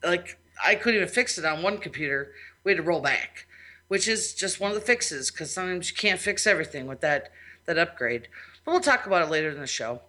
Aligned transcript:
like 0.02 0.38
I 0.64 0.74
couldn't 0.74 1.02
even 1.02 1.12
fix 1.12 1.36
it 1.36 1.44
on 1.44 1.62
one 1.62 1.76
computer. 1.76 2.32
We 2.64 2.72
had 2.72 2.78
to 2.78 2.82
roll 2.82 3.00
back, 3.00 3.46
which 3.88 4.08
is 4.08 4.32
just 4.32 4.60
one 4.60 4.70
of 4.70 4.74
the 4.74 4.80
fixes 4.80 5.30
because 5.30 5.52
sometimes 5.52 5.90
you 5.90 5.96
can't 5.96 6.20
fix 6.20 6.46
everything 6.46 6.86
with 6.86 7.02
that 7.02 7.30
that 7.66 7.76
upgrade. 7.76 8.28
But 8.64 8.72
we'll 8.72 8.80
talk 8.80 9.04
about 9.04 9.22
it 9.22 9.30
later 9.30 9.50
in 9.50 9.60
the 9.60 9.66
show. 9.66 10.00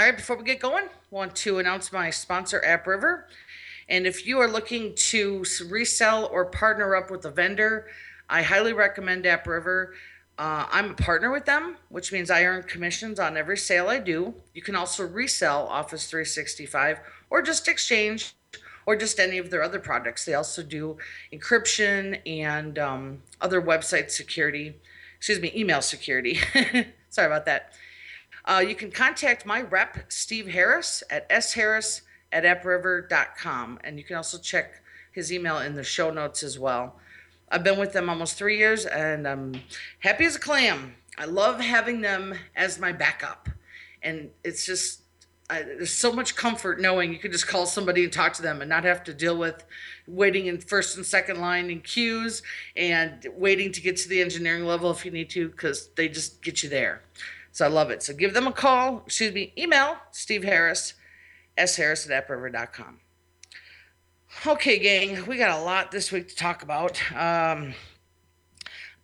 All 0.00 0.06
right, 0.06 0.16
before 0.16 0.36
we 0.36 0.44
get 0.44 0.60
going, 0.60 0.88
want 1.10 1.36
to 1.36 1.58
announce 1.58 1.92
my 1.92 2.08
sponsor, 2.08 2.62
AppRiver. 2.66 3.24
And 3.86 4.06
if 4.06 4.26
you 4.26 4.40
are 4.40 4.48
looking 4.48 4.94
to 4.94 5.44
resell 5.68 6.24
or 6.24 6.46
partner 6.46 6.96
up 6.96 7.10
with 7.10 7.26
a 7.26 7.30
vendor, 7.30 7.86
I 8.26 8.40
highly 8.40 8.72
recommend 8.72 9.26
AppRiver. 9.26 9.88
Uh, 10.38 10.64
I'm 10.70 10.92
a 10.92 10.94
partner 10.94 11.30
with 11.30 11.44
them, 11.44 11.76
which 11.90 12.12
means 12.12 12.30
I 12.30 12.44
earn 12.44 12.62
commissions 12.62 13.20
on 13.20 13.36
every 13.36 13.58
sale 13.58 13.88
I 13.88 13.98
do. 13.98 14.32
You 14.54 14.62
can 14.62 14.74
also 14.74 15.06
resell 15.06 15.66
Office 15.66 16.06
365 16.06 17.00
or 17.28 17.42
just 17.42 17.68
exchange 17.68 18.32
or 18.86 18.96
just 18.96 19.20
any 19.20 19.36
of 19.36 19.50
their 19.50 19.62
other 19.62 19.78
products. 19.78 20.24
They 20.24 20.32
also 20.32 20.62
do 20.62 20.96
encryption 21.30 22.26
and 22.26 22.78
um, 22.78 23.22
other 23.38 23.60
website 23.60 24.10
security, 24.10 24.76
excuse 25.18 25.40
me, 25.40 25.52
email 25.54 25.82
security. 25.82 26.38
Sorry 27.10 27.26
about 27.26 27.44
that. 27.44 27.74
Uh, 28.44 28.64
you 28.66 28.74
can 28.74 28.90
contact 28.90 29.44
my 29.44 29.60
rep, 29.62 30.10
Steve 30.10 30.48
Harris, 30.48 31.02
at 31.10 31.28
sharris 31.30 32.02
at 32.32 32.44
appriver.com. 32.44 33.78
And 33.84 33.98
you 33.98 34.04
can 34.04 34.16
also 34.16 34.38
check 34.38 34.82
his 35.12 35.32
email 35.32 35.58
in 35.58 35.74
the 35.74 35.84
show 35.84 36.10
notes 36.10 36.42
as 36.42 36.58
well. 36.58 36.96
I've 37.50 37.64
been 37.64 37.78
with 37.78 37.92
them 37.92 38.08
almost 38.08 38.36
three 38.36 38.58
years 38.58 38.86
and 38.86 39.26
I'm 39.26 39.54
happy 39.98 40.24
as 40.24 40.36
a 40.36 40.40
clam. 40.40 40.94
I 41.18 41.24
love 41.24 41.60
having 41.60 42.00
them 42.00 42.34
as 42.54 42.78
my 42.78 42.92
backup. 42.92 43.48
And 44.02 44.30
it's 44.44 44.64
just, 44.64 45.02
I, 45.50 45.62
there's 45.62 45.92
so 45.92 46.12
much 46.12 46.36
comfort 46.36 46.80
knowing 46.80 47.12
you 47.12 47.18
can 47.18 47.32
just 47.32 47.48
call 47.48 47.66
somebody 47.66 48.04
and 48.04 48.12
talk 48.12 48.34
to 48.34 48.42
them 48.42 48.62
and 48.62 48.68
not 48.68 48.84
have 48.84 49.02
to 49.04 49.12
deal 49.12 49.36
with 49.36 49.64
waiting 50.06 50.46
in 50.46 50.60
first 50.60 50.96
and 50.96 51.04
second 51.04 51.40
line 51.40 51.70
in 51.70 51.80
queues 51.80 52.42
and 52.76 53.26
waiting 53.34 53.72
to 53.72 53.80
get 53.80 53.96
to 53.96 54.08
the 54.08 54.22
engineering 54.22 54.64
level 54.64 54.92
if 54.92 55.04
you 55.04 55.10
need 55.10 55.28
to 55.30 55.48
because 55.48 55.88
they 55.96 56.08
just 56.08 56.40
get 56.42 56.62
you 56.62 56.68
there. 56.68 57.02
So 57.52 57.64
I 57.64 57.68
love 57.68 57.90
it. 57.90 58.02
So 58.02 58.12
give 58.14 58.34
them 58.34 58.46
a 58.46 58.52
call, 58.52 59.02
excuse 59.06 59.32
me, 59.32 59.52
email 59.58 59.96
Steve 60.12 60.44
Harris 60.44 60.94
sharris 61.58 62.08
at 62.10 62.28
appriver.com. 62.28 63.00
Okay, 64.46 64.78
gang, 64.78 65.26
we 65.26 65.36
got 65.36 65.58
a 65.58 65.62
lot 65.62 65.90
this 65.90 66.12
week 66.12 66.28
to 66.28 66.36
talk 66.36 66.62
about. 66.62 67.02
Um, 67.12 67.74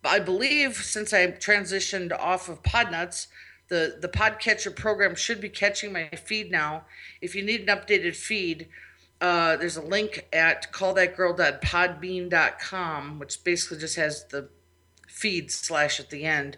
but 0.01 0.09
I 0.09 0.19
believe 0.19 0.77
since 0.77 1.13
I 1.13 1.27
transitioned 1.27 2.17
off 2.17 2.49
of 2.49 2.63
Podnuts, 2.63 3.27
the, 3.67 3.97
the 3.99 4.07
Podcatcher 4.07 4.73
program 4.73 5.15
should 5.15 5.41
be 5.41 5.49
catching 5.49 5.91
my 5.91 6.07
feed 6.09 6.49
now. 6.49 6.85
If 7.21 7.35
you 7.35 7.43
need 7.43 7.69
an 7.69 7.77
updated 7.77 8.15
feed, 8.15 8.69
uh, 9.19 9.57
there's 9.57 9.75
a 9.75 9.81
link 9.81 10.25
at 10.31 10.71
callthatgirl.podbean.com, 10.71 13.19
which 13.19 13.43
basically 13.43 13.79
just 13.79 13.97
has 13.97 14.23
the 14.27 14.47
feed 15.09 15.51
slash 15.51 15.99
at 15.99 16.09
the 16.09 16.23
end. 16.23 16.55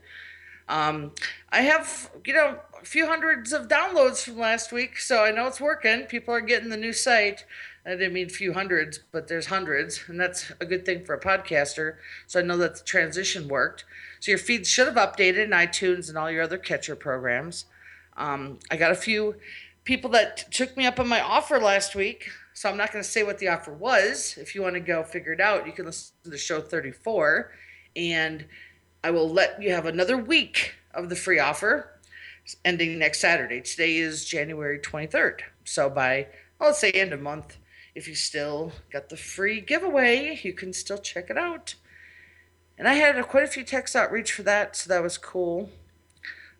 Um, 0.69 1.11
I 1.51 1.61
have, 1.61 2.11
you 2.25 2.33
know, 2.33 2.59
a 2.79 2.85
few 2.85 3.07
hundreds 3.07 3.51
of 3.51 3.67
downloads 3.67 4.23
from 4.23 4.37
last 4.37 4.71
week, 4.71 4.99
so 4.99 5.23
I 5.23 5.31
know 5.31 5.47
it's 5.47 5.59
working. 5.59 6.03
People 6.03 6.33
are 6.33 6.41
getting 6.41 6.69
the 6.69 6.77
new 6.77 6.93
site. 6.93 7.43
I 7.85 7.91
didn't 7.91 8.13
mean 8.13 8.27
a 8.27 8.29
few 8.29 8.53
hundreds, 8.53 8.99
but 9.11 9.27
there's 9.27 9.47
hundreds, 9.47 10.03
and 10.07 10.19
that's 10.19 10.51
a 10.61 10.65
good 10.65 10.85
thing 10.85 11.05
for 11.05 11.15
a 11.15 11.19
podcaster. 11.19 11.95
So 12.27 12.39
I 12.39 12.43
know 12.43 12.57
that 12.57 12.75
the 12.75 12.83
transition 12.83 13.47
worked. 13.47 13.83
So 14.19 14.31
your 14.31 14.37
feeds 14.37 14.69
should 14.69 14.85
have 14.85 14.95
updated 14.95 15.45
in 15.45 15.49
iTunes 15.49 16.07
and 16.07 16.17
all 16.17 16.29
your 16.29 16.43
other 16.43 16.59
catcher 16.59 16.95
programs. 16.95 17.65
Um, 18.15 18.59
I 18.69 18.77
got 18.77 18.91
a 18.91 18.95
few 18.95 19.35
people 19.85 20.11
that 20.11 20.51
took 20.51 20.77
me 20.77 20.85
up 20.85 20.99
on 20.99 21.07
my 21.07 21.21
offer 21.21 21.57
last 21.57 21.95
week, 21.95 22.29
so 22.53 22.69
I'm 22.69 22.77
not 22.77 22.91
going 22.91 23.03
to 23.03 23.09
say 23.09 23.23
what 23.23 23.39
the 23.39 23.47
offer 23.47 23.73
was. 23.73 24.37
If 24.37 24.53
you 24.53 24.61
want 24.61 24.75
to 24.75 24.81
go 24.81 25.01
figure 25.03 25.33
it 25.33 25.41
out, 25.41 25.65
you 25.65 25.71
can 25.71 25.85
listen 25.85 26.13
to 26.25 26.29
the 26.29 26.37
show 26.37 26.61
34, 26.61 27.51
and 27.95 28.45
I 29.03 29.11
will 29.11 29.29
let 29.29 29.61
you 29.61 29.71
have 29.71 29.85
another 29.85 30.17
week 30.17 30.75
of 30.93 31.09
the 31.09 31.15
free 31.15 31.39
offer 31.39 31.99
ending 32.65 32.99
next 32.99 33.21
Saturday. 33.21 33.61
Today 33.61 33.97
is 33.97 34.25
January 34.25 34.79
23rd. 34.79 35.41
So 35.63 35.89
by, 35.89 36.27
well, 36.59 36.69
let's 36.69 36.79
say 36.79 36.91
end 36.91 37.13
of 37.13 37.21
month, 37.21 37.57
if 37.95 38.07
you 38.07 38.15
still 38.15 38.73
got 38.91 39.09
the 39.09 39.15
free 39.15 39.61
giveaway, 39.61 40.39
you 40.43 40.53
can 40.53 40.73
still 40.73 40.97
check 40.97 41.29
it 41.29 41.37
out. 41.37 41.75
And 42.77 42.87
I 42.87 42.93
had 42.95 43.21
quite 43.27 43.43
a 43.43 43.47
few 43.47 43.63
text 43.63 43.95
outreach 43.95 44.31
for 44.31 44.43
that, 44.43 44.75
so 44.75 44.89
that 44.89 45.03
was 45.03 45.17
cool. 45.17 45.69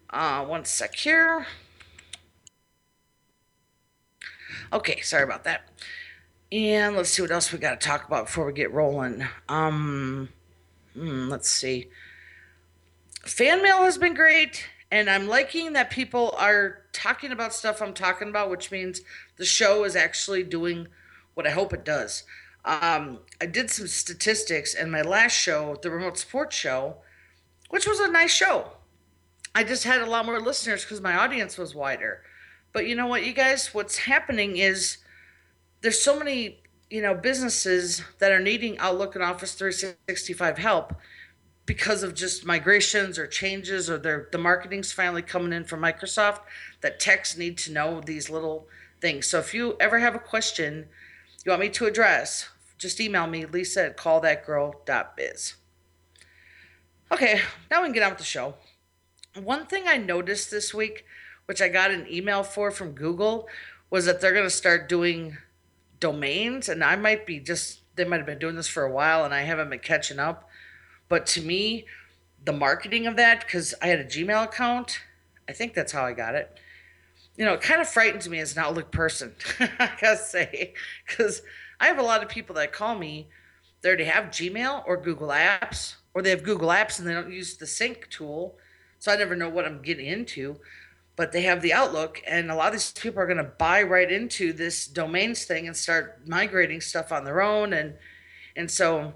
Uh, 0.09 0.45
one 0.45 0.65
sec 0.65 0.95
here. 0.95 1.45
Okay, 4.71 5.01
sorry 5.01 5.23
about 5.23 5.43
that. 5.43 5.69
And 6.51 6.95
let's 6.95 7.09
see 7.09 7.21
what 7.21 7.31
else 7.31 7.51
we 7.51 7.59
got 7.59 7.79
to 7.79 7.87
talk 7.87 8.07
about 8.07 8.25
before 8.25 8.45
we 8.45 8.53
get 8.53 8.73
rolling. 8.73 9.25
Um, 9.47 10.29
hmm, 10.93 11.29
let's 11.29 11.49
see. 11.49 11.89
Fan 13.29 13.61
mail 13.61 13.83
has 13.83 13.97
been 13.97 14.15
great 14.15 14.65
and 14.91 15.07
I'm 15.07 15.27
liking 15.27 15.73
that 15.73 15.91
people 15.91 16.33
are 16.37 16.81
talking 16.93 17.31
about 17.31 17.53
stuff 17.53 17.79
I'm 17.79 17.93
talking 17.93 18.27
about, 18.27 18.49
which 18.49 18.71
means 18.71 19.01
the 19.37 19.45
show 19.45 19.83
is 19.83 19.95
actually 19.95 20.43
doing 20.43 20.87
what 21.35 21.45
I 21.45 21.51
hope 21.51 21.71
it 21.71 21.85
does. 21.85 22.23
Um, 22.65 23.19
I 23.39 23.45
did 23.45 23.69
some 23.69 23.87
statistics 23.87 24.73
in 24.73 24.89
my 24.89 25.03
last 25.03 25.33
show, 25.33 25.77
the 25.81 25.91
remote 25.91 26.17
support 26.17 26.51
show, 26.51 26.97
which 27.69 27.87
was 27.87 27.99
a 27.99 28.11
nice 28.11 28.33
show. 28.33 28.71
I 29.53 29.63
just 29.63 29.83
had 29.83 30.01
a 30.01 30.09
lot 30.09 30.25
more 30.25 30.41
listeners 30.41 30.83
because 30.83 30.99
my 30.99 31.15
audience 31.15 31.55
was 31.55 31.75
wider. 31.75 32.23
But 32.73 32.87
you 32.87 32.95
know 32.95 33.07
what, 33.07 33.25
you 33.25 33.33
guys, 33.33 33.75
what's 33.75 33.99
happening 33.99 34.57
is 34.57 34.97
there's 35.81 36.01
so 36.01 36.17
many, 36.17 36.61
you 36.89 37.03
know, 37.03 37.13
businesses 37.13 38.01
that 38.17 38.31
are 38.31 38.39
needing 38.39 38.79
Outlook 38.79 39.13
and 39.13 39.23
Office 39.23 39.53
365 39.53 40.57
help 40.57 40.95
because 41.69 42.01
of 42.01 42.15
just 42.15 42.47
migrations 42.47 43.19
or 43.19 43.27
changes 43.27 43.91
or 43.91 43.99
their 43.99 44.27
the 44.31 44.39
marketing's 44.39 44.91
finally 44.91 45.21
coming 45.21 45.53
in 45.53 45.63
from 45.63 45.79
Microsoft 45.79 46.39
that 46.81 46.99
techs 46.99 47.37
need 47.37 47.59
to 47.59 47.71
know 47.71 48.01
these 48.01 48.27
little 48.27 48.67
things. 48.99 49.27
So 49.27 49.37
if 49.37 49.53
you 49.53 49.77
ever 49.79 49.99
have 49.99 50.15
a 50.15 50.19
question 50.19 50.87
you 51.45 51.51
want 51.51 51.61
me 51.61 51.69
to 51.69 51.85
address, 51.85 52.49
just 52.79 52.99
email 52.99 53.27
me, 53.27 53.45
lisa 53.45 53.85
at 53.85 53.97
callthatgirl.biz. 53.97 55.53
Okay, 57.11 57.41
now 57.69 57.81
we 57.81 57.85
can 57.85 57.93
get 57.93 58.01
on 58.01 58.09
with 58.09 58.17
the 58.17 58.23
show. 58.23 58.55
one 59.39 59.67
thing 59.67 59.83
I 59.85 59.97
noticed 59.97 60.49
this 60.49 60.73
week, 60.73 61.05
which 61.45 61.61
I 61.61 61.69
got 61.69 61.91
an 61.91 62.07
email 62.09 62.41
for 62.41 62.71
from 62.71 62.93
Google, 62.93 63.47
was 63.91 64.07
that 64.07 64.21
they're 64.21 64.33
going 64.33 64.43
to 64.43 64.49
start 64.49 64.89
doing 64.89 65.37
domains. 65.99 66.67
And 66.67 66.83
I 66.83 66.95
might 66.95 67.27
be 67.27 67.39
just, 67.39 67.81
they 67.95 68.05
might 68.05 68.17
have 68.17 68.25
been 68.25 68.39
doing 68.39 68.55
this 68.55 68.67
for 68.67 68.81
a 68.81 68.91
while 68.91 69.23
and 69.23 69.35
I 69.35 69.41
haven't 69.41 69.69
been 69.69 69.77
catching 69.77 70.17
up. 70.17 70.48
But 71.09 71.25
to 71.27 71.41
me, 71.41 71.85
the 72.45 72.53
marketing 72.53 73.07
of 73.07 73.17
that, 73.17 73.41
because 73.41 73.73
I 73.81 73.87
had 73.87 73.99
a 73.99 74.05
Gmail 74.05 74.45
account, 74.45 75.01
I 75.49 75.51
think 75.51 75.73
that's 75.73 75.91
how 75.91 76.05
I 76.05 76.13
got 76.13 76.35
it. 76.35 76.57
You 77.35 77.45
know, 77.45 77.53
it 77.53 77.61
kind 77.61 77.81
of 77.81 77.89
frightens 77.89 78.29
me 78.29 78.39
as 78.39 78.55
an 78.55 78.63
Outlook 78.63 78.91
person, 78.91 79.33
I 79.59 79.91
gotta 79.99 80.17
say, 80.17 80.73
because 81.07 81.41
I 81.79 81.87
have 81.87 81.97
a 81.97 82.03
lot 82.03 82.21
of 82.21 82.29
people 82.29 82.55
that 82.55 82.71
call 82.71 82.95
me, 82.95 83.29
they 83.81 83.89
already 83.89 84.05
have 84.05 84.25
Gmail 84.25 84.83
or 84.85 84.97
Google 84.97 85.29
Apps, 85.29 85.95
or 86.13 86.21
they 86.21 86.29
have 86.29 86.43
Google 86.43 86.69
Apps 86.69 86.99
and 86.99 87.07
they 87.07 87.13
don't 87.13 87.31
use 87.31 87.57
the 87.57 87.67
sync 87.67 88.09
tool. 88.09 88.57
So 88.99 89.11
I 89.11 89.15
never 89.15 89.35
know 89.35 89.49
what 89.49 89.65
I'm 89.65 89.81
getting 89.81 90.05
into. 90.05 90.57
But 91.15 91.31
they 91.31 91.41
have 91.43 91.61
the 91.61 91.73
Outlook, 91.73 92.21
and 92.25 92.49
a 92.49 92.55
lot 92.55 92.67
of 92.67 92.73
these 92.73 92.91
people 92.91 93.21
are 93.21 93.25
going 93.25 93.37
to 93.37 93.43
buy 93.43 93.83
right 93.83 94.09
into 94.09 94.53
this 94.53 94.87
domains 94.87 95.43
thing 95.43 95.67
and 95.67 95.75
start 95.75 96.25
migrating 96.25 96.79
stuff 96.79 97.11
on 97.11 97.25
their 97.25 97.41
own. 97.41 97.73
And 97.73 97.95
and 98.55 98.71
so 98.71 99.13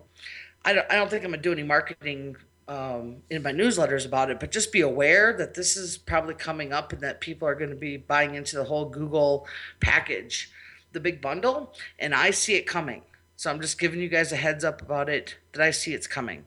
I 0.66 0.74
don't, 0.74 0.86
I 0.90 0.96
don't 0.96 1.10
think 1.10 1.24
I'm 1.26 1.32
to 1.32 1.38
do 1.38 1.52
any 1.52 1.64
marketing 1.64 2.36
um, 2.68 3.18
in 3.30 3.44
my 3.44 3.52
newsletters 3.52 4.06
about 4.06 4.30
it, 4.30 4.40
but 4.40 4.52
just 4.52 4.72
be 4.72 4.82
aware 4.82 5.34
that 5.34 5.54
this 5.54 5.76
is 5.76 5.98
probably 5.98 6.34
coming 6.34 6.72
up 6.72 6.94
and 6.94 7.02
that 7.02 7.20
people 7.20 7.48
are 7.48 7.56
going 7.56 7.70
to 7.70 7.76
be 7.76 7.98
buying 7.98 8.36
into 8.36 8.56
the 8.56 8.64
whole 8.64 8.86
Google 8.86 9.48
package, 9.82 10.52
the 10.94 11.00
big 11.00 11.22
bundle, 11.22 11.74
and 12.00 12.16
I 12.16 12.32
see 12.32 12.56
it 12.56 12.66
coming. 12.66 13.02
So 13.36 13.50
I'm 13.50 13.60
just 13.60 13.80
giving 13.80 14.00
you 14.00 14.08
guys 14.08 14.32
a 14.32 14.38
heads 14.38 14.64
up 14.64 14.82
about 14.82 15.10
it 15.10 15.38
that 15.52 15.62
I 15.62 15.72
see 15.72 15.94
it's 15.94 16.08
coming. 16.08 16.46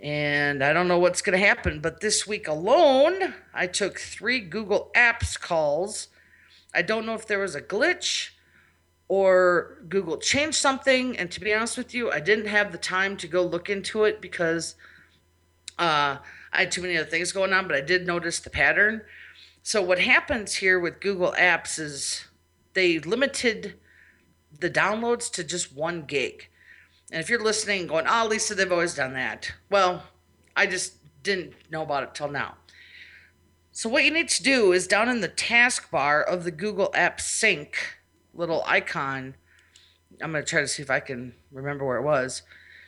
And 0.00 0.62
I 0.62 0.72
don't 0.72 0.88
know 0.88 0.98
what's 0.98 1.22
going 1.22 1.38
to 1.38 1.44
happen, 1.44 1.80
but 1.80 2.00
this 2.00 2.26
week 2.26 2.46
alone, 2.48 3.34
I 3.54 3.66
took 3.66 3.98
three 3.98 4.40
Google 4.40 4.90
Apps 4.96 5.38
calls. 5.38 6.08
I 6.74 6.82
don't 6.82 7.06
know 7.06 7.14
if 7.14 7.26
there 7.26 7.38
was 7.38 7.54
a 7.54 7.60
glitch 7.60 8.30
or 9.12 9.76
Google 9.90 10.16
changed 10.16 10.56
something. 10.56 11.18
And 11.18 11.30
to 11.32 11.38
be 11.38 11.52
honest 11.52 11.76
with 11.76 11.92
you, 11.92 12.10
I 12.10 12.18
didn't 12.18 12.46
have 12.46 12.72
the 12.72 12.78
time 12.78 13.18
to 13.18 13.28
go 13.28 13.42
look 13.42 13.68
into 13.68 14.04
it 14.04 14.22
because 14.22 14.74
uh, 15.78 16.16
I 16.50 16.60
had 16.60 16.72
too 16.72 16.80
many 16.80 16.96
other 16.96 17.10
things 17.10 17.30
going 17.30 17.52
on, 17.52 17.68
but 17.68 17.76
I 17.76 17.82
did 17.82 18.06
notice 18.06 18.40
the 18.40 18.48
pattern. 18.48 19.02
So, 19.62 19.82
what 19.82 19.98
happens 19.98 20.54
here 20.54 20.80
with 20.80 21.02
Google 21.02 21.34
Apps 21.38 21.78
is 21.78 22.24
they 22.72 23.00
limited 23.00 23.74
the 24.58 24.70
downloads 24.70 25.30
to 25.32 25.44
just 25.44 25.76
one 25.76 26.04
gig. 26.04 26.48
And 27.10 27.20
if 27.20 27.28
you're 27.28 27.44
listening 27.44 27.88
going, 27.88 28.06
oh, 28.08 28.26
Lisa, 28.26 28.54
they've 28.54 28.72
always 28.72 28.94
done 28.94 29.12
that. 29.12 29.52
Well, 29.68 30.04
I 30.56 30.66
just 30.66 30.94
didn't 31.22 31.52
know 31.70 31.82
about 31.82 32.04
it 32.04 32.14
till 32.14 32.30
now. 32.30 32.54
So, 33.72 33.90
what 33.90 34.04
you 34.04 34.10
need 34.10 34.30
to 34.30 34.42
do 34.42 34.72
is 34.72 34.86
down 34.86 35.10
in 35.10 35.20
the 35.20 35.28
taskbar 35.28 36.24
of 36.24 36.44
the 36.44 36.50
Google 36.50 36.90
App 36.94 37.20
Sync 37.20 37.76
little 38.34 38.62
icon, 38.66 39.34
I'm 40.22 40.32
going 40.32 40.44
to 40.44 40.48
try 40.48 40.60
to 40.60 40.68
see 40.68 40.82
if 40.82 40.90
I 40.90 41.00
can 41.00 41.34
remember 41.50 41.84
where 41.84 41.98
it 41.98 42.02
was. 42.02 42.42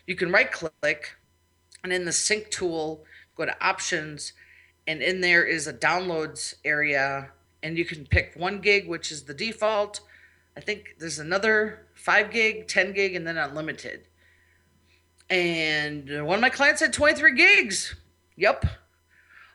You 0.06 0.16
can 0.16 0.30
right 0.30 0.50
click 0.50 1.16
and 1.82 1.92
in 1.92 2.04
the 2.04 2.12
sync 2.12 2.50
tool, 2.50 3.04
go 3.36 3.44
to 3.44 3.64
options, 3.64 4.32
and 4.86 5.02
in 5.02 5.20
there 5.20 5.44
is 5.44 5.66
a 5.66 5.72
downloads 5.72 6.54
area, 6.64 7.30
and 7.62 7.78
you 7.78 7.84
can 7.84 8.06
pick 8.06 8.32
one 8.36 8.60
gig, 8.60 8.88
which 8.88 9.12
is 9.12 9.24
the 9.24 9.34
default. 9.34 10.00
I 10.56 10.60
think 10.60 10.96
there's 10.98 11.18
another 11.18 11.86
five 11.94 12.30
gig, 12.30 12.68
10 12.68 12.92
gig, 12.92 13.14
and 13.14 13.26
then 13.26 13.36
unlimited. 13.36 14.08
And 15.30 16.26
one 16.26 16.36
of 16.36 16.40
my 16.40 16.50
clients 16.50 16.80
had 16.80 16.92
23 16.92 17.34
gigs. 17.34 17.94
Yep. 18.36 18.66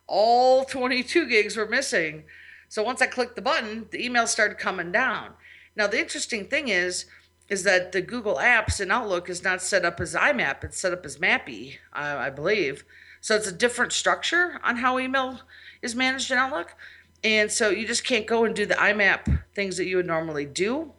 All 0.07 0.65
22 0.65 1.27
gigs 1.27 1.55
were 1.55 1.67
missing. 1.67 2.23
So 2.67 2.83
once 2.83 3.01
I 3.01 3.07
clicked 3.07 3.35
the 3.35 3.41
button, 3.41 3.87
the 3.91 4.07
emails 4.07 4.29
started 4.29 4.57
coming 4.57 4.91
down. 4.91 5.33
Now 5.79 5.87
the 5.87 5.97
interesting 5.97 6.45
thing 6.45 6.67
is, 6.67 7.05
is 7.47 7.63
that 7.63 7.93
the 7.93 8.01
Google 8.01 8.35
Apps 8.35 8.81
in 8.81 8.91
Outlook 8.91 9.29
is 9.29 9.45
not 9.45 9.61
set 9.61 9.85
up 9.85 10.01
as 10.01 10.13
IMAP; 10.13 10.65
it's 10.65 10.77
set 10.77 10.91
up 10.91 11.05
as 11.05 11.19
MAPI, 11.19 11.77
I, 11.93 12.27
I 12.27 12.29
believe. 12.29 12.83
So 13.21 13.33
it's 13.37 13.47
a 13.47 13.53
different 13.53 13.93
structure 13.93 14.59
on 14.61 14.75
how 14.75 14.99
email 14.99 15.39
is 15.81 15.95
managed 15.95 16.31
in 16.31 16.37
Outlook, 16.37 16.75
and 17.23 17.49
so 17.49 17.69
you 17.69 17.87
just 17.87 18.03
can't 18.03 18.27
go 18.27 18.43
and 18.43 18.53
do 18.53 18.65
the 18.65 18.73
IMAP 18.73 19.43
things 19.55 19.77
that 19.77 19.85
you 19.85 19.95
would 19.95 20.05
normally 20.05 20.45
do. 20.45 20.91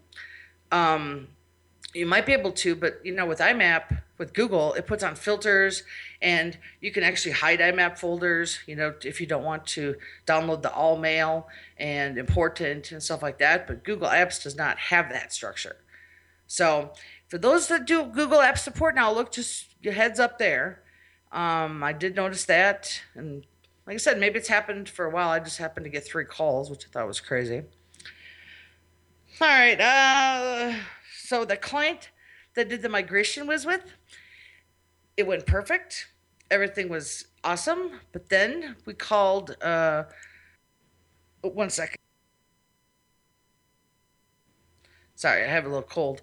Um, 0.73 1.29
you 1.93 2.07
might 2.07 2.25
be 2.25 2.33
able 2.33 2.53
to, 2.53 2.75
but 2.75 3.05
you 3.05 3.13
know, 3.15 3.27
with 3.27 3.41
IMAP, 3.41 4.01
with 4.17 4.33
Google, 4.33 4.73
it 4.73 4.87
puts 4.87 5.05
on 5.05 5.15
filters 5.15 5.83
and 6.23 6.59
you 6.81 6.91
can 6.93 7.03
actually 7.03 7.33
hide 7.33 7.61
IMAP 7.61 7.99
folders, 7.99 8.59
you 8.67 8.77
know, 8.77 8.95
if 9.05 9.21
you 9.21 9.27
don't 9.27 9.45
want 9.45 9.67
to 9.69 9.97
download 10.27 10.63
the 10.63 10.73
all 10.73 10.97
mail 10.97 11.49
and 11.79 12.19
important 12.19 12.93
and 12.93 13.03
stuff 13.03 13.23
like 13.23 13.39
that. 13.39 13.67
But 13.67 13.85
Google 13.85 14.09
Apps 14.09 14.43
does 14.43 14.57
not 14.57 14.79
have 14.79 15.09
that 15.11 15.33
structure. 15.33 15.77
So 16.47 16.93
for 17.29 17.39
those 17.39 17.69
that 17.69 17.87
do 17.87 18.05
Google 18.05 18.41
App 18.41 18.59
support 18.59 18.95
now, 18.95 19.13
look, 19.13 19.33
just 19.33 19.67
your 19.81 19.95
heads 19.95 20.21
up 20.21 20.39
there. 20.39 20.83
Um, 21.33 21.83
I 21.83 21.93
did 21.93 22.17
notice 22.17 22.45
that. 22.47 23.01
And 23.15 23.47
like 23.87 23.95
I 23.95 23.99
said, 23.99 24.19
maybe 24.19 24.39
it's 24.39 24.49
happened 24.49 24.89
for 24.89 25.05
a 25.07 25.11
while. 25.11 25.31
I 25.31 25.39
just 25.39 25.59
happened 25.59 25.85
to 25.85 25.91
get 25.91 26.05
three 26.05 26.25
calls, 26.25 26.71
which 26.71 26.85
I 26.85 26.89
thought 26.91 27.07
was 27.07 27.21
crazy. 27.21 27.63
All 29.41 29.49
right. 29.49 29.81
Uh, 29.81 30.75
so 31.23 31.45
the 31.45 31.57
client 31.57 32.11
that 32.55 32.69
did 32.69 32.83
the 32.83 32.89
migration 32.89 33.47
was 33.47 33.65
with, 33.65 33.95
it 35.21 35.27
went 35.27 35.47
perfect. 35.47 36.09
Everything 36.51 36.89
was 36.89 37.27
awesome. 37.45 38.01
But 38.13 38.31
then 38.31 38.77
we 38.87 38.95
called, 38.95 39.57
uh, 39.63 40.05
one 41.43 41.71
second. 41.71 41.99
Sorry, 45.15 45.45
I 45.45 45.47
have 45.47 45.67
a 45.67 45.69
little 45.69 45.83
cold. 45.83 46.23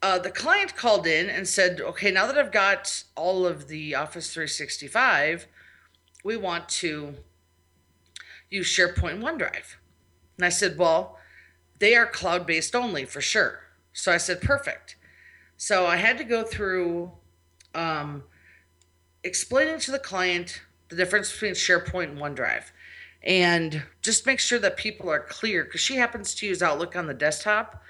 Uh, 0.00 0.18
the 0.18 0.30
client 0.30 0.74
called 0.74 1.06
in 1.06 1.28
and 1.28 1.46
said, 1.46 1.80
okay, 1.80 2.10
now 2.10 2.26
that 2.26 2.38
I've 2.38 2.52
got 2.52 3.04
all 3.14 3.44
of 3.44 3.68
the 3.68 3.94
Office 3.94 4.32
365, 4.32 5.46
we 6.24 6.36
want 6.36 6.68
to 6.70 7.16
use 8.48 8.66
SharePoint 8.66 9.20
OneDrive. 9.20 9.76
And 10.36 10.46
I 10.46 10.48
said, 10.48 10.78
well, 10.78 11.18
they 11.78 11.94
are 11.94 12.06
cloud 12.06 12.46
based 12.46 12.74
only 12.74 13.04
for 13.04 13.20
sure. 13.20 13.64
So 13.92 14.10
I 14.12 14.16
said, 14.16 14.40
perfect. 14.40 14.96
So 15.58 15.86
I 15.86 15.96
had 15.96 16.16
to 16.18 16.24
go 16.24 16.44
through 16.44 17.12
um, 17.74 18.24
explaining 19.24 19.78
to 19.80 19.90
the 19.90 19.98
client 19.98 20.62
the 20.88 20.96
difference 20.96 21.32
between 21.32 21.52
SharePoint 21.52 22.10
and 22.10 22.18
OneDrive 22.18 22.64
and 23.22 23.82
just 24.02 24.26
make 24.26 24.40
sure 24.40 24.58
that 24.58 24.76
people 24.76 25.10
are 25.10 25.20
clear 25.20 25.64
because 25.64 25.80
she 25.80 25.96
happens 25.96 26.34
to 26.36 26.46
use 26.46 26.62
Outlook 26.62 26.96
on 26.96 27.06
the 27.06 27.14
desktop. 27.14 27.82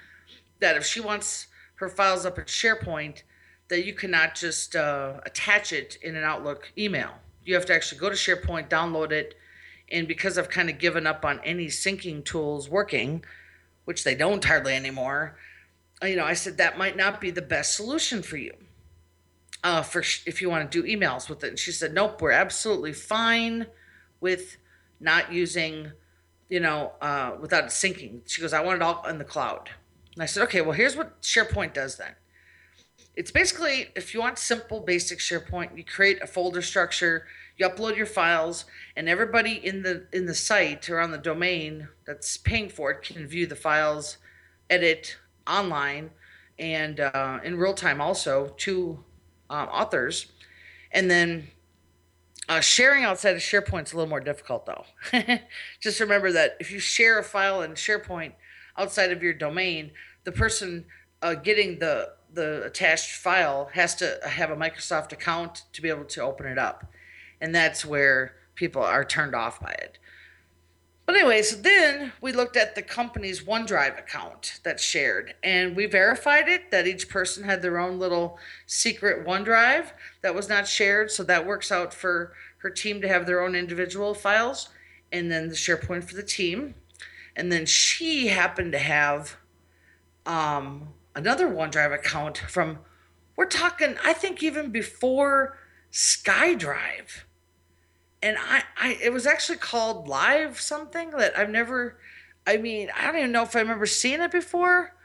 That 0.59 0.75
if 0.75 0.85
she 0.85 0.99
wants 0.99 1.47
her 1.75 1.87
files 1.87 2.25
up 2.25 2.37
in 2.37 2.45
SharePoint, 2.45 3.23
that 3.69 3.85
you 3.85 3.93
cannot 3.93 4.35
just 4.35 4.75
uh, 4.75 5.21
attach 5.25 5.71
it 5.71 5.97
in 6.01 6.15
an 6.15 6.23
Outlook 6.23 6.71
email. 6.77 7.11
You 7.45 7.53
have 7.55 7.65
to 7.67 7.73
actually 7.73 7.99
go 7.99 8.09
to 8.09 8.15
SharePoint, 8.15 8.69
download 8.69 9.11
it, 9.11 9.35
and 9.91 10.07
because 10.07 10.37
I've 10.37 10.49
kind 10.49 10.69
of 10.69 10.77
given 10.77 11.07
up 11.07 11.23
on 11.23 11.39
any 11.43 11.67
syncing 11.67 12.25
tools 12.25 12.67
working, 12.67 13.23
which 13.85 14.03
they 14.03 14.15
don't 14.15 14.43
hardly 14.43 14.75
anymore, 14.75 15.37
you 16.03 16.15
know, 16.15 16.25
I 16.25 16.33
said 16.33 16.57
that 16.57 16.77
might 16.77 16.97
not 16.97 17.21
be 17.21 17.31
the 17.31 17.41
best 17.41 17.75
solution 17.75 18.21
for 18.21 18.37
you. 18.37 18.53
Uh, 19.63 19.81
for 19.81 20.01
sh- 20.01 20.23
if 20.25 20.41
you 20.41 20.49
want 20.49 20.71
to 20.71 20.81
do 20.81 20.87
emails 20.87 21.29
with 21.29 21.43
it, 21.43 21.49
and 21.49 21.59
she 21.59 21.71
said, 21.71 21.93
nope, 21.93 22.21
we're 22.21 22.31
absolutely 22.31 22.93
fine 22.93 23.67
with 24.21 24.57
not 25.01 25.33
using, 25.33 25.91
you 26.47 26.61
know, 26.61 26.93
uh, 27.01 27.35
without 27.41 27.65
syncing. 27.65 28.21
She 28.25 28.41
goes, 28.41 28.53
I 28.53 28.61
want 28.63 28.77
it 28.77 28.81
all 28.81 29.05
in 29.07 29.17
the 29.17 29.25
cloud. 29.25 29.69
And 30.13 30.23
I 30.23 30.27
said, 30.27 30.43
okay, 30.43 30.61
well, 30.61 30.71
here's 30.71 30.95
what 30.95 31.21
SharePoint 31.21 31.73
does 31.73 31.97
then. 31.97 32.15
It's 33.15 33.31
basically 33.31 33.89
if 33.95 34.13
you 34.13 34.21
want 34.21 34.39
simple, 34.39 34.79
basic 34.79 35.19
SharePoint, 35.19 35.77
you 35.77 35.83
create 35.83 36.21
a 36.21 36.27
folder 36.27 36.61
structure, 36.61 37.25
you 37.57 37.67
upload 37.67 37.97
your 37.97 38.05
files, 38.05 38.63
and 38.95 39.09
everybody 39.09 39.53
in 39.53 39.83
the 39.83 40.07
in 40.13 40.25
the 40.25 40.33
site 40.33 40.89
or 40.89 41.01
on 41.01 41.11
the 41.11 41.17
domain 41.17 41.89
that's 42.05 42.37
paying 42.37 42.69
for 42.69 42.91
it 42.91 43.01
can 43.01 43.27
view 43.27 43.45
the 43.45 43.57
files, 43.57 44.17
edit, 44.69 45.17
online 45.49 46.11
and 46.57 46.99
uh, 46.99 47.39
in 47.43 47.57
real 47.57 47.73
time 47.73 47.99
also 47.99 48.53
to 48.57 49.03
um, 49.49 49.67
authors. 49.69 50.27
And 50.91 51.09
then 51.09 51.47
uh, 52.47 52.59
sharing 52.59 53.03
outside 53.03 53.35
of 53.35 53.41
SharePoint 53.41 53.85
is 53.85 53.93
a 53.93 53.95
little 53.95 54.09
more 54.09 54.19
difficult 54.19 54.65
though. 54.65 54.85
Just 55.79 55.99
remember 55.99 56.31
that 56.31 56.57
if 56.59 56.71
you 56.71 56.79
share 56.79 57.19
a 57.19 57.23
file 57.23 57.61
in 57.61 57.71
SharePoint 57.71 58.33
outside 58.77 59.11
of 59.11 59.21
your 59.21 59.33
domain, 59.33 59.91
the 60.23 60.31
person 60.31 60.85
uh, 61.21 61.35
getting 61.35 61.79
the 61.79 62.13
the 62.31 62.63
attached 62.63 63.15
file 63.15 63.71
has 63.73 63.95
to 63.95 64.19
have 64.23 64.51
a 64.51 64.55
Microsoft 64.55 65.11
account 65.11 65.63
to 65.73 65.81
be 65.81 65.89
able 65.89 66.05
to 66.05 66.21
open 66.21 66.45
it 66.45 66.59
up, 66.59 66.85
and 67.41 67.53
that's 67.55 67.83
where 67.83 68.35
people 68.53 68.83
are 68.83 69.03
turned 69.03 69.33
off 69.33 69.59
by 69.59 69.71
it. 69.71 69.97
But 71.09 71.15
anyway, 71.15 71.41
so 71.41 71.55
then 71.55 72.11
we 72.21 72.31
looked 72.33 72.55
at 72.55 72.75
the 72.75 72.83
company's 72.83 73.41
OneDrive 73.41 73.97
account 73.97 74.59
that's 74.63 74.83
shared, 74.83 75.33
and 75.41 75.75
we 75.75 75.87
verified 75.87 76.47
it 76.47 76.69
that 76.69 76.85
each 76.85 77.09
person 77.09 77.45
had 77.45 77.63
their 77.63 77.79
own 77.79 77.97
little 77.97 78.37
secret 78.67 79.25
OneDrive 79.25 79.89
that 80.21 80.35
was 80.35 80.47
not 80.47 80.67
shared. 80.67 81.09
So 81.09 81.23
that 81.23 81.47
works 81.47 81.71
out 81.71 81.95
for 81.95 82.33
her 82.57 82.69
team 82.69 83.01
to 83.01 83.07
have 83.07 83.25
their 83.25 83.41
own 83.41 83.55
individual 83.55 84.13
files, 84.13 84.69
and 85.11 85.31
then 85.31 85.49
the 85.49 85.55
SharePoint 85.55 86.03
for 86.03 86.13
the 86.13 86.21
team. 86.21 86.75
And 87.35 87.51
then 87.51 87.65
she 87.65 88.27
happened 88.27 88.73
to 88.73 88.77
have 88.77 89.35
um, 90.27 90.89
another 91.15 91.47
OneDrive 91.47 91.91
account 91.91 92.37
from, 92.37 92.77
we're 93.35 93.47
talking, 93.47 93.95
I 94.03 94.13
think 94.13 94.43
even 94.43 94.69
before 94.69 95.57
SkyDrive 95.91 97.23
and 98.21 98.37
I, 98.37 98.63
I 98.79 98.97
it 99.01 99.13
was 99.13 99.25
actually 99.25 99.57
called 99.57 100.07
live 100.07 100.59
something 100.59 101.11
that 101.11 101.37
I've 101.37 101.49
never 101.49 101.97
I 102.47 102.57
mean, 102.57 102.89
I 102.97 103.05
don't 103.05 103.17
even 103.17 103.31
know 103.31 103.43
if 103.43 103.55
I 103.55 103.59
remember 103.59 103.85
seeing 103.85 104.21
it 104.21 104.31
before, 104.31 104.95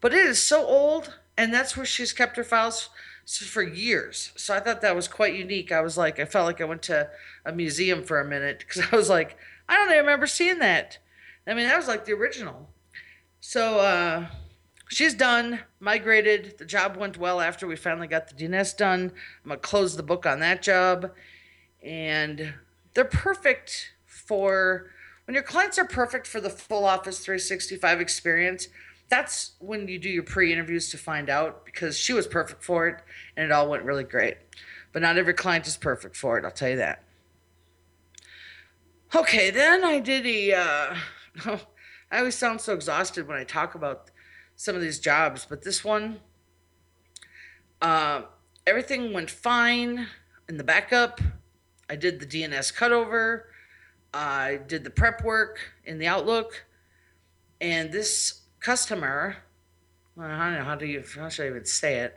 but 0.00 0.14
it 0.14 0.24
is 0.24 0.42
so 0.42 0.64
old 0.64 1.18
and 1.36 1.52
that's 1.52 1.76
where 1.76 1.86
she's 1.86 2.12
kept 2.12 2.36
her 2.36 2.44
files 2.44 2.88
for 3.26 3.62
years. 3.62 4.32
So 4.36 4.54
I 4.54 4.60
thought 4.60 4.80
that 4.80 4.96
was 4.96 5.08
quite 5.08 5.34
unique. 5.34 5.72
I 5.72 5.80
was 5.80 5.96
like 5.98 6.18
I 6.18 6.24
felt 6.24 6.46
like 6.46 6.60
I 6.60 6.64
went 6.64 6.82
to 6.82 7.10
a 7.44 7.52
museum 7.52 8.02
for 8.02 8.20
a 8.20 8.24
minute 8.24 8.66
cuz 8.68 8.84
I 8.90 8.96
was 8.96 9.08
like 9.08 9.36
I 9.68 9.76
don't 9.76 9.88
even 9.88 9.98
remember 9.98 10.26
seeing 10.26 10.58
that. 10.58 10.98
I 11.46 11.54
mean, 11.54 11.66
that 11.66 11.76
was 11.76 11.88
like 11.88 12.04
the 12.04 12.12
original. 12.12 12.70
So 13.40 13.78
uh 13.80 14.26
she's 14.88 15.14
done, 15.14 15.60
migrated. 15.80 16.58
The 16.58 16.64
job 16.64 16.96
went 16.96 17.18
well 17.18 17.40
after 17.40 17.66
we 17.66 17.76
finally 17.76 18.06
got 18.06 18.28
the 18.28 18.34
DNS 18.34 18.76
done. 18.76 19.12
I'm 19.44 19.48
going 19.48 19.60
to 19.60 19.68
close 19.68 19.96
the 19.96 20.02
book 20.02 20.26
on 20.26 20.40
that 20.40 20.62
job. 20.62 21.12
And 21.82 22.54
they're 22.94 23.04
perfect 23.04 23.92
for 24.06 24.90
when 25.26 25.34
your 25.34 25.42
clients 25.42 25.78
are 25.78 25.84
perfect 25.84 26.26
for 26.26 26.40
the 26.40 26.50
full 26.50 26.84
Office 26.84 27.18
365 27.18 28.00
experience. 28.00 28.68
That's 29.08 29.52
when 29.58 29.86
you 29.88 29.98
do 29.98 30.08
your 30.08 30.22
pre 30.22 30.52
interviews 30.52 30.90
to 30.90 30.98
find 30.98 31.28
out 31.28 31.64
because 31.64 31.98
she 31.98 32.12
was 32.12 32.26
perfect 32.26 32.62
for 32.62 32.88
it 32.88 33.02
and 33.36 33.44
it 33.44 33.52
all 33.52 33.68
went 33.68 33.84
really 33.84 34.04
great. 34.04 34.36
But 34.92 35.02
not 35.02 35.18
every 35.18 35.34
client 35.34 35.66
is 35.66 35.76
perfect 35.76 36.16
for 36.16 36.38
it, 36.38 36.44
I'll 36.44 36.50
tell 36.50 36.70
you 36.70 36.76
that. 36.76 37.02
Okay, 39.14 39.50
then 39.50 39.84
I 39.84 40.00
did 40.00 40.26
a. 40.26 40.52
Uh, 40.54 40.96
I 42.10 42.18
always 42.18 42.34
sound 42.34 42.60
so 42.60 42.74
exhausted 42.74 43.26
when 43.26 43.36
I 43.36 43.44
talk 43.44 43.74
about 43.74 44.10
some 44.56 44.76
of 44.76 44.82
these 44.82 45.00
jobs, 45.00 45.46
but 45.48 45.62
this 45.62 45.84
one, 45.84 46.20
uh, 47.82 48.22
everything 48.66 49.12
went 49.12 49.30
fine 49.30 50.06
in 50.48 50.56
the 50.58 50.64
backup. 50.64 51.20
I 51.88 51.96
did 51.96 52.20
the 52.20 52.26
DNS 52.26 52.74
cutover. 52.74 53.42
I 54.12 54.60
did 54.66 54.84
the 54.84 54.90
prep 54.90 55.24
work 55.24 55.58
in 55.84 55.98
the 55.98 56.06
Outlook. 56.06 56.64
And 57.60 57.92
this 57.92 58.42
customer, 58.60 59.36
I 60.18 60.28
don't 60.28 60.54
know 60.54 60.64
how 60.64 60.76
do 60.76 60.86
you 60.86 61.02
how 61.16 61.28
should 61.28 61.46
I 61.46 61.48
even 61.48 61.64
say 61.64 62.00
it? 62.00 62.16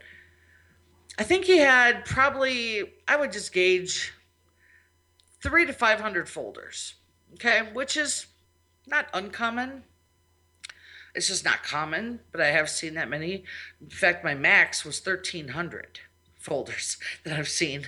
I 1.17 1.23
think 1.23 1.45
he 1.45 1.57
had 1.57 2.05
probably 2.05 2.93
I 3.07 3.15
would 3.15 3.31
just 3.31 3.51
gauge 3.51 4.13
three 5.41 5.65
to 5.65 5.73
five 5.73 5.99
hundred 5.99 6.29
folders. 6.29 6.95
Okay, 7.33 7.61
which 7.73 7.97
is 7.97 8.27
not 8.85 9.07
uncommon. 9.13 9.83
It's 11.15 11.27
just 11.27 11.43
not 11.43 11.63
common, 11.63 12.19
but 12.31 12.41
I 12.41 12.47
have 12.47 12.69
seen 12.69 12.93
that 12.93 13.09
many. 13.09 13.43
In 13.81 13.89
fact, 13.89 14.23
my 14.23 14.35
max 14.35 14.85
was 14.85 14.99
thirteen 14.99 15.49
hundred 15.49 15.99
folders 16.37 16.97
that 17.23 17.37
I've 17.37 17.49
seen 17.49 17.87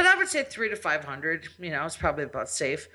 but 0.00 0.06
I 0.06 0.16
would 0.16 0.28
say 0.28 0.44
three 0.44 0.70
to 0.70 0.76
500, 0.76 1.48
you 1.58 1.68
know, 1.68 1.84
it's 1.84 1.94
probably 1.94 2.24
about 2.24 2.48
safe. 2.48 2.88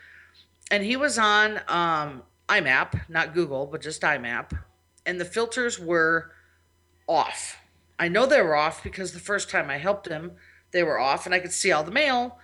And 0.71 0.83
he 0.83 0.97
was 0.97 1.19
on 1.19 1.59
um, 1.67 2.23
IMAP, 2.49 3.07
not 3.09 3.35
Google, 3.35 3.67
but 3.67 3.83
just 3.83 4.01
IMAP. 4.01 4.57
And 5.05 5.21
the 5.21 5.25
filters 5.25 5.79
were 5.79 6.31
off. 7.05 7.59
I 7.99 8.07
know 8.07 8.25
they 8.25 8.41
were 8.41 8.55
off 8.55 8.83
because 8.83 9.11
the 9.11 9.19
first 9.19 9.51
time 9.51 9.69
I 9.69 9.77
helped 9.77 10.07
him, 10.07 10.31
they 10.71 10.81
were 10.81 10.97
off 10.97 11.27
and 11.27 11.35
I 11.35 11.37
could 11.37 11.51
see 11.51 11.71
all 11.71 11.83
the 11.83 11.91
mail. 11.91 12.39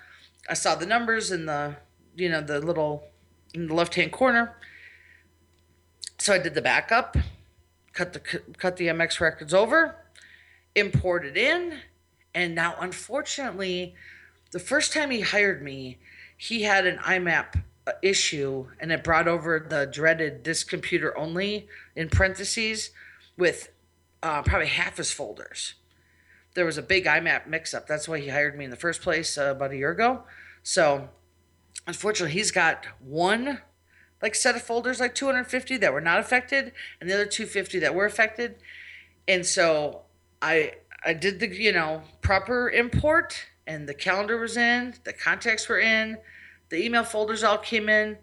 I 0.47 0.53
saw 0.53 0.75
the 0.75 0.85
numbers 0.85 1.31
in 1.31 1.47
the, 1.47 1.77
you 2.15 2.29
know, 2.29 2.41
the 2.41 2.59
little, 2.59 3.05
in 3.55 3.65
the 3.65 3.73
left 3.73 3.95
hand 3.95 4.11
corner. 4.11 4.55
So 6.19 6.35
I 6.35 6.37
did 6.37 6.53
the 6.53 6.61
backup, 6.61 7.17
cut 7.93 8.13
the, 8.13 8.19
cut 8.19 8.77
the 8.77 8.89
MX 8.89 9.21
records 9.21 9.55
over, 9.55 9.95
imported 10.75 11.35
in. 11.35 11.79
And 12.35 12.53
now, 12.53 12.75
unfortunately, 12.79 13.95
the 14.51 14.59
first 14.59 14.93
time 14.93 15.11
he 15.11 15.21
hired 15.21 15.61
me, 15.61 15.97
he 16.37 16.63
had 16.63 16.85
an 16.85 16.97
IMAP 16.97 17.63
issue 18.01 18.67
and 18.79 18.91
it 18.91 19.03
brought 19.03 19.27
over 19.27 19.59
the 19.59 19.85
dreaded 19.85 20.43
this 20.43 20.63
computer 20.63 21.17
only 21.17 21.67
in 21.95 22.09
parentheses 22.09 22.91
with 23.37 23.69
uh, 24.21 24.41
probably 24.43 24.67
half 24.67 24.97
his 24.97 25.11
folders. 25.11 25.75
There 26.53 26.65
was 26.65 26.77
a 26.77 26.81
big 26.81 27.05
IMAP 27.05 27.47
mix 27.47 27.73
up. 27.73 27.87
That's 27.87 28.07
why 28.07 28.19
he 28.19 28.27
hired 28.27 28.57
me 28.57 28.65
in 28.65 28.71
the 28.71 28.77
first 28.77 29.01
place 29.01 29.37
uh, 29.37 29.53
about 29.55 29.71
a 29.71 29.77
year 29.77 29.91
ago. 29.91 30.23
So, 30.63 31.09
unfortunately, 31.87 32.33
he's 32.33 32.51
got 32.51 32.85
one 32.99 33.61
like 34.21 34.35
set 34.35 34.55
of 34.55 34.61
folders, 34.61 34.99
like 34.99 35.15
250 35.15 35.77
that 35.77 35.93
were 35.93 36.01
not 36.01 36.19
affected, 36.19 36.73
and 36.99 37.09
the 37.09 37.13
other 37.13 37.25
250 37.25 37.79
that 37.79 37.95
were 37.95 38.05
affected. 38.05 38.57
And 39.27 39.45
so 39.45 40.01
I 40.41 40.73
I 41.03 41.13
did 41.13 41.39
the 41.39 41.47
you 41.47 41.71
know 41.71 42.03
proper 42.21 42.69
import 42.69 43.45
and 43.71 43.87
the 43.87 43.93
calendar 43.93 44.37
was 44.37 44.57
in, 44.57 44.93
the 45.05 45.13
contacts 45.13 45.69
were 45.69 45.79
in, 45.79 46.17
the 46.67 46.83
email 46.83 47.05
folders 47.05 47.41
all 47.41 47.57
came 47.57 47.87
in, 47.87 48.17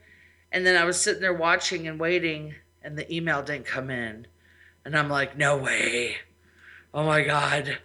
and 0.53 0.67
then 0.67 0.77
I 0.77 0.85
was 0.85 1.01
sitting 1.01 1.23
there 1.23 1.33
watching 1.33 1.89
and 1.89 1.99
waiting, 1.99 2.55
and 2.83 2.99
the 2.99 3.11
email 3.15 3.43
didn't 3.43 3.65
come 3.65 3.89
in. 3.89 4.27
And 4.85 4.97
I'm 4.97 5.09
like, 5.09 5.39
no 5.39 5.57
way. 5.57 6.17
Oh 6.93 7.05
my 7.05 7.23
God. 7.23 7.79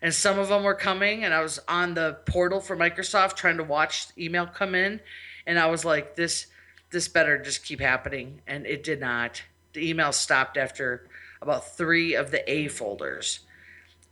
And 0.00 0.14
some 0.14 0.38
of 0.38 0.48
them 0.48 0.62
were 0.62 0.76
coming, 0.76 1.24
and 1.24 1.34
I 1.34 1.40
was 1.40 1.58
on 1.66 1.94
the 1.94 2.18
portal 2.24 2.60
for 2.60 2.76
Microsoft 2.76 3.34
trying 3.34 3.56
to 3.56 3.64
watch 3.64 4.06
email 4.16 4.46
come 4.46 4.76
in, 4.76 5.00
and 5.44 5.58
I 5.58 5.66
was 5.66 5.84
like, 5.84 6.14
this 6.14 6.46
this 6.90 7.08
better 7.08 7.36
just 7.36 7.64
keep 7.64 7.80
happening. 7.80 8.40
And 8.46 8.64
it 8.64 8.82
did 8.82 9.00
not. 9.00 9.42
The 9.74 9.90
email 9.90 10.12
stopped 10.12 10.56
after 10.56 11.06
about 11.42 11.76
three 11.76 12.14
of 12.14 12.30
the 12.30 12.48
A 12.50 12.68
folders. 12.68 13.40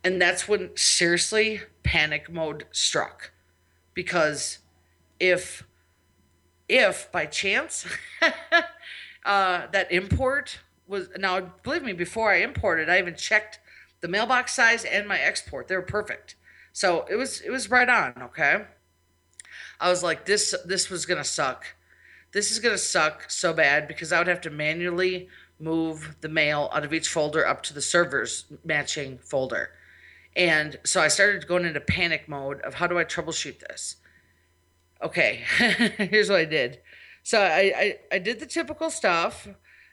And 0.03 0.21
that's 0.21 0.47
when 0.47 0.71
seriously 0.75 1.61
panic 1.83 2.29
mode 2.31 2.65
struck. 2.71 3.31
Because 3.93 4.59
if 5.19 5.63
if 6.69 7.11
by 7.11 7.25
chance 7.25 7.85
uh, 9.25 9.67
that 9.71 9.91
import 9.91 10.59
was 10.85 11.09
now 11.17 11.39
believe 11.63 11.81
me 11.81 11.93
before 11.93 12.31
i 12.31 12.35
imported 12.35 12.89
i 12.89 12.99
even 12.99 13.15
checked 13.15 13.57
the 14.01 14.07
mailbox 14.07 14.53
size 14.53 14.85
and 14.85 15.07
my 15.07 15.19
export. 15.19 15.67
They 15.67 15.75
were 15.75 15.81
perfect. 15.81 16.35
So 16.73 17.05
it 17.09 17.15
was 17.15 17.41
it 17.41 17.49
was 17.49 17.71
right 17.71 17.89
on 17.89 18.13
okay? 18.23 18.65
I 19.79 19.89
was 19.89 20.03
like 20.03 20.25
this 20.25 20.55
this 20.65 20.89
was 20.89 21.05
gonna 21.05 21.23
suck. 21.23 21.65
This 22.33 22.51
is 22.51 22.59
gonna 22.59 22.77
suck 22.77 23.29
so 23.29 23.53
bad 23.53 23.87
because 23.87 24.11
i 24.11 24.17
would 24.17 24.27
have 24.27 24.41
to 24.41 24.49
manually 24.49 25.29
move 25.59 26.15
the 26.21 26.29
mail 26.29 26.69
out 26.71 26.85
of 26.85 26.93
each 26.93 27.07
folder 27.07 27.47
up 27.47 27.63
to 27.63 27.73
the 27.73 27.81
server's 27.81 28.45
matching 28.63 29.17
folder 29.17 29.71
and 30.37 30.77
so 30.85 31.01
I 31.01 31.07
started 31.07 31.47
going 31.47 31.65
into 31.65 31.81
panic 31.81 32.29
mode 32.29 32.61
of 32.61 32.75
how 32.75 32.85
do 32.85 32.99
I 32.99 33.03
troubleshoot 33.03 33.59
this? 33.59 33.95
Okay, 35.01 35.43
here's 35.97 36.29
what 36.29 36.39
I 36.39 36.45
did. 36.45 36.79
So 37.23 37.41
I, 37.41 37.73
I, 37.75 37.95
I 38.13 38.19
did 38.19 38.39
the 38.39 38.45
typical 38.45 38.91
stuff. 38.91 39.47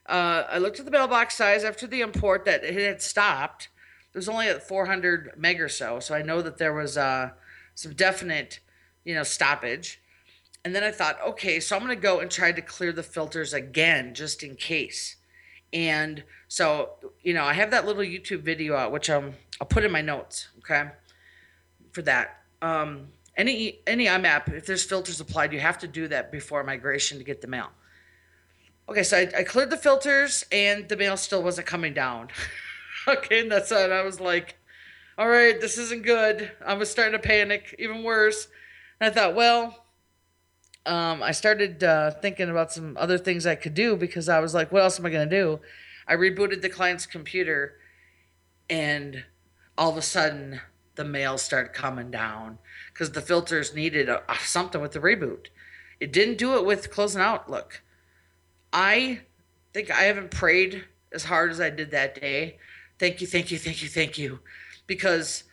Uh, 0.06 0.44
I 0.48 0.58
looked 0.58 0.78
at 0.78 0.84
the 0.84 0.90
mailbox 0.90 1.34
size 1.34 1.64
after 1.64 1.86
the 1.86 2.02
import 2.02 2.44
that 2.44 2.62
it 2.62 2.74
had 2.74 3.00
stopped. 3.00 3.70
It 4.12 4.18
was 4.18 4.28
only 4.28 4.48
at 4.48 4.68
400 4.68 5.32
meg 5.36 5.60
or 5.60 5.68
so, 5.68 5.98
so 5.98 6.14
I 6.14 6.20
know 6.20 6.42
that 6.42 6.58
there 6.58 6.74
was 6.74 6.98
uh, 6.98 7.30
some 7.74 7.94
definite, 7.94 8.60
you 9.02 9.14
know, 9.14 9.22
stoppage. 9.22 10.00
And 10.62 10.74
then 10.74 10.84
I 10.84 10.90
thought, 10.90 11.18
okay, 11.26 11.58
so 11.58 11.74
I'm 11.74 11.82
going 11.82 11.96
to 11.96 12.00
go 12.00 12.20
and 12.20 12.30
try 12.30 12.52
to 12.52 12.62
clear 12.62 12.92
the 12.92 13.02
filters 13.02 13.54
again 13.54 14.14
just 14.14 14.42
in 14.42 14.56
case. 14.56 15.16
And 15.74 16.22
so, 16.46 16.90
you 17.22 17.34
know, 17.34 17.42
I 17.44 17.52
have 17.52 17.72
that 17.72 17.84
little 17.84 18.02
YouTube 18.02 18.42
video 18.42 18.76
out, 18.76 18.92
which 18.92 19.10
um, 19.10 19.32
I'll 19.60 19.66
put 19.66 19.84
in 19.84 19.90
my 19.90 20.00
notes, 20.00 20.48
okay, 20.60 20.84
for 21.92 22.02
that. 22.02 22.42
Um, 22.62 23.08
any 23.36 23.80
any 23.86 24.06
IMAP, 24.06 24.54
if 24.54 24.64
there's 24.64 24.84
filters 24.84 25.20
applied, 25.20 25.52
you 25.52 25.58
have 25.58 25.78
to 25.78 25.88
do 25.88 26.06
that 26.08 26.30
before 26.30 26.62
migration 26.62 27.18
to 27.18 27.24
get 27.24 27.40
the 27.40 27.48
mail. 27.48 27.70
Okay, 28.88 29.02
so 29.02 29.16
I, 29.18 29.28
I 29.38 29.42
cleared 29.42 29.70
the 29.70 29.76
filters 29.76 30.44
and 30.52 30.88
the 30.88 30.96
mail 30.96 31.16
still 31.16 31.42
wasn't 31.42 31.66
coming 31.66 31.92
down. 31.92 32.28
okay, 33.08 33.40
and 33.40 33.50
that's 33.50 33.72
it. 33.72 33.90
I 33.90 34.02
was 34.02 34.20
like, 34.20 34.56
all 35.18 35.28
right, 35.28 35.60
this 35.60 35.76
isn't 35.78 36.04
good. 36.04 36.52
I 36.64 36.74
was 36.74 36.90
starting 36.90 37.12
to 37.12 37.18
panic, 37.18 37.74
even 37.78 38.04
worse. 38.04 38.46
And 39.00 39.10
I 39.10 39.14
thought, 39.14 39.34
well, 39.34 39.83
um, 40.86 41.22
I 41.22 41.32
started 41.32 41.82
uh, 41.82 42.10
thinking 42.10 42.50
about 42.50 42.72
some 42.72 42.96
other 42.98 43.18
things 43.18 43.46
I 43.46 43.54
could 43.54 43.74
do 43.74 43.96
because 43.96 44.28
I 44.28 44.40
was 44.40 44.54
like, 44.54 44.70
what 44.70 44.82
else 44.82 44.98
am 44.98 45.06
I 45.06 45.10
going 45.10 45.28
to 45.28 45.36
do? 45.36 45.60
I 46.06 46.14
rebooted 46.14 46.60
the 46.60 46.68
client's 46.68 47.06
computer, 47.06 47.78
and 48.68 49.24
all 49.78 49.90
of 49.90 49.96
a 49.96 50.02
sudden, 50.02 50.60
the 50.96 51.04
mail 51.04 51.38
started 51.38 51.72
coming 51.72 52.10
down 52.10 52.58
because 52.92 53.12
the 53.12 53.22
filters 53.22 53.74
needed 53.74 54.08
a, 54.08 54.22
a, 54.30 54.38
something 54.38 54.80
with 54.80 54.92
the 54.92 55.00
reboot. 55.00 55.46
It 56.00 56.12
didn't 56.12 56.38
do 56.38 56.56
it 56.56 56.66
with 56.66 56.90
closing 56.90 57.22
Outlook. 57.22 57.82
I 58.72 59.20
think 59.72 59.90
I 59.90 60.02
haven't 60.02 60.30
prayed 60.30 60.84
as 61.12 61.24
hard 61.24 61.50
as 61.50 61.60
I 61.60 61.70
did 61.70 61.90
that 61.92 62.20
day. 62.20 62.58
Thank 62.98 63.20
you, 63.20 63.26
thank 63.26 63.50
you, 63.50 63.58
thank 63.58 63.82
you, 63.82 63.88
thank 63.88 64.18
you. 64.18 64.40
Because 64.86 65.44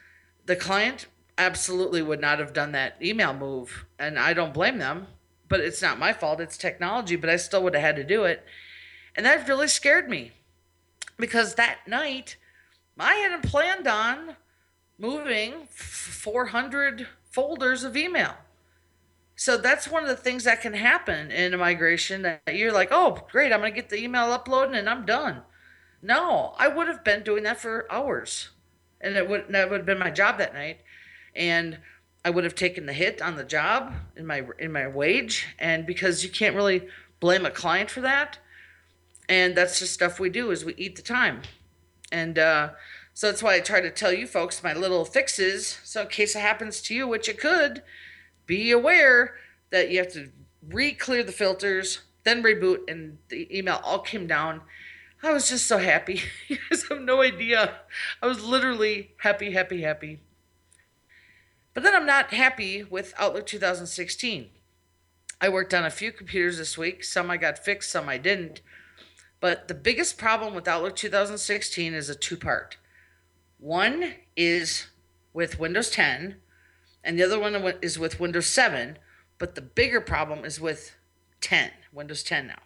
the 0.45 0.55
client 0.55 1.07
absolutely 1.37 2.01
would 2.01 2.19
not 2.19 2.39
have 2.39 2.53
done 2.53 2.71
that 2.73 2.97
email 3.01 3.33
move. 3.33 3.85
And 3.97 4.19
I 4.19 4.33
don't 4.33 4.53
blame 4.53 4.77
them, 4.77 5.07
but 5.51 5.59
it's 5.59 5.81
not 5.81 5.99
my 5.99 6.13
fault. 6.13 6.39
It's 6.39 6.57
technology, 6.57 7.17
but 7.17 7.29
I 7.29 7.35
still 7.35 7.61
would 7.61 7.75
have 7.75 7.83
had 7.83 7.95
to 7.97 8.03
do 8.05 8.23
it. 8.23 8.43
And 9.15 9.25
that 9.25 9.47
really 9.49 9.67
scared 9.67 10.09
me 10.09 10.31
because 11.17 11.55
that 11.55 11.79
night 11.85 12.37
I 12.97 13.15
hadn't 13.15 13.43
planned 13.43 13.85
on 13.85 14.37
moving 14.97 15.67
400 15.69 17.05
folders 17.29 17.83
of 17.83 17.97
email. 17.97 18.35
So 19.35 19.57
that's 19.57 19.89
one 19.89 20.03
of 20.03 20.09
the 20.09 20.15
things 20.15 20.45
that 20.45 20.61
can 20.61 20.73
happen 20.73 21.31
in 21.31 21.53
a 21.53 21.57
migration 21.57 22.21
that 22.21 22.55
you're 22.55 22.71
like, 22.71 22.89
oh, 22.91 23.27
great, 23.29 23.51
I'm 23.51 23.59
going 23.59 23.73
to 23.73 23.75
get 23.75 23.89
the 23.89 24.01
email 24.01 24.27
uploaded 24.27 24.77
and 24.77 24.89
I'm 24.89 25.05
done. 25.05 25.41
No, 26.01 26.53
I 26.57 26.69
would 26.69 26.87
have 26.87 27.03
been 27.03 27.23
doing 27.23 27.43
that 27.43 27.59
for 27.59 27.91
hours. 27.91 28.51
And 29.01 29.17
it 29.17 29.27
would 29.27 29.47
that 29.49 29.69
would 29.69 29.79
have 29.79 29.85
been 29.85 29.99
my 29.99 30.11
job 30.11 30.37
that 30.37 30.53
night. 30.53 30.79
And 31.35 31.79
I 32.23 32.29
would 32.29 32.43
have 32.43 32.55
taken 32.55 32.85
the 32.85 32.93
hit 32.93 33.21
on 33.21 33.35
the 33.35 33.43
job 33.43 33.93
in 34.15 34.25
my 34.25 34.43
in 34.59 34.71
my 34.71 34.87
wage 34.87 35.47
and 35.57 35.85
because 35.85 36.23
you 36.23 36.29
can't 36.29 36.55
really 36.55 36.87
blame 37.19 37.45
a 37.45 37.51
client 37.51 37.89
for 37.89 38.01
that. 38.01 38.37
And 39.27 39.55
that's 39.55 39.79
just 39.79 39.93
stuff 39.93 40.19
we 40.19 40.29
do 40.29 40.51
is 40.51 40.65
we 40.65 40.75
eat 40.75 40.95
the 40.95 41.01
time. 41.01 41.41
And 42.11 42.37
uh, 42.37 42.71
so 43.13 43.27
that's 43.27 43.41
why 43.41 43.55
I 43.55 43.59
try 43.59 43.81
to 43.81 43.89
tell 43.89 44.11
you 44.11 44.27
folks 44.27 44.63
my 44.63 44.73
little 44.73 45.05
fixes. 45.05 45.79
So 45.83 46.01
in 46.01 46.07
case 46.07 46.35
it 46.35 46.41
happens 46.41 46.81
to 46.83 46.95
you, 46.95 47.07
which 47.07 47.29
it 47.29 47.39
could, 47.39 47.81
be 48.45 48.71
aware 48.71 49.35
that 49.69 49.89
you 49.89 49.99
have 49.99 50.11
to 50.13 50.29
re-clear 50.67 51.23
the 51.23 51.31
filters, 51.31 52.01
then 52.23 52.43
reboot, 52.43 52.89
and 52.89 53.17
the 53.29 53.47
email 53.55 53.79
all 53.83 53.99
came 53.99 54.27
down. 54.27 54.61
I 55.23 55.31
was 55.31 55.49
just 55.49 55.67
so 55.67 55.77
happy. 55.77 56.21
you 56.47 56.57
guys 56.69 56.83
have 56.89 57.01
no 57.01 57.21
idea. 57.21 57.75
I 58.21 58.27
was 58.27 58.43
literally 58.43 59.11
happy, 59.17 59.51
happy, 59.51 59.81
happy. 59.81 60.19
But 61.73 61.83
then 61.83 61.95
I'm 61.95 62.05
not 62.05 62.33
happy 62.33 62.83
with 62.83 63.13
Outlook 63.17 63.45
2016. 63.45 64.49
I 65.39 65.49
worked 65.49 65.73
on 65.73 65.85
a 65.85 65.89
few 65.89 66.11
computers 66.11 66.57
this 66.57 66.77
week. 66.77 67.03
Some 67.03 67.31
I 67.31 67.37
got 67.37 67.63
fixed, 67.63 67.91
some 67.91 68.09
I 68.09 68.17
didn't. 68.17 68.61
But 69.39 69.67
the 69.67 69.73
biggest 69.73 70.17
problem 70.17 70.53
with 70.53 70.67
Outlook 70.67 70.95
2016 70.95 71.93
is 71.93 72.09
a 72.09 72.15
two 72.15 72.37
part. 72.37 72.77
One 73.57 74.13
is 74.35 74.87
with 75.33 75.59
Windows 75.59 75.89
10, 75.89 76.35
and 77.03 77.17
the 77.17 77.23
other 77.23 77.39
one 77.39 77.55
is 77.81 77.97
with 77.97 78.19
Windows 78.19 78.47
7, 78.47 78.97
but 79.37 79.55
the 79.55 79.61
bigger 79.61 80.01
problem 80.01 80.45
is 80.45 80.59
with 80.59 80.95
10, 81.39 81.71
Windows 81.93 82.21
10 82.21 82.47
now. 82.47 82.59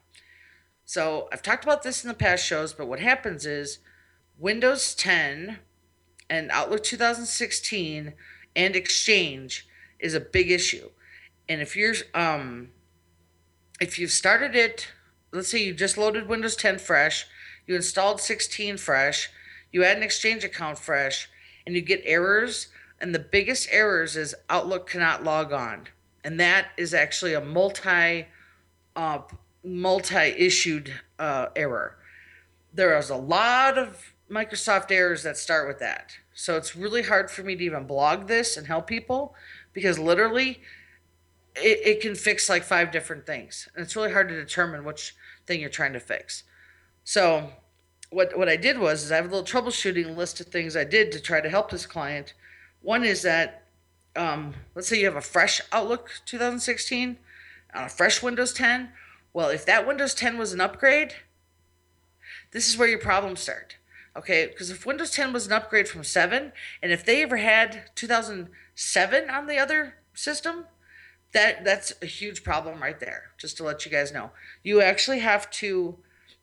So 0.83 1.29
I've 1.31 1.41
talked 1.41 1.63
about 1.63 1.83
this 1.83 2.03
in 2.03 2.07
the 2.07 2.13
past 2.13 2.45
shows, 2.45 2.73
but 2.73 2.87
what 2.87 2.99
happens 2.99 3.45
is 3.45 3.79
Windows 4.37 4.93
10 4.95 5.59
and 6.29 6.51
Outlook 6.51 6.83
2016 6.83 8.13
and 8.55 8.75
Exchange 8.75 9.67
is 9.99 10.13
a 10.13 10.19
big 10.19 10.51
issue. 10.51 10.89
And 11.47 11.61
if 11.61 11.75
you're 11.75 11.95
um 12.13 12.69
if 13.79 13.99
you've 13.99 14.11
started 14.11 14.55
it, 14.55 14.87
let's 15.31 15.49
say 15.49 15.63
you 15.63 15.73
just 15.73 15.97
loaded 15.97 16.27
Windows 16.27 16.55
10 16.55 16.79
fresh, 16.79 17.25
you 17.67 17.75
installed 17.75 18.21
16 18.21 18.77
fresh, 18.77 19.29
you 19.71 19.83
add 19.83 19.97
an 19.97 20.03
Exchange 20.03 20.43
account 20.43 20.77
fresh, 20.77 21.29
and 21.65 21.75
you 21.75 21.81
get 21.81 22.01
errors 22.05 22.69
and 22.99 23.13
the 23.13 23.19
biggest 23.19 23.67
errors 23.71 24.15
is 24.15 24.35
Outlook 24.49 24.89
cannot 24.89 25.23
log 25.23 25.51
on. 25.51 25.87
And 26.23 26.39
that 26.39 26.69
is 26.77 26.93
actually 26.93 27.33
a 27.33 27.41
multi 27.41 28.27
uh, 28.95 29.19
multi-issued 29.63 30.93
uh, 31.19 31.47
error. 31.55 31.97
There 32.73 32.97
is 32.97 33.09
a 33.09 33.15
lot 33.15 33.77
of 33.77 34.13
Microsoft 34.29 34.91
errors 34.91 35.23
that 35.23 35.37
start 35.37 35.67
with 35.67 35.79
that. 35.79 36.17
So 36.35 36.57
it's 36.57 36.75
really 36.75 37.01
hard 37.01 37.31
for 37.31 37.41
me 37.41 37.55
to 37.55 37.63
even 37.63 37.87
blog 37.87 38.27
this 38.27 38.57
and 38.57 38.67
help 38.67 38.85
people 38.85 39.33
because 39.73 39.97
literally 39.97 40.61
it, 41.55 41.79
it 41.83 42.01
can 42.01 42.13
fix 42.13 42.47
like 42.47 42.63
five 42.63 42.91
different 42.91 43.25
things. 43.25 43.67
And 43.73 43.83
it's 43.83 43.95
really 43.95 44.11
hard 44.11 44.29
to 44.29 44.35
determine 44.35 44.83
which 44.83 45.15
thing 45.47 45.59
you're 45.59 45.69
trying 45.69 45.93
to 45.93 45.99
fix. 45.99 46.43
So 47.03 47.49
what 48.11 48.37
what 48.37 48.49
I 48.49 48.55
did 48.55 48.77
was 48.77 49.03
is 49.03 49.11
I 49.11 49.15
have 49.15 49.25
a 49.25 49.35
little 49.35 49.43
troubleshooting 49.43 50.15
list 50.15 50.39
of 50.39 50.47
things 50.47 50.75
I 50.75 50.83
did 50.83 51.11
to 51.13 51.19
try 51.19 51.41
to 51.41 51.49
help 51.49 51.71
this 51.71 51.87
client 51.87 52.33
one 52.85 53.03
is 53.03 53.23
that, 53.23 53.63
um, 54.15 54.53
let's 54.75 54.87
say 54.87 54.99
you 54.99 55.05
have 55.05 55.15
a 55.15 55.21
fresh 55.21 55.59
Outlook 55.71 56.11
2016 56.27 57.17
on 57.73 57.83
a 57.83 57.89
fresh 57.89 58.21
Windows 58.21 58.53
10. 58.53 58.89
Well, 59.33 59.49
if 59.49 59.65
that 59.65 59.87
Windows 59.87 60.13
10 60.13 60.37
was 60.37 60.53
an 60.53 60.61
upgrade, 60.61 61.15
this 62.51 62.69
is 62.69 62.77
where 62.77 62.87
your 62.87 62.99
problems 62.99 63.39
start. 63.39 63.77
Okay, 64.17 64.47
because 64.47 64.69
if 64.69 64.85
Windows 64.85 65.11
10 65.11 65.33
was 65.33 65.45
an 65.45 65.51
upgrade 65.51 65.89
from 65.89 66.03
7, 66.03 66.53
and 66.81 66.91
if 66.91 67.03
they 67.03 67.21
ever 67.21 67.37
had 67.37 67.89
2007 67.95 69.29
on 69.29 69.47
the 69.47 69.57
other 69.57 69.95
system, 70.13 70.65
that 71.33 71.65
that's 71.65 71.91
a 72.01 72.05
huge 72.05 72.43
problem 72.43 72.81
right 72.81 72.99
there. 72.99 73.31
Just 73.37 73.57
to 73.57 73.63
let 73.63 73.85
you 73.85 73.91
guys 73.91 74.13
know, 74.13 74.31
you 74.63 74.81
actually 74.81 75.19
have 75.19 75.49
to 75.51 75.97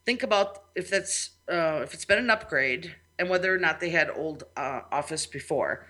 think 0.05 0.23
about 0.23 0.65
if 0.75 0.91
that's 0.91 1.31
uh, 1.51 1.81
if 1.83 1.95
it's 1.95 2.05
been 2.05 2.19
an 2.19 2.29
upgrade 2.29 2.95
and 3.19 3.31
whether 3.31 3.55
or 3.55 3.59
not 3.59 3.81
they 3.81 3.91
had 3.91 4.11
old 4.11 4.45
uh, 4.55 4.81
Office 4.91 5.25
before. 5.25 5.87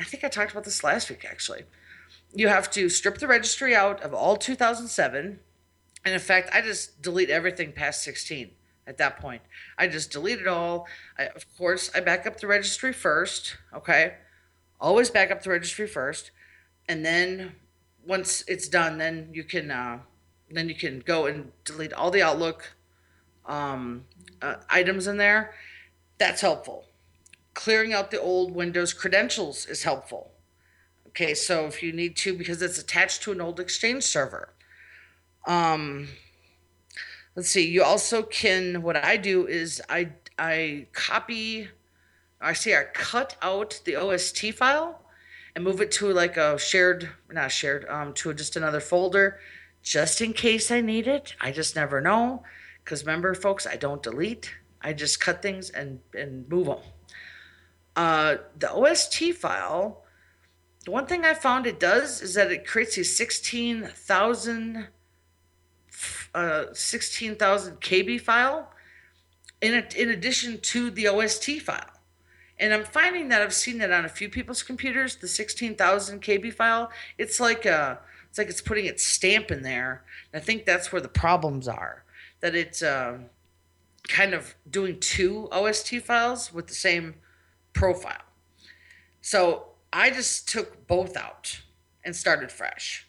I 0.00 0.04
think 0.04 0.24
I 0.24 0.28
talked 0.28 0.50
about 0.50 0.64
this 0.64 0.82
last 0.82 1.10
week 1.10 1.24
actually. 1.24 1.62
You 2.34 2.48
have 2.48 2.70
to 2.72 2.88
strip 2.88 3.18
the 3.18 3.28
registry 3.28 3.74
out 3.74 4.02
of 4.02 4.12
all 4.12 4.36
2007. 4.36 5.38
And 6.04 6.14
in 6.14 6.20
fact, 6.20 6.50
I 6.52 6.60
just 6.60 7.02
delete 7.02 7.30
everything 7.30 7.72
past 7.72 8.02
16 8.02 8.50
at 8.86 8.98
that 8.98 9.18
point. 9.18 9.42
I 9.78 9.88
just 9.88 10.10
delete 10.10 10.40
it 10.40 10.48
all. 10.48 10.86
I, 11.18 11.24
of 11.24 11.44
course, 11.56 11.90
I 11.94 12.00
back 12.00 12.26
up 12.26 12.40
the 12.40 12.46
registry 12.46 12.92
first. 12.92 13.56
Okay. 13.74 14.14
Always 14.80 15.10
back 15.10 15.30
up 15.30 15.42
the 15.42 15.50
registry 15.50 15.86
first. 15.86 16.30
And 16.88 17.04
then 17.04 17.52
once 18.06 18.42
it's 18.48 18.68
done, 18.68 18.98
then 18.98 19.28
you 19.32 19.44
can 19.44 19.70
uh, 19.70 20.00
then 20.50 20.68
you 20.68 20.74
can 20.74 21.00
go 21.00 21.26
and 21.26 21.52
delete 21.64 21.92
all 21.92 22.10
the 22.10 22.22
Outlook 22.22 22.74
um, 23.46 24.04
uh, 24.42 24.56
items 24.68 25.06
in 25.06 25.16
there. 25.16 25.54
That's 26.18 26.40
helpful 26.40 26.86
clearing 27.54 27.92
out 27.92 28.10
the 28.10 28.20
old 28.20 28.54
Windows 28.54 28.92
credentials 28.92 29.66
is 29.66 29.82
helpful. 29.82 30.32
Okay, 31.08 31.34
so 31.34 31.66
if 31.66 31.82
you 31.82 31.92
need 31.92 32.16
to, 32.16 32.36
because 32.36 32.62
it's 32.62 32.78
attached 32.78 33.22
to 33.22 33.32
an 33.32 33.40
old 33.40 33.58
Exchange 33.58 34.02
server. 34.04 34.54
Um, 35.46 36.08
let's 37.40 37.48
see. 37.48 37.66
You 37.66 37.82
also 37.82 38.22
can. 38.22 38.82
What 38.82 38.96
I 38.96 39.16
do 39.16 39.46
is 39.46 39.80
I 39.88 40.10
I 40.38 40.88
copy. 40.92 41.68
I 42.38 42.52
see 42.52 42.74
I 42.74 42.84
cut 42.92 43.34
out 43.40 43.80
the 43.86 43.96
OST 43.96 44.52
file 44.52 45.00
and 45.54 45.64
move 45.64 45.80
it 45.80 45.90
to 45.92 46.12
like 46.12 46.36
a 46.36 46.58
shared, 46.58 47.08
not 47.32 47.50
shared, 47.50 47.88
um, 47.88 48.12
to 48.14 48.34
just 48.34 48.56
another 48.56 48.80
folder, 48.80 49.40
just 49.82 50.20
in 50.20 50.34
case 50.34 50.70
I 50.70 50.82
need 50.82 51.06
it. 51.06 51.34
I 51.40 51.50
just 51.50 51.74
never 51.74 52.02
know, 52.02 52.42
because 52.84 53.06
remember, 53.06 53.32
folks, 53.34 53.66
I 53.66 53.76
don't 53.76 54.02
delete. 54.02 54.54
I 54.82 54.92
just 54.92 55.18
cut 55.18 55.40
things 55.40 55.70
and 55.70 56.00
and 56.12 56.46
move 56.46 56.66
them. 56.66 56.80
Uh, 57.96 58.36
the 58.58 58.70
OST 58.70 59.32
file, 59.32 60.04
the 60.84 60.90
one 60.90 61.06
thing 61.06 61.24
I 61.24 61.32
found 61.32 61.66
it 61.66 61.80
does 61.80 62.20
is 62.20 62.34
that 62.34 62.52
it 62.52 62.66
creates 62.66 62.96
these 62.96 63.16
16,000 63.16 64.88
uh, 66.34 66.66
16,000 66.72 67.80
KB 67.80 68.20
file 68.20 68.72
in, 69.60 69.74
a, 69.74 70.00
in 70.00 70.10
addition 70.10 70.60
to 70.60 70.90
the 70.90 71.08
OST 71.08 71.60
file. 71.60 71.90
And 72.58 72.74
I'm 72.74 72.84
finding 72.84 73.28
that 73.28 73.40
I've 73.40 73.54
seen 73.54 73.78
that 73.78 73.90
on 73.90 74.04
a 74.04 74.08
few 74.08 74.28
people's 74.28 74.62
computers, 74.62 75.16
the 75.16 75.28
16,000 75.28 76.20
KB 76.20 76.52
file. 76.52 76.90
It's 77.16 77.40
like 77.40 77.64
a, 77.64 77.98
it's 78.28 78.38
like 78.38 78.48
it's 78.48 78.60
putting 78.60 78.84
its 78.84 79.02
stamp 79.02 79.50
in 79.50 79.62
there. 79.62 80.04
And 80.32 80.42
I 80.42 80.44
think 80.44 80.66
that's 80.66 80.92
where 80.92 81.00
the 81.00 81.08
problems 81.08 81.66
are. 81.66 82.04
That 82.40 82.54
it's 82.54 82.82
uh, 82.82 83.18
kind 84.08 84.34
of 84.34 84.54
doing 84.70 85.00
two 85.00 85.48
OST 85.50 85.96
files 86.02 86.52
with 86.52 86.66
the 86.66 86.74
same 86.74 87.14
profile. 87.72 88.22
So 89.22 89.68
I 89.92 90.10
just 90.10 90.48
took 90.48 90.86
both 90.86 91.16
out 91.16 91.60
and 92.04 92.14
started 92.14 92.52
fresh. 92.52 93.06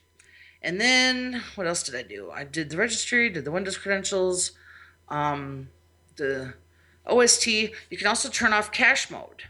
And 0.62 0.80
then 0.80 1.41
what 1.56 1.67
else 1.67 1.84
did 1.84 1.95
I 1.95 2.04
do? 2.04 2.32
I 2.32 2.43
did 2.43 2.69
the 2.69 2.78
registry, 2.78 3.30
did 3.30 3.45
the 3.45 3.52
Windows 3.52 3.78
credentials, 3.78 4.52
um, 5.10 5.69
the 6.17 6.54
OST. 7.06 7.47
You 7.47 7.97
can 7.97 8.08
also 8.08 8.30
turn 8.30 8.54
off 8.54 8.71
cache 8.71 9.10
mode. 9.10 9.43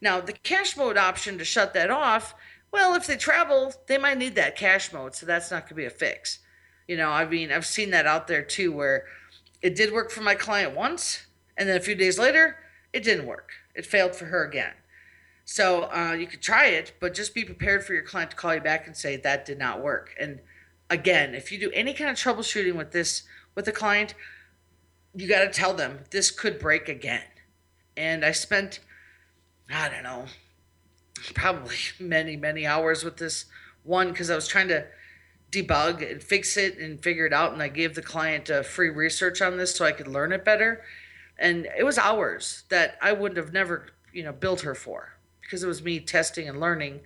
Now, 0.00 0.20
the 0.20 0.32
cache 0.32 0.76
mode 0.76 0.96
option 0.96 1.38
to 1.38 1.44
shut 1.44 1.74
that 1.74 1.90
off, 1.90 2.34
well, 2.70 2.94
if 2.94 3.06
they 3.06 3.16
travel, 3.16 3.74
they 3.86 3.98
might 3.98 4.18
need 4.18 4.34
that 4.34 4.56
cache 4.56 4.92
mode, 4.92 5.14
so 5.14 5.24
that's 5.24 5.50
not 5.50 5.62
going 5.62 5.70
to 5.70 5.74
be 5.74 5.84
a 5.86 5.90
fix. 5.90 6.40
You 6.86 6.96
know, 6.96 7.10
I 7.10 7.24
mean, 7.24 7.50
I've 7.50 7.66
seen 7.66 7.90
that 7.90 8.06
out 8.06 8.28
there 8.28 8.42
too, 8.42 8.72
where 8.72 9.06
it 9.62 9.74
did 9.74 9.92
work 9.92 10.10
for 10.10 10.20
my 10.20 10.34
client 10.34 10.76
once, 10.76 11.26
and 11.56 11.68
then 11.68 11.76
a 11.76 11.80
few 11.80 11.94
days 11.94 12.18
later, 12.18 12.58
it 12.92 13.02
didn't 13.02 13.26
work. 13.26 13.50
It 13.74 13.86
failed 13.86 14.14
for 14.14 14.26
her 14.26 14.44
again. 14.44 14.72
So 15.48 15.84
uh, 15.84 16.12
you 16.18 16.26
could 16.26 16.42
try 16.42 16.66
it, 16.66 16.94
but 16.98 17.14
just 17.14 17.32
be 17.32 17.44
prepared 17.44 17.86
for 17.86 17.94
your 17.94 18.02
client 18.02 18.32
to 18.32 18.36
call 18.36 18.52
you 18.52 18.60
back 18.60 18.88
and 18.88 18.96
say 18.96 19.16
that 19.16 19.46
did 19.46 19.60
not 19.60 19.80
work. 19.80 20.12
And 20.18 20.40
again, 20.90 21.36
if 21.36 21.52
you 21.52 21.58
do 21.58 21.70
any 21.70 21.94
kind 21.94 22.10
of 22.10 22.16
troubleshooting 22.16 22.74
with 22.74 22.90
this 22.90 23.22
with 23.54 23.68
a 23.68 23.72
client, 23.72 24.14
you 25.14 25.28
got 25.28 25.44
to 25.44 25.48
tell 25.48 25.72
them 25.72 26.00
this 26.10 26.32
could 26.32 26.58
break 26.58 26.88
again. 26.88 27.22
And 27.96 28.24
I 28.24 28.32
spent, 28.32 28.80
I 29.72 29.88
don't 29.88 30.02
know, 30.02 30.26
probably 31.32 31.76
many, 32.00 32.36
many 32.36 32.66
hours 32.66 33.04
with 33.04 33.16
this 33.16 33.44
one 33.84 34.08
because 34.08 34.30
I 34.30 34.34
was 34.34 34.48
trying 34.48 34.68
to 34.68 34.84
debug 35.52 36.10
and 36.10 36.20
fix 36.20 36.56
it 36.56 36.76
and 36.76 37.00
figure 37.00 37.24
it 37.24 37.32
out. 37.32 37.52
And 37.52 37.62
I 37.62 37.68
gave 37.68 37.94
the 37.94 38.02
client 38.02 38.50
a 38.50 38.64
free 38.64 38.90
research 38.90 39.40
on 39.40 39.58
this 39.58 39.76
so 39.76 39.84
I 39.84 39.92
could 39.92 40.08
learn 40.08 40.32
it 40.32 40.44
better. 40.44 40.82
And 41.38 41.68
it 41.78 41.84
was 41.84 41.98
hours 41.98 42.64
that 42.68 42.98
I 43.00 43.12
wouldn't 43.12 43.38
have 43.38 43.52
never, 43.52 43.86
you 44.12 44.24
know, 44.24 44.32
built 44.32 44.62
her 44.62 44.74
for 44.74 45.15
because 45.46 45.62
it 45.62 45.68
was 45.68 45.82
me 45.82 46.00
testing 46.00 46.48
and 46.48 46.60
learning. 46.60 47.00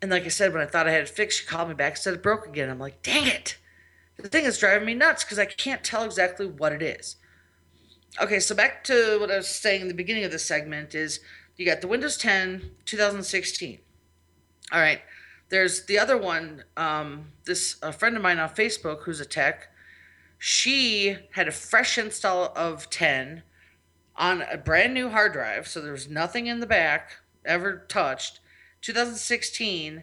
And 0.00 0.10
like 0.10 0.24
I 0.24 0.28
said, 0.28 0.52
when 0.52 0.62
I 0.62 0.66
thought 0.66 0.88
I 0.88 0.92
had 0.92 1.02
it 1.02 1.08
fixed, 1.08 1.40
she 1.40 1.46
called 1.46 1.68
me 1.68 1.74
back 1.74 1.96
said 1.96 2.14
it 2.14 2.22
broke 2.22 2.46
again. 2.46 2.68
I'm 2.68 2.80
like, 2.80 3.02
dang 3.02 3.26
it. 3.26 3.56
The 4.16 4.28
thing 4.28 4.44
is 4.44 4.58
driving 4.58 4.86
me 4.86 4.94
nuts 4.94 5.24
because 5.24 5.38
I 5.38 5.46
can't 5.46 5.82
tell 5.82 6.04
exactly 6.04 6.46
what 6.46 6.72
it 6.72 6.82
is. 6.82 7.16
Okay, 8.20 8.40
so 8.40 8.54
back 8.54 8.84
to 8.84 9.18
what 9.20 9.30
I 9.30 9.36
was 9.36 9.48
saying 9.48 9.80
in 9.80 9.88
the 9.88 9.94
beginning 9.94 10.24
of 10.24 10.30
this 10.30 10.44
segment 10.44 10.94
is 10.94 11.20
you 11.56 11.64
got 11.64 11.80
the 11.80 11.88
Windows 11.88 12.16
10 12.18 12.70
2016. 12.84 13.78
All 14.70 14.80
right, 14.80 15.00
there's 15.48 15.86
the 15.86 15.98
other 15.98 16.16
one. 16.16 16.64
Um, 16.76 17.32
this 17.46 17.76
a 17.82 17.92
friend 17.92 18.16
of 18.16 18.22
mine 18.22 18.38
on 18.38 18.50
Facebook 18.50 19.02
who's 19.02 19.20
a 19.20 19.24
tech. 19.24 19.68
She 20.38 21.16
had 21.32 21.48
a 21.48 21.52
fresh 21.52 21.96
install 21.96 22.52
of 22.56 22.90
10 22.90 23.42
on 24.16 24.42
a 24.42 24.56
brand 24.56 24.94
new 24.94 25.10
hard 25.10 25.32
drive, 25.32 25.66
so 25.68 25.80
there 25.80 25.92
was 25.92 26.08
nothing 26.08 26.46
in 26.46 26.60
the 26.60 26.66
back 26.66 27.16
ever 27.44 27.84
touched. 27.88 28.40
2016, 28.80 30.02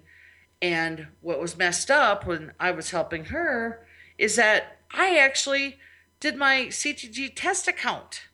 and 0.61 1.07
what 1.21 1.39
was 1.39 1.57
messed 1.57 1.91
up 1.91 2.25
when 2.25 2.53
I 2.59 2.71
was 2.71 2.91
helping 2.91 3.25
her 3.25 3.85
is 4.17 4.35
that 4.35 4.77
I 4.91 5.17
actually 5.17 5.77
did 6.19 6.35
my 6.35 6.67
CTG 6.69 7.33
test 7.35 7.67
account 7.67 8.27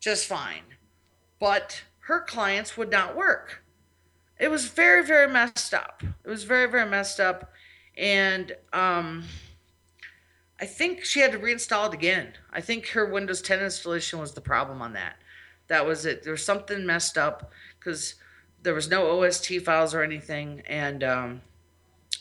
just 0.00 0.26
fine, 0.26 0.76
but 1.38 1.84
her 2.00 2.20
clients 2.20 2.76
would 2.76 2.90
not 2.90 3.16
work. 3.16 3.62
It 4.38 4.50
was 4.50 4.66
very, 4.66 5.04
very 5.04 5.28
messed 5.28 5.74
up. 5.74 6.02
It 6.24 6.28
was 6.28 6.44
very, 6.44 6.68
very 6.70 6.88
messed 6.88 7.20
up. 7.20 7.52
And 7.96 8.56
um, 8.72 9.24
I 10.60 10.66
think 10.66 11.04
she 11.04 11.20
had 11.20 11.32
to 11.32 11.38
reinstall 11.38 11.88
it 11.88 11.94
again. 11.94 12.34
I 12.52 12.60
think 12.60 12.88
her 12.88 13.06
Windows 13.06 13.40
10 13.40 13.60
installation 13.60 14.18
was 14.18 14.34
the 14.34 14.42
problem 14.42 14.82
on 14.82 14.92
that. 14.92 15.16
That 15.68 15.86
was 15.86 16.04
it. 16.04 16.22
There 16.22 16.32
was 16.32 16.44
something 16.44 16.84
messed 16.84 17.16
up 17.16 17.50
because 17.78 18.16
there 18.62 18.74
was 18.74 18.90
no 18.90 19.22
OST 19.22 19.60
files 19.64 19.94
or 19.94 20.02
anything. 20.02 20.62
And 20.66 21.02
um, 21.02 21.40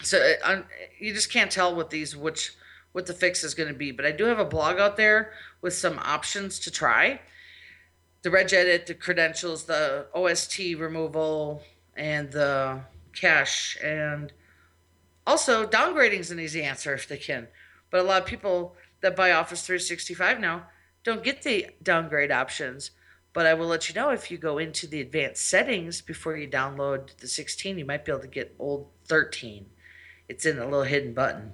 so 0.01 0.17
it, 0.17 0.39
uh, 0.43 0.61
you 0.99 1.13
just 1.13 1.31
can't 1.31 1.51
tell 1.51 1.75
with 1.75 1.89
these 1.89 2.15
which 2.15 2.53
what 2.93 3.05
the 3.05 3.13
fix 3.13 3.43
is 3.43 3.53
going 3.53 3.69
to 3.69 3.75
be. 3.75 3.91
But 3.91 4.05
I 4.05 4.11
do 4.11 4.25
have 4.25 4.39
a 4.39 4.45
blog 4.45 4.79
out 4.79 4.95
there 4.95 5.33
with 5.61 5.73
some 5.73 5.99
options 5.99 6.59
to 6.59 6.71
try. 6.71 7.19
The 8.21 8.29
regedit, 8.29 8.85
the 8.85 8.93
credentials, 8.93 9.65
the 9.65 10.07
OST 10.13 10.59
removal, 10.77 11.61
and 11.95 12.31
the 12.31 12.79
cache. 13.13 13.77
And 13.83 14.31
also, 15.27 15.65
downgrading 15.65 16.19
is 16.19 16.31
an 16.31 16.39
easy 16.39 16.63
answer 16.63 16.93
if 16.93 17.07
they 17.07 17.17
can. 17.17 17.47
But 17.91 18.01
a 18.01 18.03
lot 18.03 18.21
of 18.21 18.27
people 18.27 18.75
that 19.01 19.15
buy 19.15 19.31
Office 19.31 19.65
365 19.65 20.39
now 20.39 20.67
don't 21.03 21.23
get 21.23 21.43
the 21.43 21.67
downgrade 21.81 22.31
options. 22.31 22.91
But 23.31 23.45
I 23.45 23.53
will 23.53 23.67
let 23.67 23.87
you 23.87 23.95
know 23.95 24.09
if 24.09 24.31
you 24.31 24.37
go 24.37 24.57
into 24.57 24.87
the 24.87 25.01
advanced 25.01 25.47
settings 25.47 26.01
before 26.01 26.35
you 26.35 26.47
download 26.47 27.15
the 27.17 27.27
16, 27.27 27.77
you 27.77 27.85
might 27.85 28.03
be 28.03 28.11
able 28.11 28.21
to 28.21 28.27
get 28.27 28.55
old 28.57 28.89
13. 29.07 29.67
It's 30.27 30.45
in 30.45 30.57
the 30.57 30.65
little 30.65 30.83
hidden 30.83 31.13
button 31.13 31.53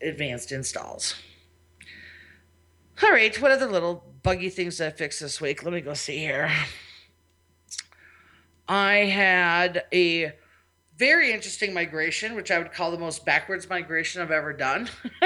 advanced 0.00 0.52
installs. 0.52 1.14
All 3.02 3.10
right, 3.10 3.40
what 3.40 3.50
other 3.50 3.66
little 3.66 4.04
buggy 4.22 4.50
things 4.50 4.80
I 4.80 4.90
fixed 4.90 5.20
this 5.20 5.40
week? 5.40 5.64
Let 5.64 5.72
me 5.72 5.80
go 5.80 5.94
see 5.94 6.18
here. 6.18 6.50
I 8.68 8.94
had 8.94 9.84
a 9.92 10.32
very 10.96 11.32
interesting 11.32 11.72
migration, 11.72 12.34
which 12.34 12.50
I 12.50 12.58
would 12.58 12.72
call 12.72 12.90
the 12.90 12.98
most 12.98 13.24
backwards 13.24 13.68
migration 13.68 14.22
I've 14.22 14.30
ever 14.30 14.52
done. 14.52 14.88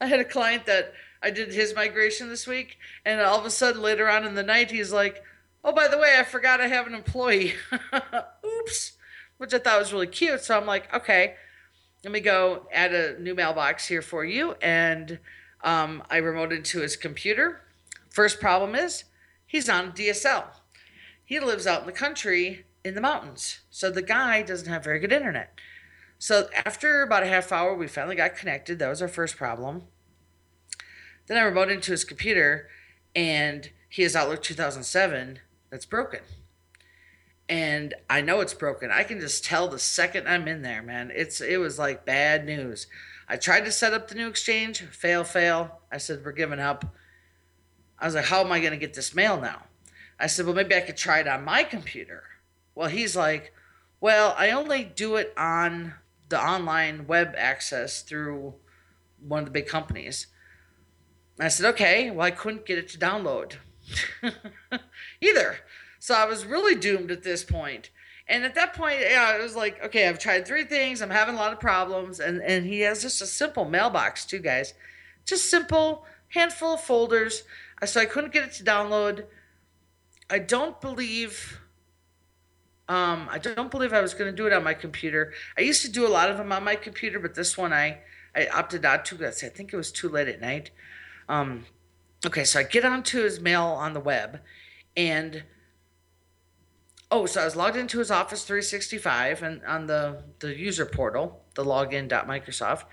I 0.00 0.06
had 0.06 0.20
a 0.20 0.24
client 0.24 0.66
that 0.66 0.92
I 1.22 1.30
did 1.30 1.52
his 1.52 1.74
migration 1.74 2.28
this 2.28 2.46
week, 2.46 2.78
and 3.04 3.20
all 3.20 3.38
of 3.38 3.44
a 3.44 3.50
sudden 3.50 3.82
later 3.82 4.08
on 4.08 4.24
in 4.24 4.34
the 4.34 4.42
night, 4.42 4.70
he's 4.70 4.92
like, 4.92 5.22
Oh, 5.62 5.72
by 5.72 5.88
the 5.88 5.98
way, 5.98 6.16
I 6.18 6.24
forgot 6.24 6.60
I 6.60 6.68
have 6.68 6.86
an 6.86 6.94
employee. 6.94 7.54
Oops. 8.46 8.92
Which 9.36 9.52
I 9.52 9.58
thought 9.58 9.78
was 9.78 9.92
really 9.92 10.06
cute. 10.06 10.42
So 10.42 10.56
I'm 10.56 10.66
like, 10.66 10.92
okay, 10.94 11.34
let 12.02 12.12
me 12.12 12.20
go 12.20 12.66
add 12.72 12.94
a 12.94 13.20
new 13.20 13.34
mailbox 13.34 13.86
here 13.86 14.02
for 14.02 14.24
you. 14.24 14.54
And 14.62 15.18
um, 15.62 16.02
I 16.08 16.20
remoted 16.20 16.64
to 16.64 16.80
his 16.80 16.96
computer. 16.96 17.60
First 18.08 18.40
problem 18.40 18.74
is 18.74 19.04
he's 19.46 19.68
on 19.68 19.92
DSL. 19.92 20.44
He 21.24 21.40
lives 21.40 21.66
out 21.66 21.82
in 21.82 21.86
the 21.86 21.92
country 21.92 22.64
in 22.84 22.94
the 22.94 23.00
mountains. 23.00 23.60
So 23.70 23.90
the 23.90 24.02
guy 24.02 24.42
doesn't 24.42 24.68
have 24.68 24.84
very 24.84 24.98
good 24.98 25.12
internet. 25.12 25.58
So 26.18 26.48
after 26.64 27.02
about 27.02 27.22
a 27.22 27.26
half 27.26 27.52
hour, 27.52 27.74
we 27.74 27.86
finally 27.86 28.16
got 28.16 28.36
connected. 28.36 28.78
That 28.78 28.88
was 28.88 29.02
our 29.02 29.08
first 29.08 29.36
problem. 29.36 29.84
Then 31.26 31.38
I 31.38 31.42
remote 31.42 31.70
into 31.70 31.92
his 31.92 32.04
computer 32.04 32.68
and 33.14 33.70
he 33.88 34.02
has 34.02 34.16
Outlook 34.16 34.42
2007 34.42 35.38
that's 35.70 35.86
broken 35.86 36.20
and 37.50 37.94
I 38.08 38.20
know 38.20 38.40
it's 38.40 38.54
broken. 38.54 38.92
I 38.92 39.02
can 39.02 39.18
just 39.18 39.44
tell 39.44 39.66
the 39.66 39.80
second 39.80 40.28
I'm 40.28 40.46
in 40.46 40.62
there, 40.62 40.82
man. 40.82 41.10
It's 41.12 41.40
it 41.40 41.58
was 41.58 41.80
like 41.80 42.06
bad 42.06 42.46
news. 42.46 42.86
I 43.28 43.36
tried 43.36 43.64
to 43.64 43.72
set 43.72 43.92
up 43.92 44.06
the 44.06 44.14
new 44.14 44.28
exchange, 44.28 44.82
fail, 44.82 45.24
fail. 45.24 45.80
I 45.90 45.98
said 45.98 46.24
we're 46.24 46.30
giving 46.30 46.60
up. 46.60 46.94
I 47.98 48.06
was 48.06 48.14
like, 48.14 48.26
how 48.26 48.40
am 48.40 48.52
I 48.52 48.60
going 48.60 48.70
to 48.70 48.78
get 48.78 48.94
this 48.94 49.14
mail 49.16 49.40
now? 49.40 49.64
I 50.18 50.28
said, 50.28 50.46
well, 50.46 50.54
maybe 50.54 50.76
I 50.76 50.80
could 50.80 50.96
try 50.96 51.18
it 51.18 51.28
on 51.28 51.44
my 51.44 51.64
computer. 51.64 52.22
Well, 52.80 52.88
he's 52.88 53.14
like, 53.14 53.52
well, 54.00 54.34
I 54.38 54.52
only 54.52 54.84
do 54.84 55.16
it 55.16 55.34
on 55.36 55.92
the 56.30 56.42
online 56.42 57.06
web 57.06 57.34
access 57.36 58.00
through 58.00 58.54
one 59.20 59.40
of 59.40 59.44
the 59.44 59.50
big 59.50 59.66
companies. 59.66 60.28
And 61.36 61.44
I 61.44 61.48
said, 61.48 61.66
okay, 61.74 62.10
well, 62.10 62.26
I 62.26 62.30
couldn't 62.30 62.64
get 62.64 62.78
it 62.78 62.88
to 62.88 62.98
download 62.98 63.56
either. 65.20 65.58
So 65.98 66.14
I 66.14 66.24
was 66.24 66.46
really 66.46 66.74
doomed 66.74 67.10
at 67.10 67.22
this 67.22 67.44
point. 67.44 67.90
And 68.26 68.44
at 68.44 68.54
that 68.54 68.72
point, 68.72 69.00
yeah, 69.00 69.36
it 69.36 69.42
was 69.42 69.54
like, 69.54 69.84
okay, 69.84 70.08
I've 70.08 70.18
tried 70.18 70.46
three 70.46 70.64
things. 70.64 71.02
I'm 71.02 71.10
having 71.10 71.34
a 71.34 71.38
lot 71.38 71.52
of 71.52 71.60
problems. 71.60 72.18
And, 72.18 72.40
and 72.40 72.64
he 72.64 72.80
has 72.80 73.02
just 73.02 73.20
a 73.20 73.26
simple 73.26 73.66
mailbox, 73.66 74.24
too, 74.24 74.38
guys. 74.38 74.72
Just 75.26 75.50
simple, 75.50 76.06
handful 76.28 76.72
of 76.72 76.80
folders. 76.80 77.42
So 77.84 78.00
I 78.00 78.06
couldn't 78.06 78.32
get 78.32 78.44
it 78.44 78.52
to 78.52 78.64
download. 78.64 79.26
I 80.30 80.38
don't 80.38 80.80
believe. 80.80 81.60
Um, 82.90 83.28
I 83.30 83.38
don't 83.38 83.70
believe 83.70 83.92
I 83.92 84.00
was 84.00 84.14
going 84.14 84.32
to 84.32 84.36
do 84.36 84.48
it 84.48 84.52
on 84.52 84.64
my 84.64 84.74
computer. 84.74 85.32
I 85.56 85.60
used 85.60 85.82
to 85.82 85.92
do 85.92 86.04
a 86.04 86.10
lot 86.10 86.28
of 86.28 86.38
them 86.38 86.50
on 86.50 86.64
my 86.64 86.74
computer, 86.74 87.20
but 87.20 87.36
this 87.36 87.56
one 87.56 87.72
I, 87.72 87.98
I 88.34 88.48
opted 88.48 88.82
not 88.82 89.04
to. 89.06 89.14
Because 89.14 89.44
I 89.44 89.48
think 89.48 89.72
it 89.72 89.76
was 89.76 89.92
too 89.92 90.08
late 90.08 90.26
at 90.26 90.40
night. 90.40 90.72
Um, 91.28 91.66
okay, 92.26 92.42
so 92.42 92.58
I 92.58 92.64
get 92.64 92.84
onto 92.84 93.22
his 93.22 93.38
mail 93.38 93.62
on 93.62 93.92
the 93.92 94.00
web, 94.00 94.40
and 94.96 95.44
oh, 97.12 97.26
so 97.26 97.42
I 97.42 97.44
was 97.44 97.54
logged 97.54 97.76
into 97.76 98.00
his 98.00 98.10
Office 98.10 98.42
365 98.42 99.44
and 99.44 99.64
on 99.64 99.86
the, 99.86 100.24
the 100.40 100.58
user 100.58 100.84
portal, 100.84 101.44
the 101.54 101.64
login.microsoft, 101.64 102.86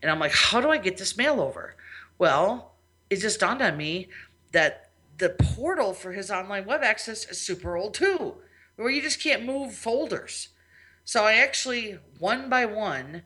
and 0.00 0.10
I'm 0.10 0.20
like, 0.20 0.32
how 0.32 0.62
do 0.62 0.70
I 0.70 0.78
get 0.78 0.96
this 0.96 1.18
mail 1.18 1.38
over? 1.38 1.76
Well, 2.16 2.72
it 3.10 3.16
just 3.16 3.40
dawned 3.40 3.60
on 3.60 3.76
me 3.76 4.08
that 4.52 4.88
the 5.18 5.36
portal 5.38 5.92
for 5.92 6.12
his 6.12 6.30
online 6.30 6.64
web 6.64 6.82
access 6.82 7.28
is 7.28 7.38
super 7.38 7.76
old 7.76 7.92
too, 7.92 8.36
where 8.76 8.90
you 8.90 9.02
just 9.02 9.22
can't 9.22 9.44
move 9.44 9.74
folders. 9.74 10.48
So 11.04 11.24
I 11.24 11.34
actually, 11.34 11.98
one 12.18 12.48
by 12.48 12.64
one, 12.64 13.22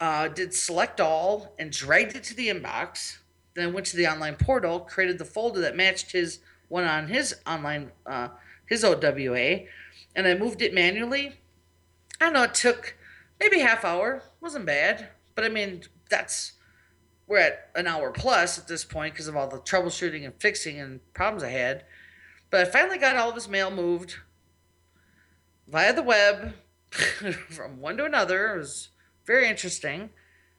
uh, 0.00 0.28
did 0.28 0.54
select 0.54 1.00
all 1.00 1.54
and 1.58 1.72
dragged 1.72 2.16
it 2.16 2.24
to 2.24 2.34
the 2.34 2.48
inbox. 2.48 3.18
Then 3.54 3.72
went 3.72 3.86
to 3.86 3.96
the 3.96 4.06
online 4.06 4.36
portal, 4.36 4.80
created 4.80 5.18
the 5.18 5.24
folder 5.24 5.60
that 5.60 5.76
matched 5.76 6.12
his 6.12 6.40
one 6.68 6.84
on 6.84 7.08
his 7.08 7.34
online 7.46 7.90
uh, 8.06 8.28
his 8.66 8.84
OWA, 8.84 9.64
and 10.14 10.26
I 10.26 10.34
moved 10.34 10.60
it 10.62 10.74
manually. 10.74 11.32
I 12.20 12.26
don't 12.26 12.34
know, 12.34 12.42
it 12.42 12.54
took 12.54 12.96
maybe 13.40 13.60
half 13.60 13.84
hour. 13.84 14.22
Wasn't 14.40 14.66
bad. 14.66 15.08
But 15.34 15.44
I 15.44 15.48
mean, 15.48 15.82
that's 16.10 16.52
we're 17.26 17.38
at 17.38 17.70
an 17.74 17.86
hour 17.86 18.10
plus 18.10 18.58
at 18.58 18.68
this 18.68 18.84
point 18.84 19.14
because 19.14 19.28
of 19.28 19.36
all 19.36 19.48
the 19.48 19.58
troubleshooting 19.58 20.24
and 20.24 20.34
fixing 20.40 20.80
and 20.80 21.00
problems 21.14 21.42
I 21.42 21.50
had. 21.50 21.84
But 22.50 22.60
I 22.66 22.70
finally 22.70 22.98
got 22.98 23.16
all 23.16 23.28
of 23.28 23.34
his 23.34 23.48
mail 23.48 23.70
moved 23.70 24.16
via 25.70 25.92
the 25.92 26.02
web 26.02 26.54
from 26.90 27.80
one 27.80 27.96
to 27.98 28.04
another. 28.04 28.54
It 28.54 28.58
was 28.58 28.88
very 29.26 29.48
interesting. 29.48 30.10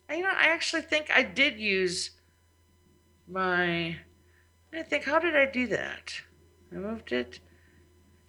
And, 0.08 0.18
you 0.18 0.24
know, 0.24 0.32
I 0.32 0.48
actually 0.48 0.82
think 0.84 1.10
I 1.12 1.24
did 1.24 1.60
use 1.60 2.12
my. 3.28 3.98
I 4.74 4.84
think, 4.84 5.04
how 5.06 5.20
did 5.20 5.36
I 5.36 5.46
do 5.46 5.68
that? 5.68 6.14
I 6.72 6.76
moved 6.76 7.12
it. 7.12 7.40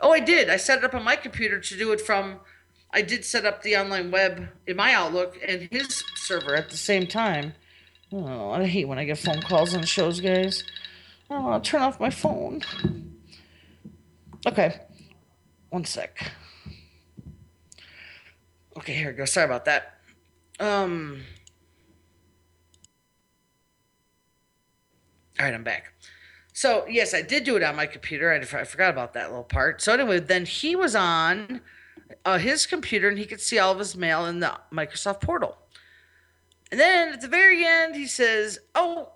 Oh, 0.00 0.12
I 0.12 0.20
did. 0.20 0.48
I 0.48 0.56
set 0.56 0.78
it 0.78 0.84
up 0.84 0.94
on 0.94 1.04
my 1.04 1.16
computer 1.16 1.60
to 1.60 1.76
do 1.76 1.92
it 1.92 2.00
from. 2.00 2.40
I 2.92 3.02
did 3.02 3.24
set 3.24 3.44
up 3.44 3.62
the 3.62 3.76
online 3.76 4.10
web 4.10 4.48
in 4.66 4.76
my 4.76 4.94
Outlook 4.94 5.38
and 5.46 5.68
his 5.70 6.02
server 6.16 6.56
at 6.56 6.70
the 6.70 6.76
same 6.76 7.06
time. 7.06 7.52
Oh, 8.12 8.50
I 8.50 8.66
hate 8.66 8.88
when 8.88 8.98
I 8.98 9.04
get 9.04 9.18
phone 9.18 9.40
calls 9.42 9.74
on 9.74 9.84
shows, 9.84 10.20
guys. 10.20 10.64
Oh, 11.30 11.50
I'll 11.50 11.60
turn 11.60 11.82
off 11.82 12.00
my 12.00 12.10
phone. 12.10 12.62
Okay. 14.46 14.80
One 15.68 15.84
sec. 15.84 16.32
Okay, 18.80 18.94
here 18.94 19.08
we 19.08 19.12
go. 19.12 19.26
Sorry 19.26 19.44
about 19.44 19.66
that. 19.66 19.96
Um. 20.58 21.22
All 25.38 25.44
right, 25.44 25.54
I'm 25.54 25.62
back. 25.62 25.92
So 26.54 26.86
yes, 26.88 27.12
I 27.12 27.20
did 27.20 27.44
do 27.44 27.56
it 27.56 27.62
on 27.62 27.76
my 27.76 27.84
computer. 27.84 28.32
I, 28.32 28.36
I 28.36 28.64
forgot 28.64 28.90
about 28.90 29.12
that 29.12 29.28
little 29.28 29.44
part. 29.44 29.82
So 29.82 29.92
anyway, 29.92 30.18
then 30.20 30.46
he 30.46 30.74
was 30.76 30.94
on 30.94 31.60
uh, 32.24 32.38
his 32.38 32.64
computer 32.64 33.08
and 33.10 33.18
he 33.18 33.26
could 33.26 33.42
see 33.42 33.58
all 33.58 33.72
of 33.72 33.78
his 33.78 33.94
mail 33.94 34.24
in 34.24 34.40
the 34.40 34.58
Microsoft 34.72 35.20
portal. 35.20 35.58
And 36.70 36.80
then 36.80 37.12
at 37.12 37.20
the 37.20 37.28
very 37.28 37.66
end, 37.66 37.96
he 37.96 38.06
says, 38.06 38.60
"Oh, 38.74 39.10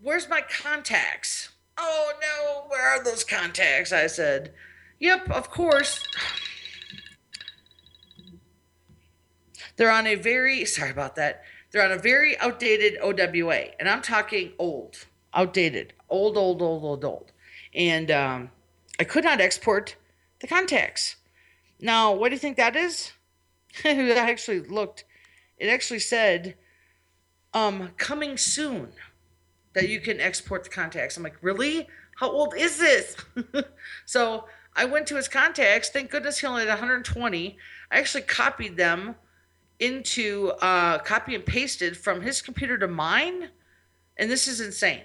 where's 0.00 0.30
my 0.30 0.40
contacts?" 0.40 1.50
Oh 1.76 2.12
no, 2.22 2.64
where 2.68 2.88
are 2.88 3.04
those 3.04 3.24
contacts? 3.24 3.92
I 3.92 4.06
said, 4.06 4.54
"Yep, 4.98 5.30
of 5.30 5.50
course." 5.50 6.02
They're 9.76 9.90
on 9.90 10.06
a 10.06 10.14
very 10.14 10.64
sorry 10.64 10.90
about 10.90 11.16
that. 11.16 11.42
They're 11.70 11.84
on 11.84 11.92
a 11.92 11.98
very 11.98 12.38
outdated 12.38 12.98
OWA, 13.00 13.66
and 13.78 13.88
I'm 13.88 14.02
talking 14.02 14.52
old, 14.58 15.06
outdated, 15.32 15.92
old, 16.08 16.36
old, 16.36 16.60
old, 16.60 16.82
old, 16.82 17.04
old. 17.04 17.32
And 17.74 18.10
um, 18.10 18.50
I 18.98 19.04
could 19.04 19.24
not 19.24 19.40
export 19.40 19.94
the 20.40 20.48
contacts. 20.48 21.16
Now, 21.80 22.12
what 22.12 22.28
do 22.30 22.34
you 22.34 22.40
think 22.40 22.56
that 22.56 22.74
is? 22.76 23.12
I 23.84 24.16
actually 24.16 24.60
looked. 24.60 25.04
It 25.58 25.68
actually 25.68 26.00
said, 26.00 26.56
um, 27.54 27.90
coming 27.96 28.36
soon 28.36 28.88
that 29.74 29.88
you 29.88 30.00
can 30.00 30.20
export 30.20 30.64
the 30.64 30.70
contacts. 30.70 31.16
I'm 31.16 31.22
like, 31.22 31.36
really? 31.42 31.86
How 32.16 32.30
old 32.30 32.54
is 32.56 32.78
this? 32.78 33.16
so 34.04 34.46
I 34.74 34.84
went 34.84 35.06
to 35.08 35.16
his 35.16 35.28
contacts. 35.28 35.88
Thank 35.88 36.10
goodness 36.10 36.38
he 36.40 36.46
only 36.46 36.62
had 36.62 36.68
120. 36.68 37.56
I 37.90 37.98
actually 37.98 38.22
copied 38.22 38.76
them 38.76 39.14
into 39.80 40.52
uh, 40.60 40.98
copy 40.98 41.34
and 41.34 41.44
pasted 41.44 41.96
from 41.96 42.20
his 42.20 42.40
computer 42.40 42.78
to 42.78 42.86
mine. 42.86 43.48
And 44.16 44.30
this 44.30 44.46
is 44.46 44.60
insane. 44.60 45.02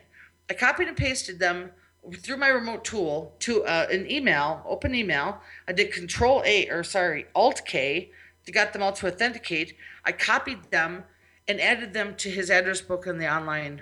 I 0.49 0.53
copied 0.53 0.87
and 0.87 0.97
pasted 0.97 1.39
them 1.39 1.71
through 2.19 2.37
my 2.37 2.49
remote 2.49 2.85
tool 2.85 3.35
to 3.39 3.63
uh, 3.63 3.87
an 3.89 4.09
email, 4.11 4.61
open 4.67 4.93
email. 4.93 5.41
I 5.67 5.71
did 5.71 5.91
Control 5.91 6.43
A 6.45 6.69
or 6.69 6.83
sorry, 6.83 7.25
Alt 7.33 7.63
K 7.65 8.11
to 8.45 8.51
got 8.51 8.73
them 8.73 8.83
all 8.83 8.91
to 8.93 9.07
authenticate. 9.07 9.75
I 10.03 10.11
copied 10.11 10.69
them 10.69 11.05
and 11.47 11.59
added 11.59 11.93
them 11.93 12.15
to 12.17 12.29
his 12.29 12.49
address 12.49 12.81
book 12.81 13.07
in 13.07 13.17
the 13.17 13.33
online 13.33 13.81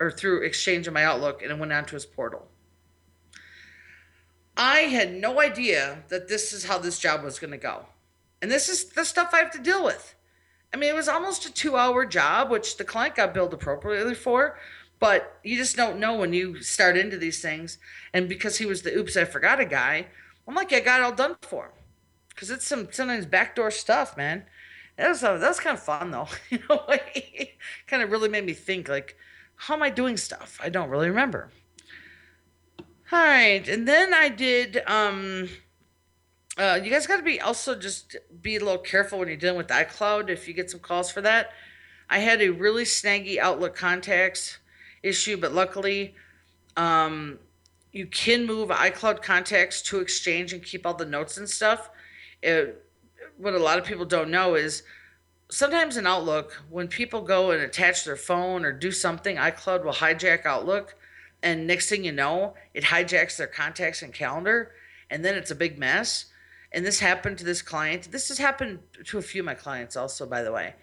or 0.00 0.10
through 0.10 0.42
Exchange 0.42 0.86
in 0.88 0.94
my 0.94 1.04
Outlook, 1.04 1.42
and 1.42 1.50
it 1.50 1.58
went 1.58 1.72
onto 1.72 1.94
his 1.94 2.06
portal. 2.06 2.48
I 4.56 4.80
had 4.80 5.14
no 5.14 5.40
idea 5.40 6.04
that 6.08 6.28
this 6.28 6.52
is 6.52 6.64
how 6.64 6.78
this 6.78 6.98
job 6.98 7.22
was 7.22 7.38
going 7.38 7.50
to 7.50 7.58
go. 7.58 7.86
And 8.44 8.52
this 8.52 8.68
is 8.68 8.84
the 8.90 9.06
stuff 9.06 9.30
I 9.32 9.38
have 9.38 9.52
to 9.52 9.58
deal 9.58 9.82
with. 9.82 10.14
I 10.70 10.76
mean, 10.76 10.90
it 10.90 10.94
was 10.94 11.08
almost 11.08 11.46
a 11.46 11.50
two 11.50 11.78
hour 11.78 12.04
job, 12.04 12.50
which 12.50 12.76
the 12.76 12.84
client 12.84 13.14
got 13.14 13.32
billed 13.32 13.54
appropriately 13.54 14.14
for, 14.14 14.58
but 15.00 15.38
you 15.42 15.56
just 15.56 15.78
don't 15.78 15.98
know 15.98 16.14
when 16.14 16.34
you 16.34 16.60
start 16.60 16.98
into 16.98 17.16
these 17.16 17.40
things. 17.40 17.78
And 18.12 18.28
because 18.28 18.58
he 18.58 18.66
was 18.66 18.82
the 18.82 18.94
oops, 18.94 19.16
I 19.16 19.24
forgot 19.24 19.60
a 19.60 19.64
guy, 19.64 20.08
I'm 20.46 20.54
like, 20.54 20.74
I 20.74 20.80
got 20.80 21.00
it 21.00 21.04
all 21.04 21.14
done 21.14 21.36
for 21.40 21.64
him. 21.64 21.72
Because 22.28 22.50
it's 22.50 22.66
some 22.66 22.88
sometimes 22.92 23.24
backdoor 23.24 23.70
stuff, 23.70 24.14
man. 24.14 24.44
That 24.98 25.08
was, 25.08 25.22
that 25.22 25.40
was 25.40 25.58
kind 25.58 25.78
of 25.78 25.82
fun, 25.82 26.10
though. 26.10 26.28
you 26.50 26.58
know, 26.68 26.84
kind 27.86 28.02
of 28.02 28.10
really 28.10 28.28
made 28.28 28.44
me 28.44 28.52
think, 28.52 28.90
like, 28.90 29.16
how 29.56 29.72
am 29.72 29.82
I 29.82 29.88
doing 29.88 30.18
stuff? 30.18 30.60
I 30.62 30.68
don't 30.68 30.90
really 30.90 31.08
remember. 31.08 31.48
All 33.10 33.24
right. 33.24 33.66
And 33.66 33.88
then 33.88 34.12
I 34.12 34.28
did, 34.28 34.82
um, 34.86 35.48
uh, 36.56 36.78
you 36.82 36.90
guys 36.90 37.06
got 37.06 37.16
to 37.16 37.22
be 37.22 37.40
also 37.40 37.74
just 37.74 38.16
be 38.40 38.56
a 38.56 38.60
little 38.60 38.78
careful 38.78 39.18
when 39.18 39.28
you're 39.28 39.36
dealing 39.36 39.56
with 39.56 39.68
iCloud 39.68 40.28
if 40.28 40.46
you 40.46 40.54
get 40.54 40.70
some 40.70 40.80
calls 40.80 41.10
for 41.10 41.20
that. 41.20 41.50
I 42.08 42.18
had 42.18 42.40
a 42.42 42.50
really 42.50 42.84
snaggy 42.84 43.38
Outlook 43.38 43.74
contacts 43.74 44.58
issue, 45.02 45.36
but 45.36 45.52
luckily, 45.52 46.14
um, 46.76 47.38
you 47.92 48.06
can 48.06 48.46
move 48.46 48.68
iCloud 48.68 49.22
contacts 49.22 49.82
to 49.82 50.00
Exchange 50.00 50.52
and 50.52 50.62
keep 50.62 50.86
all 50.86 50.94
the 50.94 51.06
notes 51.06 51.38
and 51.38 51.48
stuff. 51.48 51.90
It, 52.42 52.84
what 53.36 53.54
a 53.54 53.58
lot 53.58 53.78
of 53.78 53.84
people 53.84 54.04
don't 54.04 54.30
know 54.30 54.54
is 54.54 54.82
sometimes 55.50 55.96
in 55.96 56.06
Outlook, 56.06 56.62
when 56.70 56.88
people 56.88 57.22
go 57.22 57.50
and 57.50 57.62
attach 57.62 58.04
their 58.04 58.16
phone 58.16 58.64
or 58.64 58.72
do 58.72 58.92
something, 58.92 59.36
iCloud 59.36 59.84
will 59.84 59.92
hijack 59.92 60.46
Outlook. 60.46 60.96
And 61.42 61.66
next 61.66 61.88
thing 61.88 62.04
you 62.04 62.12
know, 62.12 62.54
it 62.74 62.84
hijacks 62.84 63.36
their 63.36 63.46
contacts 63.46 64.02
and 64.02 64.14
calendar. 64.14 64.72
And 65.10 65.24
then 65.24 65.34
it's 65.36 65.50
a 65.50 65.56
big 65.56 65.78
mess 65.78 66.26
and 66.74 66.84
this 66.84 66.98
happened 66.98 67.38
to 67.38 67.44
this 67.44 67.62
client. 67.62 68.10
This 68.10 68.28
has 68.28 68.38
happened 68.38 68.80
to 69.04 69.18
a 69.18 69.22
few 69.22 69.42
of 69.42 69.46
my 69.46 69.54
clients 69.54 69.96
also, 69.96 70.26
by 70.26 70.42
the 70.42 70.50
way. 70.50 70.74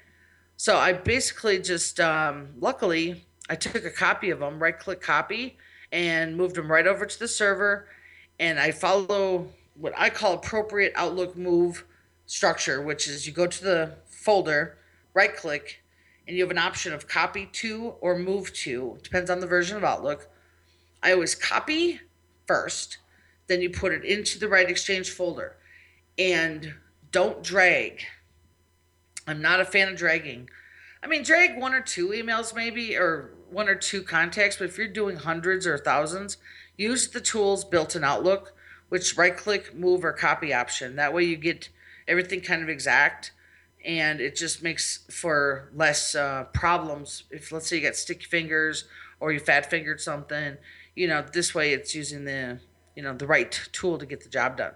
So 0.56 0.78
I 0.78 0.94
basically 0.94 1.60
just, 1.60 2.00
um, 2.00 2.50
luckily, 2.58 3.26
I 3.50 3.56
took 3.56 3.84
a 3.84 3.90
copy 3.90 4.30
of 4.30 4.40
them, 4.40 4.64
right 4.64 4.78
click 4.78 5.02
copy, 5.02 5.58
and 5.92 6.38
moved 6.38 6.56
them 6.56 6.72
right 6.72 6.88
over 6.88 7.06
to 7.06 7.20
the 7.20 7.28
server. 7.28 7.90
And 8.40 8.58
I 8.58 8.72
follow 8.72 9.48
what 9.76 9.94
I 9.98 10.10
call 10.10 10.34
appropriate 10.34 10.94
Outlook 10.96 11.36
move 11.36 11.84
structure, 12.26 12.82
which 12.82 13.10
is 13.10 13.28
you 13.28 13.34
go 13.34 13.48
to 13.48 13.64
the 13.64 13.96
folder, 14.08 14.78
right 15.14 15.36
click, 15.36 15.84
and 16.26 16.38
you 16.38 16.44
have 16.44 16.52
an 16.52 16.58
option 16.58 16.94
of 16.94 17.08
copy 17.08 17.50
to 17.52 17.96
or 18.00 18.18
move 18.18 18.54
to, 18.54 18.98
depends 19.04 19.30
on 19.30 19.42
the 19.42 19.48
version 19.48 19.76
of 19.76 19.84
Outlook. 19.84 20.30
I 21.04 21.12
always 21.12 21.36
copy 21.36 22.00
first, 22.48 23.00
then 23.48 23.62
you 23.62 23.70
put 23.70 23.92
it 23.92 24.06
into 24.06 24.40
the 24.40 24.48
right 24.48 24.70
exchange 24.70 25.10
folder 25.10 25.58
and 26.22 26.76
don't 27.12 27.42
drag. 27.44 28.04
I'm 29.26 29.42
not 29.42 29.60
a 29.60 29.66
fan 29.66 29.90
of 29.90 29.98
dragging. 29.98 30.50
I 31.04 31.08
mean, 31.08 31.24
drag 31.24 31.58
one 31.58 31.74
or 31.74 31.82
two 31.82 32.10
emails 32.10 32.56
maybe, 32.56 32.96
or 32.96 33.32
one 33.50 33.68
or 33.68 33.76
two 33.76 34.04
contacts, 34.04 34.58
but 34.58 34.66
if 34.66 34.78
you're 34.78 34.88
doing 34.88 35.18
hundreds 35.18 35.66
or 35.66 35.80
thousands, 35.80 36.38
use 36.78 37.08
the 37.08 37.22
tools 37.22 37.66
built 37.66 37.96
in 37.96 38.04
Outlook, 38.04 38.54
which 38.90 39.18
right 39.18 39.36
click, 39.36 39.74
move, 39.76 40.06
or 40.06 40.14
copy 40.14 40.54
option. 40.54 40.96
That 40.96 41.12
way 41.14 41.24
you 41.24 41.38
get 41.38 41.70
everything 42.08 42.42
kind 42.42 42.62
of 42.62 42.70
exact 42.70 43.32
and 43.84 44.22
it 44.22 44.36
just 44.36 44.62
makes 44.62 45.00
for 45.10 45.72
less 45.74 46.14
uh, 46.14 46.44
problems. 46.54 47.24
If 47.32 47.52
let's 47.52 47.68
say 47.68 47.78
you 47.78 47.82
got 47.82 47.96
sticky 47.96 48.26
fingers 48.26 48.86
or 49.20 49.32
you 49.32 49.40
fat 49.40 49.72
fingered 49.72 50.00
something, 50.00 50.58
you 50.96 51.08
know, 51.08 51.26
this 51.34 51.56
way 51.56 51.74
it's 51.74 51.96
using 51.96 52.26
the, 52.26 52.60
you 52.96 53.02
know, 53.02 53.16
the 53.16 53.26
right 53.26 53.60
tool 53.72 53.98
to 53.98 54.06
get 54.06 54.22
the 54.22 54.30
job 54.30 54.58
done 54.58 54.74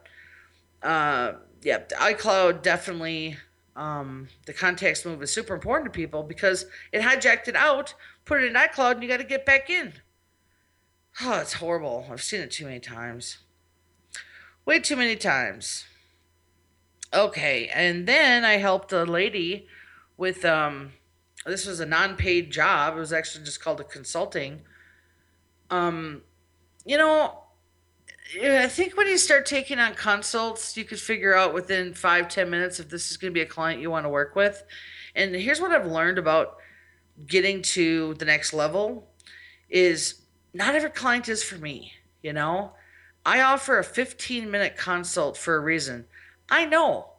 uh, 0.85 1.33
yeah, 1.63 1.79
iCloud 1.99 2.61
definitely. 2.61 3.37
Um, 3.75 4.29
the 4.45 4.53
context 4.53 5.05
move 5.05 5.21
is 5.21 5.33
super 5.33 5.53
important 5.53 5.91
to 5.91 5.97
people 5.97 6.23
because 6.23 6.65
it 6.93 7.01
hijacked 7.01 7.49
it 7.49 7.55
out, 7.55 7.93
put 8.23 8.41
it 8.41 8.47
in 8.47 8.53
iCloud, 8.53 8.93
and 8.93 9.03
you 9.03 9.09
got 9.09 9.17
to 9.17 9.25
get 9.25 9.45
back 9.45 9.69
in. 9.69 9.93
Oh, 11.21 11.39
it's 11.39 11.53
horrible. 11.53 12.07
I've 12.09 12.23
seen 12.23 12.41
it 12.41 12.51
too 12.51 12.65
many 12.65 12.79
times. 12.79 13.39
Way 14.65 14.79
too 14.79 14.95
many 14.95 15.15
times. 15.15 15.85
Okay, 17.13 17.69
and 17.73 18.07
then 18.07 18.43
I 18.43 18.57
helped 18.57 18.91
a 18.91 19.03
lady 19.03 19.67
with 20.17 20.43
um 20.45 20.93
this 21.45 21.65
was 21.65 21.79
a 21.79 21.85
non-paid 21.85 22.51
job. 22.51 22.95
It 22.95 22.99
was 22.99 23.13
actually 23.13 23.45
just 23.45 23.61
called 23.61 23.79
a 23.79 23.83
consulting. 23.83 24.61
Um 25.69 26.23
you 26.85 26.97
know, 26.97 27.44
I 28.33 28.67
think 28.67 28.97
when 28.97 29.07
you 29.07 29.17
start 29.17 29.45
taking 29.45 29.77
on 29.79 29.93
consults, 29.93 30.75
you 30.75 30.83
could 30.83 30.99
figure 30.99 31.35
out 31.35 31.53
within 31.53 31.93
five, 31.93 32.27
ten 32.27 32.49
minutes 32.49 32.79
if 32.79 32.89
this 32.89 33.11
is 33.11 33.17
going 33.17 33.31
to 33.31 33.33
be 33.33 33.41
a 33.41 33.45
client 33.45 33.81
you 33.81 33.91
want 33.91 34.05
to 34.05 34.09
work 34.09 34.35
with. 34.35 34.63
And 35.15 35.35
here's 35.35 35.61
what 35.61 35.71
I've 35.71 35.85
learned 35.85 36.17
about 36.17 36.57
getting 37.27 37.61
to 37.61 38.15
the 38.15 38.25
next 38.25 38.51
level 38.53 39.07
is 39.69 40.21
not 40.53 40.75
every 40.75 40.89
client 40.89 41.29
is 41.29 41.43
for 41.43 41.55
me, 41.55 41.93
you 42.23 42.33
know? 42.33 42.71
I 43.25 43.41
offer 43.41 43.79
a 43.79 43.83
15 43.83 44.49
minute 44.49 44.75
consult 44.75 45.37
for 45.37 45.55
a 45.55 45.59
reason. 45.59 46.05
I 46.49 46.65
know 46.65 47.09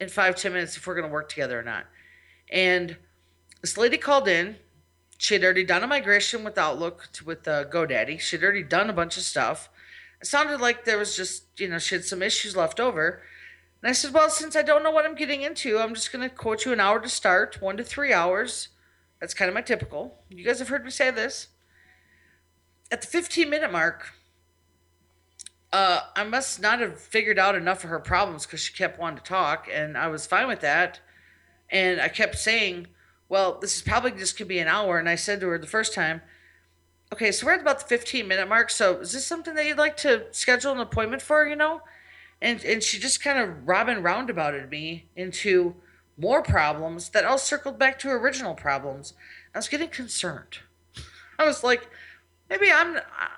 in 0.00 0.08
five, 0.08 0.36
ten 0.36 0.52
minutes 0.52 0.76
if 0.76 0.86
we're 0.86 0.94
going 0.94 1.06
to 1.06 1.12
work 1.12 1.28
together 1.28 1.58
or 1.58 1.62
not. 1.62 1.86
And 2.50 2.96
this 3.60 3.76
lady 3.76 3.98
called 3.98 4.28
in. 4.28 4.56
She 5.16 5.34
had 5.34 5.44
already 5.44 5.64
done 5.64 5.82
a 5.82 5.86
migration 5.86 6.44
with 6.44 6.58
Outlook 6.58 7.08
to, 7.14 7.24
with 7.24 7.46
uh, 7.48 7.64
GoDaddy. 7.66 8.20
She'd 8.20 8.42
already 8.42 8.64
done 8.64 8.90
a 8.90 8.92
bunch 8.92 9.16
of 9.16 9.22
stuff 9.22 9.70
it 10.24 10.28
sounded 10.28 10.58
like 10.58 10.86
there 10.86 10.96
was 10.96 11.14
just, 11.14 11.44
you 11.58 11.68
know, 11.68 11.78
she 11.78 11.94
had 11.96 12.02
some 12.06 12.22
issues 12.22 12.56
left 12.56 12.80
over. 12.80 13.20
And 13.82 13.90
I 13.90 13.92
said, 13.92 14.14
Well, 14.14 14.30
since 14.30 14.56
I 14.56 14.62
don't 14.62 14.82
know 14.82 14.90
what 14.90 15.04
I'm 15.04 15.14
getting 15.14 15.42
into, 15.42 15.76
I'm 15.76 15.94
just 15.94 16.10
going 16.10 16.26
to 16.26 16.34
quote 16.34 16.64
you 16.64 16.72
an 16.72 16.80
hour 16.80 16.98
to 16.98 17.10
start, 17.10 17.60
one 17.60 17.76
to 17.76 17.84
three 17.84 18.10
hours. 18.10 18.68
That's 19.20 19.34
kind 19.34 19.50
of 19.50 19.54
my 19.54 19.60
typical. 19.60 20.22
You 20.30 20.42
guys 20.42 20.60
have 20.60 20.68
heard 20.68 20.82
me 20.82 20.90
say 20.90 21.10
this. 21.10 21.48
At 22.90 23.02
the 23.02 23.06
15 23.06 23.50
minute 23.50 23.70
mark, 23.70 24.12
uh, 25.74 26.00
I 26.16 26.24
must 26.24 26.58
not 26.58 26.80
have 26.80 26.98
figured 26.98 27.38
out 27.38 27.54
enough 27.54 27.84
of 27.84 27.90
her 27.90 28.00
problems 28.00 28.46
because 28.46 28.60
she 28.60 28.72
kept 28.72 28.98
wanting 28.98 29.18
to 29.18 29.24
talk, 29.24 29.68
and 29.70 29.98
I 29.98 30.06
was 30.06 30.26
fine 30.26 30.48
with 30.48 30.60
that. 30.60 31.00
And 31.68 32.00
I 32.00 32.08
kept 32.08 32.38
saying, 32.38 32.86
well, 33.28 33.58
this 33.60 33.76
is 33.76 33.82
probably 33.82 34.12
just 34.12 34.38
could 34.38 34.48
be 34.48 34.58
an 34.58 34.68
hour. 34.68 34.98
And 34.98 35.06
I 35.06 35.16
said 35.16 35.40
to 35.40 35.48
her 35.48 35.58
the 35.58 35.66
first 35.66 35.92
time, 35.92 36.22
okay, 37.14 37.30
so 37.30 37.46
we're 37.46 37.52
at 37.52 37.60
about 37.60 37.78
the 37.78 37.84
15 37.84 38.26
minute 38.26 38.48
mark. 38.48 38.70
So 38.70 38.98
is 38.98 39.12
this 39.12 39.24
something 39.24 39.54
that 39.54 39.64
you'd 39.66 39.78
like 39.78 39.96
to 39.98 40.24
schedule 40.32 40.72
an 40.72 40.80
appointment 40.80 41.22
for, 41.22 41.46
you 41.46 41.54
know? 41.54 41.80
And, 42.42 42.62
and 42.64 42.82
she 42.82 42.98
just 42.98 43.22
kind 43.22 43.38
of 43.38 43.68
robin 43.68 44.02
roundabouted 44.02 44.68
me 44.68 45.06
into 45.14 45.76
more 46.18 46.42
problems 46.42 47.10
that 47.10 47.24
all 47.24 47.38
circled 47.38 47.78
back 47.78 48.00
to 48.00 48.10
original 48.10 48.54
problems. 48.54 49.14
I 49.54 49.58
was 49.58 49.68
getting 49.68 49.90
concerned. 49.90 50.58
I 51.38 51.44
was 51.44 51.62
like, 51.62 51.88
maybe 52.50 52.72
I'm, 52.72 52.96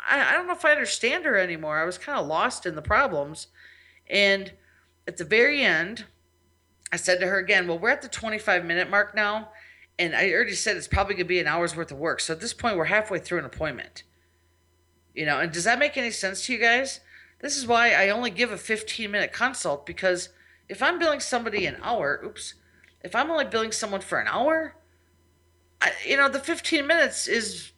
I, 0.08 0.30
I 0.30 0.32
don't 0.32 0.46
know 0.46 0.54
if 0.54 0.64
I 0.64 0.72
understand 0.72 1.26
her 1.26 1.36
anymore. 1.36 1.76
I 1.78 1.84
was 1.84 1.98
kind 1.98 2.18
of 2.18 2.26
lost 2.26 2.64
in 2.64 2.76
the 2.76 2.82
problems. 2.82 3.48
And 4.08 4.52
at 5.06 5.18
the 5.18 5.24
very 5.24 5.60
end, 5.60 6.06
I 6.90 6.96
said 6.96 7.20
to 7.20 7.26
her 7.26 7.38
again, 7.38 7.68
well, 7.68 7.78
we're 7.78 7.90
at 7.90 8.00
the 8.00 8.08
25 8.08 8.64
minute 8.64 8.88
mark 8.88 9.14
now. 9.14 9.50
And 9.98 10.14
I 10.14 10.30
already 10.32 10.54
said 10.54 10.76
it's 10.76 10.88
probably 10.88 11.14
going 11.14 11.26
to 11.26 11.28
be 11.28 11.40
an 11.40 11.46
hour's 11.46 11.74
worth 11.74 11.90
of 11.90 11.98
work. 11.98 12.20
So 12.20 12.34
at 12.34 12.40
this 12.40 12.52
point, 12.52 12.76
we're 12.76 12.84
halfway 12.84 13.18
through 13.18 13.38
an 13.38 13.44
appointment. 13.44 14.02
You 15.14 15.24
know, 15.24 15.40
and 15.40 15.50
does 15.50 15.64
that 15.64 15.78
make 15.78 15.96
any 15.96 16.10
sense 16.10 16.44
to 16.46 16.52
you 16.52 16.58
guys? 16.58 17.00
This 17.40 17.56
is 17.56 17.66
why 17.66 17.92
I 17.92 18.10
only 18.10 18.30
give 18.30 18.52
a 18.52 18.58
15 18.58 19.10
minute 19.10 19.32
consult 19.32 19.86
because 19.86 20.30
if 20.68 20.82
I'm 20.82 20.98
billing 20.98 21.20
somebody 21.20 21.66
an 21.66 21.78
hour, 21.82 22.20
oops, 22.24 22.54
if 23.02 23.14
I'm 23.14 23.30
only 23.30 23.44
billing 23.44 23.72
someone 23.72 24.00
for 24.00 24.18
an 24.18 24.26
hour, 24.28 24.76
I, 25.80 25.92
you 26.04 26.16
know, 26.16 26.28
the 26.28 26.40
15 26.40 26.86
minutes 26.86 27.28
is 27.28 27.72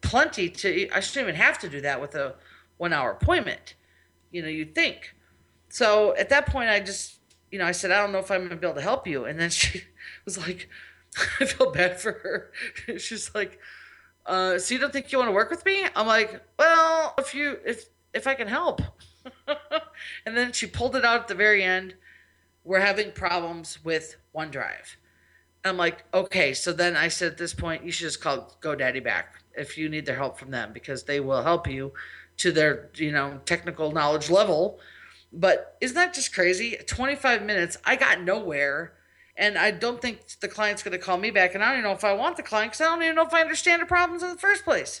plenty 0.00 0.48
to, 0.48 0.88
I 0.90 1.00
shouldn't 1.00 1.28
even 1.28 1.40
have 1.40 1.58
to 1.60 1.68
do 1.68 1.80
that 1.82 2.00
with 2.00 2.14
a 2.14 2.36
one 2.78 2.92
hour 2.92 3.10
appointment. 3.10 3.74
You 4.30 4.42
know, 4.42 4.48
you'd 4.48 4.74
think. 4.74 5.14
So 5.68 6.16
at 6.16 6.28
that 6.30 6.46
point, 6.46 6.70
I 6.70 6.80
just, 6.80 7.18
you 7.50 7.58
know, 7.58 7.66
I 7.66 7.72
said, 7.72 7.90
I 7.90 8.00
don't 8.00 8.12
know 8.12 8.18
if 8.18 8.30
I'm 8.30 8.40
going 8.40 8.50
to 8.50 8.56
be 8.56 8.66
able 8.66 8.76
to 8.76 8.82
help 8.82 9.06
you. 9.06 9.24
And 9.24 9.38
then 9.38 9.50
she 9.50 9.82
was 10.24 10.38
like, 10.38 10.68
I 11.40 11.44
felt 11.46 11.74
bad 11.74 12.00
for 12.00 12.12
her. 12.12 12.98
She's 12.98 13.34
like, 13.34 13.58
uh, 14.26 14.58
so 14.58 14.74
you 14.74 14.80
don't 14.80 14.92
think 14.92 15.12
you 15.12 15.18
want 15.18 15.28
to 15.28 15.34
work 15.34 15.50
with 15.50 15.64
me? 15.64 15.84
I'm 15.94 16.06
like, 16.06 16.40
well, 16.58 17.14
if 17.18 17.34
you, 17.34 17.58
if, 17.64 17.86
if 18.14 18.26
I 18.26 18.34
can 18.34 18.48
help. 18.48 18.80
and 20.26 20.36
then 20.36 20.52
she 20.52 20.66
pulled 20.66 20.96
it 20.96 21.04
out 21.04 21.20
at 21.20 21.28
the 21.28 21.34
very 21.34 21.62
end. 21.62 21.94
We're 22.64 22.80
having 22.80 23.12
problems 23.12 23.82
with 23.84 24.16
OneDrive. 24.36 24.96
I'm 25.64 25.76
like, 25.76 26.04
okay. 26.14 26.54
So 26.54 26.72
then 26.72 26.96
I 26.96 27.08
said 27.08 27.32
at 27.32 27.38
this 27.38 27.54
point, 27.54 27.84
you 27.84 27.92
should 27.92 28.04
just 28.04 28.20
call 28.20 28.56
GoDaddy 28.60 29.02
back 29.02 29.34
if 29.56 29.76
you 29.76 29.88
need 29.88 30.06
their 30.06 30.16
help 30.16 30.38
from 30.38 30.50
them 30.50 30.72
because 30.72 31.04
they 31.04 31.20
will 31.20 31.42
help 31.42 31.68
you 31.68 31.92
to 32.38 32.52
their, 32.52 32.90
you 32.94 33.12
know, 33.12 33.40
technical 33.44 33.92
knowledge 33.92 34.30
level. 34.30 34.78
But 35.32 35.76
isn't 35.80 35.94
that 35.94 36.14
just 36.14 36.34
crazy? 36.34 36.76
25 36.86 37.42
minutes, 37.42 37.76
I 37.84 37.96
got 37.96 38.22
nowhere. 38.22 38.94
And 39.40 39.56
I 39.56 39.70
don't 39.70 40.02
think 40.02 40.20
the 40.40 40.48
client's 40.48 40.82
going 40.82 40.92
to 40.92 40.98
call 40.98 41.16
me 41.16 41.30
back. 41.30 41.54
And 41.54 41.64
I 41.64 41.70
don't 41.70 41.78
even 41.78 41.90
know 41.90 41.96
if 41.96 42.04
I 42.04 42.12
want 42.12 42.36
the 42.36 42.42
client 42.42 42.72
because 42.72 42.82
I 42.82 42.90
don't 42.90 43.02
even 43.02 43.16
know 43.16 43.26
if 43.26 43.32
I 43.32 43.40
understand 43.40 43.80
the 43.80 43.86
problems 43.86 44.22
in 44.22 44.28
the 44.28 44.36
first 44.36 44.64
place. 44.64 45.00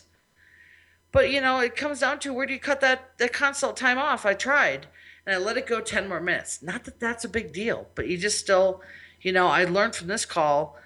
But, 1.12 1.30
you 1.30 1.42
know, 1.42 1.60
it 1.60 1.76
comes 1.76 2.00
down 2.00 2.20
to 2.20 2.32
where 2.32 2.46
do 2.46 2.54
you 2.54 2.58
cut 2.58 2.80
that, 2.80 3.18
that 3.18 3.34
consult 3.34 3.76
time 3.76 3.98
off? 3.98 4.24
I 4.24 4.32
tried 4.32 4.86
and 5.26 5.34
I 5.34 5.38
let 5.38 5.58
it 5.58 5.66
go 5.66 5.82
10 5.82 6.08
more 6.08 6.20
minutes. 6.20 6.62
Not 6.62 6.84
that 6.84 6.98
that's 6.98 7.22
a 7.22 7.28
big 7.28 7.52
deal, 7.52 7.88
but 7.94 8.08
you 8.08 8.16
just 8.16 8.38
still, 8.38 8.80
you 9.20 9.30
know, 9.30 9.46
I 9.46 9.64
learned 9.64 9.94
from 9.94 10.06
this 10.06 10.24
call. 10.24 10.78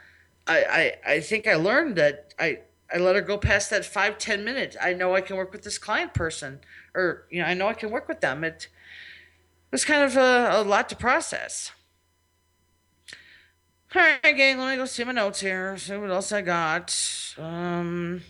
I, 0.48 0.96
I, 1.06 1.12
I 1.14 1.20
think 1.20 1.46
I 1.46 1.54
learned 1.54 1.94
that 1.94 2.34
I, 2.40 2.58
I 2.92 2.98
let 2.98 3.14
her 3.14 3.22
go 3.22 3.38
past 3.38 3.70
that 3.70 3.84
five 3.84 4.18
ten 4.18 4.44
minutes. 4.44 4.76
I 4.82 4.94
know 4.94 5.14
I 5.14 5.20
can 5.20 5.36
work 5.36 5.52
with 5.52 5.62
this 5.62 5.78
client 5.78 6.12
person, 6.12 6.60
or 6.94 7.24
you 7.30 7.40
know, 7.40 7.46
I 7.46 7.54
know 7.54 7.68
I 7.68 7.74
can 7.74 7.90
work 7.90 8.08
with 8.08 8.20
them. 8.20 8.44
It, 8.44 8.64
it 8.64 9.72
was 9.72 9.84
kind 9.84 10.02
of 10.02 10.16
a, 10.16 10.50
a 10.60 10.62
lot 10.62 10.88
to 10.90 10.96
process. 10.96 11.72
All 13.96 14.02
right, 14.02 14.36
gang, 14.36 14.58
let 14.58 14.72
me 14.72 14.76
go 14.76 14.86
see 14.86 15.04
my 15.04 15.12
notes 15.12 15.38
here. 15.38 15.78
See 15.78 15.96
what 15.96 16.10
else 16.10 16.32
I 16.32 16.40
got. 16.40 16.92
Um, 17.38 18.22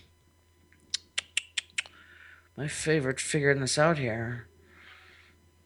my 2.55 2.69
favorite 2.69 3.19
figuring 3.19 3.61
this 3.61 3.79
out 3.79 3.97
here. 3.97 4.47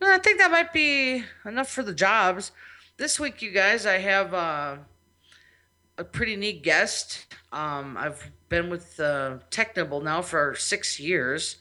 I 0.00 0.18
think 0.18 0.38
that 0.38 0.52
might 0.52 0.72
be 0.72 1.24
enough 1.44 1.68
for 1.68 1.82
the 1.82 1.92
jobs. 1.92 2.52
This 2.96 3.18
week, 3.18 3.42
you 3.42 3.50
guys, 3.50 3.86
I 3.86 3.98
have 3.98 4.32
uh, 4.32 4.76
a 5.96 6.04
pretty 6.04 6.36
neat 6.36 6.62
guest. 6.62 7.34
Um, 7.50 7.96
I've 7.96 8.30
been 8.48 8.70
with 8.70 9.00
uh, 9.00 9.38
Technibble 9.50 10.04
now 10.04 10.22
for 10.22 10.54
six 10.54 11.00
years. 11.00 11.56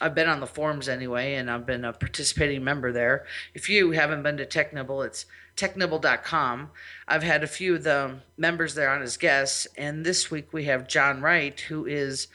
I've 0.00 0.14
been 0.14 0.28
on 0.28 0.40
the 0.40 0.46
forums 0.46 0.88
anyway, 0.88 1.34
and 1.34 1.50
I've 1.50 1.66
been 1.66 1.84
a 1.84 1.92
participating 1.92 2.64
member 2.64 2.92
there. 2.92 3.26
If 3.52 3.68
you 3.68 3.90
haven't 3.90 4.22
been 4.22 4.38
to 4.38 4.46
Technibble, 4.46 5.04
it's 5.04 5.26
technibble.com. 5.58 6.70
I've 7.06 7.22
had 7.22 7.42
a 7.42 7.48
few 7.48 7.74
of 7.74 7.82
the 7.82 8.20
members 8.36 8.74
there 8.74 8.90
on 8.90 9.02
as 9.02 9.16
guests, 9.16 9.66
and 9.76 10.06
this 10.06 10.30
week 10.30 10.52
we 10.52 10.64
have 10.64 10.88
Jon 10.88 11.20
Wright, 11.20 11.58
who 11.58 11.84
is 11.84 12.28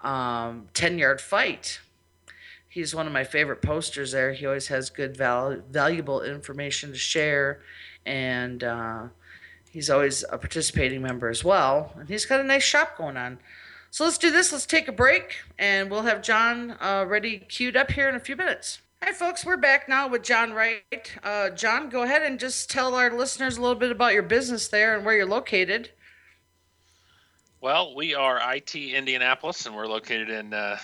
um, 0.00 0.68
10 0.72 0.98
Yard 0.98 1.20
Fight. 1.20 1.80
He's 2.68 2.94
one 2.94 3.06
of 3.06 3.12
my 3.12 3.24
favorite 3.24 3.60
posters 3.62 4.12
there. 4.12 4.32
He 4.32 4.46
always 4.46 4.68
has 4.68 4.88
good, 4.90 5.16
val- 5.16 5.60
valuable 5.70 6.22
information 6.22 6.92
to 6.92 6.98
share, 6.98 7.60
and 8.06 8.64
uh, 8.64 9.02
he's 9.70 9.90
always 9.90 10.24
a 10.30 10.38
participating 10.38 11.02
member 11.02 11.28
as 11.28 11.44
well. 11.44 11.92
And 11.98 12.08
he's 12.08 12.24
got 12.24 12.40
a 12.40 12.44
nice 12.44 12.62
shop 12.62 12.96
going 12.96 13.16
on. 13.16 13.40
So 13.90 14.04
let's 14.04 14.18
do 14.18 14.30
this. 14.30 14.52
Let's 14.52 14.66
take 14.66 14.88
a 14.88 14.92
break, 14.92 15.38
and 15.58 15.90
we'll 15.90 16.02
have 16.02 16.22
Jon 16.22 16.76
uh, 16.80 17.04
ready 17.06 17.40
queued 17.40 17.76
up 17.76 17.90
here 17.90 18.08
in 18.08 18.14
a 18.14 18.20
few 18.20 18.36
minutes. 18.36 18.80
Hi, 19.02 19.12
folks. 19.12 19.46
We're 19.46 19.56
back 19.56 19.88
now 19.88 20.08
with 20.08 20.22
Jon 20.22 20.52
Wright. 20.52 20.82
Uh, 21.22 21.48
Jon, 21.50 21.88
go 21.88 22.02
ahead 22.02 22.20
and 22.20 22.38
just 22.38 22.68
tell 22.68 22.94
our 22.94 23.10
listeners 23.10 23.56
a 23.56 23.60
little 23.62 23.74
bit 23.74 23.90
about 23.90 24.12
your 24.12 24.22
business 24.22 24.68
there 24.68 24.94
and 24.94 25.06
where 25.06 25.16
you're 25.16 25.24
located. 25.24 25.90
Well, 27.62 27.94
we 27.94 28.14
are 28.14 28.38
IT 28.54 28.74
Indianapolis, 28.74 29.64
and 29.64 29.74
we're 29.74 29.86
located 29.86 30.28
in 30.28 30.52
uh, 30.52 30.76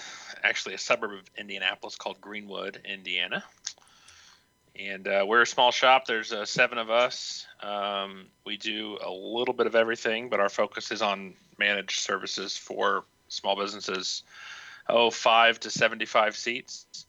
actually 0.43 0.75
a 0.75 0.79
suburb 0.79 1.13
of 1.13 1.31
Indianapolis 1.37 1.97
called 1.97 2.19
Greenwood, 2.19 2.81
Indiana. 2.87 3.45
And 4.75 5.07
uh, 5.07 5.27
we're 5.29 5.43
a 5.43 5.47
small 5.47 5.71
shop. 5.71 6.07
There's 6.07 6.33
uh, 6.33 6.47
seven 6.47 6.79
of 6.79 6.91
us. 6.91 7.47
Um, 7.63 8.29
we 8.47 8.57
do 8.57 8.97
a 9.05 9.11
little 9.11 9.55
bit 9.55 9.67
of 9.67 9.75
everything, 9.75 10.31
but 10.31 10.41
our 10.41 10.49
focus 10.49 10.91
is 10.91 11.03
on 11.03 11.35
managed 11.59 12.01
services 12.01 12.57
for 12.57 13.05
small 13.29 13.57
businesses. 13.57 14.23
Oh, 14.89 15.11
five 15.11 15.61
to 15.61 15.71
seventy-five 15.71 16.35
seats. 16.35 17.06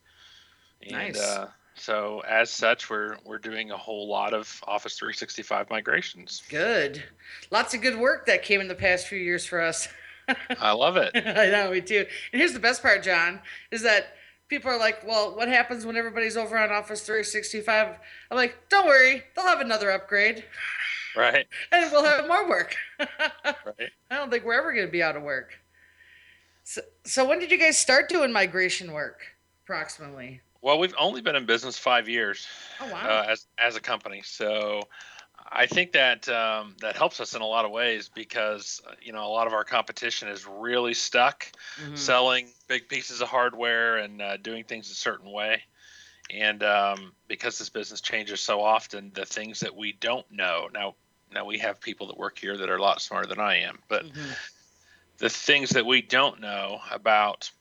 And, 0.84 0.92
Nice. 0.92 1.20
Uh, 1.20 1.50
so 1.76 2.22
as 2.28 2.50
such, 2.50 2.90
we're 2.90 3.18
we're 3.24 3.38
doing 3.38 3.72
a 3.72 3.78
whole 3.78 4.08
lot 4.08 4.34
of 4.34 4.64
Office 4.66 4.98
365 4.98 5.70
migrations. 5.70 6.42
Good. 6.50 7.04
Lots 7.52 7.76
of 7.76 7.82
good 7.82 7.98
work 7.98 8.26
that 8.26 8.42
came 8.42 8.62
in 8.62 8.68
the 8.68 8.76
past 8.76 9.08
few 9.08 9.20
years 9.20 9.46
for 9.46 9.62
us. 9.62 9.88
I 10.60 10.72
love 10.72 10.98
it. 10.98 11.12
I 11.16 11.50
know, 11.50 11.70
we 11.70 11.82
do. 11.82 12.00
And 12.00 12.40
here's 12.40 12.54
the 12.54 12.60
best 12.60 12.82
part, 12.82 13.04
Jon, 13.04 13.40
is 13.72 13.84
that 13.84 14.16
people 14.50 14.72
are 14.72 14.80
like, 14.80 15.06
well, 15.06 15.36
what 15.36 15.48
happens 15.48 15.86
when 15.86 15.96
everybody's 15.96 16.36
over 16.36 16.58
on 16.58 16.72
Office 16.72 17.02
365? 17.02 17.96
I'm 18.32 18.38
like, 18.38 18.56
don't 18.70 18.88
worry, 18.88 19.24
they'll 19.36 19.46
have 19.46 19.62
another 19.62 19.92
upgrade 19.92 20.44
Right. 21.18 21.48
and 21.72 21.92
we'll 21.92 22.06
have 22.06 22.28
more 22.28 22.48
work. 22.48 22.76
Right. 23.46 23.92
I 24.10 24.16
don't 24.16 24.32
think 24.32 24.44
we're 24.44 24.58
ever 24.58 24.74
going 24.74 24.86
to 24.86 24.92
be 24.92 25.04
out 25.04 25.16
of 25.16 25.24
work. 25.24 25.54
So, 26.64 26.82
so 27.04 27.28
when 27.28 27.40
did 27.40 27.52
you 27.52 27.58
guys 27.58 27.78
start 27.78 28.10
doing 28.10 28.32
migration 28.32 28.92
work, 28.92 29.20
approximately? 29.64 30.42
Well, 30.62 30.80
we've 30.80 30.96
only 30.98 31.22
been 31.22 31.36
in 31.36 31.46
business 31.46 31.78
five 31.78 32.10
years. 32.10 32.48
Oh, 32.80 32.88
wow. 32.88 33.04
uh, 33.08 33.26
as 33.30 33.48
as 33.58 33.76
a 33.76 33.82
company. 33.82 34.22
So 34.24 34.82
I 35.50 35.66
think 35.68 35.94
that 35.94 36.28
um, 36.30 36.76
that 36.82 36.96
helps 36.96 37.20
us 37.20 37.36
in 37.36 37.42
a 37.42 37.46
lot 37.46 37.66
of 37.66 37.72
ways 37.72 38.10
because 38.14 38.82
uh, 38.88 38.94
you 39.02 39.14
know 39.14 39.26
a 39.26 39.30
lot 39.30 39.48
of 39.48 39.54
our 39.54 39.64
competition 39.64 40.28
is 40.30 40.46
really 40.46 40.94
stuck 40.94 41.52
Mhm. 41.78 41.98
selling 41.98 42.48
big 42.68 42.90
pieces 42.90 43.22
of 43.22 43.28
hardware 43.30 43.98
and 43.98 44.22
uh, 44.22 44.38
doing 44.38 44.64
things 44.64 44.92
a 44.92 44.96
certain 44.96 45.32
way. 45.32 45.64
And 46.30 46.64
um, 46.64 47.14
because 47.28 47.58
this 47.60 47.70
business 47.70 48.02
changes 48.02 48.42
so 48.42 48.62
often, 48.62 49.12
the 49.14 49.26
things 49.26 49.62
that 49.62 49.76
we 49.76 49.94
don't 49.94 50.30
know 50.32 50.70
now. 50.74 50.96
Now 51.34 51.44
we 51.46 51.60
have 51.60 51.82
people 51.82 52.08
that 52.08 52.18
work 52.18 52.40
here 52.40 52.56
that 52.56 52.70
are 52.70 52.78
a 52.78 52.82
lot 52.82 53.02
smarter 53.02 53.28
than 53.28 53.40
I 53.40 53.58
am, 53.58 53.80
but 53.90 54.06
Mhm. 54.06 54.38
the 55.18 55.30
things 55.30 55.72
that 55.72 55.86
we 55.86 56.02
don't 56.02 56.40
know 56.40 56.80
about 56.92 57.52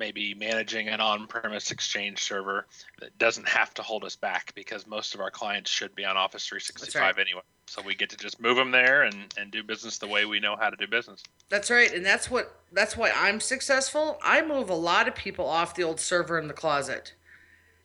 maybe 0.00 0.34
managing 0.34 0.88
an 0.88 1.00
on-premise 1.00 1.70
exchange 1.70 2.20
server 2.20 2.66
that 2.98 3.16
doesn't 3.18 3.46
have 3.46 3.72
to 3.74 3.82
hold 3.82 4.02
us 4.02 4.16
back 4.16 4.52
because 4.56 4.86
most 4.88 5.14
of 5.14 5.20
our 5.20 5.30
clients 5.30 5.70
should 5.70 5.94
be 5.94 6.04
on 6.04 6.16
office 6.16 6.44
365 6.48 7.18
anyway 7.18 7.42
so 7.70 7.80
we 7.82 7.94
get 7.94 8.10
to 8.10 8.16
just 8.16 8.40
move 8.40 8.56
them 8.56 8.72
there 8.72 9.04
and, 9.04 9.32
and 9.38 9.52
do 9.52 9.62
business 9.62 9.98
the 9.98 10.06
way 10.08 10.24
we 10.24 10.40
know 10.40 10.56
how 10.58 10.68
to 10.68 10.76
do 10.76 10.88
business 10.88 11.22
That's 11.50 11.70
right, 11.70 11.92
and 11.92 12.04
that's 12.04 12.28
what 12.28 12.60
that's 12.72 12.96
why 12.96 13.12
I'm 13.14 13.40
successful. 13.40 14.18
I 14.22 14.42
move 14.42 14.70
a 14.70 14.74
lot 14.74 15.08
of 15.08 15.14
people 15.14 15.46
off 15.46 15.74
the 15.74 15.82
old 15.84 16.00
server 16.00 16.38
in 16.38 16.48
the 16.48 16.54
closet. 16.54 17.14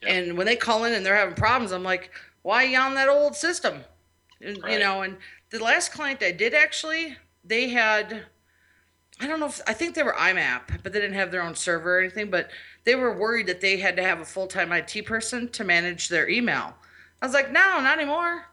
Yep. 0.01 0.11
And 0.11 0.37
when 0.37 0.45
they 0.45 0.55
call 0.55 0.83
in 0.85 0.93
and 0.93 1.05
they're 1.05 1.15
having 1.15 1.35
problems, 1.35 1.71
I'm 1.71 1.83
like, 1.83 2.11
"Why 2.41 2.63
are 2.63 2.67
you 2.67 2.77
on 2.77 2.95
that 2.95 3.09
old 3.09 3.35
system?" 3.35 3.83
And, 4.41 4.57
You 4.67 4.79
know, 4.79 5.01
and 5.01 5.17
the 5.49 5.59
last 5.59 5.91
client 5.91 6.21
I 6.21 6.31
did 6.31 6.53
actually, 6.53 7.17
they 7.43 7.69
had 7.69 8.25
I 9.19 9.27
don't 9.27 9.39
know 9.39 9.45
if 9.45 9.61
I 9.65 9.73
think 9.73 9.95
they 9.95 10.03
were 10.03 10.13
IMAP, 10.13 10.83
but 10.83 10.91
they 10.91 10.99
didn't 10.99 11.15
have 11.15 11.31
their 11.31 11.41
own 11.41 11.55
server 11.55 11.97
or 11.97 12.01
anything, 12.01 12.29
but 12.29 12.49
they 12.83 12.95
were 12.95 13.17
worried 13.17 13.47
that 13.47 13.61
they 13.61 13.77
had 13.77 13.95
to 13.95 14.03
have 14.03 14.19
a 14.19 14.25
full-time 14.25 14.71
IT 14.73 15.05
person 15.05 15.49
to 15.49 15.63
manage 15.63 16.09
their 16.09 16.29
email. 16.29 16.75
I 17.21 17.25
was 17.25 17.33
like, 17.33 17.51
"No, 17.51 17.79
not 17.79 17.97
anymore." 17.97 18.45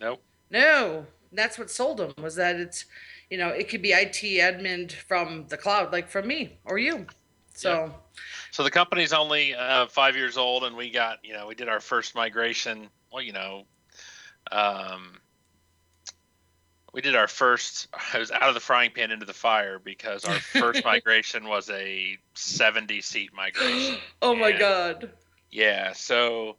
nope 0.00 0.22
No, 0.50 1.06
That's 1.32 1.58
what 1.58 1.70
sold 1.70 1.98
them 1.98 2.14
was 2.18 2.36
that 2.36 2.56
it's, 2.56 2.86
you 3.30 3.38
know, 3.38 3.48
it 3.48 3.68
could 3.68 3.82
be 3.82 3.92
IT 3.92 4.20
admin 4.38 4.90
from 4.90 5.46
the 5.48 5.56
cloud, 5.56 5.92
like 5.92 6.08
from 6.08 6.26
me 6.28 6.58
or 6.64 6.78
you. 6.78 7.06
So, 7.54 7.94
So 8.50 8.62
the 8.62 8.70
company's 8.70 9.12
only 9.12 9.54
uh, 9.54 9.86
five 9.86 10.16
years 10.16 10.36
old, 10.36 10.64
and 10.64 10.76
we 10.76 10.90
got, 10.90 11.18
you 11.24 11.32
know, 11.32 11.46
we 11.46 11.54
did 11.54 11.68
our 11.68 11.80
first 11.80 12.14
migration. 12.14 12.88
Well, 13.12 13.22
you 13.22 13.32
know, 13.32 13.64
um, 14.50 15.18
we 16.94 17.00
did 17.00 17.16
our 17.16 17.28
first. 17.28 17.88
I 18.14 18.18
was 18.18 18.30
out 18.30 18.42
of 18.44 18.54
the 18.54 18.60
frying 18.60 18.92
pan 18.92 19.10
into 19.10 19.26
the 19.26 19.34
fire 19.34 19.78
because 19.78 20.24
our 20.24 20.38
first 20.38 20.84
migration 20.86 21.46
was 21.48 21.68
a 21.68 22.16
70 22.34 23.00
seat 23.02 23.30
migration. 23.34 23.96
oh 24.22 24.34
my 24.34 24.50
And- 24.50 24.58
God. 24.58 25.10
Yeah. 25.50 25.92
So 25.92 26.56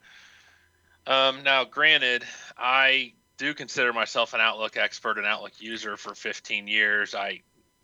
um, 1.08 1.44
now, 1.44 1.64
granted, 1.64 2.24
I 2.58 3.14
do 3.38 3.54
consider 3.54 3.94
myself 3.94 4.34
an 4.34 4.42
Outlook 4.42 4.78
expert, 4.78 5.18
an 5.18 5.26
Outlook 5.26 5.54
user 5.60 5.98
for 5.98 6.14
15 6.14 6.68
years. 6.68 7.16
I 7.16 7.42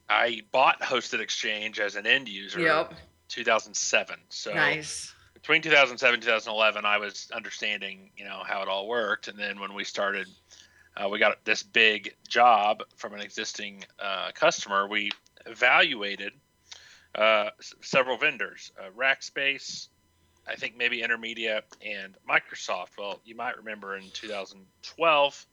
I 0.10 0.42
bought 0.52 0.82
Hosted 0.82 1.22
Exchange 1.22 1.80
as 1.80 1.96
an 1.96 2.06
end 2.06 2.28
user. 2.28 2.60
Yep. 2.60 2.94
2007. 3.30 4.18
So 4.28 4.54
Nice. 4.54 5.14
between 5.34 5.62
2007 5.62 6.16
and 6.16 6.22
2011, 6.24 6.84
I 6.86 6.98
was 6.98 7.30
understanding, 7.34 8.10
you 8.18 8.26
know, 8.26 8.42
how 8.46 8.62
it 8.62 8.68
all 8.68 8.88
worked. 8.90 9.30
And 9.30 9.40
then 9.40 9.60
when 9.62 9.74
we 9.74 9.86
started, 9.86 10.28
uh, 10.98 11.08
we 11.10 11.20
got 11.20 11.44
this 11.46 11.64
big 11.64 12.16
job 12.28 12.84
from 12.98 13.14
an 13.14 13.22
existing 13.22 13.84
uh, 14.00 14.32
customer. 14.34 14.88
We 14.88 15.12
evaluated 15.46 16.34
uh, 17.16 17.50
s- 17.60 17.74
several 17.82 18.18
vendors, 18.18 18.72
uh, 18.80 18.90
Rackspace, 18.98 19.88
I 20.48 20.56
think 20.56 20.76
maybe 20.78 21.02
Intermedia, 21.02 21.62
and 21.86 22.16
Microsoft. 22.30 22.90
Well, 22.98 23.20
you 23.24 23.36
might 23.36 23.58
remember 23.58 23.96
in 23.96 24.10
2012, 24.12 25.46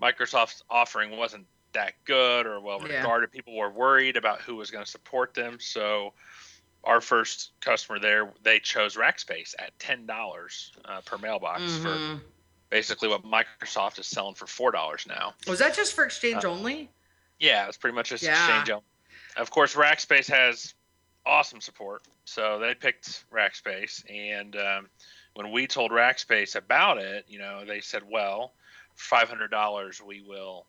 Microsoft's 0.00 0.62
offering 0.70 1.16
wasn't 1.16 1.46
that 1.72 1.94
good 2.04 2.46
or 2.46 2.60
well 2.60 2.80
Yeah. 2.86 2.96
regarded. 2.98 3.32
People 3.32 3.56
were 3.56 3.70
worried 3.70 4.16
about 4.16 4.40
who 4.40 4.56
was 4.56 4.70
going 4.70 4.84
to 4.84 4.90
support 4.90 5.34
them. 5.34 5.58
So 5.60 6.14
our 6.84 7.00
first 7.00 7.52
customer 7.60 7.98
there, 7.98 8.32
they 8.42 8.60
chose 8.60 8.96
Rackspace 8.96 9.54
at 9.58 9.76
ten 9.78 10.06
dollars 10.06 10.72
uh, 10.84 11.00
per 11.02 11.18
mailbox 11.18 11.78
for 11.78 11.88
Mhm. 11.88 12.20
Basically 12.74 13.06
what 13.08 13.22
Microsoft 13.22 14.00
is 14.00 14.06
selling 14.08 14.34
for 14.34 14.48
four 14.48 14.72
dollars 14.72 15.06
now. 15.08 15.32
Was 15.46 15.60
that 15.60 15.76
just 15.76 15.92
for 15.94 16.04
exchange 16.04 16.44
Uh, 16.44 16.50
only? 16.50 16.90
Yeah, 17.38 17.68
it's 17.68 17.76
pretty 17.76 17.94
much 17.94 18.08
just 18.08 18.24
Yeah. 18.24 18.32
exchange 18.32 18.68
only. 18.68 18.84
Of 19.36 19.48
course, 19.52 19.74
Rackspace 19.76 20.26
has 20.28 20.74
awesome 21.24 21.60
support, 21.60 22.02
so 22.24 22.58
they 22.58 22.74
picked 22.74 23.30
Rackspace. 23.30 24.02
And 24.10 24.56
um, 24.56 24.88
when 25.34 25.52
we 25.52 25.68
told 25.68 25.92
Rackspace 25.92 26.56
about 26.56 26.98
it, 26.98 27.24
you 27.28 27.38
know, 27.38 27.64
they 27.64 27.80
said, 27.80 28.02
"Well, 28.10 28.54
five 28.96 29.28
hundred 29.28 29.52
dollars, 29.52 30.02
we 30.02 30.22
will 30.22 30.66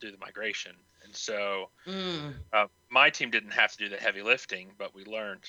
do 0.00 0.10
the 0.10 0.16
migration." 0.18 0.74
And 1.04 1.14
so 1.14 1.68
Mm. 1.86 2.34
uh, 2.54 2.66
my 2.88 3.10
team 3.10 3.30
didn't 3.30 3.50
have 3.50 3.72
to 3.72 3.76
do 3.78 3.88
the 3.90 3.98
heavy 3.98 4.22
lifting, 4.22 4.72
but 4.78 4.94
we 4.94 5.04
learned, 5.04 5.44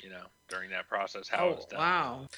you 0.00 0.10
know, 0.10 0.26
during 0.46 0.70
that 0.70 0.86
process 0.88 1.26
how 1.28 1.48
it 1.48 1.56
was 1.56 1.64
Oh, 1.64 1.70
done. 1.70 1.78
wow. 1.80 2.28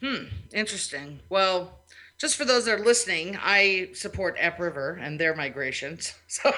Hmm. 0.00 0.24
Interesting. 0.54 1.20
Well, 1.28 1.84
just 2.22 2.36
for 2.36 2.44
those 2.44 2.66
that 2.66 2.78
are 2.78 2.84
listening, 2.84 3.36
I 3.42 3.88
support 3.94 4.38
AppRiver 4.38 4.96
and 5.02 5.18
their 5.18 5.34
migrations. 5.34 6.14
So, 6.28 6.50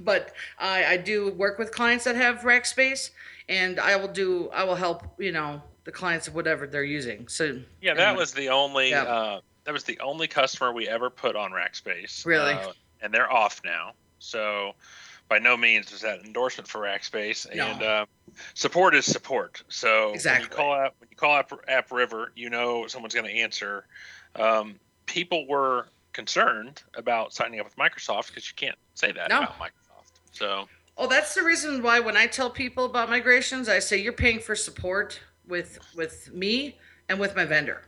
but 0.00 0.34
I, 0.58 0.84
I 0.84 0.96
do 0.98 1.32
work 1.32 1.56
with 1.58 1.70
clients 1.70 2.04
that 2.04 2.16
have 2.16 2.40
Rackspace, 2.40 3.10
and 3.48 3.78
I 3.80 3.94
will 3.96 4.08
do 4.08 4.50
I 4.52 4.64
will 4.64 4.74
help 4.74 5.04
you 5.18 5.30
know 5.32 5.62
the 5.84 5.92
clients 5.92 6.26
of 6.28 6.34
whatever 6.34 6.66
they're 6.66 6.82
using. 6.84 7.28
So 7.28 7.60
Yeah, 7.80 7.94
that 7.94 8.08
Anyway. 8.08 8.18
was 8.18 8.32
the 8.32 8.48
only 8.48 8.90
Yeah. 8.90 9.04
uh, 9.04 9.40
that 9.64 9.72
was 9.72 9.84
the 9.84 9.98
only 10.00 10.26
customer 10.26 10.72
we 10.72 10.88
ever 10.88 11.08
put 11.10 11.36
on 11.36 11.52
Rackspace. 11.52 12.26
Really? 12.26 12.54
uh, 12.54 12.72
and 13.00 13.14
they're 13.14 13.32
off 13.32 13.62
now. 13.64 13.92
So 14.18 14.72
by 15.28 15.38
no 15.38 15.56
means 15.56 15.92
is 15.92 16.00
that 16.02 16.24
endorsement 16.24 16.68
for 16.68 16.80
Rackspace. 16.80 17.46
No. 17.54 17.66
And 17.66 17.82
uh, 17.82 18.06
support 18.54 18.94
is 18.96 19.06
support. 19.06 19.62
So 19.68 20.12
Exactly. 20.12 20.48
when 20.48 20.50
you 20.50 20.56
call 20.56 20.74
app 20.74 20.94
when 20.98 21.08
you 21.10 21.16
call 21.16 21.34
app, 21.36 21.50
AppRiver, 21.68 22.26
you 22.34 22.50
know 22.50 22.86
someone's 22.88 23.14
going 23.14 23.26
to 23.26 23.32
answer. 23.40 23.86
Um, 24.36 24.78
people 25.06 25.46
were 25.46 25.86
concerned 26.12 26.82
about 26.94 27.32
signing 27.32 27.60
up 27.60 27.66
with 27.66 27.76
Microsoft 27.76 28.28
because 28.28 28.48
you 28.48 28.54
can't 28.56 28.76
say 28.94 29.12
that 29.12 29.28
No. 29.30 29.38
about 29.38 29.58
Microsoft. 29.58 30.10
So 30.32 30.68
Oh, 30.98 31.06
that's 31.08 31.34
the 31.34 31.42
reason 31.42 31.82
why 31.82 32.00
when 32.00 32.16
I 32.18 32.26
tell 32.26 32.50
people 32.50 32.84
about 32.84 33.08
migrations, 33.08 33.68
I 33.68 33.78
say 33.78 33.96
you're 33.96 34.12
paying 34.12 34.38
for 34.40 34.54
support 34.54 35.20
with 35.46 35.78
with 35.96 36.32
me 36.32 36.78
and 37.08 37.18
with 37.18 37.34
my 37.34 37.44
vendor. 37.44 37.82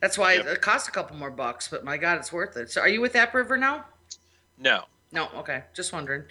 That's 0.00 0.18
why 0.18 0.34
Yep. 0.34 0.46
it 0.46 0.60
costs 0.62 0.88
a 0.88 0.90
couple 0.92 1.16
more 1.16 1.30
bucks, 1.30 1.68
but 1.68 1.82
my 1.84 1.96
God, 1.96 2.18
it's 2.18 2.32
worth 2.32 2.56
it. 2.56 2.70
So, 2.70 2.80
are 2.82 2.88
you 2.88 3.00
with 3.00 3.14
AppRiver 3.14 3.58
now? 3.58 3.86
no, 4.58 4.84
No, 5.12 5.28
okay, 5.36 5.64
just 5.74 5.92
wondering. 5.92 6.24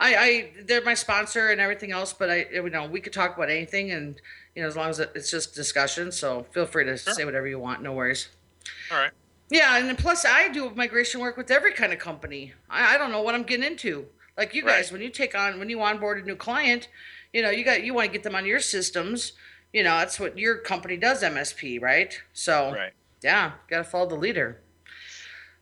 I, 0.00 0.16
I, 0.16 0.52
they're 0.64 0.82
my 0.82 0.94
sponsor 0.94 1.50
and 1.50 1.60
everything 1.60 1.92
else, 1.92 2.12
but 2.12 2.30
I, 2.30 2.46
you 2.52 2.68
know, 2.70 2.86
we 2.86 3.00
could 3.00 3.12
talk 3.12 3.36
about 3.36 3.50
anything, 3.50 3.90
and 3.92 4.20
you 4.54 4.62
know, 4.62 4.68
as 4.68 4.76
long 4.76 4.88
as 4.90 4.98
it's 4.98 5.30
just 5.30 5.54
discussion. 5.54 6.10
So 6.12 6.44
feel 6.52 6.66
free 6.66 6.84
to 6.84 6.96
Sure. 6.96 7.12
say 7.14 7.24
whatever 7.24 7.46
you 7.46 7.58
want. 7.58 7.82
No 7.82 7.92
worries. 7.92 8.28
All 8.90 8.98
right. 8.98 9.10
Yeah, 9.50 9.76
and 9.78 9.96
plus 9.96 10.24
I 10.24 10.48
do 10.48 10.70
migration 10.74 11.20
work 11.20 11.36
with 11.36 11.50
every 11.50 11.72
kind 11.72 11.92
of 11.92 11.98
company. 12.00 12.52
I, 12.68 12.94
I 12.94 12.98
don't 12.98 13.12
know 13.12 13.22
what 13.22 13.34
I'm 13.34 13.44
getting 13.44 13.64
into. 13.66 14.06
Like 14.36 14.54
you 14.54 14.62
guys, 14.62 14.86
Right. 14.86 14.92
when 14.92 15.02
you 15.02 15.08
take 15.10 15.34
on 15.34 15.58
when 15.58 15.70
you 15.70 15.80
onboard 15.82 16.18
a 16.22 16.26
new 16.26 16.36
client, 16.36 16.88
you 17.32 17.42
know, 17.42 17.50
you 17.50 17.64
got 17.64 17.82
you 17.84 17.94
want 17.94 18.06
to 18.08 18.12
get 18.12 18.22
them 18.22 18.34
on 18.34 18.44
your 18.44 18.60
systems. 18.60 19.32
You 19.72 19.82
know, 19.82 19.98
that's 19.98 20.18
what 20.18 20.36
your 20.38 20.58
company 20.58 20.96
does, 20.96 21.22
MSP, 21.22 21.80
right? 21.80 22.18
So 22.32 22.72
Right. 22.72 22.92
yeah, 23.22 23.52
got 23.68 23.78
to 23.78 23.84
follow 23.84 24.06
the 24.08 24.14
leader. 24.16 24.60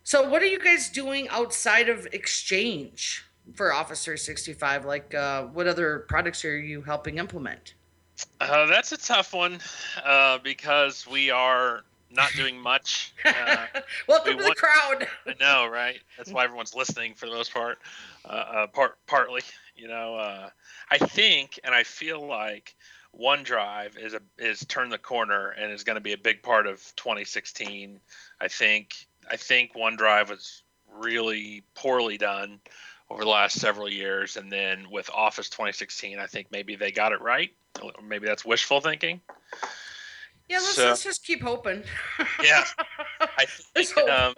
So 0.02 0.28
what 0.28 0.42
are 0.42 0.46
you 0.46 0.58
guys 0.58 0.88
doing 0.90 1.28
outside 1.28 1.88
of 1.88 2.06
Exchange 2.12 3.24
for 3.54 3.72
Office 3.72 4.04
365? 4.04 4.84
Like, 4.84 5.14
uh, 5.14 5.44
what 5.44 5.66
other 5.66 6.00
products 6.08 6.44
are 6.44 6.58
you 6.58 6.82
helping 6.82 7.18
implement? 7.18 7.74
Uh, 8.40 8.66
that's 8.66 8.92
a 8.92 8.96
tough 8.98 9.32
one 9.32 9.58
uh, 10.04 10.38
because 10.38 11.06
we 11.06 11.30
are 11.30 11.84
not 12.14 12.32
doing 12.36 12.58
much. 12.58 13.12
Uh, 13.26 13.66
Welcome 14.06 14.36
we 14.36 14.42
to 14.42 14.48
the 14.50 14.54
crowd. 14.54 15.08
I 15.26 15.34
know, 15.40 15.66
right? 15.66 15.98
That's 16.16 16.30
why 16.30 16.44
everyone's 16.44 16.74
listening 16.74 17.14
for 17.14 17.26
the 17.26 17.32
most 17.32 17.52
part. 17.52 17.78
Uh, 18.24 18.28
uh, 18.28 18.66
part 18.68 18.98
partly, 19.06 19.42
you 19.74 19.88
know. 19.88 20.16
Uh, 20.16 20.50
I 20.90 20.98
think, 20.98 21.58
and 21.64 21.74
I 21.74 21.82
feel 21.82 22.26
like 22.26 22.74
OneDrive 23.18 23.98
is 23.98 24.14
a 24.14 24.20
is 24.38 24.64
turned 24.66 24.92
the 24.92 24.98
corner 24.98 25.50
and 25.50 25.72
is 25.72 25.84
going 25.84 25.96
to 25.96 26.00
be 26.00 26.12
a 26.12 26.18
big 26.18 26.42
part 26.42 26.66
of 26.66 26.80
2016. 26.96 28.00
I 28.40 28.48
think 28.48 28.94
I 29.30 29.36
think 29.36 29.74
OneDrive 29.74 30.30
was 30.30 30.62
really 30.98 31.64
poorly 31.74 32.18
done 32.18 32.60
over 33.10 33.24
the 33.24 33.30
last 33.30 33.60
several 33.60 33.88
years, 33.88 34.36
and 34.36 34.50
then 34.50 34.86
with 34.90 35.10
Office 35.10 35.48
2016, 35.48 36.18
I 36.18 36.26
think 36.26 36.48
maybe 36.50 36.76
they 36.76 36.90
got 36.90 37.12
it 37.12 37.20
right. 37.20 37.50
Or 37.82 37.92
Maybe 38.02 38.26
that's 38.26 38.44
wishful 38.44 38.80
thinking. 38.80 39.20
Yeah, 40.48 40.56
let's, 40.58 40.74
So- 40.74 40.86
let's 40.86 41.04
just 41.04 41.24
keep 41.24 41.42
hoping. 41.42 41.82
Yeah. 42.42 42.64
I 43.20 43.46
think, 43.46 43.96
um, 44.08 44.34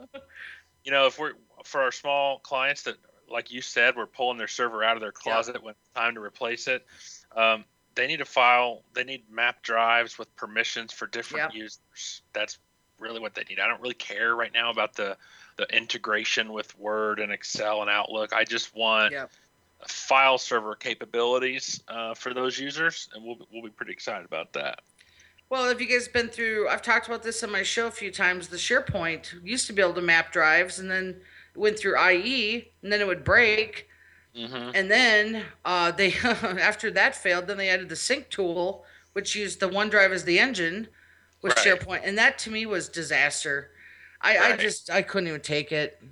you 0.85 0.93
know, 0.93 1.07
if 1.07 1.19
we're 1.19 1.33
for 1.65 1.81
our 1.83 1.91
small 1.93 2.39
clients 2.41 2.83
that, 2.85 2.97
like 3.31 3.51
you 3.51 3.61
said, 3.61 3.97
we're 3.97 4.07
pulling 4.07 4.39
their 4.39 4.47
server 4.49 4.85
out 4.85 4.97
of 4.97 5.01
their 5.01 5.11
closet 5.13 5.61
when 5.63 5.73
it's 5.73 5.89
time 5.95 6.15
to 6.15 6.21
replace 6.21 6.69
it. 6.69 6.87
Um, 7.35 7.65
they 7.97 8.07
need 8.07 8.19
to 8.19 8.25
file. 8.25 8.83
They 8.95 9.03
need 9.05 9.25
map 9.31 9.63
drives 9.63 10.19
with 10.19 10.35
permissions 10.37 10.93
for 10.93 11.07
different 11.09 11.53
Yep. 11.55 11.55
users. 11.55 12.23
That's 12.33 12.59
really 13.01 13.19
what 13.19 13.35
they 13.35 13.43
need. 13.49 13.59
I 13.59 13.67
don't 13.67 13.81
really 13.81 13.95
care 13.95 14.37
right 14.37 14.53
now 14.53 14.71
about 14.71 14.95
the 14.95 15.17
the 15.57 15.65
integration 15.75 16.53
with 16.53 16.79
Word 16.79 17.19
and 17.19 17.33
Excel 17.33 17.81
and 17.81 17.91
Outlook. 17.91 18.33
I 18.35 18.45
just 18.45 18.77
want 18.77 19.13
Yep. 19.13 19.31
file 19.89 20.37
server 20.39 20.75
capabilities 20.75 21.83
uh, 21.89 22.13
for 22.15 22.33
those 22.35 22.59
users, 22.59 23.09
and 23.15 23.25
we'll 23.25 23.39
we'll 23.51 23.63
be 23.63 23.71
pretty 23.71 23.93
excited 23.93 24.25
about 24.27 24.53
that. 24.53 24.81
Well, 25.49 25.71
if 25.71 25.81
you 25.81 25.87
guys 25.87 26.09
been 26.09 26.29
through? 26.29 26.69
I've 26.69 26.83
talked 26.83 27.07
about 27.07 27.23
this 27.23 27.43
on 27.45 27.53
my 27.53 27.63
show 27.63 27.87
a 27.87 27.91
few 27.91 28.11
times. 28.11 28.49
The 28.49 28.57
SharePoint 28.57 29.45
used 29.45 29.67
to 29.69 29.73
be 29.73 29.81
able 29.81 29.95
to 29.95 30.03
map 30.03 30.33
drives, 30.33 30.79
and 30.81 30.91
then 30.91 31.21
it 31.55 31.59
went 31.59 31.79
through 31.79 32.01
IE, 32.01 32.73
and 32.83 32.93
then 32.93 33.01
it 33.01 33.07
would 33.07 33.25
break, 33.25 33.89
Mm-hmm. 34.37 34.73
and 34.75 34.91
then 34.91 35.45
uh, 35.65 35.91
they 35.93 36.13
after 36.23 36.91
that 36.91 37.15
failed, 37.15 37.47
then 37.47 37.57
they 37.57 37.71
added 37.71 37.89
the 37.89 37.97
sync 37.97 38.29
tool, 38.29 38.85
which 39.15 39.35
used 39.35 39.61
the 39.61 39.69
OneDrive 39.69 40.11
as 40.11 40.25
the 40.25 40.39
engine 40.39 40.89
with 41.41 41.57
Right. 41.57 41.67
SharePoint, 41.81 42.01
and 42.05 42.19
that 42.19 42.37
to 42.41 42.51
me 42.51 42.67
was 42.67 42.91
disaster. 42.91 43.71
I, 44.21 44.37
I 44.37 44.57
just 44.57 44.91
I 44.91 45.01
couldn't 45.01 45.29
even 45.29 45.41
take 45.41 45.73
it. 45.73 46.03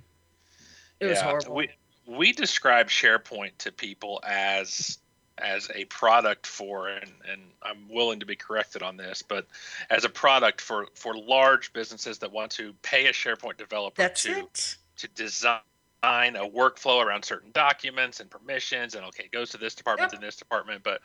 It 0.99 1.05
was 1.05 1.21
horrible. 1.21 1.53
We 1.53 1.69
we 2.07 2.31
describe 2.31 2.87
SharePoint 2.87 3.57
to 3.59 3.71
people 3.71 4.19
as 4.25 4.97
as 5.37 5.69
a 5.75 5.85
product 5.85 6.47
for 6.47 6.87
and, 6.87 7.11
and 7.29 7.41
I'm 7.61 7.89
willing 7.89 8.19
to 8.21 8.25
be 8.25 8.35
corrected 8.35 8.81
on 8.81 8.95
this, 8.97 9.21
but 9.21 9.45
as 9.89 10.05
a 10.05 10.09
product 10.09 10.61
for 10.61 10.87
for 10.93 11.15
large 11.15 11.73
businesses 11.73 12.17
that 12.19 12.31
want 12.31 12.51
to 12.53 12.73
pay 12.81 13.07
a 13.07 13.11
SharePoint 13.11 13.57
developer 13.57 14.01
That's 14.01 14.23
to 14.23 14.39
it. 14.39 14.77
to 14.97 15.07
design 15.09 15.59
a 16.03 16.47
workflow 16.47 17.03
around 17.03 17.25
certain 17.25 17.51
documents 17.51 18.19
and 18.19 18.29
permissions 18.29 18.95
and 18.95 19.03
okay, 19.07 19.23
it 19.25 19.31
goes 19.31 19.49
to 19.51 19.57
this 19.57 19.75
department 19.75 20.11
Yep. 20.13 20.19
and 20.21 20.27
this 20.27 20.35
department, 20.37 20.83
but 20.83 21.01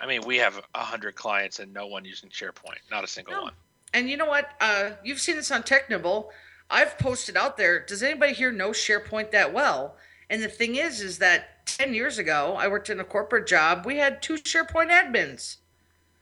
I 0.00 0.06
mean, 0.06 0.22
we 0.26 0.36
have 0.38 0.60
a 0.74 0.80
hundred 0.84 1.14
clients 1.14 1.58
and 1.60 1.72
no 1.72 1.86
one 1.86 2.04
using 2.04 2.28
SharePoint, 2.30 2.78
not 2.90 3.04
a 3.04 3.06
single 3.06 3.34
No. 3.34 3.42
one. 3.44 3.52
And 3.94 4.10
you 4.10 4.16
know 4.16 4.26
what? 4.26 4.50
Uh, 4.60 4.90
you've 5.02 5.20
seen 5.20 5.36
this 5.36 5.50
on 5.50 5.62
Technibble. 5.62 6.28
I've 6.68 6.98
posted 6.98 7.36
out 7.36 7.56
there, 7.56 7.80
does 7.86 8.02
anybody 8.02 8.34
here 8.34 8.52
know 8.52 8.70
SharePoint 8.70 9.30
that 9.30 9.52
well? 9.54 9.96
And 10.28 10.42
the 10.42 10.48
thing 10.48 10.76
is, 10.76 11.00
is 11.00 11.16
that 11.18 11.57
10 11.68 11.94
years 11.94 12.18
ago, 12.18 12.56
I 12.58 12.68
worked 12.68 12.90
in 12.90 13.00
a 13.00 13.04
corporate 13.04 13.46
job. 13.46 13.84
We 13.84 13.96
had 13.96 14.22
two 14.22 14.34
SharePoint 14.34 14.90
admins. 14.90 15.56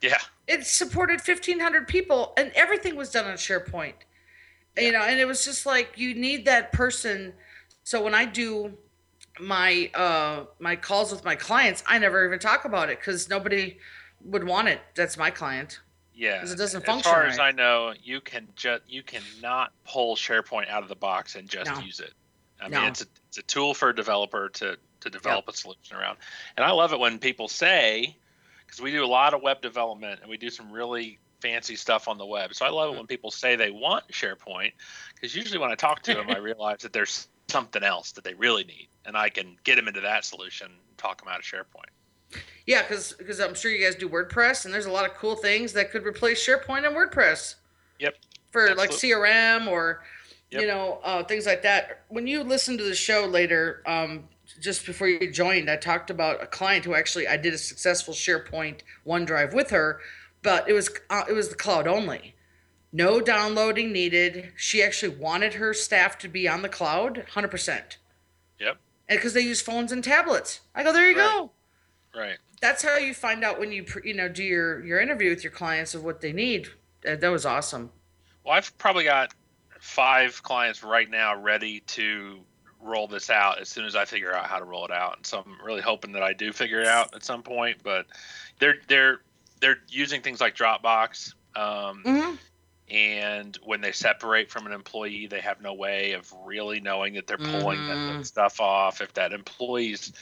Yeah. 0.03 0.18
It 0.47 0.66
supported 0.66 1.20
1,500 1.20 1.88
people, 1.88 2.32
and 2.36 2.53
everything 2.55 2.97
was 2.97 3.11
done 3.11 3.26
on 3.26 3.36
SharePoint. 3.36 3.94
You 4.78 4.92
know, 4.92 5.01
and 5.01 5.18
it 5.18 5.24
was 5.24 5.42
just 5.44 5.64
like 5.64 5.92
you 5.97 6.14
need 6.14 6.44
that 6.44 6.70
person. 6.72 7.32
So 7.84 8.03
when 8.03 8.14
I 8.14 8.26
do 8.26 8.76
my 9.40 9.90
uh 9.94 10.44
my 10.59 10.76
calls 10.76 11.11
with 11.11 11.24
my 11.24 11.34
clients, 11.34 11.82
I 11.86 11.99
never 11.99 12.26
even 12.26 12.38
talk 12.38 12.66
about 12.66 12.90
it 12.90 12.99
because 12.99 13.30
nobody 13.30 13.78
would 14.22 14.44
want 14.44 14.68
it. 14.68 14.80
That's 14.94 15.16
my 15.16 15.30
client. 15.30 15.80
Yeah, 16.14 16.34
because 16.36 16.53
it 16.53 16.57
doesn't 16.57 16.82
as 16.82 16.86
function 16.86 17.11
far 17.11 17.24
as. 17.24 17.38
I 17.38 17.53
know, 17.53 17.94
you 18.03 18.20
can 18.20 18.49
just 18.55 18.82
you 18.86 19.03
cannot 19.03 19.72
pull 19.86 20.14
SharePoint 20.14 20.68
out 20.68 20.82
of 20.82 20.90
the 20.90 20.97
box 20.97 21.36
and 21.36 21.49
just 21.49 21.70
No. 21.70 21.78
use 21.80 22.01
it. 22.01 22.12
I 22.61 22.68
No. 22.68 22.80
mean, 22.80 22.88
it's 22.90 23.01
a 23.01 23.07
it's 23.28 23.38
a 23.38 23.42
tool 23.42 23.72
for 23.72 23.88
a 23.88 23.94
developer 23.94 24.51
to 24.51 24.76
to 25.01 25.11
develop 25.11 25.49
a 25.49 25.53
solution 25.53 25.97
around. 25.97 26.18
And 26.57 26.64
I 26.64 26.72
love 26.72 26.92
it 26.92 26.99
when 27.01 27.18
people 27.18 27.49
say, 27.49 28.16
because 28.66 28.80
we 28.80 28.90
do 28.90 29.05
a 29.05 29.07
lot 29.07 29.34
of 29.34 29.42
web 29.42 29.61
development 29.62 30.20
and 30.20 30.30
we 30.30 30.36
do 30.36 30.51
some 30.51 30.70
really 30.72 31.18
fancy 31.40 31.76
stuff 31.76 32.09
on 32.09 32.18
the 32.18 32.26
web. 32.26 32.55
So 32.55 32.64
I 32.66 32.70
love 32.70 32.90
Mm-hmm. 32.90 32.97
it 32.97 32.97
when 32.97 33.07
people 33.07 33.30
say 33.30 33.57
they 33.57 33.70
want 33.70 34.09
SharePoint, 34.09 34.72
because 35.14 35.34
usually 35.36 35.59
when 35.59 35.70
I 35.70 35.74
talk 35.74 36.03
to 36.03 36.14
them, 36.14 36.30
I 36.30 36.36
realize 36.38 36.78
that 36.80 36.92
there's 36.92 37.28
something 37.49 37.82
else 37.82 38.12
that 38.12 38.24
they 38.24 38.34
really 38.34 38.64
need, 38.64 38.88
and 39.05 39.16
I 39.16 39.28
can 39.28 39.57
get 39.64 39.76
them 39.76 39.86
into 39.88 40.01
that 40.01 40.24
solution, 40.24 40.66
and 40.66 40.99
talk 40.99 41.22
them 41.22 41.32
out 41.32 41.38
of 41.38 41.44
SharePoint. 41.44 41.90
Yeah, 42.66 42.82
because 42.82 43.12
because 43.12 43.38
I'm 43.40 43.55
sure 43.55 43.70
you 43.70 43.84
guys 43.84 43.94
do 43.94 44.09
WordPress, 44.09 44.64
and 44.64 44.74
there's 44.74 44.86
a 44.86 44.90
lot 44.90 45.05
of 45.09 45.14
cool 45.14 45.36
things 45.36 45.72
that 45.74 45.90
could 45.92 46.05
replace 46.05 46.44
SharePoint 46.44 46.86
and 46.86 46.97
WordPress 46.97 47.55
Yep. 48.01 48.14
for 48.51 48.74
like 48.74 48.90
CRM 48.90 49.68
or 49.68 50.03
you 50.51 50.66
know 50.66 51.01
uh, 51.05 51.22
things 51.22 51.47
like 51.47 51.62
that. 51.62 52.05
When 52.09 52.26
you 52.26 52.42
listen 52.42 52.76
to 52.78 52.84
the 52.84 52.94
show 52.94 53.26
later, 53.26 53.82
um, 53.86 54.28
just 54.61 54.87
before 54.87 55.09
you 55.09 55.31
joined, 55.31 55.71
I 55.71 55.77
talked 55.77 56.11
about 56.11 56.43
a 56.43 56.47
client 56.47 56.85
who 56.85 56.95
actually 56.95 57.29
I 57.29 57.37
did 57.37 57.55
a 57.55 57.59
successful 57.59 58.15
SharePoint 58.15 58.81
OneDrive 59.07 59.55
with 59.55 59.71
her, 59.71 60.01
but 60.43 60.69
it 60.69 60.73
was 60.73 60.91
uh, 61.11 61.25
it 61.29 61.33
was 61.33 61.49
the 61.49 61.55
cloud 61.55 61.87
only. 61.87 62.35
No 62.93 63.21
downloading 63.21 63.93
needed. 63.93 64.53
She 64.57 64.83
actually 64.83 65.17
wanted 65.17 65.55
her 65.55 65.75
staff 65.75 66.19
to 66.19 66.29
be 66.29 66.49
on 66.49 66.63
the 66.63 66.69
cloud, 66.69 67.27
hundred 67.35 67.51
percent, 67.51 67.99
Yep. 68.61 68.79
and 69.09 69.19
because 69.19 69.35
they 69.35 69.41
use 69.41 69.61
phones 69.61 69.93
and 69.93 70.03
tablets. 70.05 70.61
I 70.75 70.83
go, 70.83 70.93
there 70.93 71.11
you 71.11 71.17
Right. 71.17 71.39
go 71.39 71.53
Right. 72.15 72.39
that's 72.61 72.83
how 72.83 72.97
you 72.97 73.15
find 73.15 73.45
out 73.45 73.59
when 73.61 73.73
you 73.73 73.85
you 74.05 74.15
know 74.15 74.29
do 74.29 74.43
your 74.43 74.85
your 74.85 75.01
interview 75.01 75.31
with 75.31 75.45
your 75.45 75.53
clients 75.53 75.95
of 75.95 76.05
what 76.05 76.21
they 76.21 76.33
need. 76.33 76.69
That, 77.03 77.21
that 77.21 77.29
was 77.29 77.47
awesome. 77.47 77.91
Well, 78.45 78.55
I've 78.55 78.77
probably 78.79 79.05
got 79.05 79.35
five 79.81 80.43
clients 80.43 80.83
right 80.83 81.11
now 81.11 81.41
ready 81.41 81.81
to 81.81 82.41
roll 82.87 83.09
this 83.09 83.28
out 83.30 83.61
as 83.61 83.68
soon 83.68 83.84
as 83.84 83.95
I 83.97 84.05
figure 84.05 84.32
out 84.32 84.47
how 84.47 84.59
to 84.59 84.64
roll 84.64 84.84
it 84.84 84.91
out. 84.91 85.16
And 85.16 85.26
so 85.26 85.45
I'm 85.45 85.64
really 85.64 85.82
hoping 85.82 86.12
that 86.12 86.22
I 86.22 86.32
do 86.32 86.53
figure 86.53 86.80
it 86.80 86.87
out 86.87 87.14
at 87.14 87.24
some 87.24 87.43
point. 87.43 87.78
But 87.82 88.07
they're 88.59 88.76
they're 88.89 89.20
they're 89.61 89.78
using 89.89 90.22
things 90.22 90.41
like 90.41 90.55
Dropbox. 90.57 91.34
Um, 91.55 92.03
hmm 92.05 92.34
and 92.89 93.59
when 93.64 93.80
they 93.80 93.91
separate 93.91 94.49
from 94.49 94.64
an 94.66 94.72
employee, 94.72 95.26
they 95.26 95.41
have 95.41 95.61
no 95.61 95.74
way 95.74 96.12
of 96.12 96.32
really 96.45 96.78
knowing 96.78 97.14
that 97.14 97.26
they're 97.26 97.37
pulling 97.37 97.84
that- 97.89 97.97
Mhm. 97.99 98.18
that 98.18 98.26
stuff 98.26 98.61
off. 98.61 99.01
If 99.01 99.12
that 99.14 99.32
employee's 99.32 100.12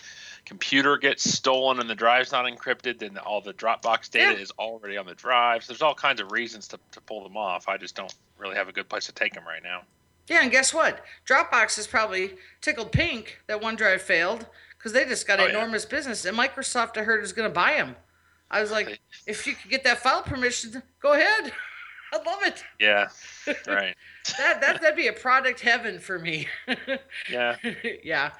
computer 0.46 0.96
gets 0.96 1.30
stolen 1.30 1.78
and 1.78 1.90
the 1.90 1.94
drive's 1.94 2.32
not 2.32 2.46
encrypted, 2.46 3.00
then 3.00 3.18
all 3.18 3.42
the 3.42 3.52
Dropbox 3.52 4.10
data 4.10 4.32
Yeah. 4.32 4.38
is 4.38 4.50
already 4.52 4.96
on 4.96 5.04
the 5.04 5.14
drive. 5.14 5.62
So 5.62 5.74
there's 5.74 5.82
all 5.82 5.94
kinds 5.94 6.22
of 6.22 6.32
reasons 6.32 6.66
to, 6.68 6.80
to 6.92 7.02
pull 7.02 7.22
them 7.22 7.36
off. 7.36 7.68
I 7.68 7.76
just 7.76 7.96
don't 7.96 8.14
really 8.38 8.56
have 8.56 8.68
a 8.68 8.72
good 8.72 8.88
place 8.88 9.04
to 9.06 9.12
take 9.12 9.34
them 9.34 9.46
right 9.46 9.62
now. 9.62 9.82
Yeah, 10.28 10.40
and 10.42 10.50
guess 10.50 10.72
what? 10.72 11.04
Dropbox 11.26 11.78
is 11.78 11.86
probably 11.86 12.34
tickled 12.60 12.92
pink 12.92 13.40
that 13.46 13.60
OneDrive 13.60 14.00
failed 14.00 14.46
because 14.78 14.92
they 14.92 15.04
just 15.04 15.26
got 15.26 15.38
Oh, 15.40 15.44
yeah. 15.44 15.50
enormous 15.50 15.84
business, 15.84 16.24
and 16.24 16.36
Microsoft 16.36 16.96
I 16.96 17.02
heard 17.02 17.22
is 17.22 17.32
going 17.32 17.48
to 17.48 17.52
buy 17.54 17.74
them. 17.74 17.96
I 18.50 18.60
was 18.60 18.70
like, 18.70 19.00
if 19.26 19.46
you 19.46 19.54
could 19.54 19.70
get 19.70 19.84
that 19.84 19.98
file 19.98 20.22
permission, 20.22 20.82
go 21.00 21.12
ahead. 21.12 21.52
I'd 22.14 22.24
love 22.26 22.42
it. 22.42 22.62
Yeah, 22.78 23.08
right. 23.66 23.94
That 24.38 24.60
that 24.60 24.80
that'd 24.80 24.96
be 24.96 25.08
a 25.08 25.12
product 25.12 25.60
heaven 25.60 25.98
for 25.98 26.18
me. 26.18 26.46
Yeah, 27.28 27.56
yeah, 28.04 28.30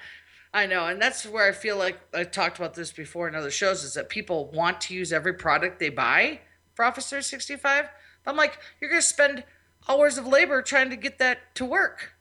I 0.53 0.67
know, 0.67 0.87
and 0.87 1.03
that's 1.03 1.27
where 1.27 1.49
I 1.49 1.53
feel 1.53 1.77
like 1.77 1.99
I 2.15 2.23
talked 2.23 2.59
about 2.59 2.75
this 2.75 2.93
before 2.93 3.27
in 3.27 3.35
other 3.35 3.51
shows 3.51 3.83
is 3.83 3.95
that 3.95 4.09
people 4.09 4.47
want 4.53 4.81
to 4.83 4.95
use 4.95 5.13
every 5.13 5.35
product 5.35 5.81
they 5.81 5.89
buy 5.89 6.39
for 6.75 6.85
Office 6.85 7.09
365. 7.09 7.89
I'm 8.27 8.37
like, 8.37 8.59
you're 8.81 8.91
gonna 8.91 9.03
spend 9.03 9.43
hours 9.89 10.19
of 10.19 10.27
labor 10.27 10.63
trying 10.63 10.91
to 10.91 10.97
get 10.97 11.19
that 11.19 11.55
to 11.57 11.65
work, 11.65 12.13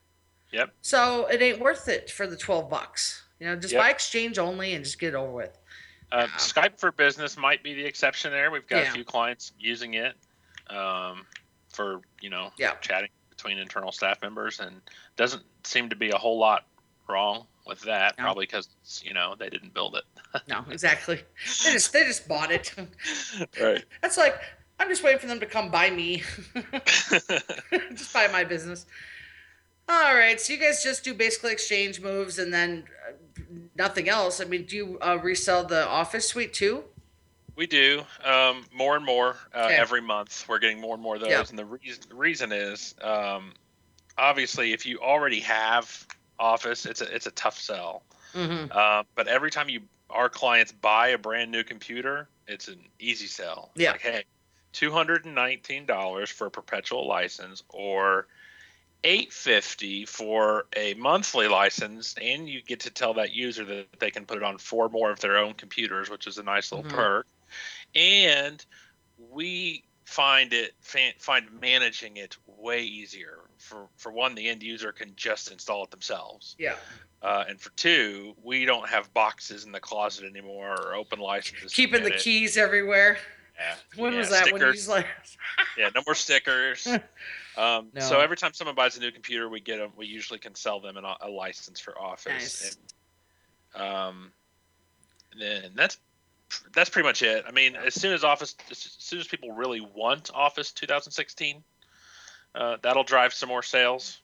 yep. 0.52 0.74
so 0.82 1.26
it 1.28 1.42
ain't 1.42 1.60
worth 1.60 1.88
it 1.88 2.10
for 2.10 2.28
the 2.28 2.38
12 2.38 2.70
bucks. 2.70 3.24
You 3.40 3.48
know, 3.48 3.56
just 3.56 3.74
Yep. 3.74 3.82
buy 3.82 3.90
Exchange 3.90 4.38
only 4.40 4.74
and 4.74 4.84
just 4.86 5.00
get 5.00 5.10
it 5.14 5.16
over 5.16 5.32
with. 5.32 5.58
Uh, 6.12 6.28
Yeah. 6.30 6.38
Skype 6.38 6.80
for 6.80 6.92
Business 6.92 7.36
might 7.38 7.64
be 7.64 7.74
the 7.74 7.84
exception 7.86 8.32
there. 8.32 8.52
We've 8.52 8.68
got 8.68 8.84
Yeah. 8.84 8.90
a 8.90 8.94
few 8.94 9.04
clients 9.04 9.52
using 9.60 9.96
it 9.96 10.16
um, 10.70 11.26
for 11.74 12.02
you 12.22 12.30
know 12.30 12.52
Yeah. 12.58 12.76
chatting 12.76 13.10
between 13.30 13.58
internal 13.58 13.92
staff 13.92 14.22
members, 14.22 14.60
and 14.60 14.82
doesn't 15.18 15.44
seem 15.64 15.90
to 15.90 15.96
be 15.96 16.12
a 16.12 16.18
whole 16.18 16.38
lot 16.40 16.66
wrong 17.10 17.48
with 17.66 17.82
that. 17.82 18.18
No. 18.18 18.24
Probably 18.26 18.46
because 18.46 18.70
you 19.04 19.14
know 19.14 19.36
they 19.38 19.50
didn't 19.50 19.74
build 19.74 19.96
it. 19.96 20.04
No, 20.48 20.64
exactly. 20.72 21.16
they 21.18 21.72
just 21.72 21.92
they 21.92 22.04
just 22.06 22.28
bought 22.28 22.52
it. 22.52 22.74
right. 23.62 23.84
That's 24.02 24.18
like 24.18 24.40
I'm 24.84 24.90
just 24.90 25.02
waiting 25.02 25.20
for 25.22 25.28
them 25.28 25.40
to 25.40 25.46
come 25.46 25.70
buy 25.70 25.90
me. 25.90 26.24
just 27.96 28.14
buy 28.14 28.28
my 28.28 28.44
business. 28.44 28.86
All 29.88 30.14
right, 30.14 30.40
so 30.42 30.52
you 30.52 30.60
guys 30.60 30.84
just 30.84 31.06
do 31.06 31.14
basically 31.14 31.54
exchange 31.54 32.02
moves 32.02 32.38
and 32.38 32.54
then 32.54 32.84
uh, 33.08 33.14
nothing 33.78 34.10
else. 34.10 34.42
I 34.42 34.46
mean, 34.46 34.66
do 34.66 34.76
you 34.76 34.98
uh, 35.02 35.20
resell 35.24 35.64
the 35.64 35.88
Office 35.88 36.28
suite 36.28 36.54
too? 36.54 36.84
We 37.56 37.66
do 37.66 38.04
um, 38.26 38.66
more 38.76 38.98
and 38.98 39.06
more 39.06 39.38
uh, 39.56 39.60
Okay. 39.68 39.76
every 39.76 40.02
month. 40.02 40.44
We're 40.50 40.60
getting 40.60 40.82
more 40.82 40.96
and 40.96 41.04
more 41.04 41.16
of 41.16 41.22
those, 41.22 41.30
Yeah. 41.30 41.44
and 41.50 41.58
the 41.58 41.66
reason 41.66 42.04
the 42.10 42.16
reason 42.16 42.52
is 42.52 42.94
um, 43.02 43.54
obviously 44.18 44.74
if 44.74 44.86
you 44.86 45.00
already 45.00 45.40
have 45.42 46.08
Office, 46.40 46.86
it's 46.86 47.00
a 47.00 47.16
it's 47.16 47.28
a 47.28 47.32
tough 47.32 47.58
sell. 47.58 48.04
Mm-hmm. 48.34 48.70
Uh, 48.70 49.04
but 49.16 49.28
every 49.30 49.50
time 49.52 49.70
you 49.70 49.80
our 50.10 50.28
clients 50.28 50.74
buy 50.74 51.10
a 51.10 51.18
brand 51.18 51.52
new 51.52 51.64
computer, 51.64 52.28
it's 52.48 52.68
an 52.68 52.80
easy 53.00 53.28
sell. 53.28 53.72
It's 53.76 53.84
Yeah. 53.84 53.92
Like, 53.92 54.02
hey, 54.02 54.24
two 54.74 54.92
hundred 54.92 55.26
and 55.26 55.34
nineteen 55.36 55.86
dollars 55.86 56.30
for 56.30 56.48
a 56.48 56.52
perpetual 56.52 57.08
license, 57.08 57.64
or 57.70 58.28
eight 59.06 59.32
fifty 59.32 60.06
for 60.06 60.66
a 60.76 60.94
monthly 60.96 61.48
license, 61.48 62.16
and 62.22 62.50
you 62.50 62.62
get 62.62 62.82
to 62.82 62.90
tell 62.90 63.14
that 63.14 63.34
user 63.34 63.64
that 63.66 63.88
they 64.00 64.12
can 64.12 64.26
put 64.26 64.38
it 64.38 64.44
on 64.44 64.58
four 64.58 64.90
more 64.90 65.12
of 65.12 65.20
their 65.20 65.38
own 65.38 65.54
computers, 65.54 66.10
which 66.10 66.28
is 66.28 66.38
a 66.38 66.44
nice 66.44 66.72
little 66.72 66.90
Mhm. 66.90 66.96
perk. 66.96 67.28
And 67.96 68.66
we 69.18 69.84
find 70.06 70.54
it 70.54 70.74
find 70.82 71.50
managing 71.62 72.18
it 72.18 72.38
way 72.46 72.82
easier. 72.84 73.40
For 73.58 73.88
for 73.98 74.12
one, 74.12 74.36
the 74.36 74.50
end 74.50 74.64
user 74.64 74.92
can 74.92 75.16
just 75.16 75.52
install 75.52 75.84
it 75.86 75.92
themselves. 75.92 76.56
Yeah. 76.58 76.76
Uh, 77.22 77.46
and 77.48 77.60
for 77.62 77.70
two, 77.72 78.36
we 78.44 78.66
don't 78.66 78.90
have 78.90 79.14
boxes 79.14 79.64
in 79.64 79.72
the 79.72 79.80
closet 79.80 80.26
anymore 80.26 80.76
or 80.82 80.94
open 80.94 81.20
licenses. 81.20 81.74
Keeping 81.74 82.04
the 82.04 82.12
keys 82.12 82.58
everywhere. 82.58 83.18
Yeah. 83.58 83.76
When 84.02 84.14
Yeah, 84.14 84.20
was 84.20 84.30
that? 84.30 84.52
When 84.52 84.62
you 84.62 84.74
stickers. 84.74 84.88
like 84.88 85.08
Yeah, 85.78 85.90
no 85.96 86.02
more 86.06 86.16
stickers. 86.16 86.88
Um, 87.56 87.90
No. 87.94 88.02
So 88.02 88.20
every 88.20 88.36
time 88.36 88.52
someone 88.54 88.74
buys 88.74 88.98
a 88.98 89.00
new 89.00 89.12
computer, 89.12 89.48
we 89.48 89.60
get 89.60 89.78
them. 89.78 89.92
We 89.96 90.08
usually 90.08 90.40
can 90.40 90.56
sell 90.56 90.80
them 90.80 90.98
an, 90.98 91.06
a 91.22 91.30
license 91.30 91.80
for 91.80 91.96
Office. 92.02 92.26
Nice. 92.26 92.78
And, 93.76 93.84
um, 93.84 94.32
and 95.32 95.40
then 95.40 95.72
that's 95.76 96.00
that's 96.74 96.90
pretty 96.90 97.08
much 97.08 97.22
it. 97.22 97.46
I 97.48 97.52
mean, 97.52 97.76
as 97.76 97.94
soon 97.94 98.12
as 98.12 98.24
Office, 98.24 98.56
as 98.72 98.80
soon 98.80 99.20
as 99.20 99.28
people 99.28 99.52
really 99.52 99.82
want 99.82 100.32
Office 100.34 100.72
2016, 100.72 101.64
uh, 102.56 102.78
that'll 102.82 103.04
drive 103.04 103.34
some 103.36 103.50
more 103.50 103.62
sales. 103.62 104.22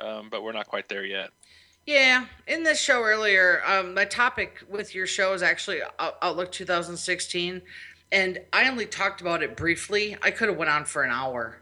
Um, 0.00 0.28
but 0.28 0.42
we're 0.42 0.52
not 0.52 0.66
quite 0.66 0.88
there 0.88 1.04
yet. 1.04 1.30
Yeah, 1.86 2.26
in 2.48 2.64
this 2.64 2.80
show 2.80 3.02
earlier, 3.02 3.62
um, 3.64 3.94
my 3.94 4.04
topic 4.04 4.64
with 4.68 4.92
your 4.92 5.06
show 5.06 5.32
is 5.34 5.42
actually 5.42 5.80
Outlook 6.00 6.50
2016, 6.50 7.62
and 8.12 8.40
I 8.52 8.68
only 8.68 8.86
talked 8.86 9.20
about 9.20 9.42
it 9.42 9.56
briefly. 9.56 10.16
I 10.22 10.30
could 10.30 10.48
have 10.48 10.56
went 10.56 10.70
on 10.70 10.84
for 10.84 11.02
an 11.02 11.10
hour. 11.10 11.58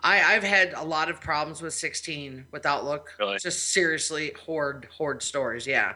I, 0.00 0.34
I've 0.34 0.44
had 0.44 0.74
a 0.74 0.84
lot 0.84 1.10
of 1.10 1.20
problems 1.20 1.60
with 1.60 1.74
16 1.74 2.46
with 2.52 2.66
Outlook. 2.66 3.14
Really? 3.18 3.38
Just 3.38 3.72
seriously, 3.72 4.32
horde 4.46 4.88
horde 4.96 5.22
stories. 5.22 5.66
Yeah, 5.66 5.94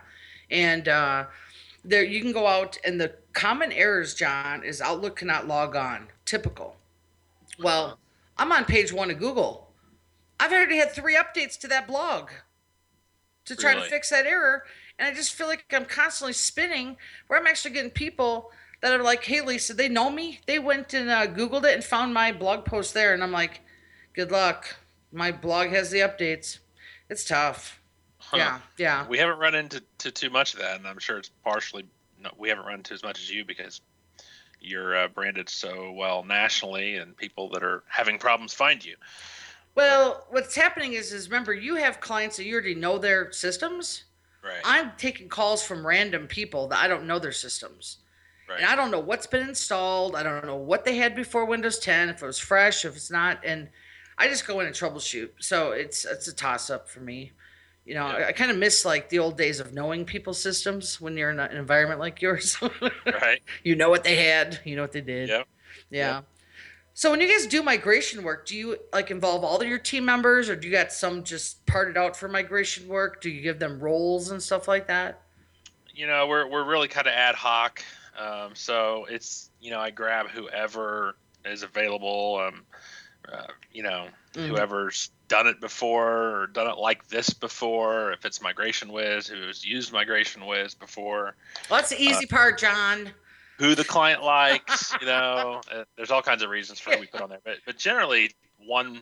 and 0.50 0.88
uh, 0.88 1.26
there 1.84 2.04
you 2.04 2.20
can 2.20 2.32
go 2.32 2.46
out 2.46 2.78
and 2.84 3.00
the 3.00 3.14
common 3.32 3.72
errors, 3.72 4.14
Jon, 4.14 4.64
is 4.64 4.80
Outlook 4.80 5.16
cannot 5.16 5.48
log 5.48 5.76
on. 5.76 6.08
Typical. 6.24 6.76
Well, 7.58 7.98
I'm 8.38 8.52
on 8.52 8.64
page 8.64 8.92
one 8.92 9.10
of 9.10 9.18
Google. 9.18 9.68
I've 10.40 10.52
already 10.52 10.78
had 10.78 10.90
three 10.90 11.16
updates 11.16 11.58
to 11.60 11.68
that 11.68 11.86
blog 11.86 12.30
to 13.44 13.56
try 13.56 13.74
to 13.74 13.82
fix 13.82 14.10
that 14.10 14.26
error. 14.26 14.64
And 14.98 15.08
I 15.08 15.14
just 15.14 15.32
feel 15.34 15.46
like 15.46 15.64
I'm 15.72 15.84
constantly 15.84 16.32
spinning 16.32 16.96
where 17.26 17.38
I'm 17.38 17.46
actually 17.46 17.72
getting 17.72 17.90
people 17.90 18.50
that 18.82 18.92
are 18.92 19.02
like, 19.02 19.24
hey, 19.24 19.40
Lisa, 19.40 19.72
they 19.72 19.88
know 19.88 20.10
me. 20.10 20.40
They 20.46 20.58
went 20.58 20.92
and 20.92 21.08
uh, 21.08 21.26
Googled 21.26 21.64
it 21.64 21.74
and 21.74 21.84
found 21.84 22.12
my 22.12 22.32
blog 22.32 22.64
post 22.64 22.92
there. 22.92 23.14
And 23.14 23.22
I'm 23.22 23.32
like, 23.32 23.62
good 24.12 24.30
luck. 24.30 24.76
My 25.12 25.32
blog 25.32 25.68
has 25.68 25.90
the 25.90 26.00
updates. 26.00 26.58
It's 27.08 27.24
tough. 27.24 27.80
Huh. 28.18 28.36
Yeah, 28.36 28.58
yeah. 28.78 29.08
We 29.08 29.18
haven't 29.18 29.38
run 29.38 29.54
into 29.54 29.82
to 29.98 30.10
too 30.10 30.30
much 30.30 30.54
of 30.54 30.60
that, 30.60 30.76
and 30.76 30.86
I'm 30.86 30.98
sure 30.98 31.18
it's 31.18 31.30
partially 31.42 31.84
no, 32.22 32.30
we 32.38 32.48
haven't 32.48 32.64
run 32.64 32.76
into 32.76 32.94
as 32.94 33.02
much 33.02 33.20
as 33.20 33.30
you 33.30 33.44
because 33.44 33.80
you're 34.60 34.96
uh, 34.96 35.08
branded 35.08 35.48
so 35.48 35.92
well 35.92 36.24
nationally, 36.24 36.96
and 36.96 37.16
people 37.16 37.50
that 37.50 37.62
are 37.62 37.82
having 37.88 38.18
problems 38.18 38.54
find 38.54 38.84
you. 38.84 38.96
Well, 39.74 40.26
what's 40.30 40.54
happening 40.54 40.92
is, 40.92 41.12
is 41.12 41.28
remember, 41.28 41.52
you 41.52 41.76
have 41.76 42.00
clients 42.00 42.36
that 42.36 42.44
you 42.44 42.54
already 42.54 42.74
know 42.74 42.98
their 42.98 43.32
systems. 43.32 44.04
Right. 44.44 44.60
I'm 44.64 44.92
taking 44.98 45.28
calls 45.28 45.62
from 45.62 45.86
random 45.86 46.26
people 46.26 46.68
that 46.68 46.78
I 46.78 46.88
don't 46.88 47.06
know 47.06 47.18
their 47.18 47.32
systems. 47.32 47.98
Right. 48.48 48.58
And 48.58 48.66
I 48.66 48.76
don't 48.76 48.90
know 48.90 49.00
what's 49.00 49.26
been 49.26 49.48
installed. 49.48 50.16
I 50.16 50.22
don't 50.22 50.46
know 50.46 50.56
what 50.56 50.84
they 50.84 50.96
had 50.96 51.14
before 51.14 51.44
Windows 51.44 51.78
10, 51.78 52.08
if 52.10 52.22
it 52.22 52.26
was 52.26 52.38
fresh, 52.38 52.84
if 52.84 52.96
it's 52.96 53.10
not. 53.10 53.40
And 53.44 53.68
I 54.18 54.28
just 54.28 54.46
go 54.46 54.60
in 54.60 54.66
and 54.66 54.74
troubleshoot. 54.74 55.30
So 55.38 55.72
it's 55.72 56.04
it's 56.04 56.28
a 56.28 56.34
toss 56.34 56.70
up 56.70 56.88
for 56.88 57.00
me. 57.00 57.32
You 57.84 57.94
know, 57.94 58.06
Yeah. 58.06 58.26
I, 58.26 58.28
I 58.28 58.32
kind 58.32 58.50
of 58.50 58.56
miss 58.56 58.84
like 58.84 59.08
the 59.08 59.18
old 59.18 59.36
days 59.36 59.58
of 59.58 59.72
knowing 59.72 60.04
people's 60.04 60.40
systems 60.40 61.00
when 61.00 61.16
you're 61.16 61.30
in 61.30 61.40
an 61.40 61.56
environment 61.56 62.00
like 62.00 62.22
yours. 62.22 62.56
right. 63.06 63.40
you 63.64 63.74
know 63.74 63.90
what 63.90 64.04
they 64.04 64.16
had, 64.16 64.60
you 64.64 64.76
know 64.76 64.82
what 64.82 64.92
they 64.92 65.00
did. 65.00 65.28
Yep. 65.28 65.48
Yeah. 65.90 66.20
So 66.94 67.10
when 67.10 67.20
you 67.20 67.28
guys 67.28 67.46
do 67.46 67.62
migration 67.62 68.22
work, 68.22 68.46
do 68.46 68.54
you 68.56 68.76
like 68.92 69.10
involve 69.10 69.44
all 69.44 69.60
of 69.60 69.66
your 69.66 69.78
team 69.78 70.04
members 70.04 70.50
or 70.50 70.56
do 70.56 70.68
you 70.68 70.72
got 70.72 70.92
some 70.92 71.24
just 71.24 71.64
parted 71.64 71.96
out 71.96 72.16
for 72.16 72.28
migration 72.28 72.86
work? 72.86 73.20
Do 73.22 73.30
you 73.30 73.40
give 73.40 73.58
them 73.58 73.80
roles 73.80 74.30
and 74.30 74.42
stuff 74.42 74.68
like 74.68 74.86
that? 74.88 75.22
you 75.94 76.06
know 76.06 76.26
we're 76.26 76.46
we're 76.48 76.64
really 76.64 76.88
kind 76.88 77.06
of 77.06 77.12
ad 77.12 77.34
hoc 77.34 77.82
um, 78.18 78.54
so 78.54 79.06
it's 79.08 79.50
you 79.60 79.70
know 79.70 79.80
i 79.80 79.90
grab 79.90 80.28
whoever 80.28 81.16
is 81.44 81.62
available 81.62 82.40
um, 82.46 82.64
uh, 83.32 83.46
you 83.72 83.82
know 83.82 84.08
Mhm. 84.34 84.48
whoever's 84.48 85.10
done 85.28 85.46
it 85.46 85.60
before 85.60 86.42
or 86.42 86.46
done 86.46 86.66
it 86.66 86.78
like 86.78 87.06
this 87.08 87.30
before 87.30 88.12
if 88.12 88.24
it's 88.24 88.38
MigrationWiz 88.38 89.28
who's 89.28 89.64
used 89.64 89.92
MigrationWiz 89.92 90.78
before 90.78 91.36
Well, 91.68 91.80
that's 91.80 91.90
the 91.90 92.02
easy 92.02 92.26
part, 92.26 92.58
Jon. 92.58 93.10
who 93.58 93.74
the 93.74 93.84
client 93.84 94.22
likes 94.24 94.94
you 95.00 95.06
know 95.06 95.60
uh, 95.70 95.84
there's 95.96 96.10
all 96.10 96.22
kinds 96.22 96.42
of 96.42 96.48
reasons 96.50 96.80
for 96.80 96.90
what 96.90 97.00
we 97.00 97.06
put 97.06 97.20
on 97.20 97.28
there 97.28 97.40
but 97.44 97.56
but 97.66 97.76
generally 97.76 98.30
one 98.66 98.94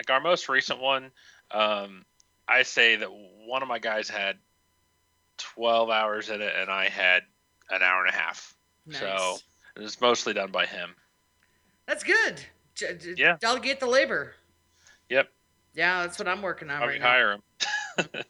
like 0.00 0.10
our 0.10 0.20
most 0.20 0.48
recent 0.48 0.80
one 0.80 1.10
um, 1.52 2.04
i 2.48 2.62
say 2.62 2.96
that 2.96 3.08
one 3.46 3.62
of 3.62 3.68
my 3.68 3.78
guys 3.78 4.08
had 4.08 4.36
12 5.38 5.90
hours 5.90 6.28
in 6.30 6.40
it 6.42 6.52
and 6.60 6.70
i 6.70 6.88
had 6.88 7.22
an 7.70 7.82
hour 7.82 8.04
and 8.04 8.14
a 8.14 8.16
half 8.18 8.54
Nice. 8.86 9.00
So 9.00 9.36
it 9.76 9.82
was 9.82 10.00
mostly 10.00 10.32
done 10.32 10.52
by 10.52 10.64
him. 10.66 10.94
That's 11.86 12.04
good. 12.04 12.40
J- 12.74 12.96
j- 12.96 13.14
Yeah. 13.16 13.36
Delegate 13.40 13.80
the 13.80 13.86
labor. 13.86 14.34
Yep. 15.08 15.28
Yeah, 15.74 16.02
that's 16.02 16.18
what 16.18 16.28
I'm 16.28 16.42
working 16.42 16.70
on 16.70 16.80
right 16.82 17.00
now. 17.00 17.06
hire 17.06 17.32
him. 17.32 17.42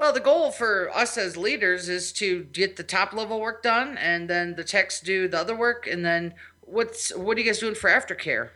Well, 0.00 0.14
the 0.14 0.20
goal 0.20 0.50
for 0.50 0.88
us 0.96 1.18
as 1.18 1.36
leaders 1.36 1.90
is 1.90 2.10
to 2.14 2.44
get 2.44 2.76
the 2.76 2.82
top 2.82 3.12
level 3.12 3.38
work 3.38 3.62
done, 3.62 3.98
and 3.98 4.30
then 4.30 4.54
the 4.54 4.64
techs 4.64 4.98
do 4.98 5.28
the 5.28 5.38
other 5.38 5.54
work, 5.54 5.86
and 5.86 6.02
then 6.02 6.32
what's 6.62 7.14
what 7.14 7.36
are 7.36 7.40
you 7.42 7.46
guys 7.46 7.58
doing 7.58 7.74
for 7.74 7.90
aftercare? 7.90 8.48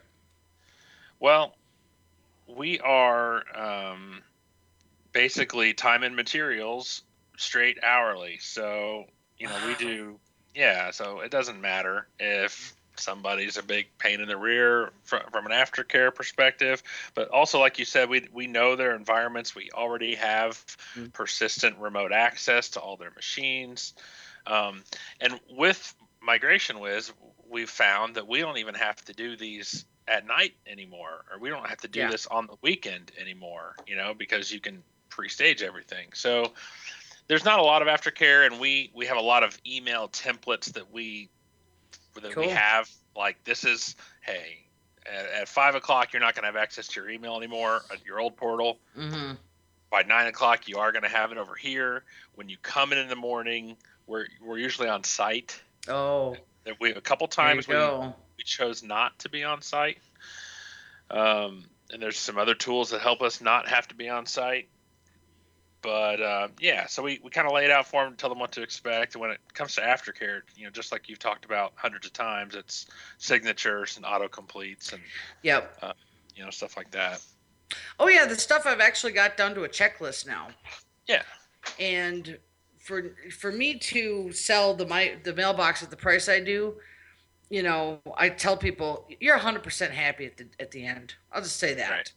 Well, 1.20 1.54
we 2.48 2.80
are 2.80 3.42
um, 3.54 4.22
basically 5.12 5.74
time 5.74 6.02
and 6.02 6.16
materials 6.16 7.02
straight 7.36 7.76
hourly. 7.84 8.38
So, 8.40 9.04
you 9.44 9.50
know, 9.50 9.58
we 9.66 9.74
do, 9.74 10.18
yeah, 10.54 10.90
so 10.90 11.20
it 11.20 11.30
doesn't 11.30 11.60
matter 11.60 12.08
if 12.18 12.74
somebody's 12.96 13.58
a 13.58 13.62
big 13.62 13.86
pain 13.98 14.22
in 14.22 14.28
the 14.28 14.36
rear 14.38 14.90
from, 15.02 15.20
from 15.30 15.44
an 15.44 15.52
aftercare 15.52 16.14
perspective. 16.14 16.82
But 17.14 17.28
also, 17.28 17.60
like 17.60 17.78
you 17.78 17.84
said, 17.84 18.08
we, 18.08 18.26
we 18.32 18.46
know 18.46 18.74
their 18.74 18.96
environments. 18.96 19.54
We 19.54 19.70
already 19.74 20.14
have 20.14 20.64
Mm. 20.96 21.12
persistent 21.12 21.76
remote 21.78 22.12
access 22.12 22.70
to 22.70 22.80
all 22.80 22.96
their 22.96 23.10
machines. 23.10 23.94
Um, 24.46 24.84
and 25.20 25.38
with 25.50 25.94
MigrationWiz, 26.26 27.12
we've 27.50 27.68
found 27.68 28.14
that 28.14 28.26
we 28.26 28.40
don't 28.40 28.58
even 28.58 28.76
have 28.76 29.04
to 29.06 29.12
do 29.12 29.36
these 29.36 29.84
at 30.08 30.26
night 30.26 30.54
anymore, 30.66 31.24
or 31.30 31.38
we 31.38 31.50
don't 31.50 31.68
have 31.68 31.80
to 31.80 31.88
do 31.88 32.00
Yeah. 32.00 32.10
this 32.10 32.26
on 32.28 32.46
the 32.46 32.56
weekend 32.62 33.12
anymore, 33.20 33.74
you 33.86 33.96
know, 33.96 34.14
because 34.14 34.52
you 34.52 34.60
can 34.60 34.84
pre-stage 35.10 35.62
everything. 35.62 36.08
So 36.14 36.52
there's 37.28 37.44
not 37.44 37.58
a 37.58 37.62
lot 37.62 37.82
of 37.82 37.88
aftercare, 37.88 38.46
and 38.46 38.60
we 38.60 38.90
we 38.94 39.06
have 39.06 39.16
a 39.16 39.22
lot 39.22 39.42
of 39.42 39.58
email 39.66 40.08
templates 40.08 40.72
that 40.74 40.92
we 40.92 41.28
that 42.20 42.36
we 42.36 42.48
have. 42.48 42.90
Like 43.16 43.42
this 43.44 43.64
is 43.64 43.96
hey. 44.20 44.60
At, 45.06 45.42
at 45.42 45.48
five 45.48 45.74
o'clock, 45.74 46.14
you're 46.14 46.22
not 46.22 46.34
going 46.34 46.44
to 46.44 46.46
have 46.46 46.56
access 46.56 46.88
to 46.88 47.00
your 47.02 47.10
email 47.10 47.36
anymore 47.36 47.82
at 47.92 48.02
your 48.06 48.20
old 48.20 48.38
portal. 48.38 48.78
Mm-hmm. 48.96 49.34
by 49.90 50.02
nine 50.02 50.28
o'clock 50.28 50.66
you 50.66 50.78
are 50.78 50.92
going 50.92 51.02
to 51.02 51.10
have 51.10 51.30
it 51.30 51.36
over 51.36 51.54
here. 51.54 52.04
When 52.36 52.48
you 52.48 52.56
come 52.62 52.90
in 52.90 52.98
in 52.98 53.08
the 53.08 53.16
morning 53.16 53.76
we're, 54.06 54.26
we're 54.42 54.58
usually 54.58 54.88
on 54.88 55.04
site. 55.04 55.60
Oh, 55.88 56.36
we, 56.80 56.92
a 56.92 57.00
couple 57.00 57.26
times 57.28 57.68
we, 57.68 57.74
we 57.74 58.44
chose 58.44 58.82
not 58.82 59.18
to 59.20 59.28
be 59.28 59.44
on 59.44 59.62
site. 59.62 59.98
Um, 61.10 61.64
and 61.90 62.02
there's 62.02 62.18
some 62.18 62.38
other 62.38 62.54
tools 62.54 62.90
that 62.90 63.00
help 63.00 63.22
us 63.22 63.40
not 63.40 63.68
have 63.68 63.86
to 63.88 63.94
be 63.94 64.08
on 64.08 64.26
site 64.26 64.68
but 65.84 66.20
uh, 66.20 66.48
yeah 66.58 66.86
so 66.86 67.02
we, 67.02 67.20
we 67.22 67.30
kind 67.30 67.46
of 67.46 67.54
lay 67.54 67.64
it 67.64 67.70
out 67.70 67.86
for 67.86 68.02
them 68.02 68.16
tell 68.16 68.28
them 68.28 68.40
what 68.40 68.50
to 68.50 68.62
expect 68.62 69.14
and 69.14 69.22
when 69.22 69.30
it 69.30 69.38
comes 69.52 69.76
to 69.76 69.80
aftercare 69.80 70.40
you 70.56 70.64
know 70.64 70.70
just 70.70 70.90
like 70.90 71.08
you've 71.08 71.20
talked 71.20 71.44
about 71.44 71.72
hundreds 71.76 72.06
of 72.06 72.12
times 72.12 72.56
it's 72.56 72.86
signatures 73.18 73.96
and 73.96 74.04
auto 74.04 74.26
completes 74.26 74.92
and 74.92 75.02
Yep. 75.42 75.96
you 76.34 76.42
know 76.42 76.50
stuff 76.50 76.76
like 76.76 76.90
that 76.90 77.20
Oh 77.98 78.08
yeah, 78.08 78.26
the 78.26 78.36
stuff 78.36 78.66
I've 78.66 78.80
actually 78.80 79.12
got 79.12 79.36
down 79.36 79.54
to 79.54 79.64
a 79.64 79.68
checklist 79.68 80.26
now. 80.26 80.48
Yeah. 81.06 81.22
And 81.78 82.38
for 82.78 83.16
for 83.38 83.50
me 83.50 83.78
to 83.78 84.32
sell 84.32 84.74
the 84.74 84.86
my 84.86 85.16
the 85.22 85.34
mailbox 85.34 85.82
at 85.82 85.90
the 85.90 85.96
price 85.96 86.28
I 86.28 86.40
do, 86.40 86.74
you 87.50 87.62
know, 87.62 88.00
I 88.16 88.28
tell 88.28 88.56
people 88.56 89.08
you're 89.20 89.38
100% 89.38 89.90
happy 89.90 90.26
at 90.26 90.36
the 90.36 90.46
at 90.60 90.70
the 90.70 90.84
end. 90.84 91.14
I'll 91.32 91.42
just 91.42 91.56
say 91.56 91.74
that. 91.74 91.90
Right. 91.90 92.12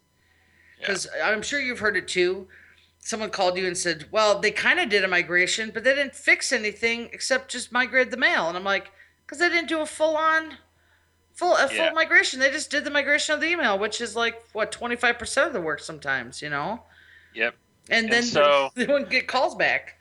Yeah. 0.80 0.88
Because 0.88 1.07
I'm 1.24 1.41
sure 1.41 1.59
you've 1.59 1.80
heard 1.80 1.97
it 1.97 2.07
too. 2.07 2.47
Someone 3.08 3.30
called 3.30 3.58
you 3.58 3.66
and 3.66 3.78
said, 3.78 4.08
"Well, 4.12 4.39
they 4.39 4.51
kind 4.51 4.82
of 4.82 4.89
did 4.89 5.05
a 5.05 5.08
migration, 5.08 5.72
but 5.74 5.86
they 5.86 5.95
didn't 5.95 6.14
fix 6.14 6.51
anything 6.51 7.10
except 7.14 7.49
just 7.49 7.72
migrate 7.72 8.12
the 8.12 8.18
mail." 8.18 8.49
And 8.49 8.58
I'm 8.58 8.66
like, 8.66 8.91
"Cause 9.28 9.39
they 9.39 9.47
didn't 9.47 9.70
do 9.70 9.80
a 9.80 9.86
full 9.86 10.18
on, 10.18 10.58
full 11.34 11.55
a 11.55 11.70
full 11.70 11.78
Yeah. 11.78 11.91
migration. 11.93 12.41
They 12.41 12.51
just 12.51 12.70
did 12.70 12.84
the 12.84 12.89
migration 12.91 13.34
of 13.34 13.39
the 13.39 13.47
email, 13.47 13.80
which 13.80 14.01
is 14.01 14.14
like 14.18 14.43
what 14.51 14.74
25 14.74 15.18
percent 15.18 15.47
of 15.47 15.53
the 15.53 15.62
work 15.62 15.80
sometimes, 15.80 16.41
you 16.41 16.49
know." 16.49 16.84
yep 17.34 17.55
And 17.89 18.05
And 18.05 18.14
then 18.14 18.24
so- 18.24 18.72
they 18.76 18.86
wouldn't 18.86 19.10
get 19.10 19.26
calls 19.28 19.55
back. 19.55 19.97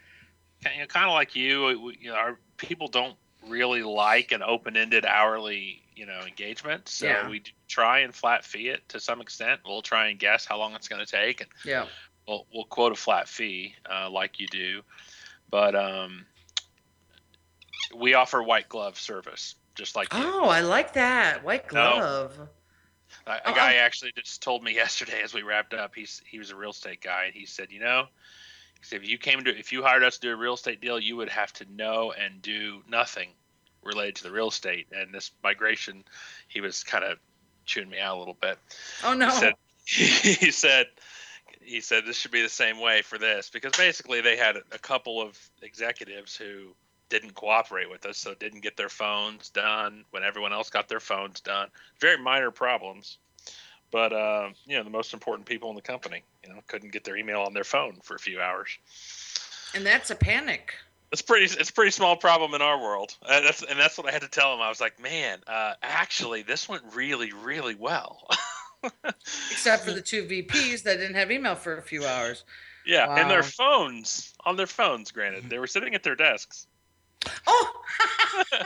you 0.75 0.81
know, 0.81 0.87
kind 0.87 1.07
of 1.07 1.13
like 1.13 1.37
you, 1.37 1.65
uh, 1.67 1.71
you 2.01 2.11
know, 2.11 2.17
our 2.17 2.41
people 2.57 2.89
don't 2.89 3.17
really 3.47 3.85
like 3.85 4.33
an 4.33 4.43
open-ended 4.43 5.07
hourly, 5.07 5.81
you 5.95 6.07
know, 6.07 6.21
engagement. 6.27 6.89
So 6.89 7.07
Yeah. 7.07 7.29
we 7.29 7.45
try 7.69 8.01
and 8.01 8.13
flat 8.13 8.45
fee 8.45 8.71
it 8.71 8.89
to 8.89 8.99
some 8.99 9.21
extent. 9.21 9.61
We'll 9.65 9.83
try 9.83 10.09
and 10.09 10.19
guess 10.19 10.45
how 10.45 10.59
long 10.59 10.75
it's 10.75 10.89
going 10.89 11.05
to 11.07 11.11
take, 11.11 11.41
and 11.43 11.51
Yeah. 11.65 11.87
We'll 12.27 12.47
we'll 12.53 12.65
quote 12.65 12.93
a 12.93 12.97
flat 12.97 13.29
fee 13.29 13.75
uh, 13.91 14.11
like 14.11 14.41
you 14.41 14.47
do. 14.49 14.83
But 15.51 15.75
um, 15.77 16.27
we 17.97 18.15
offer 18.15 18.43
white 18.43 18.69
glove 18.69 18.99
service, 18.99 19.55
just 19.75 19.97
like 19.97 20.13
you. 20.15 20.21
Oh, 20.23 20.49
I 20.49 20.61
like 20.61 20.95
that 20.95 21.45
white 21.45 21.69
glove. 21.69 22.39
A, 23.27 23.33
a 23.33 23.41
Oh, 23.47 23.55
guy 23.55 23.75
actually 23.75 24.13
just 24.17 24.43
told 24.43 24.63
me 24.63 24.75
yesterday 24.75 25.23
as 25.23 25.35
we 25.35 25.43
wrapped 25.43 25.75
up. 25.75 25.95
He's 25.95 26.23
he 26.29 26.39
was 26.39 26.51
a 26.51 26.57
real 26.57 26.71
estate 26.71 27.01
guy, 27.01 27.25
and 27.27 27.35
he 27.35 27.47
said, 27.47 27.71
you 27.71 27.81
know, 27.81 28.07
said 28.83 29.03
if 29.03 29.09
you 29.09 29.19
came 29.19 29.45
to 29.45 29.57
if 29.57 29.73
you 29.73 29.83
hired 29.83 30.03
us 30.03 30.17
to 30.19 30.29
do 30.29 30.33
a 30.33 30.37
real 30.37 30.55
estate 30.55 30.81
deal, 30.81 30.99
you 30.99 31.17
would 31.17 31.29
have 31.31 31.53
to 31.55 31.67
know 31.73 32.13
and 32.13 32.43
do 32.43 32.83
nothing 32.89 33.31
related 33.83 34.17
to 34.17 34.25
the 34.25 34.33
real 34.33 34.49
estate. 34.49 34.89
And 34.93 35.15
this 35.15 35.31
migration, 35.43 36.05
he 36.49 36.61
was 36.61 36.83
kind 36.83 37.05
of 37.05 37.19
chewing 37.65 37.89
me 37.89 37.99
out 38.01 38.17
a 38.17 38.19
little 38.19 38.37
bit. 38.41 38.59
Oh 39.05 39.15
no. 39.15 39.27
He 39.31 39.31
said 39.31 39.55
he 40.41 40.51
said 40.51 40.87
he 41.67 41.81
said 41.81 42.07
this 42.07 42.17
should 42.17 42.31
be 42.31 42.43
the 42.43 42.49
same 42.49 42.81
way 42.81 43.03
for 43.03 43.19
this 43.19 43.51
because 43.51 43.73
basically 43.77 44.21
they 44.21 44.37
had 44.37 44.57
a 44.73 44.79
couple 44.79 45.21
of 45.21 45.39
executives 45.63 46.37
who 46.37 46.75
didn't 47.09 47.35
cooperate 47.35 47.91
with 47.91 48.05
us, 48.07 48.19
so 48.19 48.35
didn't 48.35 48.61
get 48.61 48.77
their 48.77 48.89
phones 48.89 49.51
done 49.51 50.05
when 50.11 50.23
everyone 50.23 50.53
else 50.53 50.71
got 50.71 50.89
their 50.89 51.01
phones 51.01 51.41
done. 51.41 51.69
Very 52.01 52.19
minor 52.19 52.51
problems, 52.51 53.19
but 53.91 54.13
uh, 54.13 54.51
you 54.67 54.77
know 54.77 54.85
the 54.85 54.91
most 54.91 55.13
important 55.13 55.47
people 55.47 55.71
in 55.71 55.77
the 55.77 55.83
company, 55.83 56.23
you 56.43 56.53
know, 56.53 56.61
couldn't 56.67 56.93
get 56.93 57.05
their 57.05 57.17
email 57.17 57.43
on 57.43 57.55
their 57.55 57.65
phone 57.65 57.99
for 58.03 58.15
a 58.15 58.19
few 58.19 58.41
hours. 58.41 58.79
and 59.75 59.85
that's 59.85 60.11
a 60.11 60.17
panic. 60.17 60.75
It's 61.13 61.23
pretty. 61.23 61.45
It's 61.45 61.71
a 61.71 61.73
pretty 61.73 61.93
small 61.93 62.17
problem 62.17 62.55
in 62.55 62.63
our 62.63 62.81
world. 62.81 63.15
Uh, 63.23 63.41
that's 63.41 63.63
and 63.63 63.79
that's 63.79 63.97
what 63.97 64.09
I 64.09 64.13
had 64.13 64.23
to 64.23 64.29
tell 64.29 64.53
him. 64.55 64.61
I 64.61 64.69
was 64.69 64.81
like, 64.81 65.01
man, 65.01 65.39
uh, 65.47 65.75
actually, 65.83 66.43
this 66.43 66.69
went 66.69 66.83
really, 66.95 67.33
really 67.33 67.77
well. 67.77 68.27
Except 69.51 69.85
for 69.85 69.93
the 69.93 70.01
two 70.01 70.25
VPs 70.25 70.83
that 70.85 70.97
didn't 70.99 71.15
have 71.17 71.31
email 71.31 71.55
for 71.55 71.77
a 71.77 71.83
few 71.83 72.05
hours. 72.07 72.45
Yeah, 72.87 73.13
and 73.19 73.31
their 73.31 73.43
phones 73.43 74.33
on 74.45 74.57
their 74.57 74.67
phones. 74.67 75.11
Granted, 75.11 75.51
they 75.51 75.59
were 75.59 75.67
sitting 75.67 75.95
at 75.95 76.03
their 76.03 76.15
desks. 76.15 76.67
Oh, 77.47 77.73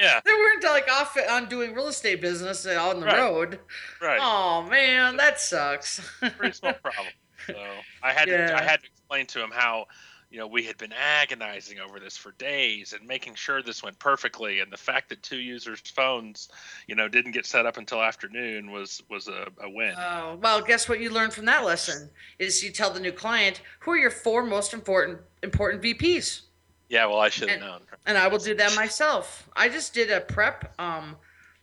yeah, 0.00 0.20
they 0.24 0.32
weren't 0.32 0.64
like 0.64 0.90
off 0.90 1.16
on 1.30 1.48
doing 1.48 1.74
real 1.74 1.86
estate 1.86 2.20
business 2.20 2.66
on 2.66 3.00
the 3.00 3.06
Right. 3.06 3.18
road. 3.18 3.60
right. 4.02 4.18
Oh 4.20 4.62
man, 4.68 5.16
that 5.16 5.40
sucks. 5.40 6.00
Pretty 6.36 6.54
small 6.54 6.72
problem. 6.74 7.12
So 7.46 7.54
I 8.02 8.12
had 8.12 8.24
to 8.26 8.56
I 8.56 8.62
had 8.62 8.80
to 8.80 8.86
explain 8.86 9.26
to 9.26 9.42
him 9.42 9.50
how 9.54 9.86
you 10.34 10.40
know 10.40 10.48
we 10.48 10.64
had 10.64 10.76
been 10.78 10.92
agonizing 10.92 11.78
over 11.78 12.00
this 12.00 12.16
for 12.16 12.32
days 12.32 12.92
and 12.92 13.06
making 13.06 13.36
sure 13.36 13.62
this 13.62 13.84
went 13.84 13.96
perfectly 14.00 14.58
and 14.58 14.72
the 14.72 14.76
fact 14.76 15.08
that 15.08 15.22
two 15.22 15.38
users 15.38 15.78
phones 15.80 16.48
you 16.88 16.96
know 16.96 17.06
didn't 17.06 17.30
get 17.30 17.46
set 17.46 17.66
up 17.66 17.76
until 17.76 18.02
afternoon 18.02 18.72
was 18.72 19.00
was 19.08 19.28
a, 19.28 19.46
a 19.62 19.70
win 19.70 19.94
Oh, 19.96 20.36
well, 20.42 20.60
guess 20.60 20.88
what 20.88 20.98
you 20.98 21.10
learned 21.10 21.32
from 21.32 21.44
that 21.44 21.64
lesson 21.64 22.10
is 22.40 22.64
you 22.64 22.72
tell 22.72 22.90
the 22.90 22.98
new 22.98 23.12
client 23.12 23.60
who 23.78 23.92
are 23.92 23.96
your 23.96 24.10
four 24.10 24.44
most 24.44 24.74
important 24.74 25.20
important 25.44 25.80
VPs. 25.84 26.40
yeah 26.88 27.06
well 27.06 27.20
i 27.20 27.28
should 27.28 27.48
have 27.48 27.60
known 27.60 27.82
and 28.06 28.18
I 28.18 28.28
will 28.28 28.38
do 28.38 28.54
that 28.56 28.74
myself. 28.76 29.48
I 29.56 29.68
just 29.68 29.94
did 29.94 30.10
a 30.10 30.20
prep. 30.20 30.74
Um, 30.78 31.16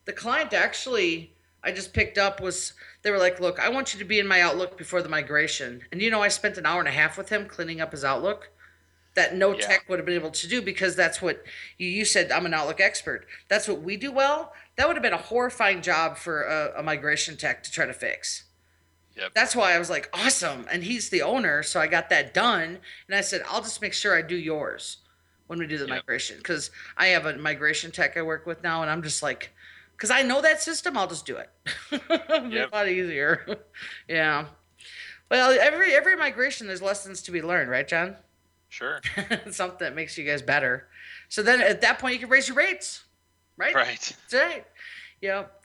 the 0.06 0.12
client 0.12 0.52
actually, 0.52 1.32
I 1.62 1.70
just 1.70 1.92
picked 1.92 2.18
up 2.18 2.40
was 2.40 2.72
they 3.02 3.10
were 3.12 3.18
like, 3.18 3.38
"Look, 3.38 3.60
I 3.60 3.68
want 3.68 3.92
you 3.94 4.00
to 4.00 4.04
be 4.04 4.18
in 4.18 4.26
my 4.26 4.40
Outlook 4.40 4.76
before 4.76 5.02
the 5.02 5.08
migration." 5.08 5.82
And 5.92 6.02
you 6.02 6.10
know, 6.10 6.20
I 6.22 6.28
spent 6.28 6.58
an 6.58 6.66
hour 6.66 6.80
and 6.80 6.88
a 6.88 6.92
half 6.92 7.16
with 7.16 7.28
him 7.28 7.46
cleaning 7.46 7.80
up 7.80 7.92
his 7.92 8.04
Outlook. 8.04 8.50
That 9.14 9.34
no 9.36 9.52
Yeah. 9.52 9.66
tech 9.66 9.88
would 9.88 9.98
have 9.98 10.06
been 10.06 10.14
able 10.14 10.30
to 10.30 10.48
do 10.48 10.62
because 10.62 10.96
that's 10.96 11.20
what 11.20 11.44
you, 11.78 11.86
you 11.88 12.04
said. 12.04 12.32
I'm 12.32 12.46
an 12.46 12.54
Outlook 12.54 12.80
expert. 12.80 13.26
That's 13.48 13.68
what 13.68 13.82
we 13.82 13.96
do 13.96 14.10
well. 14.10 14.54
That 14.76 14.86
would 14.86 14.96
have 14.96 15.02
been 15.02 15.12
a 15.12 15.18
horrifying 15.18 15.82
job 15.82 16.16
for 16.16 16.42
a, 16.44 16.80
a 16.80 16.82
migration 16.82 17.36
tech 17.36 17.62
to 17.64 17.70
try 17.70 17.84
to 17.84 17.92
fix. 17.92 18.44
Yep. 19.16 19.34
That's 19.34 19.54
why 19.54 19.74
I 19.74 19.78
was 19.78 19.90
like, 19.90 20.08
awesome. 20.14 20.66
And 20.72 20.82
he's 20.82 21.10
the 21.10 21.20
owner, 21.20 21.62
so 21.62 21.78
I 21.78 21.86
got 21.86 22.08
that 22.08 22.32
done. 22.32 22.78
And 23.06 23.14
I 23.14 23.20
said, 23.20 23.42
I'll 23.46 23.60
just 23.60 23.82
make 23.82 23.92
sure 23.92 24.16
I 24.16 24.22
do 24.22 24.34
yours 24.36 24.96
when 25.46 25.58
we 25.58 25.66
do 25.66 25.76
the 25.76 25.84
Yep. 25.84 25.90
migration 25.90 26.38
because 26.38 26.70
I 26.96 27.08
have 27.08 27.26
a 27.26 27.36
migration 27.36 27.90
tech 27.90 28.16
I 28.16 28.22
work 28.22 28.46
with 28.46 28.62
now, 28.62 28.80
and 28.80 28.90
I'm 28.90 29.02
just 29.02 29.22
like, 29.22 29.52
because 29.94 30.10
I 30.10 30.22
know 30.22 30.40
that 30.40 30.62
system, 30.62 30.96
I'll 30.96 31.06
just 31.06 31.26
do 31.26 31.36
it. 31.36 31.50
It'll 31.92 32.50
Yep. 32.50 32.72
a 32.72 32.74
lot 32.74 32.88
easier. 32.88 33.58
yeah. 34.08 34.46
Well, 35.30 35.56
every 35.60 35.94
every 35.94 36.16
migration, 36.16 36.66
there's 36.66 36.80
lessons 36.82 37.20
to 37.22 37.30
be 37.30 37.42
learned, 37.42 37.70
right, 37.70 37.86
Jon? 37.86 38.16
Sure 38.72 39.00
Something 39.50 39.78
that 39.80 39.94
makes 39.94 40.16
you 40.16 40.24
guys 40.24 40.40
better. 40.42 40.88
So 41.28 41.42
then 41.42 41.60
at 41.60 41.80
that 41.82 41.98
point, 41.98 42.14
you 42.14 42.20
can 42.20 42.28
raise 42.30 42.48
your 42.48 42.56
rates, 42.56 43.04
right? 43.56 43.74
right 43.74 44.16
That's 44.30 44.34
right. 44.34 44.66
Yep. 45.20 45.62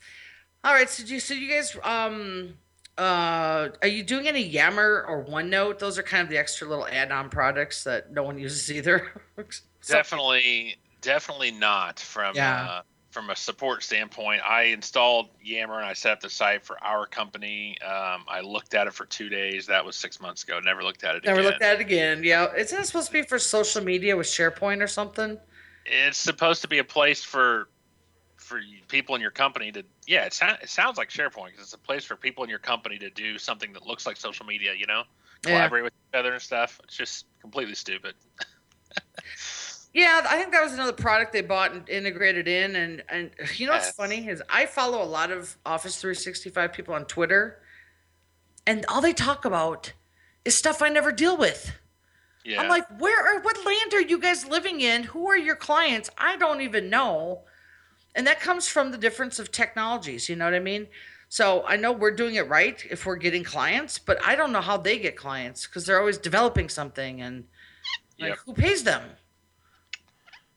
All 0.64 0.74
right. 0.74 0.90
So 0.90 1.06
do 1.06 1.14
you, 1.14 1.20
so 1.20 1.34
you 1.34 1.50
guys 1.50 1.76
um 1.84 2.56
uh 2.98 3.70
are 3.82 3.88
you 3.88 4.04
doing 4.04 4.28
any 4.28 4.44
Yammer 4.44 5.06
or 5.08 5.24
OneNote? 5.26 5.80
Those 5.80 5.98
are 5.98 6.04
kind 6.04 6.24
of 6.24 6.30
the 6.30 6.38
extra 6.38 6.68
little 6.68 6.88
add-on 6.88 7.30
products 7.30 7.84
that 7.86 8.12
no 8.12 8.24
one 8.24 8.38
uses 8.38 8.72
either. 8.72 9.08
So- 9.82 9.94
definitely 9.94 10.76
definitely 11.02 11.52
not 11.52 12.00
from 12.00 12.36
Yeah. 12.36 12.68
uh, 12.70 12.82
from 13.18 13.32
a 13.32 13.36
support 13.36 13.82
standpoint 13.82 14.40
i 14.48 14.64
installed 14.66 15.30
yammer 15.42 15.78
and 15.78 15.86
i 15.86 15.94
set 15.94 16.12
up 16.12 16.20
the 16.20 16.30
site 16.30 16.64
for 16.64 16.78
our 16.84 17.08
company 17.08 17.76
um, 17.82 18.24
i 18.28 18.42
looked 18.44 18.76
at 18.76 18.86
it 18.86 18.94
for 18.94 19.06
two 19.08 19.28
days 19.28 19.66
that 19.66 19.84
was 19.84 19.96
six 19.96 20.22
months 20.22 20.44
ago 20.44 20.60
never 20.64 20.84
looked 20.84 21.04
at 21.04 21.16
it 21.16 21.24
Never 21.26 21.40
again. 21.40 21.52
looked 21.52 21.64
at 21.64 21.76
it 21.76 21.82
again. 21.82 22.22
Yeah. 22.24 22.54
Isn't 22.56 22.80
it 22.80 22.86
supposed 22.86 23.08
to 23.08 23.14
be 23.14 23.24
for 23.24 23.40
social 23.40 23.84
media 23.84 24.16
with 24.16 24.28
SharePoint 24.28 24.84
or 24.84 24.88
something? 24.88 25.40
it's 25.88 26.18
supposed 26.20 26.62
to 26.62 26.68
be 26.68 26.78
a 26.78 26.84
place 26.84 27.24
for 27.24 27.70
for 28.36 28.60
people 28.88 29.16
in 29.16 29.22
your 29.22 29.32
company 29.32 29.72
to 29.72 29.84
yeah 30.06 30.26
it, 30.26 30.34
sou- 30.34 30.46
it 30.62 30.70
sounds 30.70 31.00
like 31.00 31.10
sharepoint 31.10 31.48
because 31.48 31.62
it's 31.64 31.74
a 31.74 31.78
place 31.80 32.06
for 32.06 32.16
people 32.16 32.44
in 32.44 32.52
your 32.52 32.60
company 32.60 33.00
to 33.00 33.10
do 33.10 33.40
something 33.40 33.74
that 33.74 33.88
looks 33.88 34.06
like 34.06 34.16
social 34.18 34.46
media 34.46 34.74
you 34.78 34.86
know 34.86 35.02
Yeah. 35.44 35.54
collaborate 35.56 35.84
with 35.86 35.94
each 35.94 36.20
other 36.20 36.34
and 36.34 36.42
stuff 36.42 36.80
it's 36.84 36.96
just 36.96 37.26
completely 37.42 37.74
stupid 37.74 38.14
Yeah, 39.94 40.22
I 40.30 40.38
think 40.38 40.52
that 40.52 40.64
was 40.64 40.74
another 40.74 40.94
product 40.94 41.34
they 41.34 41.42
bought 41.42 41.72
and 41.72 41.88
integrated 41.90 42.48
in. 42.48 42.76
And 42.76 43.04
and 43.10 43.32
you 43.56 43.66
know 43.68 43.74
what's 43.74 43.88
Yes. 43.88 43.96
funny 43.96 44.28
is 44.28 44.42
I 44.50 44.66
follow 44.66 45.02
a 45.02 45.06
lot 45.06 45.32
of 45.32 45.58
Office 45.66 46.00
365 46.00 46.74
people 46.74 46.94
on 46.94 47.06
Twitter, 47.06 47.62
and 48.66 48.86
all 48.88 49.02
they 49.02 49.14
talk 49.14 49.46
about 49.46 49.94
is 50.46 50.56
stuff 50.56 50.82
I 50.82 50.90
never 50.90 51.12
deal 51.12 51.38
with. 51.38 51.72
yeah 52.44 52.62
I'm 52.62 52.70
like, 52.70 52.86
where 53.00 53.20
are 53.38 53.42
what 53.42 53.58
land 53.66 53.94
are 53.94 54.02
you 54.02 54.20
guys 54.20 54.46
living 54.46 54.82
in? 54.82 55.04
Who 55.04 55.30
are 55.30 55.38
your 55.38 55.56
clients? 55.56 56.10
I 56.18 56.38
don't 56.38 56.62
even 56.62 56.90
know. 56.90 57.44
And 58.16 58.26
that 58.28 58.40
comes 58.40 58.68
from 58.68 58.92
the 58.92 58.98
difference 58.98 59.40
of 59.40 59.52
technologies, 59.52 60.28
you 60.30 60.36
know 60.36 60.46
what 60.46 60.56
I 60.56 60.60
mean? 60.60 60.88
So 61.30 61.64
I 61.68 61.76
know 61.78 61.92
we're 61.92 62.16
doing 62.16 62.36
it 62.36 62.48
right 62.50 62.84
if 62.90 63.06
we're 63.06 63.18
getting 63.18 63.44
clients, 63.44 64.00
but 64.00 64.18
I 64.26 64.36
don't 64.36 64.52
know 64.52 64.62
how 64.62 64.78
they 64.78 64.98
get 65.00 65.16
clients 65.18 65.68
because 65.68 65.86
they're 65.86 66.00
always 66.00 66.18
developing 66.18 66.70
something 66.70 67.22
and 67.22 67.46
like 68.20 68.30
Yep. 68.30 68.40
who 68.46 68.54
pays 68.54 68.84
them? 68.84 69.04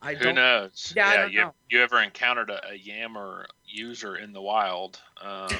I 0.02 0.14
who 0.14 0.24
don't 0.24 0.34
knows 0.36 0.92
Yeah, 0.96 1.16
don't 1.22 1.32
you, 1.32 1.40
know. 1.40 1.54
you 1.68 1.82
ever 1.82 2.00
encountered 2.00 2.50
a, 2.50 2.70
a 2.70 2.74
yammer 2.74 3.46
user 3.66 4.16
in 4.16 4.32
the 4.32 4.40
wild 4.40 4.98
um, 5.20 5.50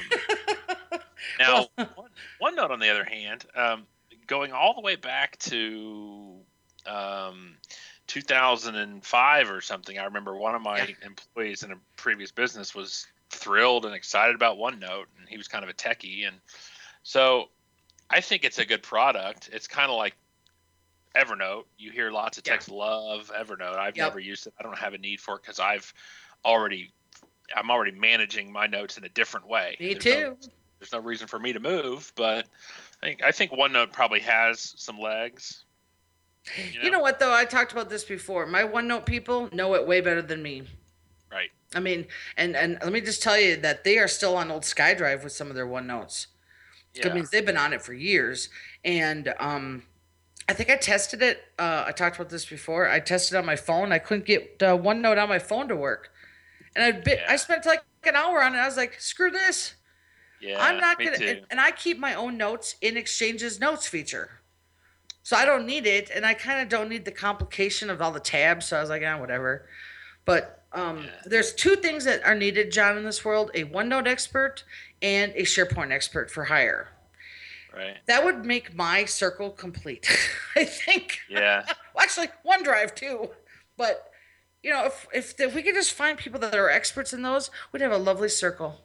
now 1.38 1.66
one, 1.94 2.10
one 2.38 2.54
note 2.56 2.70
on 2.70 2.78
the 2.80 2.88
other 2.88 3.04
hand 3.04 3.44
um, 3.54 3.86
going 4.26 4.52
all 4.52 4.74
the 4.74 4.80
way 4.80 4.96
back 4.96 5.38
to 5.38 6.38
um, 6.86 7.56
2005 8.06 9.50
or 9.50 9.60
something 9.60 9.98
i 9.98 10.04
remember 10.04 10.34
one 10.36 10.54
of 10.54 10.62
my 10.62 10.78
Yeah. 10.78 10.94
employees 11.04 11.62
in 11.62 11.72
a 11.72 11.76
previous 11.96 12.32
business 12.32 12.74
was 12.74 13.06
thrilled 13.30 13.84
and 13.84 13.94
excited 13.94 14.34
about 14.34 14.56
onenote 14.58 15.04
and 15.18 15.28
he 15.28 15.36
was 15.36 15.46
kind 15.48 15.62
of 15.62 15.70
a 15.70 15.74
techie 15.74 16.26
and 16.26 16.36
so 17.02 17.48
i 18.08 18.20
think 18.20 18.44
it's 18.44 18.58
a 18.58 18.64
good 18.64 18.82
product 18.82 19.50
it's 19.52 19.68
kind 19.68 19.90
of 19.90 19.96
like 19.96 20.16
evernote 21.16 21.64
you 21.78 21.90
hear 21.90 22.10
lots 22.10 22.38
of 22.38 22.44
Yeah. 22.46 22.58
love 22.70 23.30
evernote 23.36 23.76
i've 23.76 23.96
Yep. 23.96 24.06
never 24.08 24.20
used 24.20 24.46
it 24.46 24.54
i 24.58 24.62
don't 24.62 24.78
have 24.78 24.94
a 24.94 24.98
need 24.98 25.20
for 25.20 25.34
it 25.36 25.42
because 25.42 25.58
i've 25.58 25.92
already 26.44 26.92
i'm 27.56 27.70
already 27.70 27.90
managing 27.92 28.52
my 28.52 28.66
notes 28.66 28.96
in 28.96 29.04
a 29.04 29.08
different 29.08 29.46
way 29.48 29.76
Me 29.80 29.94
There's 29.94 30.04
no- 30.04 30.34
too. 30.34 30.50
there's 30.78 30.92
no 30.92 31.00
reason 31.00 31.26
for 31.26 31.38
me 31.38 31.52
to 31.52 31.60
move, 31.60 32.10
but 32.14 32.46
I 33.02 33.06
think 33.06 33.22
I 33.22 33.32
think 33.32 33.50
OneNote 33.52 33.92
probably 33.92 34.20
has 34.20 34.74
some 34.78 34.98
legs. 34.98 35.64
You 36.80 36.90
know 36.90 37.00
what 37.00 37.18
though? 37.18 37.34
I 37.34 37.44
talked 37.44 37.72
about 37.72 37.90
this 37.90 38.02
before. 38.04 38.46
My 38.46 38.62
OneNote 38.62 39.04
people 39.04 39.50
know 39.52 39.74
it 39.74 39.86
way 39.86 40.00
better 40.00 40.22
than 40.22 40.42
me. 40.42 40.62
Right. 41.30 41.50
I 41.74 41.80
mean, 41.80 42.06
and 42.38 42.56
and 42.56 42.78
let 42.82 42.92
me 42.92 43.02
just 43.02 43.22
tell 43.22 43.38
you 43.38 43.56
that 43.58 43.84
they 43.84 43.98
are 43.98 44.08
still 44.08 44.36
on 44.38 44.50
old 44.50 44.62
SkyDrive 44.62 45.22
with 45.22 45.32
some 45.34 45.48
of 45.50 45.54
their 45.54 45.66
OneNotes. 45.66 46.28
Yeah. 46.94 47.04
That 47.04 47.14
means 47.14 47.28
they've 47.30 47.44
been 47.44 47.58
on 47.58 47.74
it 47.74 47.82
for 47.82 47.92
years. 47.92 48.48
And 48.82 49.34
um, 49.38 49.82
I 50.50 50.52
think 50.52 50.68
I 50.68 50.74
tested 50.74 51.22
it. 51.22 51.44
Uh, 51.60 51.84
I 51.86 51.92
talked 51.92 52.16
about 52.16 52.28
this 52.28 52.44
before. 52.44 52.88
I 52.88 52.98
tested 52.98 53.36
it 53.36 53.38
on 53.38 53.46
my 53.46 53.54
phone. 53.54 53.92
I 53.92 54.00
couldn't 54.00 54.26
get 54.26 54.60
uh, 54.60 54.76
OneNote 54.76 55.22
on 55.22 55.28
my 55.28 55.38
phone 55.38 55.68
to 55.68 55.76
work, 55.76 56.10
and 56.74 56.84
I 56.84 56.90
bit, 56.90 57.20
I 57.28 57.36
spent 57.36 57.64
like 57.66 57.84
an 58.02 58.16
hour 58.16 58.42
on 58.42 58.56
it. 58.56 58.58
I 58.58 58.66
was 58.66 58.76
like, 58.76 59.00
screw 59.00 59.30
this. 59.30 59.74
yeah, 60.40 60.56
I'm 60.58 60.78
not 60.80 60.98
gonna. 60.98 61.24
And, 61.24 61.42
and 61.52 61.60
I 61.60 61.70
keep 61.70 62.00
my 62.00 62.14
own 62.14 62.36
notes 62.36 62.74
in 62.80 62.96
Exchange's 62.96 63.60
notes 63.60 63.86
feature, 63.86 64.40
so 65.22 65.36
I 65.36 65.44
don't 65.44 65.66
need 65.66 65.86
it, 65.86 66.10
and 66.12 66.26
I 66.26 66.34
kind 66.34 66.60
of 66.60 66.68
don't 66.68 66.88
need 66.88 67.04
the 67.04 67.12
complication 67.12 67.88
of 67.88 68.02
all 68.02 68.10
the 68.10 68.18
tabs. 68.18 68.66
So 68.66 68.76
I 68.76 68.80
was 68.80 68.90
like, 68.90 69.04
ah, 69.06 69.20
whatever. 69.20 69.68
But 70.24 70.64
um, 70.72 71.04
Yeah. 71.04 71.10
there's 71.26 71.54
two 71.54 71.76
things 71.76 72.04
that 72.06 72.24
are 72.24 72.34
needed, 72.34 72.72
Jon, 72.72 72.98
in 72.98 73.04
this 73.04 73.24
world: 73.24 73.52
a 73.54 73.62
OneNote 73.66 74.08
expert 74.08 74.64
and 75.00 75.30
a 75.36 75.42
SharePoint 75.42 75.92
expert 75.92 76.28
for 76.28 76.46
hire. 76.46 76.88
Right. 77.74 77.96
That 78.06 78.24
would 78.24 78.44
make 78.44 78.74
my 78.74 79.04
circle 79.04 79.50
complete. 79.50 80.08
I 80.56 80.64
think. 80.64 81.20
Yeah. 81.28 81.64
Well, 81.92 82.04
actually, 82.04 82.28
OneDrive 82.46 82.94
too. 82.94 83.30
But 83.76 84.12
you 84.62 84.70
know, 84.70 84.84
if 84.86 85.08
if, 85.12 85.40
if 85.40 85.54
we 85.56 85.62
could 85.62 85.74
just 85.74 85.92
find 85.92 86.16
people 86.16 86.38
that 86.40 86.54
are 86.54 86.70
experts 86.70 87.12
in 87.12 87.22
those, 87.22 87.50
we'd 87.72 87.82
have 87.82 87.90
a 87.90 87.98
lovely 87.98 88.28
circle. 88.28 88.80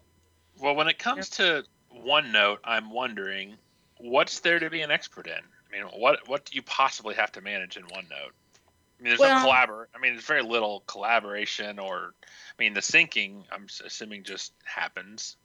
Well, 0.60 0.76
when 0.76 0.88
it 0.88 0.98
comes 0.98 1.30
to 1.32 1.64
OneNote, 1.96 2.58
I'm 2.64 2.90
wondering 2.90 3.58
what's 4.00 4.40
there 4.40 4.58
to 4.58 4.70
be 4.72 4.82
an 4.82 4.90
expert 4.90 5.28
in. 5.28 5.34
I 5.34 5.72
mean, 5.72 5.84
what 6.00 6.28
what 6.28 6.46
do 6.46 6.56
you 6.56 6.64
possibly 6.64 7.14
have 7.16 7.32
to 7.34 7.42
manage 7.42 7.78
in 7.78 7.84
OneNote? 7.84 8.32
I 9.00 9.04
mean, 9.04 9.10
there's 9.10 9.20
Well- 9.20 9.46
no 9.46 9.52
collabor. 9.52 9.86
I 9.94 10.00
mean, 10.00 10.14
there's 10.14 10.26
very 10.26 10.42
little 10.44 10.82
collaboration, 10.88 11.78
or 11.78 12.14
I 12.24 12.64
mean, 12.64 12.74
the 12.74 12.80
syncing. 12.82 13.44
I'm 13.52 13.68
assuming 13.86 14.24
just 14.24 14.54
happens. 14.64 15.38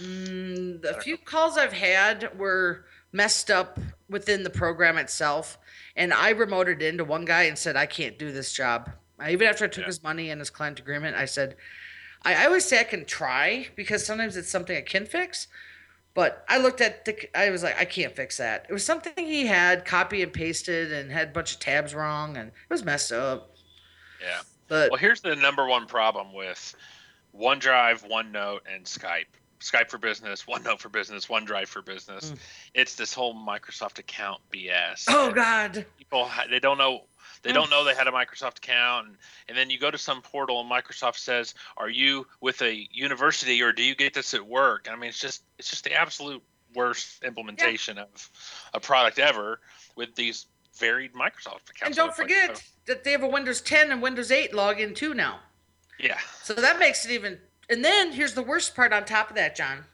Mm, 0.00 0.82
the 0.82 0.94
few 1.02 1.16
calls 1.18 1.56
I've 1.58 1.72
had 1.72 2.38
were 2.38 2.84
messed 3.12 3.50
up 3.50 3.78
within 4.08 4.42
the 4.42 4.50
program 4.50 4.96
itself, 4.98 5.58
and 5.96 6.12
I 6.12 6.32
remoted 6.34 6.80
into 6.82 7.04
one 7.04 7.24
guy 7.24 7.44
and 7.44 7.58
said, 7.58 7.76
"I 7.76 7.86
can't 7.86 8.18
do 8.18 8.32
this 8.32 8.52
job." 8.52 8.90
I, 9.18 9.32
even 9.32 9.48
after 9.48 9.64
I 9.64 9.68
took 9.68 9.82
Yeah. 9.82 9.86
his 9.86 10.02
money 10.02 10.30
and 10.30 10.40
his 10.40 10.50
client 10.50 10.78
agreement, 10.78 11.16
I 11.16 11.24
said, 11.24 11.56
I, 12.22 12.34
"I 12.42 12.46
always 12.46 12.64
say 12.64 12.78
I 12.80 12.84
can 12.84 13.04
try 13.04 13.68
because 13.74 14.04
sometimes 14.06 14.36
it's 14.36 14.50
something 14.50 14.76
I 14.76 14.82
can 14.82 15.06
fix." 15.06 15.48
But 16.14 16.44
I 16.48 16.58
looked 16.58 16.80
at 16.80 17.04
the, 17.04 17.28
I 17.38 17.50
was 17.50 17.62
like, 17.62 17.78
I 17.78 17.84
can't 17.84 18.14
fix 18.16 18.38
that. 18.38 18.66
It 18.68 18.72
was 18.72 18.84
something 18.84 19.12
he 19.16 19.46
had 19.46 19.84
copy 19.84 20.20
and 20.22 20.32
pasted 20.32 20.90
and 20.90 21.12
had 21.12 21.28
a 21.28 21.30
bunch 21.30 21.52
of 21.52 21.60
tabs 21.60 21.94
wrong, 21.94 22.36
and 22.36 22.48
it 22.48 22.54
was 22.70 22.84
messed 22.84 23.12
up. 23.12 23.54
Yeah. 24.20 24.40
But 24.66 24.90
Well, 24.90 24.98
here's 24.98 25.20
the 25.20 25.36
number 25.36 25.66
one 25.66 25.86
problem 25.86 26.32
with 26.32 26.74
OneDrive, 27.36 28.08
OneNote, 28.08 28.60
and 28.68 28.84
Skype. 28.84 29.26
Skype 29.60 29.90
for 29.90 29.98
Business, 29.98 30.44
OneNote 30.48 30.78
for 30.78 30.88
Business, 30.88 31.26
OneDrive 31.26 31.66
for 31.66 31.82
Business. 31.82 32.30
Mm. 32.30 32.38
It's 32.74 32.94
this 32.94 33.12
whole 33.12 33.34
Microsoft 33.34 33.98
account 33.98 34.40
BS. 34.52 35.04
oh 35.08 35.32
god, 35.32 35.86
People 35.96 36.30
they 36.50 36.60
don't 36.60 36.78
know 36.78 37.02
They 37.42 37.52
don't 37.52 37.70
know 37.70 37.84
they 37.84 37.94
had 37.94 38.08
a 38.08 38.12
Microsoft 38.12 38.58
account, 38.58 39.08
and, 39.08 39.16
and 39.48 39.56
then 39.56 39.70
you 39.70 39.78
go 39.78 39.90
to 39.90 39.98
some 39.98 40.22
portal 40.22 40.60
and 40.60 40.70
Microsoft 40.70 41.18
says, 41.18 41.54
"Are 41.76 41.88
you 41.88 42.26
with 42.40 42.62
a 42.62 42.88
university 42.92 43.62
or 43.62 43.72
do 43.72 43.82
you 43.82 43.94
get 43.94 44.14
this 44.14 44.34
at 44.34 44.46
work?" 44.46 44.88
I 44.90 44.96
mean, 44.96 45.08
it's 45.08 45.20
just 45.20 45.44
it's 45.58 45.70
just 45.70 45.84
the 45.84 45.92
absolute 45.92 46.42
worst 46.74 47.22
implementation 47.24 47.96
yeah. 47.96 48.02
of 48.02 48.30
a 48.74 48.80
product 48.80 49.18
ever 49.18 49.60
with 49.96 50.14
these 50.14 50.46
varied 50.78 51.12
Microsoft 51.12 51.70
accounts. 51.70 51.82
And 51.82 51.94
don't 51.94 52.14
forget 52.14 52.50
like, 52.50 52.64
that 52.86 53.04
they 53.04 53.12
have 53.12 53.22
a 53.22 53.28
Windows 53.28 53.60
10 53.60 53.90
and 53.90 54.00
Windows 54.00 54.30
8 54.30 54.52
login 54.52 54.94
too 54.94 55.14
now. 55.14 55.40
Yeah. 55.98 56.18
So 56.42 56.54
that 56.54 56.78
makes 56.78 57.04
it 57.04 57.10
even. 57.10 57.38
And 57.68 57.84
then 57.84 58.12
here's 58.12 58.34
the 58.34 58.42
worst 58.42 58.74
part 58.74 58.92
on 58.92 59.04
top 59.04 59.30
of 59.30 59.36
that, 59.36 59.56
Jon. 59.56 59.84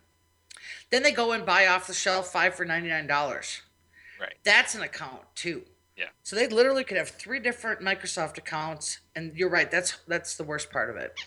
Then 0.91 1.03
they 1.03 1.13
go 1.13 1.33
and 1.33 1.45
buy 1.45 1.67
off 1.67 1.87
the 1.87 1.95
shelf 1.95 2.29
five 2.29 2.55
for 2.55 2.65
ninety 2.65 2.89
nine 2.89 3.07
dollars. 3.07 3.63
Right. 4.21 4.35
That's 4.45 4.75
an 4.75 4.83
account 4.83 5.23
too. 5.35 5.63
Yeah. 5.97 6.07
So 6.23 6.37
they 6.37 6.49
literally 6.49 6.85
could 6.85 6.97
have 6.97 7.09
three 7.09 7.41
different 7.41 7.81
Microsoft 7.81 8.39
accounts, 8.39 9.01
and 9.15 9.35
you're 9.37 9.51
right. 9.51 9.71
That's 9.71 9.99
that's 10.07 10.37
the 10.37 10.45
worst 10.45 10.71
part 10.71 10.91
of 10.91 10.97
it. 10.97 11.19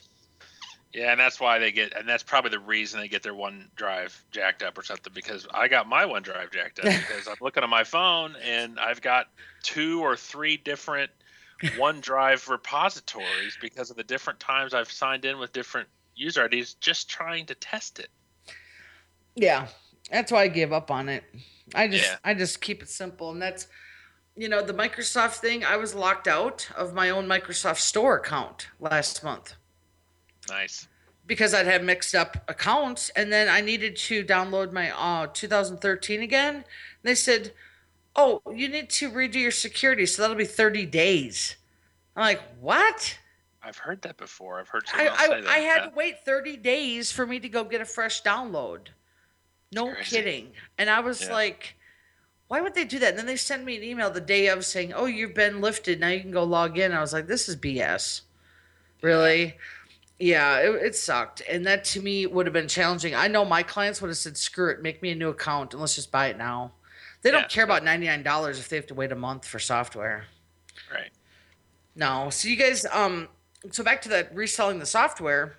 Yeah, 0.94 1.12
and 1.12 1.20
that's 1.20 1.40
why 1.40 1.60
they 1.60 1.72
get, 1.72 1.96
and 1.96 2.08
that's 2.08 2.24
probably 2.24 2.50
the 2.50 2.60
reason 2.60 3.00
they 3.00 3.08
get 3.08 3.22
their 3.22 3.34
OneDrive 3.34 4.18
jacked 4.32 4.64
up 4.64 4.78
or 4.78 4.84
something. 4.84 5.12
Because 5.14 5.48
I 5.54 5.68
got 5.68 5.88
my 5.88 6.06
OneDrive 6.06 6.52
jacked 6.52 6.80
up 6.80 6.86
because 6.86 7.28
I'm 7.28 7.36
looking 7.42 7.64
on 7.64 7.70
my 7.70 7.84
phone 7.84 8.36
and 8.44 8.80
I've 8.80 9.02
got 9.02 9.28
two 9.64 10.02
or 10.02 10.16
three 10.16 10.58
different 10.58 11.12
OneDrive 11.62 12.50
repositories 12.50 13.58
because 13.62 13.90
of 13.90 13.98
the 13.98 14.04
different 14.04 14.40
times 14.40 14.74
I've 14.74 14.92
signed 14.92 15.26
in 15.26 15.40
with 15.40 15.54
different 15.54 15.88
user 16.18 16.46
IDs, 16.46 16.74
just 16.76 17.10
trying 17.10 17.46
to 17.46 17.56
test 17.56 18.00
it. 18.00 18.10
Yeah, 19.36 19.68
that's 20.12 20.32
why 20.32 20.44
I 20.44 20.48
gave 20.48 20.74
up 20.74 20.90
on 20.90 21.10
it. 21.10 21.24
I 21.76 21.88
just, 21.88 22.06
yeah. 22.06 22.18
I 22.24 22.34
just 22.34 22.60
keep 22.60 22.82
it 22.82 22.90
simple, 22.90 23.32
and 23.32 23.42
that's, 23.42 23.68
you 24.36 24.50
know, 24.50 24.64
the 24.64 24.74
Microsoft 24.74 25.36
thing. 25.36 25.64
I 25.64 25.78
was 25.78 25.94
locked 25.94 26.28
out 26.28 26.68
of 26.76 26.94
my 26.94 27.12
own 27.12 27.28
Microsoft 27.28 27.80
Store 27.80 28.18
account 28.18 28.70
last 28.80 29.24
month. 29.24 29.54
Nice. 30.50 30.88
Because 31.26 31.54
I'd 31.54 31.68
had 31.68 31.84
mixed 31.84 32.16
up 32.16 32.38
accounts, 32.48 33.10
and 33.10 33.32
then 33.32 33.50
I 33.50 33.62
needed 33.62 33.96
to 33.98 34.24
download 34.24 34.72
my 34.72 34.92
uh, 34.92 35.28
2013 35.28 36.22
again. 36.22 36.56
And 36.56 36.64
they 37.04 37.16
said, 37.16 37.54
"Oh, 38.16 38.42
you 38.54 38.70
need 38.70 38.90
to 38.92 39.12
redo 39.12 39.36
your 39.36 39.52
security, 39.52 40.06
so 40.06 40.22
that'll 40.22 40.38
be 40.38 40.46
30 40.46 40.86
days." 40.86 41.58
I'm 42.16 42.22
like, 42.22 42.42
"What?" 42.62 43.20
I've 43.68 43.78
heard 43.78 44.02
that 44.04 44.16
before. 44.16 44.60
I've 44.62 44.70
heard 44.70 44.86
I, 44.94 45.08
I, 45.08 45.44
I, 45.46 45.58
had 45.60 45.78
yeah. 45.82 45.90
to 45.90 45.92
wait 45.94 46.24
30 46.24 46.56
days 46.58 47.12
for 47.12 47.28
me 47.28 47.38
to 47.42 47.50
go 47.50 47.66
get 47.66 47.82
a 47.82 47.86
fresh 47.86 48.24
download. 48.24 48.88
No 49.74 49.94
kidding. 50.02 50.52
And 50.78 50.90
I 50.90 51.02
was 51.02 51.24
yeah. 51.24 51.34
like, 51.34 51.76
why 52.48 52.62
would 52.62 52.74
they 52.74 52.86
do 52.86 52.98
that? 53.00 53.10
And 53.10 53.20
then 53.20 53.26
they 53.26 53.36
sent 53.36 53.66
me 53.66 53.76
an 53.76 53.84
email 53.84 54.10
the 54.10 54.22
day 54.22 54.48
of 54.48 54.64
saying, 54.66 54.94
oh, 54.94 55.06
you've 55.06 55.34
been 55.34 55.60
lifted. 55.60 56.00
Now 56.00 56.08
you 56.08 56.22
can 56.22 56.32
go 56.32 56.46
log 56.46 56.78
in. 56.78 56.94
I 56.94 57.02
was 57.02 57.12
like, 57.12 57.28
this 57.28 57.50
is 57.50 57.58
BS. 57.58 58.22
Really? 59.02 59.58
Yeah 60.18 60.60
it, 60.60 60.70
it, 60.84 60.96
sucked. 60.96 61.42
And 61.50 61.66
that 61.66 61.84
to 61.86 62.02
me 62.02 62.26
would 62.26 62.46
have 62.46 62.54
been 62.54 62.70
challenging. 62.70 63.14
I 63.14 63.28
know 63.28 63.44
my 63.44 63.64
clients 63.64 64.02
would 64.02 64.08
have 64.08 64.18
said, 64.18 64.38
screw 64.38 64.72
it, 64.72 64.82
make 64.82 65.02
me 65.02 65.12
a 65.12 65.16
new 65.16 65.30
account 65.30 65.74
and 65.74 65.82
let's 65.82 65.96
just 65.96 66.12
buy 66.12 66.28
it 66.28 66.38
now. 66.38 66.72
They 67.22 67.32
don't 67.32 67.42
yeah. 67.42 67.48
care 67.48 67.66
about 67.66 67.84
$99 67.84 68.50
if 68.52 68.70
they 68.70 68.78
have 68.78 68.88
to 68.88 68.94
wait 68.94 69.12
a 69.12 69.16
month 69.16 69.46
for 69.46 69.60
software. 69.60 70.26
Right. 70.92 71.12
No. 71.98 72.30
So 72.30 72.48
you 72.48 72.56
guys, 72.56 72.86
um, 72.86 73.28
so 73.72 73.84
back 73.84 74.02
to 74.04 74.10
that 74.10 74.34
reselling 74.36 74.80
the 74.80 74.86
software, 74.86 75.58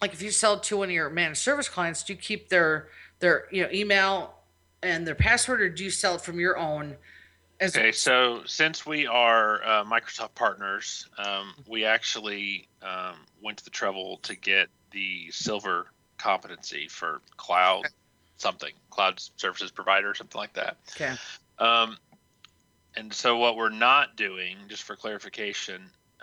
like 0.00 0.12
if 0.12 0.22
you 0.22 0.30
sell 0.30 0.58
to 0.60 0.76
one 0.78 0.88
of 0.88 0.94
your 0.94 1.10
managed 1.10 1.40
service 1.40 1.68
clients, 1.68 2.02
do 2.02 2.12
you 2.12 2.18
keep 2.18 2.48
their, 2.48 2.88
their, 3.20 3.46
you 3.50 3.62
know, 3.62 3.68
email 3.72 4.34
and 4.82 5.06
their 5.06 5.14
password 5.14 5.60
or 5.60 5.68
do 5.68 5.84
you 5.84 5.90
sell 5.90 6.16
it 6.16 6.20
from 6.20 6.40
your 6.40 6.58
own? 6.58 6.96
As 7.60 7.76
okay, 7.76 7.92
so 7.92 8.42
since 8.44 8.84
we 8.84 9.06
are 9.06 9.62
uh, 9.62 9.84
Microsoft 9.84 10.34
partners, 10.34 11.08
um, 11.18 11.54
we 11.68 11.84
actually 11.84 12.66
um, 12.82 13.14
went 13.40 13.58
to 13.58 13.64
the 13.64 13.70
trouble 13.70 14.18
to 14.24 14.34
get 14.34 14.68
the 14.90 15.30
silver 15.30 15.86
competency 16.18 16.88
for 16.88 17.20
cloud 17.36 17.80
okay. 17.80 17.88
something, 18.36 18.72
cloud 18.90 19.22
services 19.36 19.70
provider, 19.70 20.12
something 20.14 20.38
like 20.38 20.52
that. 20.54 20.76
Okay. 20.96 21.14
Um, 21.58 21.96
and 22.96 23.12
so 23.12 23.38
what 23.38 23.56
we're 23.56 23.70
not 23.70 24.16
doing, 24.16 24.56
just 24.68 24.82
for 24.82 24.96
clarification, 24.96 25.82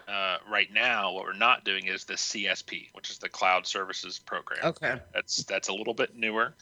uh, 0.10 0.38
right 0.50 0.72
now, 0.74 1.12
what 1.14 1.26
we're 1.26 1.34
not 1.34 1.64
doing 1.64 1.86
is 1.86 2.06
the 2.06 2.16
CSP, 2.16 2.90
which 2.94 3.10
is 3.10 3.20
the 3.20 3.30
Cloud 3.30 3.68
Services 3.68 4.18
Program. 4.20 4.60
Okay. 4.64 5.00
That's 5.14 5.44
that's 5.44 5.68
a 5.68 5.74
little 5.74 5.94
bit 5.94 6.16
newer, 6.16 6.54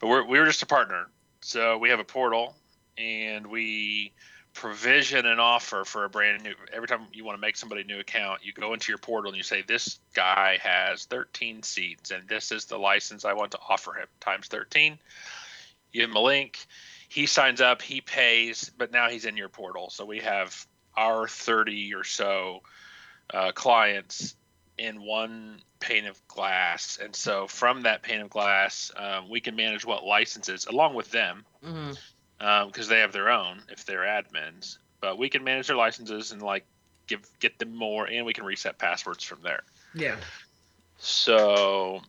but 0.00 0.08
we're 0.08 0.24
we're 0.24 0.46
just 0.46 0.62
a 0.62 0.66
partner. 0.66 1.06
So 1.40 1.78
we 1.78 1.90
have 1.90 2.00
a 2.00 2.04
portal 2.04 2.56
and 2.96 3.46
we 3.46 4.12
provision 4.54 5.24
an 5.26 5.38
offer 5.38 5.84
for 5.84 6.04
a 6.04 6.08
brand 6.08 6.42
new 6.42 6.52
every 6.72 6.88
time 6.88 7.06
you 7.12 7.24
want 7.24 7.36
to 7.36 7.40
make 7.40 7.56
somebody 7.56 7.82
a 7.82 7.84
new 7.84 8.00
account 8.00 8.44
you 8.44 8.52
go 8.52 8.72
into 8.72 8.90
your 8.90 8.98
portal 8.98 9.30
and 9.30 9.36
you 9.36 9.42
say 9.42 9.62
this 9.62 10.00
guy 10.14 10.58
has 10.60 11.04
13 11.04 11.62
seats 11.62 12.10
and 12.10 12.28
this 12.28 12.50
is 12.50 12.64
the 12.64 12.76
license 12.76 13.24
i 13.24 13.32
want 13.32 13.52
to 13.52 13.58
offer 13.68 13.92
him 13.92 14.08
times 14.18 14.48
13 14.48 14.98
you 15.92 16.00
give 16.00 16.10
him 16.10 16.16
a 16.16 16.20
link 16.20 16.58
he 17.08 17.26
signs 17.26 17.60
up 17.60 17.82
he 17.82 18.00
pays 18.00 18.68
but 18.76 18.90
now 18.90 19.08
he's 19.08 19.26
in 19.26 19.36
your 19.36 19.48
portal 19.48 19.90
so 19.90 20.04
we 20.04 20.18
have 20.18 20.66
our 20.96 21.28
30 21.28 21.94
or 21.94 22.02
so 22.02 22.60
uh, 23.32 23.52
clients 23.52 24.34
in 24.76 25.02
one 25.02 25.60
pane 25.80 26.06
of 26.06 26.26
glass 26.28 26.98
and 27.02 27.14
so 27.14 27.46
from 27.46 27.82
that 27.82 28.02
pane 28.02 28.20
of 28.20 28.30
glass 28.30 28.90
um, 28.96 29.28
we 29.28 29.40
can 29.40 29.54
manage 29.54 29.84
what 29.84 30.04
licenses 30.04 30.66
along 30.66 30.94
with 30.94 31.10
them 31.10 31.44
mm-hmm 31.64 31.92
because 32.38 32.86
um, 32.86 32.88
they 32.88 33.00
have 33.00 33.12
their 33.12 33.30
own 33.30 33.62
if 33.68 33.84
they're 33.84 34.00
admins. 34.00 34.78
But 35.00 35.18
we 35.18 35.28
can 35.28 35.44
manage 35.44 35.66
their 35.66 35.76
licenses 35.76 36.32
and 36.32 36.42
like 36.42 36.64
give 37.06 37.28
get 37.40 37.58
them 37.58 37.74
more, 37.74 38.06
and 38.06 38.24
we 38.26 38.32
can 38.32 38.44
reset 38.44 38.78
passwords 38.78 39.24
from 39.24 39.40
there. 39.42 39.62
Yeah. 39.94 40.16
So 40.98 42.00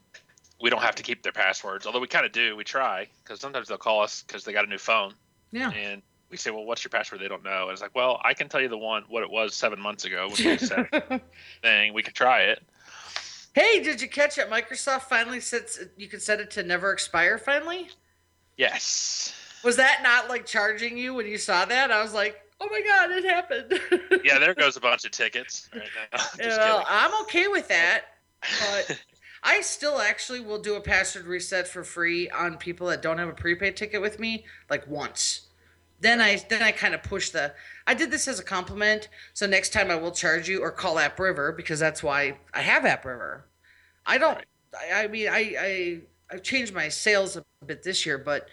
we 0.61 0.69
don't 0.69 0.81
have 0.81 0.95
to 0.95 1.03
keep 1.03 1.23
their 1.23 1.31
passwords, 1.31 1.85
although 1.85 1.99
we 1.99 2.07
kind 2.07 2.25
of 2.25 2.31
do. 2.31 2.55
We 2.55 2.63
try 2.63 3.07
because 3.23 3.39
sometimes 3.39 3.67
they'll 3.67 3.77
call 3.77 4.01
us 4.01 4.23
because 4.23 4.43
they 4.43 4.53
got 4.53 4.65
a 4.65 4.69
new 4.69 4.77
phone. 4.77 5.13
Yeah. 5.51 5.71
And 5.71 6.01
we 6.29 6.37
say, 6.37 6.51
"Well, 6.51 6.65
what's 6.65 6.83
your 6.83 6.89
password?" 6.89 7.21
They 7.21 7.27
don't 7.27 7.43
know. 7.43 7.63
And 7.63 7.71
it's 7.71 7.81
like, 7.81 7.95
"Well, 7.95 8.21
I 8.23 8.33
can 8.33 8.49
tell 8.49 8.61
you 8.61 8.69
the 8.69 8.77
one 8.77 9.03
what 9.07 9.23
it 9.23 9.29
was 9.29 9.55
seven 9.55 9.79
months 9.79 10.05
ago 10.05 10.27
when 10.27 10.51
we 10.51 10.57
set 10.57 11.23
thing. 11.61 11.93
We 11.93 12.03
could 12.03 12.15
try 12.15 12.43
it." 12.43 12.63
Hey, 13.53 13.81
did 13.81 14.01
you 14.01 14.07
catch 14.07 14.37
it? 14.37 14.49
Microsoft 14.49 15.03
finally 15.03 15.39
sets 15.39 15.79
you 15.97 16.07
can 16.07 16.19
set 16.19 16.39
it 16.39 16.51
to 16.51 16.63
never 16.63 16.91
expire. 16.91 17.37
Finally. 17.37 17.89
Yes. 18.57 19.33
Was 19.63 19.77
that 19.77 20.01
not 20.03 20.29
like 20.29 20.45
charging 20.45 20.97
you 20.97 21.13
when 21.13 21.25
you 21.25 21.37
saw 21.37 21.65
that? 21.65 21.91
I 21.91 22.01
was 22.01 22.13
like, 22.13 22.41
oh 22.61 22.67
my 22.69 22.81
god, 22.81 23.11
it 23.11 23.25
happened. 23.25 24.21
yeah, 24.23 24.39
there 24.39 24.53
goes 24.53 24.77
a 24.77 24.81
bunch 24.81 25.05
of 25.05 25.11
tickets 25.11 25.69
right 25.73 25.83
now. 26.11 26.19
you 26.43 26.49
know, 26.49 26.83
I'm 26.87 27.21
okay 27.21 27.47
with 27.47 27.67
that, 27.69 28.05
but 28.41 28.99
I 29.43 29.61
still 29.61 29.99
actually 29.99 30.41
will 30.41 30.59
do 30.59 30.75
a 30.75 30.81
password 30.81 31.25
reset 31.25 31.67
for 31.67 31.83
free 31.83 32.29
on 32.29 32.57
people 32.57 32.87
that 32.87 33.01
don't 33.01 33.17
have 33.17 33.29
a 33.29 33.33
prepaid 33.33 33.75
ticket 33.77 34.01
with 34.01 34.19
me, 34.19 34.45
like 34.69 34.87
once. 34.87 35.47
Then 36.01 36.21
I 36.21 36.37
then 36.49 36.61
I 36.61 36.71
kind 36.71 36.93
of 36.93 37.03
push 37.03 37.29
the. 37.29 37.53
I 37.85 37.93
did 37.93 38.11
this 38.11 38.27
as 38.27 38.39
a 38.39 38.43
compliment, 38.43 39.09
so 39.33 39.45
next 39.45 39.73
time 39.73 39.91
I 39.91 39.95
will 39.95 40.11
charge 40.11 40.47
you 40.47 40.61
or 40.61 40.71
call 40.71 40.95
AppRiver 40.95 41.55
because 41.55 41.79
that's 41.79 42.01
why 42.01 42.37
I 42.53 42.61
have 42.61 42.83
AppRiver. 42.83 43.41
I 44.05 44.17
don't. 44.17 44.35
Right. 44.35 44.45
I, 44.93 45.03
I 45.03 45.07
mean, 45.07 45.27
I 45.27 45.55
I 45.59 46.01
I've 46.31 46.43
changed 46.43 46.73
my 46.73 46.89
sales 46.89 47.35
a 47.35 47.43
bit 47.65 47.83
this 47.83 48.05
year, 48.05 48.17
but 48.17 48.47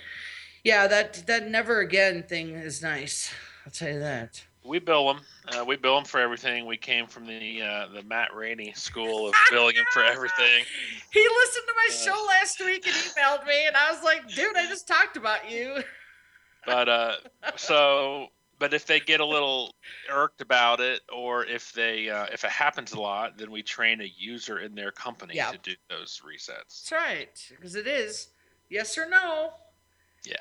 yeah, 0.64 0.86
that 0.88 1.26
that 1.26 1.48
never 1.48 1.80
again 1.80 2.24
thing 2.24 2.50
is 2.50 2.82
nice. 2.82 3.32
I'll 3.64 3.72
tell 3.72 3.92
you 3.92 4.00
that. 4.00 4.44
We 4.64 4.80
bill 4.80 5.06
them. 5.06 5.20
Uh, 5.46 5.64
we 5.64 5.76
bill 5.76 5.94
them 5.94 6.04
for 6.04 6.18
everything. 6.18 6.66
We 6.66 6.76
came 6.76 7.06
from 7.06 7.26
the 7.26 7.62
uh, 7.62 7.86
the 7.94 8.02
Matt 8.02 8.34
Rainey 8.34 8.72
school 8.72 9.28
of 9.28 9.34
billing 9.50 9.76
them 9.76 9.84
for 9.92 10.02
everything. 10.02 10.64
He 11.12 11.20
listened 11.20 11.64
to 11.68 11.74
my 11.76 11.88
uh, 11.90 11.94
show 11.94 12.26
last 12.26 12.58
week 12.58 12.86
and 12.86 12.96
emailed 12.96 13.46
me, 13.46 13.66
and 13.68 13.76
I 13.76 13.92
was 13.92 14.02
like, 14.02 14.26
"Dude, 14.34 14.56
I 14.56 14.66
just 14.66 14.88
talked 14.88 15.16
about 15.16 15.48
you." 15.50 15.82
But 16.66 16.88
uh, 16.88 17.12
so, 17.54 18.26
but 18.58 18.74
if 18.74 18.86
they 18.86 18.98
get 18.98 19.20
a 19.20 19.24
little 19.24 19.72
irked 20.10 20.40
about 20.40 20.80
it, 20.80 21.00
or 21.14 21.46
if 21.46 21.72
they 21.72 22.10
uh, 22.10 22.26
if 22.32 22.44
it 22.44 22.50
happens 22.50 22.92
a 22.92 23.00
lot, 23.00 23.38
then 23.38 23.50
we 23.50 23.62
train 23.62 24.00
a 24.00 24.12
user 24.18 24.58
in 24.58 24.74
their 24.74 24.90
company 24.90 25.36
yep. 25.36 25.52
to 25.52 25.58
do 25.58 25.76
those 25.88 26.20
resets. 26.26 26.88
That's 26.88 26.92
right, 26.92 27.46
because 27.50 27.76
it 27.76 27.86
is 27.86 28.28
yes 28.68 28.98
or 28.98 29.08
no. 29.08 29.52
Yeah. 30.24 30.34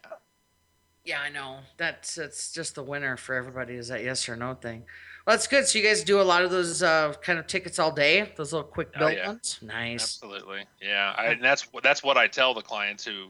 Yeah, 1.03 1.21
I 1.21 1.30
know. 1.30 1.59
That's 1.78 2.15
that's 2.15 2.51
just 2.51 2.73
the 2.73 2.82
winner 2.82 3.15
for 3.15 3.36
everybody 3.36 3.76
is 3.76 3.89
that 3.89 4.03
yes 4.03 4.28
or 4.28 4.36
no 4.36 4.55
thing. 4.55 4.86
Well, 5.28 5.36
that's 5.36 5.45
good. 5.45 5.67
So 5.67 5.78
you 5.78 5.86
guys 5.86 6.03
do 6.03 6.19
a 6.19 6.23
lot 6.23 6.43
of 6.43 6.49
those 6.49 6.82
uh, 6.82 7.13
kind 7.21 7.38
of 7.38 7.45
tickets 7.45 7.78
all 7.78 7.91
day, 7.91 8.32
those 8.36 8.51
little 8.53 8.67
quick 8.67 8.91
build 8.91 9.11
oh, 9.11 9.15
yeah. 9.15 9.28
ones. 9.28 9.59
Nice. 9.61 10.01
Absolutely. 10.01 10.65
Yeah, 10.82 11.13
I, 11.15 11.26
and 11.28 11.43
that's 11.43 11.67
that's 11.84 12.01
what 12.01 12.17
I 12.17 12.28
tell 12.28 12.55
the 12.55 12.63
clients 12.63 13.05
who. 13.05 13.30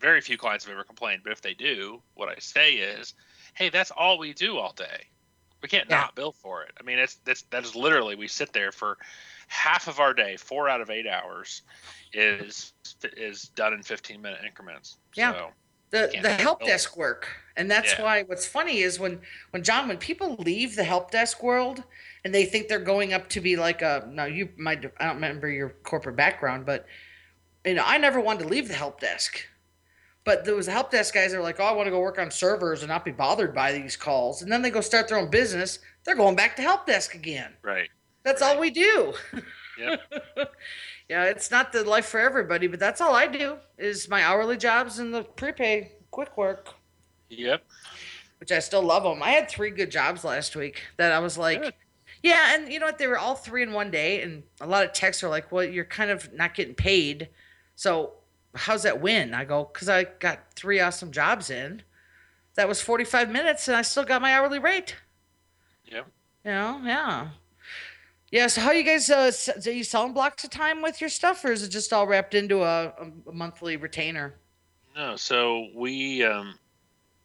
Very 0.00 0.20
few 0.20 0.36
clients 0.36 0.64
have 0.64 0.72
ever 0.72 0.84
complained, 0.84 1.22
but 1.22 1.32
if 1.32 1.40
they 1.40 1.54
do, 1.54 2.02
what 2.14 2.28
I 2.28 2.36
say 2.38 2.74
is, 2.74 3.14
"Hey, 3.54 3.68
that's 3.68 3.90
all 3.90 4.18
we 4.18 4.32
do 4.32 4.58
all 4.58 4.72
day. 4.72 5.08
We 5.62 5.68
can't 5.68 5.88
yeah. 5.88 6.00
not 6.02 6.14
bill 6.14 6.32
for 6.32 6.62
it. 6.62 6.72
I 6.78 6.82
mean, 6.82 6.98
it's 6.98 7.16
that's 7.24 7.42
that 7.50 7.64
is 7.64 7.74
literally 7.74 8.14
we 8.14 8.28
sit 8.28 8.52
there 8.52 8.72
for 8.72 8.98
half 9.48 9.88
of 9.88 10.00
our 10.00 10.14
day, 10.14 10.36
four 10.36 10.68
out 10.68 10.80
of 10.80 10.90
eight 10.90 11.06
hours, 11.06 11.62
is 12.12 12.72
is 13.16 13.44
done 13.54 13.72
in 13.72 13.82
fifteen 13.82 14.20
minute 14.20 14.40
increments. 14.44 14.98
Yeah. 15.14 15.32
So, 15.32 15.50
the 15.90 16.18
the 16.20 16.32
help 16.32 16.62
desk 16.62 16.96
work 16.96 17.28
and 17.56 17.70
that's 17.70 17.92
Yeah. 17.92 18.02
why 18.02 18.22
what's 18.24 18.46
funny 18.46 18.78
is 18.80 18.98
when 18.98 19.20
when 19.50 19.62
jon 19.62 19.88
when 19.88 19.98
people 19.98 20.34
leave 20.36 20.74
the 20.74 20.84
help 20.84 21.10
desk 21.10 21.42
world 21.42 21.84
and 22.24 22.34
they 22.34 22.44
think 22.44 22.68
they're 22.68 22.78
going 22.78 23.12
up 23.12 23.28
to 23.30 23.40
be 23.40 23.56
like 23.56 23.82
a 23.82 24.08
now 24.10 24.24
you 24.24 24.48
might 24.56 24.84
i 24.98 25.06
don't 25.06 25.14
remember 25.14 25.48
your 25.48 25.70
corporate 25.84 26.16
background 26.16 26.66
but 26.66 26.86
you 27.64 27.74
know 27.74 27.84
i 27.86 27.98
never 27.98 28.20
wanted 28.20 28.42
to 28.42 28.48
leave 28.48 28.68
the 28.68 28.74
help 28.74 29.00
desk 29.00 29.46
but 30.26 30.44
there 30.44 30.54
was 30.54 30.66
help 30.66 30.90
desk 30.90 31.14
guys 31.14 31.30
that 31.32 31.38
were 31.38 31.42
like 31.42 31.58
oh 31.60 31.64
i 31.64 31.72
want 31.72 31.86
to 31.86 31.90
go 31.90 31.98
work 32.00 32.18
on 32.18 32.30
servers 32.30 32.82
and 32.82 32.90
not 32.90 33.02
be 33.04 33.10
bothered 33.12 33.54
by 33.54 33.72
these 33.72 33.96
calls 33.96 34.42
and 34.42 34.52
then 34.52 34.60
they 34.60 34.68
go 34.70 34.82
start 34.82 35.08
their 35.08 35.16
own 35.16 35.30
business 35.30 35.78
they're 36.04 36.14
going 36.14 36.36
back 36.36 36.54
to 36.54 36.60
help 36.62 36.84
desk 36.84 37.14
again 37.14 37.52
Right. 37.62 37.88
that's 38.24 38.42
all 38.42 38.60
we 38.60 38.68
do 38.70 39.14
Yep. 39.78 40.00
yeah 41.08 41.24
it's 41.24 41.50
not 41.50 41.72
the 41.72 41.84
life 41.84 42.06
for 42.06 42.20
everybody 42.20 42.66
but 42.66 42.78
that's 42.80 43.00
all 43.00 43.14
i 43.14 43.26
do 43.26 43.56
is 43.78 44.08
my 44.10 44.22
hourly 44.22 44.58
jobs 44.58 44.98
and 44.98 45.14
the 45.14 45.22
prepay 45.22 45.92
quick 46.10 46.36
work 46.36 46.74
Yep. 47.28 47.62
which 48.38 48.52
I 48.52 48.60
still 48.60 48.82
love 48.82 49.02
them. 49.02 49.20
I 49.22 49.30
had 49.30 49.48
three 49.48 49.70
good 49.70 49.90
jobs 49.90 50.24
last 50.24 50.54
week 50.54 50.82
that 50.96 51.10
I 51.10 51.18
was 51.18 51.36
like, 51.36 51.60
Good. 51.60 51.74
yeah, 52.22 52.54
and 52.54 52.72
you 52.72 52.78
know 52.78 52.86
what? 52.86 52.98
They 52.98 53.08
were 53.08 53.18
all 53.18 53.34
three 53.34 53.64
in 53.64 53.72
one 53.72 53.90
day, 53.90 54.22
and 54.22 54.44
a 54.60 54.66
lot 54.66 54.84
of 54.84 54.92
texts 54.92 55.24
are 55.24 55.28
like, 55.28 55.50
well, 55.50 55.64
you're 55.64 55.84
kind 55.84 56.10
of 56.10 56.32
not 56.32 56.54
getting 56.54 56.74
paid, 56.76 57.30
so 57.74 58.12
how's 58.56 58.82
that 58.82 59.00
win? 59.00 59.34
I 59.34 59.44
go, 59.44 59.68
because 59.72 59.88
I 59.88 60.04
got 60.04 60.52
three 60.54 60.80
awesome 60.80 61.10
jobs 61.12 61.50
in. 61.50 61.82
That 62.54 62.68
was 62.68 62.80
45 62.80 63.30
minutes, 63.30 63.68
and 63.68 63.76
I 63.76 63.82
still 63.82 64.04
got 64.04 64.22
my 64.22 64.32
hourly 64.32 64.58
rate. 64.58 64.96
Yeah. 65.84 66.02
You 66.44 66.50
know, 66.50 66.80
yeah. 66.84 67.28
Yeah, 68.30 68.46
so 68.48 68.60
how 68.60 68.72
you 68.72 68.82
guys, 68.82 69.08
uh, 69.08 69.30
are 69.66 69.70
you 69.70 69.84
selling 69.84 70.12
blocks 70.12 70.42
of 70.42 70.50
time 70.50 70.82
with 70.82 71.00
your 71.00 71.10
stuff, 71.10 71.44
or 71.44 71.52
is 71.52 71.62
it 71.62 71.68
just 71.68 71.92
all 71.92 72.06
wrapped 72.06 72.34
into 72.34 72.62
a, 72.62 72.86
a, 72.86 73.10
a 73.28 73.32
monthly 73.32 73.76
retainer? 73.76 74.34
No, 74.96 75.16
so 75.16 75.68
we 75.74 76.24
um, 76.24 76.58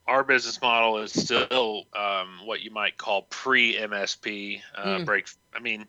our 0.08 0.24
business 0.24 0.62
model 0.62 0.98
is 1.00 1.12
still 1.14 1.86
um, 1.96 2.40
what 2.46 2.62
you 2.62 2.70
might 2.70 2.98
call 2.98 3.24
pre 3.24 3.78
MSP 3.78 4.62
uh, 4.76 4.86
Mm. 5.00 5.06
break. 5.06 5.30
I 5.56 5.60
mean, 5.60 5.86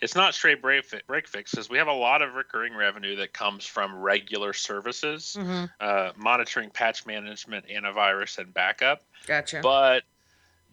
it's 0.00 0.14
not 0.14 0.34
straight 0.34 0.62
break 0.62 0.84
fi- 0.84 1.02
break 1.06 1.28
fix 1.28 1.50
because 1.50 1.68
we 1.68 1.78
have 1.78 1.88
a 1.88 1.92
lot 1.92 2.22
of 2.22 2.34
recurring 2.34 2.74
revenue 2.74 3.16
that 3.16 3.32
comes 3.32 3.66
from 3.66 3.94
regular 3.94 4.52
services, 4.52 5.36
Mm-hmm. 5.38 5.64
uh, 5.80 6.12
monitoring, 6.16 6.70
patch 6.70 7.06
management, 7.06 7.66
antivirus, 7.68 8.38
and 8.38 8.52
backup. 8.54 9.02
Gotcha. 9.26 9.60
But 9.62 10.04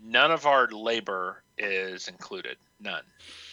none 0.01 0.32
of 0.32 0.45
our 0.45 0.67
labor 0.69 1.43
is 1.57 2.07
included. 2.07 2.57
None. 2.80 3.03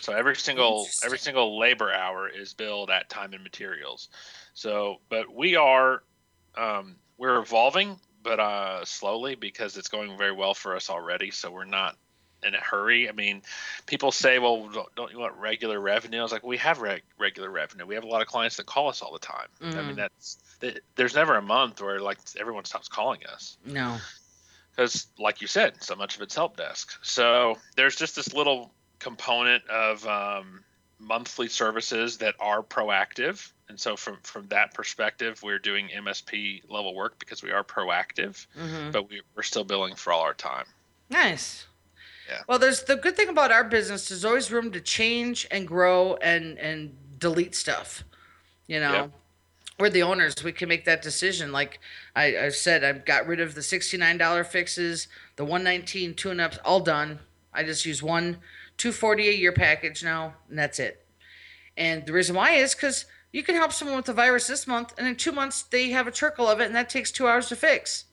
So 0.01 0.13
every 0.13 0.37
single 0.37 0.87
every 1.05 1.19
single 1.19 1.59
labor 1.59 1.93
hour 1.93 2.29
is 2.29 2.53
billed 2.53 2.91
at 2.91 3.09
time 3.09 3.33
and 3.33 3.43
materials. 3.43 4.09
So, 4.53 5.01
but 5.09 5.35
we 5.35 5.57
are 5.57 6.03
um, 6.57 6.97
we're 7.17 7.39
evolving, 7.39 7.99
but 8.23 8.39
uh, 8.39 8.85
slowly 8.85 9.35
because 9.35 9.77
it's 9.77 9.89
going 9.89 10.17
very 10.19 10.33
well 10.33 10.55
for 10.55 10.77
us 10.77 10.91
already. 10.91 11.31
So 11.31 11.51
we're 11.51 11.65
not 11.65 11.97
in 12.45 12.55
a 12.55 12.61
hurry. 12.61 13.09
I 13.09 13.13
mean, 13.13 13.43
people 13.87 14.13
say, 14.13 14.39
"Well, 14.39 14.69
don't- 14.69 14.95
don't 14.95 15.11
you 15.13 15.19
want 15.19 15.35
regular 15.37 15.81
revenue?" 15.81 16.21
I 16.21 16.23
was 16.23 16.33
like, 16.33 16.45
"We 16.45 16.57
have 16.59 16.79
reg- 16.81 17.03
regular 17.19 17.51
revenue. 17.51 17.87
We 17.87 17.95
have 17.95 18.05
a 18.05 18.09
lot 18.09 18.23
of 18.23 18.29
clients 18.29 18.57
that 18.57 18.67
call 18.67 18.89
us 18.89 19.03
all 19.03 19.13
the 19.13 19.19
time. 19.19 19.49
I 19.61 19.65
Mhm. 19.65 19.87
mean, 19.87 19.97
that's 19.97 20.39
th- 20.61 20.79
there's 20.97 21.15
never 21.15 21.37
a 21.37 21.43
month 21.43 21.81
where 21.83 22.01
like 22.01 22.19
everyone 22.39 22.65
stops 22.65 22.89
calling 22.89 23.25
us." 23.27 23.57
no. 23.65 23.99
because 24.71 25.07
like 25.19 25.41
you 25.41 25.47
said 25.47 25.81
so 25.83 25.95
much 25.95 26.17
of 26.17 26.23
it's 26.23 26.35
help 26.35 26.57
desk 26.57 26.99
so 27.01 27.57
there's 27.77 27.95
just 27.95 28.17
this 28.17 28.33
little 28.35 28.73
component 28.99 29.63
of 29.69 30.05
um, 30.09 30.65
monthly 30.99 31.47
services 31.49 32.19
that 32.19 32.35
are 32.41 32.61
proactive 32.61 33.53
and 33.69 33.79
so 33.79 33.97
from 33.97 34.19
from 34.23 34.49
that 34.49 34.75
perspective 34.75 35.41
we're 35.45 35.61
doing 35.61 35.89
msp 35.91 36.61
level 36.69 36.93
work 36.93 37.17
because 37.21 37.41
we 37.41 37.53
are 37.53 37.63
proactive 37.63 38.47
Mm-hmm. 38.59 38.91
but 38.91 39.09
we, 39.09 39.23
we're 39.37 39.45
still 39.45 39.63
billing 39.63 39.95
for 39.95 40.13
all 40.13 40.23
our 40.23 40.35
time 40.35 40.67
Nice. 41.09 41.67
Yeah. 42.29 42.41
Well, 42.49 42.59
there's 42.59 42.83
the 42.85 42.97
good 42.97 43.17
thing 43.17 43.29
about 43.29 43.53
our 43.53 43.65
business. 43.65 44.09
There's 44.09 44.25
always 44.25 44.51
room 44.51 44.71
to 44.73 44.81
change 44.81 45.47
and 45.51 45.67
grow 45.69 46.15
and 46.17 46.59
and 46.59 46.97
delete 47.19 47.55
stuff. 47.55 48.05
You 48.67 48.81
know, 48.81 48.93
Yep. 48.93 49.11
we're 49.79 49.91
the 49.91 50.03
owners. 50.03 50.35
We 50.43 50.53
can 50.53 50.69
make 50.69 50.85
that 50.87 51.03
decision. 51.03 51.53
Like 51.53 51.81
I, 52.17 52.37
I 52.47 52.49
said, 52.49 52.83
I've 52.83 53.05
got 53.05 53.27
rid 53.27 53.41
of 53.41 53.55
the 53.55 53.63
sixty-nine 53.63 54.17
dollar 54.19 54.43
fixes, 54.45 55.09
the 55.37 55.45
one 55.45 55.63
nineteen 55.63 56.15
tune-ups, 56.15 56.59
all 56.65 56.81
done. 56.81 57.19
I 57.53 57.63
just 57.63 57.85
use 57.85 58.03
one 58.03 58.39
two 58.79 58.91
forty 58.93 59.29
a 59.29 59.33
year 59.33 59.53
package 59.53 60.03
now, 60.03 60.35
and 60.49 60.59
that's 60.59 60.79
it. 60.79 61.05
And 61.77 62.07
the 62.07 62.13
reason 62.13 62.35
why 62.37 62.53
is 62.53 62.75
because 62.75 63.05
you 63.33 63.43
can 63.43 63.55
help 63.57 63.73
someone 63.73 63.97
with 63.97 64.09
a 64.09 64.13
virus 64.15 64.47
this 64.47 64.67
month, 64.67 64.95
and 64.97 65.07
in 65.07 65.17
two 65.17 65.33
months 65.33 65.63
they 65.63 65.91
have 65.91 66.07
a 66.07 66.11
trickle 66.11 66.49
of 66.49 66.61
it, 66.61 66.67
and 66.67 66.75
that 66.75 66.89
takes 66.89 67.11
two 67.13 67.29
hours 67.29 67.49
to 67.49 67.57
fix. 67.57 68.05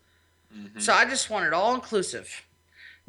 Mhm. 0.53 0.82
So 0.82 0.93
I 0.93 1.05
just 1.05 1.30
want 1.30 1.45
it 1.45 1.53
all 1.53 1.74
inclusive. 1.76 2.43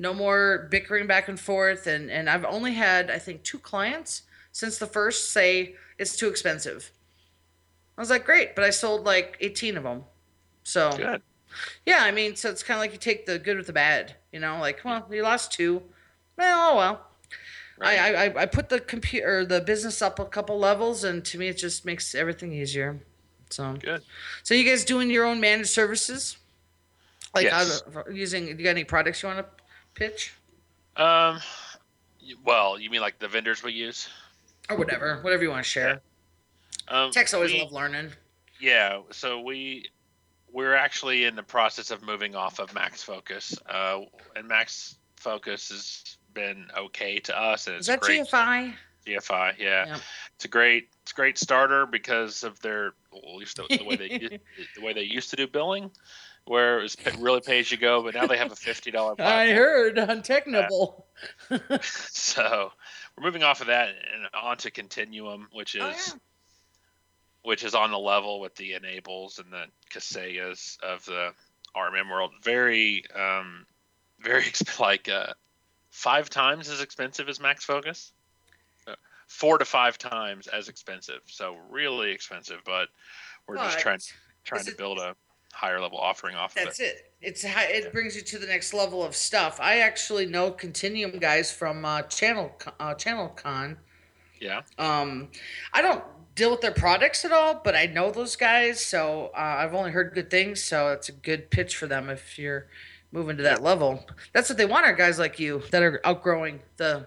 No 0.02 0.12
more 0.12 0.68
bickering 0.70 1.06
back 1.06 1.28
and 1.28 1.38
forth. 1.38 1.86
And, 1.86 2.10
and 2.10 2.28
I've 2.28 2.44
only 2.44 2.74
had, 2.74 3.10
I 3.10 3.18
think, 3.18 3.42
two 3.42 3.58
clients 3.58 4.22
since 4.50 4.76
the 4.78 4.86
first 4.86 5.30
say 5.30 5.76
it's 5.98 6.16
too 6.16 6.28
expensive. 6.28 6.90
I 7.96 8.00
was 8.00 8.10
like, 8.10 8.24
great, 8.24 8.54
but 8.54 8.64
I 8.64 8.70
sold 8.70 9.04
like 9.04 9.36
18 9.40 9.76
of 9.76 9.84
them. 9.84 10.04
So, 10.64 10.90
good 10.96 11.22
yeah, 11.86 11.98
I 12.02 12.10
mean, 12.10 12.36
so 12.36 12.50
it's 12.50 12.62
kind 12.62 12.76
of 12.76 12.80
like 12.80 12.92
you 12.92 12.98
take 12.98 13.26
the 13.26 13.38
good 13.38 13.56
with 13.56 13.66
the 13.66 13.72
bad, 13.72 14.14
you 14.32 14.40
know, 14.40 14.58
like, 14.58 14.80
well, 14.84 15.06
you 15.10 15.22
lost 15.22 15.52
two. 15.52 15.82
Well, 16.36 16.72
oh 16.72 16.76
well. 16.76 17.06
right. 17.78 17.98
I, 17.98 18.26
I, 18.26 18.42
I 18.42 18.46
put 18.46 18.68
the 18.68 18.80
computer, 18.80 19.44
the 19.44 19.60
business 19.60 20.02
up 20.02 20.18
a 20.18 20.24
couple 20.24 20.58
levels, 20.58 21.04
and 21.04 21.24
to 21.26 21.38
me, 21.38 21.48
it 21.48 21.58
just 21.58 21.84
makes 21.84 22.14
everything 22.14 22.52
easier. 22.52 23.00
So, 23.50 23.74
good 23.74 24.02
so 24.42 24.54
you 24.54 24.64
guys 24.64 24.84
doing 24.84 25.10
your 25.10 25.24
own 25.24 25.40
managed 25.40 25.70
services? 25.70 26.38
Like 27.34 27.44
Yes. 27.44 27.82
to- 27.82 28.04
using? 28.12 28.46
You 28.48 28.54
got 28.54 28.70
any 28.70 28.84
products 28.84 29.22
you 29.22 29.28
want 29.28 29.40
to 29.40 29.61
pitch 29.94 30.34
um 30.96 31.38
well 32.44 32.78
you 32.78 32.90
mean 32.90 33.00
like 33.00 33.18
the 33.18 33.28
vendors 33.28 33.62
we 33.62 33.72
use 33.72 34.08
or 34.70 34.76
whatever, 34.76 35.18
whatever 35.22 35.42
you 35.42 35.50
want 35.50 35.64
to 35.64 35.68
share? 35.68 36.00
um 36.88 37.10
Techs 37.10 37.34
always 37.34 37.52
we- 37.52 37.60
love 37.60 37.72
learning. 37.72 38.10
Yeah, 38.60 39.00
so 39.10 39.40
we 39.40 39.88
we're 40.52 40.74
actually 40.74 41.24
in 41.24 41.34
the 41.34 41.42
process 41.42 41.90
of 41.90 42.02
moving 42.02 42.36
off 42.36 42.60
of 42.60 42.72
Max 42.74 43.02
Focus, 43.02 43.56
uh, 43.68 44.00
and 44.36 44.46
Max 44.46 44.98
Focus 45.16 45.70
has 45.70 46.18
been 46.34 46.66
okay 46.78 47.18
to 47.20 47.36
us. 47.36 47.66
And 47.66 47.76
it's 47.76 47.84
Is 47.84 47.88
that 47.88 48.00
great. 48.00 48.20
GFI? 48.28 48.74
GFI, 49.06 49.54
yeah, 49.58 49.86
Yep. 49.86 50.00
it's 50.36 50.44
a 50.44 50.48
great 50.48 50.90
it's 51.02 51.10
a 51.10 51.14
great 51.14 51.38
starter 51.38 51.86
because 51.86 52.44
of 52.44 52.60
their 52.60 52.92
well, 53.10 53.22
at 53.32 53.34
least 53.36 53.56
the, 53.56 53.64
the 53.78 53.84
way 53.84 53.96
they 53.96 54.08
the 54.76 54.80
way 54.84 54.92
they 54.92 55.02
used 55.02 55.30
to 55.30 55.36
do 55.36 55.48
billing, 55.48 55.90
where 56.44 56.78
it 56.80 56.82
was 56.82 56.96
really 57.18 57.40
pay 57.40 57.60
as 57.60 57.70
you 57.70 57.78
go, 57.78 58.02
but 58.02 58.14
now 58.14 58.26
they 58.26 58.36
have 58.36 58.52
a 58.52 58.56
fifty 58.56 58.90
dollar. 58.90 59.14
I 59.20 59.50
heard 59.52 59.98
on. 59.98 60.22
So 61.82 62.72
we're 63.16 63.24
moving 63.24 63.42
off 63.42 63.60
of 63.60 63.68
that 63.68 63.88
and 63.90 64.26
onto 64.34 64.70
Continuum, 64.70 65.48
which 65.52 65.74
is 65.74 65.82
Oh, 65.82 65.88
yeah. 65.88 66.12
which 67.42 67.64
is 67.64 67.74
on 67.74 67.90
the 67.90 67.98
level 67.98 68.40
with 68.40 68.54
the 68.56 68.74
N-ables 68.74 69.38
and 69.38 69.52
the 69.52 69.64
Kaseyas 69.92 70.80
of 70.82 71.04
the 71.04 71.32
RMM 71.76 72.10
world. 72.10 72.32
Very, 72.42 73.04
um, 73.14 73.66
very 74.20 74.44
like 74.80 75.08
uh, 75.08 75.32
five 75.90 76.28
times 76.30 76.68
as 76.68 76.80
expensive 76.80 77.28
as 77.28 77.40
Max 77.40 77.64
Focus. 77.64 78.12
Uh, 78.86 78.94
Four 79.28 79.58
to 79.58 79.64
five 79.64 79.96
times 79.98 80.46
as 80.48 80.68
expensive, 80.68 81.20
so 81.26 81.56
really 81.70 82.10
expensive. 82.10 82.60
But 82.64 82.88
we're 83.46 83.56
just 83.56 83.78
trying 83.78 84.00
trying 84.44 84.60
is 84.60 84.66
to 84.66 84.72
it- 84.72 84.78
build 84.78 84.98
a 84.98 85.14
higher 85.52 85.80
level 85.80 85.98
offering 85.98 86.34
off 86.34 86.56
of 86.56 86.64
That's 86.64 86.80
it. 86.80 86.84
it. 86.84 87.12
It's 87.20 87.44
it 87.44 87.92
brings 87.92 88.16
you 88.16 88.22
to 88.22 88.38
the 88.38 88.46
next 88.46 88.74
level 88.74 89.04
of 89.04 89.14
stuff. 89.14 89.60
I 89.60 89.78
actually 89.78 90.26
know 90.26 90.50
Continuum 90.50 91.18
guys 91.18 91.52
from 91.52 91.84
uh, 91.84 92.02
Channel 92.02 92.52
uh, 92.80 92.94
ChannelCon. 92.94 93.76
Yeah, 94.40 94.62
Um, 94.76 95.28
I 95.72 95.82
don't 95.82 96.02
deal 96.34 96.50
with 96.50 96.62
their 96.62 96.72
products 96.72 97.24
at 97.24 97.30
all, 97.30 97.60
but 97.62 97.76
I 97.76 97.86
know 97.86 98.10
those 98.10 98.34
guys, 98.34 98.84
so 98.84 99.30
uh, 99.36 99.38
I've 99.38 99.72
only 99.72 99.92
heard 99.92 100.14
good 100.14 100.30
things. 100.30 100.64
So 100.64 100.88
it's 100.88 101.08
a 101.08 101.12
good 101.12 101.48
pitch 101.50 101.76
for 101.76 101.86
them 101.86 102.10
if 102.10 102.40
you're 102.40 102.66
moving 103.12 103.36
to 103.36 103.44
that 103.44 103.62
level. 103.62 104.04
That's 104.32 104.48
what 104.48 104.58
they 104.58 104.64
want 104.64 104.84
are 104.84 104.94
guys 104.94 105.16
like 105.16 105.38
you 105.38 105.62
that 105.70 105.80
are 105.80 106.00
outgrowing 106.04 106.60
the 106.76 107.06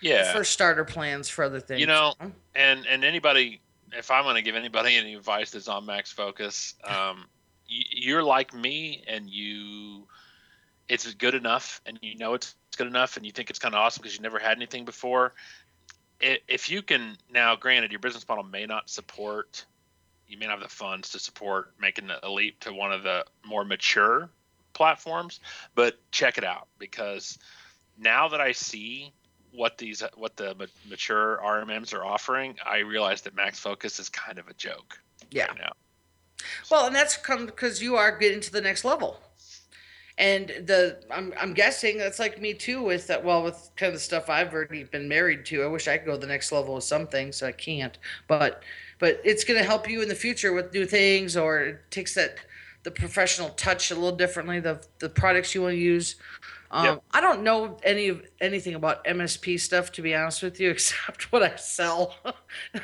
yeah. 0.00 0.32
first 0.32 0.52
starter 0.52 0.84
plans 0.84 1.28
for 1.28 1.42
other 1.42 1.58
things. 1.58 1.80
You 1.80 1.88
know, 1.88 2.14
and 2.54 2.86
and 2.86 3.04
anybody 3.04 3.60
if 3.92 4.10
i'm 4.10 4.24
going 4.24 4.36
to 4.36 4.42
give 4.42 4.56
anybody 4.56 4.96
any 4.96 5.14
advice 5.14 5.50
that's 5.50 5.68
on 5.68 5.86
max 5.86 6.12
focus 6.12 6.74
um, 6.84 7.26
you're 7.70 8.22
like 8.22 8.52
me 8.52 9.02
and 9.06 9.30
you 9.30 10.06
it's 10.88 11.12
good 11.14 11.34
enough 11.34 11.80
and 11.86 11.98
you 12.02 12.16
know 12.16 12.34
it's 12.34 12.54
good 12.76 12.86
enough 12.86 13.16
and 13.16 13.24
you 13.24 13.32
think 13.32 13.48
it's 13.48 13.58
kind 13.58 13.74
of 13.74 13.80
awesome 13.80 14.02
because 14.02 14.16
you 14.16 14.22
never 14.22 14.38
had 14.38 14.56
anything 14.56 14.84
before 14.84 15.32
if 16.20 16.70
you 16.70 16.82
can 16.82 17.16
now 17.32 17.54
granted 17.56 17.90
your 17.90 18.00
business 18.00 18.28
model 18.28 18.44
may 18.44 18.66
not 18.66 18.90
support 18.90 19.64
you 20.26 20.36
may 20.36 20.46
not 20.46 20.58
have 20.58 20.62
the 20.62 20.68
funds 20.68 21.10
to 21.10 21.18
support 21.18 21.72
making 21.80 22.08
the 22.08 22.28
leap 22.28 22.58
to 22.60 22.72
one 22.72 22.92
of 22.92 23.02
the 23.02 23.24
more 23.46 23.64
mature 23.64 24.28
platforms 24.72 25.40
but 25.74 25.98
check 26.10 26.38
it 26.38 26.44
out 26.44 26.66
because 26.78 27.38
now 27.98 28.28
that 28.28 28.40
i 28.40 28.52
see 28.52 29.12
what 29.52 29.78
these 29.78 30.02
what 30.16 30.36
the 30.36 30.54
mature 30.88 31.40
RMMs 31.42 31.94
are 31.94 32.04
offering, 32.04 32.56
I 32.64 32.78
realize 32.78 33.22
that 33.22 33.34
Max 33.34 33.58
Focus 33.58 33.98
is 33.98 34.08
kind 34.08 34.38
of 34.38 34.48
a 34.48 34.54
joke 34.54 35.00
yeah. 35.30 35.46
right 35.46 35.58
now. 35.58 35.72
Well, 36.70 36.86
and 36.86 36.94
that's 36.94 37.16
come 37.16 37.46
because 37.46 37.82
you 37.82 37.96
are 37.96 38.16
getting 38.16 38.40
to 38.40 38.52
the 38.52 38.60
next 38.60 38.84
level. 38.84 39.20
And 40.18 40.48
the 40.48 41.02
I'm 41.10 41.32
I'm 41.40 41.54
guessing 41.54 41.96
that's 41.96 42.18
like 42.18 42.40
me 42.40 42.52
too 42.52 42.82
with 42.82 43.06
that 43.06 43.24
well 43.24 43.42
with 43.42 43.70
kind 43.76 43.88
of 43.88 43.94
the 43.94 44.00
stuff 44.00 44.28
I've 44.28 44.52
already 44.52 44.84
been 44.84 45.08
married 45.08 45.46
to. 45.46 45.62
I 45.62 45.66
wish 45.66 45.88
I 45.88 45.96
could 45.96 46.06
go 46.06 46.16
the 46.16 46.26
next 46.26 46.52
level 46.52 46.74
with 46.74 46.84
some 46.84 47.06
things, 47.06 47.42
I 47.42 47.52
can't. 47.52 47.96
But 48.28 48.62
but 48.98 49.20
it's 49.24 49.44
gonna 49.44 49.62
help 49.62 49.88
you 49.88 50.02
in 50.02 50.08
the 50.08 50.14
future 50.14 50.52
with 50.52 50.74
new 50.74 50.84
things 50.84 51.36
or 51.36 51.60
it 51.60 51.90
takes 51.90 52.14
that 52.14 52.36
the 52.82 52.90
professional 52.90 53.50
touch 53.50 53.90
a 53.90 53.94
little 53.94 54.16
differently, 54.16 54.60
the 54.60 54.84
the 54.98 55.08
products 55.08 55.54
you 55.54 55.62
want 55.62 55.72
to 55.74 55.78
use. 55.78 56.16
Um, 56.72 56.84
Yep. 56.84 57.02
I 57.10 57.20
don't 57.20 57.42
know 57.42 57.78
any 57.82 58.08
of 58.08 58.22
anything 58.40 58.76
about 58.76 59.04
MSP 59.04 59.58
stuff 59.58 59.90
to 59.92 60.02
be 60.02 60.14
honest 60.14 60.40
with 60.42 60.60
you, 60.60 60.70
except 60.76 61.32
what 61.32 61.42
I 61.42 61.56
sell. 61.56 62.14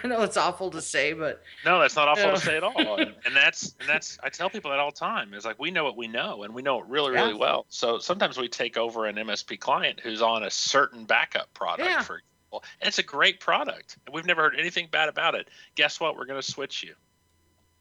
I 0.03 0.07
know 0.09 0.22
it's 0.22 0.36
awful 0.36 0.70
to 0.72 0.82
say, 0.82 1.12
but 1.12 1.42
No, 1.64 1.80
that's 1.80 1.94
not 1.94 2.09
awful 2.09 2.24
Yeah. 2.24 2.34
to 2.34 2.40
say 2.40 2.57
at 2.57 2.64
all. 2.64 2.97
And, 2.97 3.14
and 3.24 3.36
that's 3.36 3.76
and 3.78 3.88
that's 3.88 4.18
I 4.24 4.28
tell 4.28 4.51
people 4.51 4.70
that 4.72 4.80
all 4.80 4.90
the 4.90 4.97
time. 4.97 5.32
It's 5.34 5.44
like 5.47 5.61
we 5.61 5.70
know 5.70 5.84
what 5.84 5.97
we 5.97 6.09
know 6.09 6.42
and 6.42 6.53
we 6.53 6.62
know 6.62 6.80
it 6.80 6.86
really, 6.88 7.12
really 7.12 7.32
Yeah. 7.32 7.38
well. 7.38 7.66
So 7.68 7.99
sometimes 8.01 8.36
we 8.38 8.49
take 8.49 8.76
over 8.76 9.07
an 9.07 9.16
MSP 9.16 9.59
client 9.61 10.01
who's 10.01 10.20
on 10.20 10.42
a 10.42 10.51
certain 10.51 11.05
backup 11.05 11.53
product, 11.55 11.88
Yeah. 11.88 12.03
for 12.03 12.16
example. 12.18 12.64
And 12.80 12.88
it's 12.88 12.99
a 12.99 13.03
great 13.05 13.38
product. 13.38 13.99
And 14.07 14.14
we've 14.14 14.26
never 14.26 14.42
heard 14.42 14.57
anything 14.59 14.88
bad 14.90 15.09
about 15.09 15.34
it. 15.36 15.49
Guess 15.76 16.01
what? 16.01 16.16
We're 16.16 16.26
gonna 16.26 16.42
switch 16.42 16.82
you. 16.82 16.94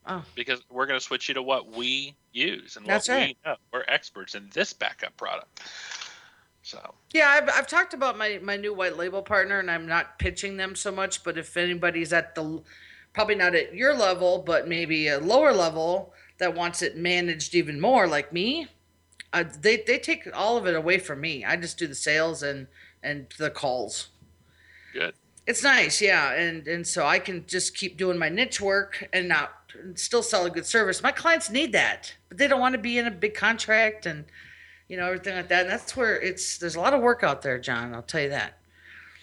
Oh. 0.07 0.23
Because 0.35 0.61
we're 0.69 0.85
gonna 0.85 0.99
switch 0.99 1.27
you 1.27 1.33
to 1.35 1.41
what 1.41 1.75
we 1.75 2.15
use 2.31 2.75
and 2.75 2.85
That's 2.85 3.07
what 3.07 3.15
right. 3.15 3.37
we 3.43 3.49
know. 3.49 3.57
We're 3.73 3.85
experts 3.87 4.35
in 4.35 4.49
this 4.53 4.73
backup 4.73 5.15
product. 5.17 5.61
So 6.61 6.95
Yeah, 7.13 7.29
I've, 7.29 7.49
I've 7.49 7.67
talked 7.67 7.93
about 7.93 8.17
my, 8.17 8.39
my 8.41 8.57
new 8.57 8.73
white 8.73 8.97
label 8.97 9.21
partner, 9.21 9.59
and 9.59 9.69
I'm 9.69 9.87
not 9.87 10.17
pitching 10.17 10.57
them 10.57 10.75
so 10.75 10.91
much. 10.91 11.23
But 11.23 11.37
if 11.37 11.55
anybody's 11.57 12.11
at 12.11 12.33
the, 12.35 12.63
probably 13.13 13.35
not 13.35 13.53
at 13.55 13.75
your 13.75 13.93
level, 13.95 14.43
but 14.45 14.67
maybe 14.67 15.07
a 15.07 15.19
lower 15.19 15.53
level 15.53 16.13
that 16.39 16.55
wants 16.55 16.81
it 16.81 16.97
managed 16.97 17.53
even 17.55 17.79
more, 17.79 18.07
like 18.07 18.33
me, 18.33 18.67
uh, 19.33 19.43
they 19.61 19.77
they 19.85 19.99
take 19.99 20.27
all 20.33 20.57
of 20.57 20.65
it 20.65 20.75
away 20.75 20.97
from 20.97 21.21
me. 21.21 21.43
I 21.45 21.55
just 21.57 21.77
do 21.77 21.87
the 21.87 21.95
sales 21.95 22.41
and 22.41 22.67
and 23.03 23.27
the 23.37 23.49
calls. 23.49 24.07
good. 24.93 25.13
It's 25.45 25.61
nice, 25.61 26.01
yeah, 26.01 26.31
and 26.33 26.67
and 26.67 26.87
so 26.87 27.05
I 27.05 27.19
can 27.19 27.45
just 27.45 27.75
keep 27.77 27.97
doing 27.97 28.17
my 28.17 28.29
niche 28.29 28.59
work 28.59 29.07
and 29.13 29.27
not 29.27 29.64
and 29.81 29.97
still 29.97 30.23
sell 30.23 30.45
a 30.45 30.49
good 30.49 30.65
service. 30.65 31.03
My 31.03 31.11
clients 31.11 31.49
need 31.49 31.71
that, 31.73 32.13
but 32.29 32.37
they 32.37 32.47
don't 32.47 32.59
want 32.59 32.73
to 32.73 32.79
be 32.79 32.97
in 32.97 33.07
a 33.07 33.11
big 33.11 33.33
contract 33.33 34.05
and 34.05 34.25
you 34.87 34.97
know 34.97 35.07
everything 35.07 35.35
like 35.35 35.47
that. 35.49 35.61
And 35.61 35.69
that's 35.69 35.95
where 35.95 36.19
it's 36.19 36.57
there's 36.57 36.75
a 36.75 36.79
lot 36.79 36.93
of 36.93 37.01
work 37.01 37.23
out 37.23 37.41
there, 37.41 37.59
Jon. 37.59 37.93
I'll 37.93 38.01
tell 38.01 38.21
you 38.21 38.29
that. 38.29 38.59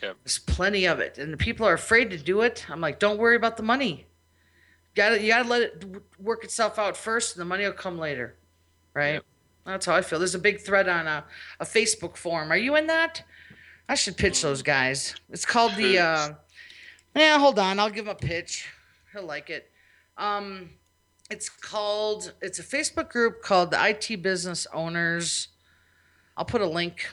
Yep. 0.03 0.16
There's 0.24 0.38
plenty 0.38 0.86
of 0.86 0.98
it, 1.00 1.18
and 1.18 1.32
the 1.32 1.36
people 1.36 1.66
are 1.66 1.74
afraid 1.74 2.11
to 2.11 2.18
do 2.18 2.40
it. 2.40 2.66
I'm 2.68 2.80
like, 2.80 2.98
don't 2.98 3.18
worry 3.18 3.36
about 3.36 3.57
the 3.57 3.62
money. 3.62 4.07
Got 4.94 5.11
to 5.11 5.22
you 5.22 5.28
got 5.28 5.44
to 5.44 5.48
let 5.48 5.62
it 5.62 5.84
work 6.18 6.44
itself 6.44 6.78
out 6.78 6.96
first, 6.96 7.36
and 7.36 7.40
the 7.40 7.44
money 7.44 7.64
will 7.64 7.72
come 7.72 7.98
later, 7.98 8.34
right? 8.94 9.14
Yep. 9.14 9.24
That's 9.64 9.86
how 9.86 9.94
I 9.94 10.03
feel. 10.03 10.18
There's 10.18 10.34
a 10.34 10.40
big 10.40 10.61
thread 10.61 10.88
on 10.88 11.07
a, 11.07 11.24
a 11.61 11.64
Facebook 11.64 12.16
forum. 12.16 12.50
Are 12.50 12.57
you 12.57 12.74
in 12.76 12.88
that? 12.88 13.22
I 13.88 13.94
should 13.94 14.16
pitch 14.16 14.42
those 14.42 14.62
guys. 14.62 15.14
It's 15.30 15.44
called 15.44 15.76
the. 15.76 15.98
Uh, 15.98 16.34
yeah, 17.14 17.38
hold 17.38 17.59
on. 17.59 17.78
I'll 17.78 17.90
give 17.90 18.07
him 18.07 18.12
a 18.12 18.14
pitch. 18.14 18.68
He'll 19.12 19.24
like 19.24 19.50
it. 19.50 19.70
Um, 20.17 20.71
it's 21.31 21.49
called. 21.49 22.33
It's 22.43 22.59
a 22.59 22.63
Facebook 22.63 23.09
group 23.11 23.43
called 23.43 23.71
the 23.71 23.89
IT 23.89 24.23
Business 24.23 24.67
Owners. 24.73 25.49
I'll 26.37 26.45
put 26.45 26.61
a 26.61 26.67
link. 26.67 27.09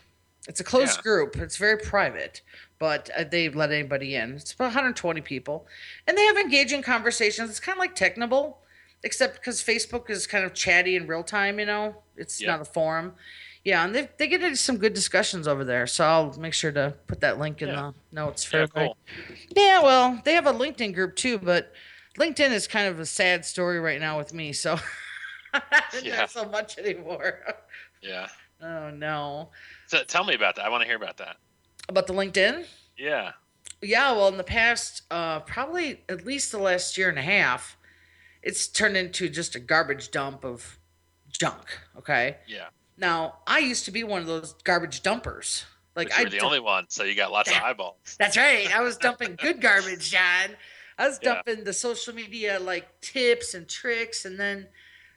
It's 0.48 0.60
a 0.60 0.64
closed 0.64 0.98
Yeah. 0.98 1.04
group. 1.04 1.36
It's 1.38 1.58
very 1.58 1.78
private, 1.78 2.42
but 2.80 3.10
uh, 3.16 3.24
they 3.24 3.50
let 3.50 3.72
anybody 3.72 4.16
in. 4.16 4.34
It's 4.36 4.54
about 4.54 4.66
120 4.66 5.22
people, 5.22 5.68
and 6.08 6.18
they 6.18 6.26
have 6.26 6.38
engaging 6.38 6.82
conversations. 6.82 7.50
It's 7.50 7.60
kind 7.60 7.76
of 7.78 7.80
like 7.80 7.96
Technibble, 7.96 8.56
except 9.04 9.36
because 9.36 9.62
Facebook 9.64 10.10
is 10.10 10.26
kind 10.28 10.44
of 10.46 10.54
chatty 10.54 10.96
in 10.96 11.08
real 11.08 11.24
time. 11.24 11.60
You 11.60 11.66
know, 11.66 11.96
it's 12.18 12.42
Yeah. 12.42 12.52
not 12.52 12.62
a 12.62 12.66
forum. 12.66 13.16
Yeah, 13.64 13.84
and 13.86 13.94
they 13.94 14.10
they 14.18 14.28
get 14.28 14.42
into 14.42 14.56
some 14.58 14.78
good 14.78 14.94
discussions 14.94 15.48
over 15.48 15.64
there. 15.64 15.86
So 15.86 16.06
I'll 16.06 16.34
make 16.40 16.54
sure 16.54 16.72
to 16.72 16.96
put 17.08 17.20
that 17.22 17.38
link 17.38 17.62
in 17.62 17.68
Yeah. 17.70 17.76
the 17.76 18.16
notes 18.16 18.44
for 18.44 18.60
Yeah, 18.62 18.68
cool. 18.68 18.98
Yeah, 19.56 19.82
well, 19.82 20.22
they 20.26 20.34
have 20.34 20.48
a 20.48 20.54
LinkedIn 20.54 20.94
group 20.94 21.16
too, 21.16 21.38
but 21.38 21.74
LinkedIn 22.20 22.52
is 22.52 22.68
kind 22.68 22.88
of 22.88 23.00
a 23.00 23.06
sad 23.06 23.46
story 23.46 23.80
right 23.80 24.00
now 24.00 24.18
with 24.18 24.34
me. 24.34 24.52
So 24.54 24.78
I'm 25.54 25.62
not 25.72 26.04
Yeah. 26.04 26.26
so 26.26 26.46
much 26.48 26.78
anymore. 26.78 27.40
Yeah. 28.02 28.28
oh 28.62 28.90
no, 28.92 29.50
So 29.88 30.04
tell 30.04 30.24
me 30.24 30.36
about 30.36 30.56
that. 30.58 30.66
I 30.66 30.70
want 30.70 30.82
to 30.82 30.88
hear 30.88 30.98
about 30.98 31.18
that. 31.18 31.38
about 31.88 32.08
the 32.08 32.14
LinkedIn. 32.14 32.66
Yeah. 32.98 33.32
Yeah, 33.82 34.12
well, 34.12 34.28
in 34.28 34.36
the 34.38 34.44
past, 34.44 35.04
uh, 35.10 35.40
probably 35.42 36.02
at 36.10 36.26
least 36.26 36.52
the 36.52 36.58
last 36.60 36.98
year 36.98 37.08
and 37.10 37.18
a 37.18 37.22
half, 37.22 37.78
it's 38.44 38.68
turned 38.68 38.98
into 38.98 39.30
just 39.30 39.56
a 39.56 39.60
garbage 39.60 40.12
dump 40.12 40.44
of 40.44 40.78
junk. 41.30 41.64
Okay. 41.98 42.36
Yeah. 42.48 42.68
Now, 42.98 43.38
I 43.48 43.60
used 43.60 43.86
to 43.86 43.92
be 43.92 44.04
one 44.04 44.20
of 44.22 44.28
those 44.28 44.54
garbage 44.66 45.02
dumpers. 45.02 45.66
Like 45.96 46.12
I 46.18 46.24
were 46.26 46.30
the 46.30 46.42
only 46.42 46.60
one, 46.60 46.86
so 46.90 47.04
you 47.06 47.16
got 47.16 47.32
lots 47.32 47.50
of 47.50 47.58
eyeballs. 47.64 48.18
That's 48.20 48.36
right. 48.38 48.74
I 48.76 48.82
was 48.82 48.98
dumping 49.06 49.36
good 49.42 49.62
garbage, 49.62 50.12
Jon. 50.12 50.56
I 51.00 51.08
was 51.08 51.18
Yeah. 51.24 51.36
dumping 51.46 51.64
the 51.64 51.74
social 51.74 52.14
media 52.14 52.60
like 52.60 53.00
tips 53.02 53.54
and 53.54 53.68
tricks, 53.68 54.26
and 54.26 54.40
then 54.40 54.68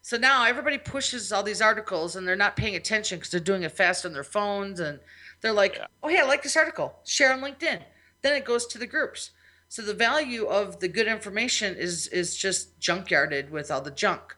so 0.01 0.17
now 0.17 0.45
everybody 0.45 0.79
pushes 0.79 1.31
all 1.33 1.43
these 1.43 1.61
articles, 1.61 2.17
and 2.17 2.27
they're 2.27 2.37
not 2.37 2.57
paying 2.57 2.75
attention 2.77 3.19
because 3.19 3.31
they're 3.31 3.41
doing 3.41 3.63
it 3.65 3.73
fast 3.73 4.07
on 4.07 4.13
their 4.13 4.25
phones, 4.25 4.81
and 4.81 5.01
they're 5.41 5.53
like, 5.53 5.75
Yeah. 5.77 5.87
"Oh, 6.03 6.09
hey, 6.09 6.21
I 6.21 6.23
like 6.25 6.43
this 6.43 6.57
article. 6.57 7.01
Share 7.05 7.33
on 7.33 7.41
LinkedIn." 7.41 7.83
Then 8.23 8.35
it 8.37 8.45
goes 8.45 8.67
to 8.69 8.79
the 8.79 8.87
groups. 8.87 9.31
So 9.69 9.83
the 9.83 9.95
value 9.95 10.47
of 10.47 10.81
the 10.81 10.89
good 10.89 11.09
information 11.09 11.77
is 11.77 12.07
is 12.09 12.37
just 12.37 12.79
junkyarded 12.81 13.51
with 13.51 13.71
all 13.71 13.81
the 13.81 13.91
junk, 13.91 14.37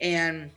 and 0.00 0.52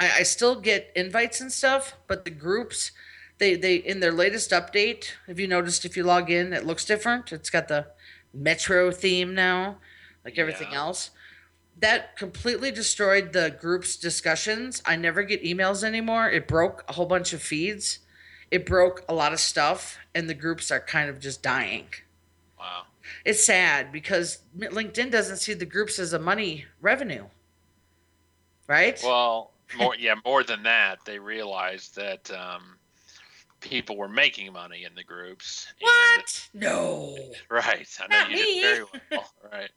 I, 0.00 0.20
I 0.20 0.22
still 0.22 0.60
get 0.60 0.92
invites 0.96 1.40
and 1.40 1.52
stuff, 1.52 1.94
but 2.06 2.24
the 2.24 2.30
groups, 2.30 2.92
they 3.38 3.54
they 3.56 3.76
in 3.76 4.00
their 4.00 4.12
latest 4.12 4.50
update, 4.50 5.12
have 5.26 5.38
you 5.40 5.48
noticed 5.48 5.84
if 5.84 5.96
you 5.96 6.04
log 6.04 6.30
in, 6.30 6.52
it 6.54 6.64
looks 6.64 6.84
different. 6.86 7.32
It's 7.32 7.50
got 7.50 7.68
the 7.68 7.88
Metro 8.32 8.90
theme 8.90 9.34
now, 9.34 9.78
like 10.24 10.38
everything 10.38 10.72
Yeah. 10.72 10.78
else. 10.78 11.10
That 11.78 12.16
completely 12.16 12.70
destroyed 12.72 13.32
the 13.32 13.50
group's 13.50 13.96
discussions. 13.96 14.82
I 14.84 14.96
never 14.96 15.22
get 15.22 15.44
emails 15.44 15.84
anymore. 15.84 16.28
It 16.28 16.48
broke 16.48 16.84
a 16.88 16.94
whole 16.94 17.06
bunch 17.06 17.32
of 17.32 17.40
feeds. 17.42 18.00
It 18.50 18.66
broke 18.66 19.04
a 19.08 19.14
lot 19.14 19.32
of 19.32 19.40
stuff, 19.40 19.98
and 20.14 20.28
the 20.28 20.34
groups 20.34 20.70
are 20.70 20.80
kind 20.80 21.08
of 21.10 21.20
just 21.20 21.42
dying. 21.42 21.86
Wow. 22.58 22.84
It's 23.24 23.44
sad 23.44 23.92
because 23.92 24.38
LinkedIn 24.58 25.10
doesn't 25.10 25.36
see 25.36 25.54
the 25.54 25.66
groups 25.66 25.98
as 25.98 26.12
a 26.12 26.18
money 26.18 26.64
revenue, 26.80 27.26
right? 28.66 28.98
Well, 29.04 29.52
more 29.76 29.94
yeah, 29.96 30.14
more 30.24 30.42
than 30.42 30.62
that, 30.64 31.04
they 31.04 31.18
realized 31.18 31.94
that 31.96 32.30
um, 32.30 32.77
people 33.60 33.96
were 33.96 34.08
making 34.08 34.52
money 34.52 34.84
in 34.84 34.94
the 34.94 35.04
groups. 35.04 35.66
and- 35.80 35.86
what? 35.86 36.48
No. 36.54 37.16
right. 37.50 37.88
I 38.00 38.06
know 38.08 38.18
Not 38.18 38.30
you 38.30 38.36
me. 38.36 38.60
did 38.60 38.62
very 38.62 38.84
well. 39.10 39.30
Right. 39.52 39.70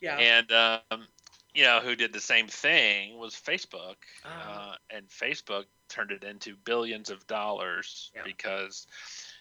Yeah. 0.00 0.16
And 0.16 0.52
um, 0.52 1.06
you 1.54 1.64
know 1.64 1.80
who 1.80 1.94
did 1.96 2.12
the 2.12 2.20
same 2.20 2.46
thing 2.46 3.18
was 3.18 3.34
Facebook, 3.34 3.96
Oh. 4.24 4.28
uh, 4.28 4.74
and 4.90 5.08
Facebook 5.08 5.64
turned 5.88 6.10
it 6.10 6.22
into 6.24 6.54
billions 6.64 7.10
of 7.10 7.26
dollars 7.26 8.10
Yeah. 8.14 8.22
because 8.24 8.86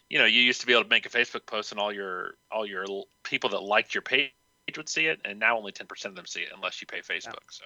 you 0.09 0.17
know 0.17 0.25
you 0.25 0.41
used 0.41 0.61
to 0.61 0.67
be 0.67 0.73
able 0.73 0.83
to 0.83 0.89
make 0.89 1.05
a 1.05 1.09
Facebook 1.09 1.45
post 1.45 1.71
and 1.71 1.79
all 1.79 1.91
your 1.93 2.35
all 2.51 2.65
your 2.65 2.85
l- 2.87 3.07
people 3.23 3.49
that 3.51 3.61
liked 3.61 3.93
your 3.93 4.01
page 4.01 4.31
would 4.75 4.89
see 4.89 5.05
it, 5.07 5.19
and 5.25 5.39
now 5.39 5.57
only 5.57 5.71
ten 5.71 5.85
percent 5.87 6.11
of 6.13 6.15
them 6.15 6.25
see 6.25 6.41
it 6.41 6.49
unless 6.55 6.81
you 6.81 6.87
pay 6.87 6.99
Facebook. 6.99 7.43
So 7.49 7.63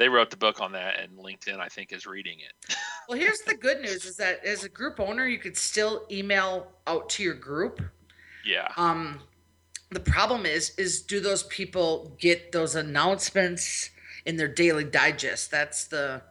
they 0.00 0.08
wrote 0.08 0.30
the 0.30 0.36
book 0.38 0.62
on 0.62 0.72
that, 0.72 0.98
and 0.98 1.18
LinkedIn 1.18 1.60
I 1.60 1.68
think 1.68 1.92
is 1.92 2.06
reading 2.06 2.38
it. 2.40 2.74
Well, 3.08 3.18
here's 3.18 3.40
the 3.40 3.56
good 3.56 3.80
news: 3.80 4.04
is 4.04 4.16
that 4.18 4.44
as 4.44 4.62
a 4.62 4.68
group 4.68 5.00
owner, 5.00 5.26
you 5.26 5.38
could 5.38 5.56
still 5.56 6.06
email 6.12 6.68
out 6.86 7.08
to 7.10 7.24
your 7.24 7.34
group. 7.34 7.80
yeah. 8.44 8.68
Um, 8.76 9.18
the 9.90 9.98
problem 9.98 10.46
is, 10.46 10.70
is 10.78 11.02
do 11.02 11.18
those 11.18 11.42
people 11.44 12.16
get 12.20 12.52
those 12.52 12.76
announcements 12.76 13.90
in 14.24 14.36
their 14.36 14.46
daily 14.46 14.84
digest? 14.84 15.50
That's 15.50 15.88
the 15.88 16.22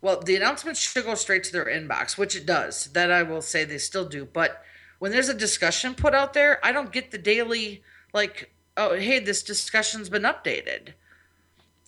well, 0.00 0.22
the 0.22 0.36
announcements 0.36 0.80
should 0.80 1.04
go 1.04 1.14
straight 1.16 1.44
to 1.44 1.52
their 1.52 1.66
inbox, 1.66 2.16
which 2.16 2.34
it 2.34 2.46
does. 2.46 2.86
That 2.86 3.12
I 3.12 3.22
will 3.22 3.42
say 3.42 3.64
they 3.64 3.76
still 3.76 4.08
do. 4.08 4.24
But 4.24 4.62
when 5.00 5.12
there's 5.12 5.28
a 5.28 5.34
discussion 5.34 5.94
put 5.94 6.14
out 6.14 6.32
there, 6.32 6.64
I 6.64 6.72
don't 6.72 6.92
get 6.92 7.10
the 7.10 7.18
daily 7.18 7.82
like, 8.14 8.54
oh, 8.78 8.94
hey, 8.96 9.18
this 9.18 9.42
discussion's 9.42 10.08
been 10.08 10.22
updated. 10.22 10.94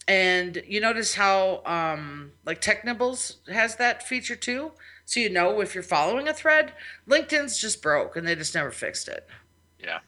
And 0.08 0.62
you 0.66 0.80
notice 0.80 1.14
how 1.14 1.62
um, 1.64 2.32
like 2.44 2.60
Technibbles 2.60 3.46
has 3.48 3.76
that 3.76 4.02
feature 4.02 4.34
too, 4.34 4.72
so 5.04 5.20
you 5.20 5.30
know 5.30 5.60
if 5.60 5.74
you're 5.74 5.84
following 5.84 6.26
a 6.26 6.34
thread. 6.34 6.72
LinkedIn's 7.06 7.58
just 7.58 7.82
broke, 7.82 8.16
and 8.16 8.26
they 8.26 8.34
just 8.34 8.54
never 8.54 8.70
fixed 8.70 9.06
it. 9.06 9.28
Yeah. 9.78 10.00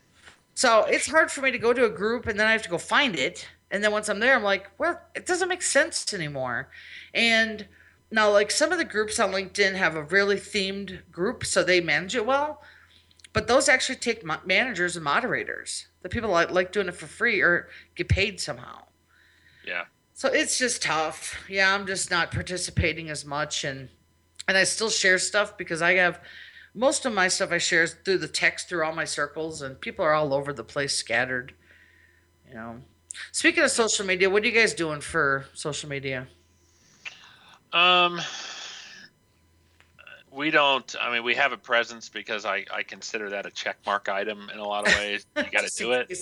So 0.54 0.84
it's 0.84 1.10
hard 1.10 1.30
for 1.30 1.40
me 1.40 1.50
to 1.50 1.58
go 1.58 1.72
to 1.72 1.86
a 1.86 1.90
group 1.90 2.26
and 2.26 2.38
then 2.38 2.46
I 2.46 2.52
have 2.52 2.62
to 2.62 2.68
go 2.68 2.76
find 2.76 3.16
it. 3.16 3.48
And 3.70 3.82
then 3.82 3.92
once 3.92 4.08
I'm 4.08 4.20
there, 4.20 4.34
I'm 4.34 4.42
like, 4.42 4.68
well, 4.78 5.00
it 5.14 5.24
doesn't 5.24 5.48
make 5.48 5.62
sense 5.62 6.12
anymore. 6.12 6.68
And 7.14 7.66
now, 8.10 8.30
like 8.30 8.50
some 8.50 8.72
of 8.72 8.78
the 8.78 8.84
groups 8.84 9.20
on 9.20 9.30
LinkedIn 9.30 9.74
have 9.76 9.94
a 9.94 10.02
really 10.02 10.36
themed 10.36 11.10
group, 11.12 11.46
so 11.46 11.62
they 11.62 11.80
manage 11.80 12.16
it 12.16 12.26
well. 12.26 12.62
But 13.32 13.46
those 13.46 13.68
actually 13.68 13.96
take 13.96 14.22
managers 14.44 14.96
and 14.96 15.04
moderators. 15.04 15.86
The 16.02 16.08
people 16.08 16.30
like 16.30 16.72
doing 16.72 16.88
it 16.88 16.94
for 16.96 17.06
free 17.06 17.40
or 17.40 17.68
get 17.94 18.08
paid 18.08 18.40
somehow. 18.40 18.82
Yeah. 19.66 19.84
So 20.14 20.28
it's 20.28 20.58
just 20.58 20.82
tough. 20.82 21.44
Yeah, 21.48 21.74
I'm 21.74 21.86
just 21.86 22.10
not 22.10 22.30
participating 22.30 23.10
as 23.10 23.24
much 23.24 23.64
and 23.64 23.88
and 24.48 24.56
I 24.56 24.64
still 24.64 24.90
share 24.90 25.18
stuff 25.18 25.56
because 25.56 25.80
I 25.80 25.94
have 25.94 26.20
most 26.74 27.06
of 27.06 27.12
my 27.12 27.28
stuff 27.28 27.52
I 27.52 27.58
share 27.58 27.86
through 27.86 28.18
the 28.18 28.28
text 28.28 28.68
through 28.68 28.84
all 28.84 28.94
my 28.94 29.04
circles 29.04 29.62
and 29.62 29.80
people 29.80 30.04
are 30.04 30.12
all 30.12 30.34
over 30.34 30.52
the 30.52 30.64
place 30.64 30.94
scattered. 30.94 31.54
You 32.48 32.54
know. 32.54 32.80
Speaking 33.32 33.62
of 33.64 33.70
social 33.70 34.06
media, 34.06 34.30
what 34.30 34.42
are 34.42 34.46
you 34.46 34.52
guys 34.52 34.74
doing 34.74 35.00
for 35.00 35.46
social 35.54 35.88
media? 35.88 36.26
Um, 37.72 38.20
we 40.30 40.50
don't. 40.50 40.94
I 41.00 41.12
mean, 41.12 41.24
we 41.24 41.34
have 41.34 41.52
a 41.52 41.56
presence 41.56 42.08
because 42.08 42.44
I 42.44 42.64
I 42.72 42.82
consider 42.82 43.30
that 43.30 43.46
a 43.46 43.50
check 43.50 43.78
mark 43.86 44.08
item 44.08 44.50
in 44.52 44.58
a 44.58 44.66
lot 44.66 44.86
of 44.86 44.94
ways. 44.94 45.26
You 45.36 45.44
got 45.50 45.66
to 45.66 45.74
do 45.76 45.92
it. 45.92 46.12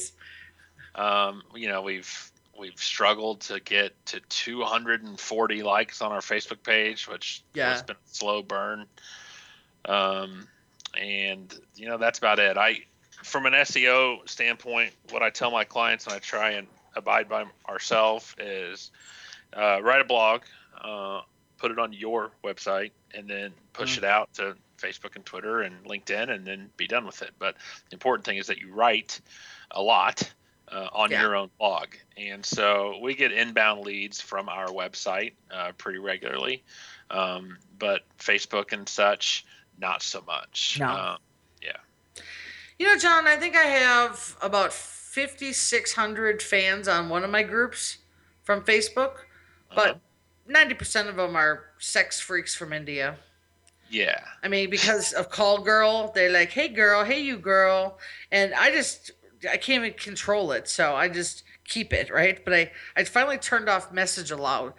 Um, 0.94 1.42
you 1.54 1.68
know, 1.68 1.82
we've 1.82 2.32
we've 2.58 2.78
struggled 2.78 3.40
to 3.42 3.60
get 3.60 3.94
to 4.06 4.20
240 4.20 5.62
likes 5.62 6.02
on 6.02 6.12
our 6.12 6.20
Facebook 6.20 6.62
page, 6.62 7.08
which 7.08 7.42
yeah. 7.54 7.72
has 7.72 7.82
been 7.82 7.96
a 7.96 8.14
slow 8.14 8.42
burn. 8.42 8.86
Um, 9.84 10.48
and 10.98 11.54
you 11.76 11.88
know 11.88 11.98
that's 11.98 12.18
about 12.18 12.38
it. 12.38 12.56
I, 12.56 12.80
from 13.22 13.46
an 13.46 13.52
SEO 13.52 14.28
standpoint, 14.28 14.92
what 15.10 15.22
I 15.22 15.30
tell 15.30 15.50
my 15.50 15.64
clients 15.64 16.06
and 16.06 16.14
I 16.14 16.18
try 16.18 16.50
and 16.50 16.66
abide 16.96 17.28
by 17.28 17.44
ourselves 17.68 18.34
is 18.38 18.90
uh, 19.56 19.80
write 19.82 20.00
a 20.00 20.04
blog. 20.04 20.42
Uh, 20.82 21.22
put 21.58 21.72
it 21.72 21.78
on 21.78 21.92
your 21.92 22.30
website 22.44 22.92
and 23.14 23.28
then 23.28 23.52
push 23.72 23.96
mm-hmm. 23.96 24.04
it 24.04 24.08
out 24.08 24.32
to 24.34 24.54
Facebook 24.78 25.16
and 25.16 25.26
Twitter 25.26 25.62
and 25.62 25.84
LinkedIn 25.84 26.30
and 26.30 26.46
then 26.46 26.70
be 26.76 26.86
done 26.86 27.04
with 27.04 27.20
it. 27.22 27.32
But 27.38 27.56
the 27.90 27.94
important 27.94 28.24
thing 28.24 28.38
is 28.38 28.46
that 28.46 28.58
you 28.58 28.72
write 28.72 29.20
a 29.72 29.82
lot 29.82 30.32
uh, 30.70 30.88
on 30.92 31.10
yeah. 31.10 31.22
your 31.22 31.36
own 31.36 31.50
blog. 31.58 31.88
And 32.16 32.44
so 32.44 32.98
we 33.02 33.14
get 33.14 33.32
inbound 33.32 33.82
leads 33.82 34.20
from 34.20 34.48
our 34.48 34.68
website 34.68 35.32
uh, 35.50 35.72
pretty 35.78 35.98
regularly. 35.98 36.62
Um, 37.10 37.58
but 37.78 38.02
Facebook 38.18 38.72
and 38.72 38.88
such, 38.88 39.46
not 39.78 40.02
so 40.02 40.22
much. 40.26 40.78
No. 40.80 40.86
Uh, 40.86 41.16
yeah. 41.62 41.76
You 42.78 42.86
know, 42.86 42.98
Jon, 42.98 43.26
I 43.26 43.36
think 43.36 43.56
I 43.56 43.62
have 43.62 44.36
about 44.42 44.72
5,600 44.72 46.42
fans 46.42 46.88
on 46.88 47.08
one 47.08 47.24
of 47.24 47.30
my 47.30 47.42
groups 47.42 47.98
from 48.44 48.62
Facebook. 48.62 49.12
But 49.74 49.88
uh-huh 49.88 49.98
ninety 50.48 50.74
percent 50.74 51.08
of 51.08 51.16
them 51.16 51.36
are 51.36 51.66
sex 51.78 52.18
freaks 52.18 52.54
from 52.54 52.72
India. 52.72 53.16
Yeah. 53.90 54.20
I 54.42 54.48
mean, 54.48 54.68
because 54.70 55.12
of 55.12 55.30
call 55.30 55.62
girl, 55.62 56.10
they're 56.14 56.32
like, 56.32 56.50
"Hey 56.50 56.68
girl, 56.68 57.04
hey 57.04 57.20
you 57.20 57.38
girl," 57.38 57.98
and 58.32 58.54
I 58.54 58.70
just 58.70 59.12
I 59.50 59.56
can't 59.56 59.84
even 59.84 59.98
control 59.98 60.52
it, 60.52 60.68
so 60.68 60.94
I 60.94 61.08
just 61.08 61.44
keep 61.64 61.92
it 61.92 62.10
right. 62.10 62.44
But 62.44 62.54
I 62.54 62.72
I 62.96 63.04
finally 63.04 63.38
turned 63.38 63.68
off 63.68 63.92
message 63.92 64.30
allowed. 64.30 64.74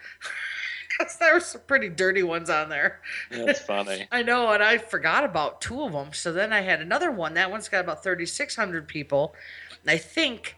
Because 0.98 1.16
there 1.20 1.34
were 1.34 1.40
some 1.40 1.62
pretty 1.68 1.90
dirty 1.90 2.24
ones 2.24 2.50
on 2.50 2.70
there. 2.70 3.02
That's 3.32 3.62
funny. 3.66 4.08
I 4.12 4.24
know, 4.24 4.52
and 4.52 4.64
I 4.64 4.78
forgot 4.78 5.24
about 5.24 5.62
two 5.62 5.84
of 5.84 5.94
them. 5.94 6.14
So 6.14 6.32
then 6.32 6.52
I 6.52 6.62
had 6.62 6.82
another 6.82 7.12
one. 7.12 7.34
That 7.36 7.52
one's 7.52 7.70
got 7.70 7.82
about 7.82 8.04
3,600 8.04 8.88
people. 8.88 9.34
I 9.88 9.98
think, 9.98 10.58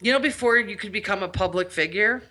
you 0.00 0.12
know, 0.12 0.18
before 0.18 0.58
you 0.58 0.76
could 0.76 0.92
become 0.92 1.22
a 1.22 1.28
public 1.28 1.70
figure, 1.70 2.22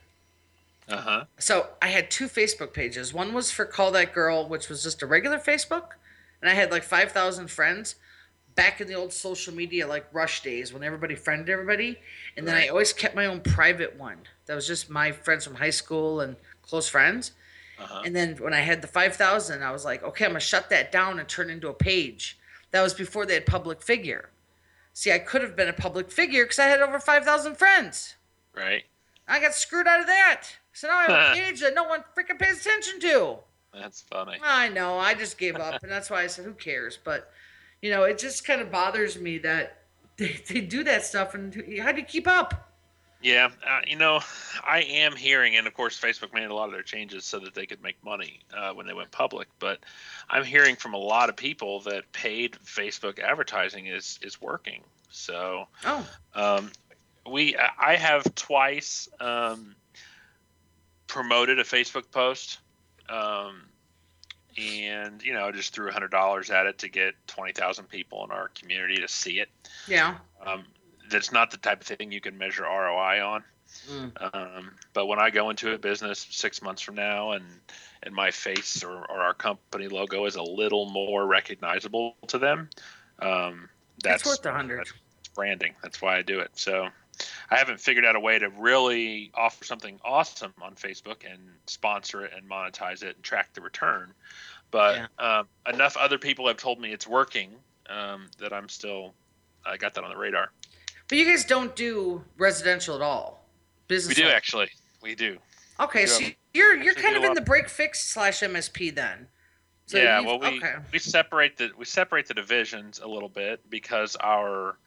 uh-huh. 0.92 1.26
So 1.38 1.70
I 1.82 1.88
had 1.88 2.12
two 2.12 2.28
Facebook 2.28 2.74
pages. 2.74 3.14
One 3.14 3.34
was 3.34 3.52
for 3.52 3.66
Call 3.66 3.92
That 3.92 4.14
Girl, 4.14 4.48
which 4.48 4.68
was 4.68 4.84
just 4.84 5.02
a 5.02 5.06
regular 5.06 5.38
Facebook, 5.38 5.92
and 6.42 6.50
I 6.50 6.54
had 6.54 6.72
like 6.72 6.84
five 6.84 7.12
thousand 7.12 7.50
friends 7.50 7.96
back 8.56 8.82
in 8.82 8.88
the 8.88 8.94
old 8.94 9.14
social 9.14 9.54
media 9.54 9.88
like 9.88 10.06
rush 10.14 10.42
days 10.44 10.74
when 10.74 10.84
everybody 10.84 11.16
friended 11.16 11.50
everybody. 11.50 11.98
And 12.38 12.48
then. 12.48 12.56
I 12.56 12.68
always 12.68 12.94
kept 12.94 13.16
my 13.16 13.26
own 13.26 13.42
private 13.42 13.98
one. 13.98 14.18
That 14.46 14.56
was 14.56 14.68
just 14.68 14.90
my 14.90 15.12
friends 15.12 15.46
from 15.46 15.56
high 15.56 15.70
school 15.70 16.22
and 16.22 16.36
close 16.62 16.88
friends. 16.88 17.32
Uh-huh. 17.80 18.04
And 18.06 18.16
then 18.16 18.36
when 18.38 18.54
I 18.54 18.60
had 18.60 18.82
the 18.82 18.88
5,000, 18.88 19.64
I 19.64 19.72
was 19.72 19.86
like, 19.86 20.04
okay, 20.04 20.26
I'm 20.26 20.34
to 20.34 20.40
shut 20.40 20.70
that 20.70 20.92
down 20.92 21.20
and 21.20 21.28
turn 21.28 21.50
into 21.50 21.70
a 21.70 21.74
page. 21.74 22.38
That 22.72 22.82
was 22.82 22.94
before 22.94 23.26
they 23.26 23.34
had 23.34 23.46
public 23.46 23.82
figure. 23.82 24.30
See, 24.94 25.12
I 25.12 25.20
could 25.20 25.42
have 25.42 25.56
been 25.56 25.70
a 25.70 25.74
public 25.74 26.12
figure 26.12 26.44
because 26.44 26.60
I 26.60 26.66
had 26.66 26.82
over 26.82 27.00
5,000 27.00 27.56
friends. 27.56 28.16
Right. 28.56 28.84
I 29.28 29.40
got 29.40 29.54
screwed 29.54 29.88
out 29.88 30.02
of 30.02 30.08
that. 30.08 30.48
So 30.74 30.88
now 30.88 30.98
I 30.98 31.04
have 31.04 31.32
a 31.32 31.40
page 31.40 31.62
that 31.62 31.74
no 31.74 31.84
one 31.84 32.04
freaking 32.18 32.40
pays 32.40 32.66
attention 32.66 33.00
to. 33.02 33.38
That's 33.74 34.02
funny. 34.02 34.38
I 34.44 34.70
know. 34.70 34.98
I 34.98 35.14
just 35.14 35.38
gave 35.38 35.56
up, 35.56 35.82
and 35.82 35.92
that's 35.92 36.10
why 36.10 36.24
I 36.24 36.28
said, 36.28 36.44
"Who 36.44 36.54
cares?" 36.54 37.00
But 37.02 37.32
you 37.82 37.90
know, 37.90 38.04
it 38.04 38.18
just 38.18 38.46
kind 38.46 38.62
of 38.62 38.72
bothers 38.72 39.20
me 39.20 39.38
that 39.40 39.78
they, 40.18 40.42
they 40.48 40.62
do 40.62 40.84
that 40.84 41.06
stuff, 41.06 41.34
and 41.34 41.54
how 41.80 41.92
do 41.92 42.00
you 42.00 42.06
keep 42.06 42.28
up? 42.28 42.72
Yeah, 43.22 43.50
uh, 43.68 43.82
you 43.86 43.98
know, 43.98 44.20
I 44.66 44.82
am 44.82 45.16
hearing, 45.16 45.56
and 45.56 45.68
of 45.68 45.76
course, 45.76 46.00
Facebook 46.00 46.34
made 46.34 46.46
a 46.46 46.56
lot 46.56 46.66
of 46.66 46.72
their 46.72 46.82
changes 46.82 47.24
so 47.24 47.38
that 47.40 47.54
they 47.54 47.68
could 47.68 47.82
make 47.84 48.04
money 48.04 48.40
uh, 48.56 48.74
when 48.74 48.88
they 48.88 48.94
went 48.94 49.12
public. 49.12 49.48
But 49.60 49.80
I'm 50.30 50.44
hearing 50.44 50.76
from 50.76 50.96
a 50.96 50.98
lot 50.98 51.30
of 51.30 51.36
people 51.36 51.82
that 51.82 52.12
paid 52.14 52.58
Facebook 52.66 53.20
advertising 53.20 53.86
is 53.86 54.20
is 54.24 54.42
working. 54.42 54.82
So, 55.12 55.68
oh, 55.86 56.08
um, 56.34 56.72
we 57.30 57.56
I 57.78 57.96
have 57.96 58.34
twice 58.34 59.08
um, 59.20 59.76
promoted 61.06 61.60
a 61.60 61.64
Facebook 61.64 62.10
post, 62.12 62.60
um, 63.08 63.62
and 64.58 65.22
you 65.24 65.34
know 65.34 65.52
just 65.52 65.74
threw 65.74 65.90
a 65.90 65.92
hundred 65.92 66.12
dollars 66.12 66.50
at 66.50 66.66
it 66.66 66.80
to 66.80 66.90
get 66.90 67.16
twenty 67.28 67.54
thousand 67.54 67.86
people 67.86 68.24
in 68.26 68.32
our 68.32 68.50
community 68.50 68.98
to 69.02 69.08
see 69.08 69.40
it. 69.40 69.50
Yeah. 69.88 70.18
Um, 70.46 70.66
that's 71.10 71.32
not 71.32 71.52
the 71.52 71.58
type 71.58 71.82
of 71.82 71.88
thing 71.88 72.12
you 72.12 72.22
can 72.22 72.38
measure 72.38 72.64
ROI 72.64 73.26
on. 73.26 73.44
Mm. 73.90 74.34
Um, 74.34 74.72
but 74.94 75.08
when 75.08 75.20
I 75.20 75.30
go 75.30 75.50
into 75.50 75.74
a 75.74 75.78
business 75.78 76.28
six 76.30 76.62
months 76.62 76.82
from 76.82 76.96
now 76.96 77.32
and 77.32 77.46
and 78.04 78.14
my 78.14 78.32
face 78.32 78.84
or, 78.84 79.06
or 79.06 79.20
our 79.20 79.34
company 79.34 79.88
logo 79.88 80.26
is 80.26 80.36
a 80.36 80.42
little 80.44 80.90
more 80.90 81.26
recognizable 81.26 82.16
to 82.28 82.40
them, 82.40 82.70
um, 83.20 83.70
that's, 84.04 84.24
that's 84.24 84.26
worth 84.26 84.46
a 84.46 84.52
hundred. 84.52 84.80
That's 84.80 84.94
branding. 85.36 85.74
That's 85.82 86.02
why 86.02 86.18
I 86.18 86.22
do 86.22 86.40
it. 86.40 86.52
So 86.54 86.90
I 87.50 87.58
haven't 87.58 87.80
figured 87.80 88.06
out 88.06 88.16
a 88.16 88.20
way 88.20 88.40
to 88.40 88.50
really 88.50 89.32
offer 89.36 89.64
something 89.64 90.00
awesome 90.04 90.54
on 90.62 90.76
Facebook 90.76 91.30
and 91.30 91.40
sponsor 91.68 92.26
it 92.26 92.32
and 92.36 92.50
monetize 92.50 93.04
it 93.04 93.16
and 93.16 93.24
track 93.24 93.54
the 93.54 93.62
return. 93.62 94.14
But 94.72 95.10
yeah. 95.20 95.40
um, 95.40 95.48
enough 95.74 95.98
other 95.98 96.18
people 96.18 96.48
have 96.48 96.58
told 96.58 96.80
me 96.80 96.94
it's 96.94 97.08
working 97.08 97.52
um, 97.90 98.28
that 98.40 98.54
I'm 98.54 98.70
still 98.70 99.14
I 99.66 99.78
got 99.78 99.94
that 99.94 100.04
on 100.04 100.10
the 100.10 100.18
radar. 100.18 100.52
But 101.08 101.18
you 101.18 101.26
guys 101.26 101.46
don't 101.46 101.76
do 101.76 102.24
residential 102.38 102.96
at 102.96 103.02
all. 103.02 103.46
Business. 103.88 104.18
We 104.18 104.24
do 104.24 104.30
actually. 104.30 104.70
We 105.02 105.16
do. 105.16 105.38
Okay, 105.80 106.02
we 106.02 106.06
do 106.06 106.12
so 106.12 106.26
you're 106.54 106.82
you're 106.82 106.96
kind 106.96 107.16
of 107.16 107.24
in 107.24 107.34
the 107.34 107.42
break 107.42 107.70
fix 107.70 108.06
slash 108.06 108.40
MSP 108.42 108.94
then. 108.96 109.28
So 109.88 109.98
yeah, 109.98 110.22
well 110.22 110.40
we 110.40 110.48
okay. 110.58 110.76
we 110.92 111.00
separate 111.00 111.58
the 111.58 111.72
we 111.78 111.86
separate 111.86 112.28
the 112.28 112.34
divisions 112.34 113.00
a 113.00 113.08
little 113.08 113.30
bit 113.30 113.70
because 113.70 114.16
our 114.18 114.78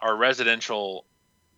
our 0.00 0.16
residential 0.16 1.06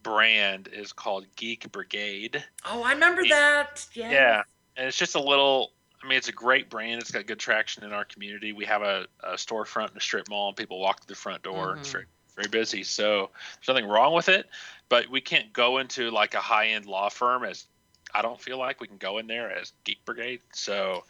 brand 0.07 0.69
is 0.73 0.93
called 0.93 1.27
Geek 1.37 1.70
Brigade. 1.73 2.43
Oh, 2.65 2.83
I 2.83 2.93
remember 2.93 3.23
and, 3.23 3.31
that. 3.31 3.87
Yeah. 3.93 4.11
Yeah, 4.11 4.43
and 4.77 4.87
it's 4.87 4.97
just 4.97 5.16
a 5.16 5.20
little. 5.20 5.73
I 6.03 6.09
mean, 6.09 6.19
it's 6.19 6.28
a 6.28 6.33
great 6.33 6.70
brand. 6.70 7.01
It's 7.01 7.11
got 7.11 7.27
good 7.27 7.41
traction 7.41 7.83
in 7.83 7.93
our 7.93 8.05
community. 8.05 8.53
We 8.53 8.65
have 8.66 8.83
a, 8.83 9.07
a 9.24 9.33
storefront 9.33 9.91
in 9.91 9.97
a 9.97 10.01
strip 10.01 10.28
mall, 10.28 10.49
and 10.49 10.57
people 10.57 10.78
walk 10.78 11.01
to 11.01 11.09
the 11.09 11.16
front 11.16 11.43
door. 11.43 11.70
Mm-hmm. 11.70 11.81
It's 11.81 11.91
very 11.91 12.05
very 12.37 12.49
busy. 12.49 12.85
So 12.85 13.31
there's 13.57 13.69
nothing 13.69 13.89
wrong 13.89 14.15
with 14.15 14.28
it, 14.28 14.47
but 14.89 15.09
we 15.09 15.20
can't 15.20 15.53
go 15.53 15.78
into 15.78 16.11
like 16.11 16.35
a 16.35 16.41
high 16.41 16.69
end 16.69 16.87
law 16.87 17.09
firm 17.09 17.45
as 17.45 17.66
I 18.15 18.23
don't 18.23 18.41
feel 18.41 18.59
like 18.59 18.81
we 18.81 18.87
can 18.87 18.99
go 18.99 19.19
in 19.19 19.27
there 19.27 19.51
as 19.51 19.73
Geek 19.85 20.05
Brigade. 20.05 20.41
So 20.53 21.05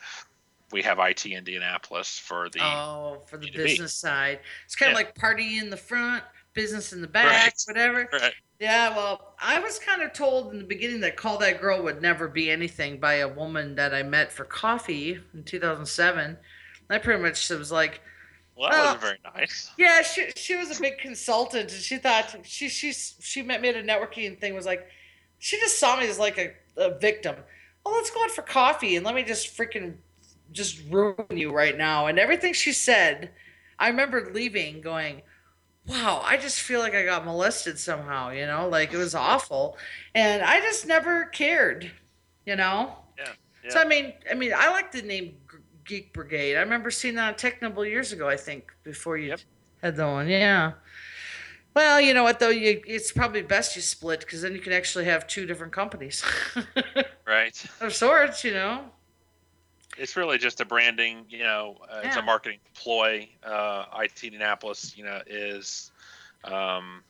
we 0.73 0.83
have 0.83 0.99
IT 0.99 1.27
Indianapolis 1.27 2.19
for 2.19 2.49
the 2.51 2.61
oh 2.63 3.23
for 3.27 3.37
the 3.37 3.49
B2B. 3.49 3.57
business 3.57 3.93
side. 3.93 4.41
It's 4.65 4.77
kind 4.77 4.93
of 4.93 4.99
yeah. 4.99 5.05
like 5.05 5.15
party 5.15 5.59
in 5.59 5.69
the 5.69 5.77
front, 5.77 6.23
business 6.55 6.93
in 6.93 7.01
the 7.01 7.09
back, 7.09 7.27
right. 7.27 7.63
whatever. 7.67 8.09
Right. 8.13 8.33
Yeah, 8.59 8.97
well, 8.97 9.35
I 9.39 9.59
was 9.59 9.79
kind 9.79 10.03
of 10.03 10.13
told 10.13 10.53
in 10.53 10.59
the 10.59 10.65
beginning 10.65 11.01
that 11.01 11.17
Call 11.17 11.39
That 11.39 11.61
Girl 11.61 11.83
would 11.83 12.01
never 12.01 12.27
be 12.27 12.51
anything 12.51 12.99
by 12.99 13.15
a 13.15 13.29
woman 13.29 13.75
that 13.75 13.95
I 13.95 14.03
met 14.03 14.33
for 14.33 14.45
coffee 14.45 15.19
in 15.35 15.45
2007. 15.45 16.39
I 16.89 16.99
pretty 16.99 17.23
much 17.23 17.51
was 17.51 17.71
like, 17.71 18.01
well, 18.57 18.71
that 18.71 18.83
wasn't 18.83 19.01
very 19.03 19.19
nice. 19.35 19.71
Yeah, 19.77 20.01
she 20.03 20.31
she 20.37 20.57
was 20.57 20.79
a 20.79 20.81
big 20.81 20.99
consultant, 20.99 21.73
and 21.73 21.83
she 21.83 21.99
thought 21.99 22.35
she 22.45 22.69
she 22.71 22.93
she 22.93 23.43
met 23.43 23.61
me 23.61 23.69
at 23.69 23.77
a 23.77 23.83
networking 23.83 24.39
thing. 24.41 24.55
Was 24.55 24.65
like, 24.65 24.89
she 25.39 25.59
just 25.59 25.79
saw 25.79 25.99
me 25.99 26.09
as 26.09 26.19
like 26.19 26.39
a, 26.39 26.53
a 26.79 26.99
victim. 26.99 27.37
Well, 27.85 27.95
let's 27.95 28.11
go 28.11 28.25
out 28.25 28.31
for 28.31 28.43
coffee 28.43 28.97
and 28.97 29.05
let 29.05 29.15
me 29.15 29.23
just 29.25 29.55
freaking 29.57 29.97
just 30.53 30.81
ruin 30.91 31.27
you 31.31 31.53
right 31.53 31.77
now. 31.77 32.07
And 32.07 32.19
everything 32.19 32.55
she 32.55 32.73
said, 32.73 33.31
I 33.79 33.89
remember 33.89 34.31
leaving 34.33 34.81
going, 34.81 35.23
wow, 35.87 36.21
I 36.25 36.37
just 36.37 36.61
feel 36.61 36.81
like 36.81 36.95
I 36.95 37.05
got 37.05 37.25
molested 37.25 37.79
somehow, 37.79 38.31
you 38.31 38.47
know, 38.47 38.69
like 38.69 38.93
it 38.93 38.97
was 38.97 39.15
awful. 39.15 39.77
And 40.15 40.43
I 40.43 40.61
just 40.61 40.87
never 40.87 41.27
cared, 41.27 41.91
you 42.45 42.57
know? 42.57 42.97
Yeah. 43.19 43.33
yeah. 43.65 43.71
So, 43.71 43.81
I 43.81 43.85
mean, 43.85 44.13
I 44.31 44.35
mean, 44.35 44.53
I 44.57 44.71
like 44.71 44.93
the 44.93 45.03
name 45.03 45.37
Geek 45.85 46.13
Brigade. 46.13 46.57
I 46.57 46.61
remember 46.61 46.91
seeing 46.91 47.15
that 47.15 47.29
on 47.29 47.35
Technibble 47.35 47.89
years 47.89 48.13
ago, 48.13 48.29
I 48.29 48.37
think, 48.37 48.73
before 48.83 49.17
you 49.17 49.29
yep. 49.29 49.41
had 49.83 49.97
the 49.97 50.07
one. 50.07 50.29
Yeah. 50.29 50.73
Well, 51.75 52.01
you 52.01 52.15
know 52.15 52.23
what, 52.23 52.41
though? 52.41 52.49
You, 52.49 52.81
it's 52.87 53.13
probably 53.13 53.43
best 53.43 53.77
you 53.77 53.83
split 53.83 54.21
because 54.21 54.43
then 54.43 54.55
you 54.55 54.61
can 54.61 54.73
actually 54.73 55.05
have 55.05 55.27
two 55.27 55.47
different 55.47 55.73
companies. 55.73 56.25
Right. 57.27 57.61
of 57.81 57.93
sorts, 57.93 58.45
you 58.45 58.53
know. 58.53 58.85
It's 59.97 60.17
really 60.17 60.39
just 60.39 60.61
a 60.61 60.65
branding, 60.65 61.25
you 61.29 61.39
know, 61.41 61.77
uh, 61.91 62.01
it's 62.05 62.17
a 62.17 62.23
marketing 62.23 62.59
ploy. 62.75 63.29
Uh, 63.43 63.85
IT 63.99 64.25
Indianapolis, 64.25 64.97
you 64.97 65.05
know, 65.05 65.21
is, 65.27 65.91
um, 66.45 67.03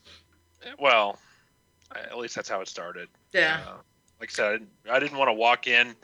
well, 0.79 1.19
at 1.95 2.17
least 2.17 2.35
that's 2.35 2.49
how 2.49 2.61
it 2.61 2.69
started. 2.69 3.09
Yeah. 3.33 3.61
Uh, 3.67 3.77
like 4.21 4.31
I 4.31 4.33
said, 4.33 4.47
I 4.47 4.53
didn't, 4.53 4.71
I 4.91 4.99
didn't 5.01 5.19
want 5.19 5.29
to 5.29 5.35
walk 5.35 5.67
in 5.67 5.95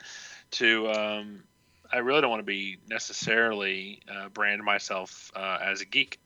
to. 0.51 0.89
Um, 0.91 1.43
I 1.91 1.97
really 1.97 2.21
don't 2.21 2.29
want 2.29 2.39
to 2.39 2.45
be 2.45 2.77
necessarily 2.89 4.01
uh, 4.11 4.29
brand 4.29 4.63
myself 4.63 5.31
uh, 5.35 5.59
as 5.63 5.81
a 5.81 5.85
geek. 5.85 6.19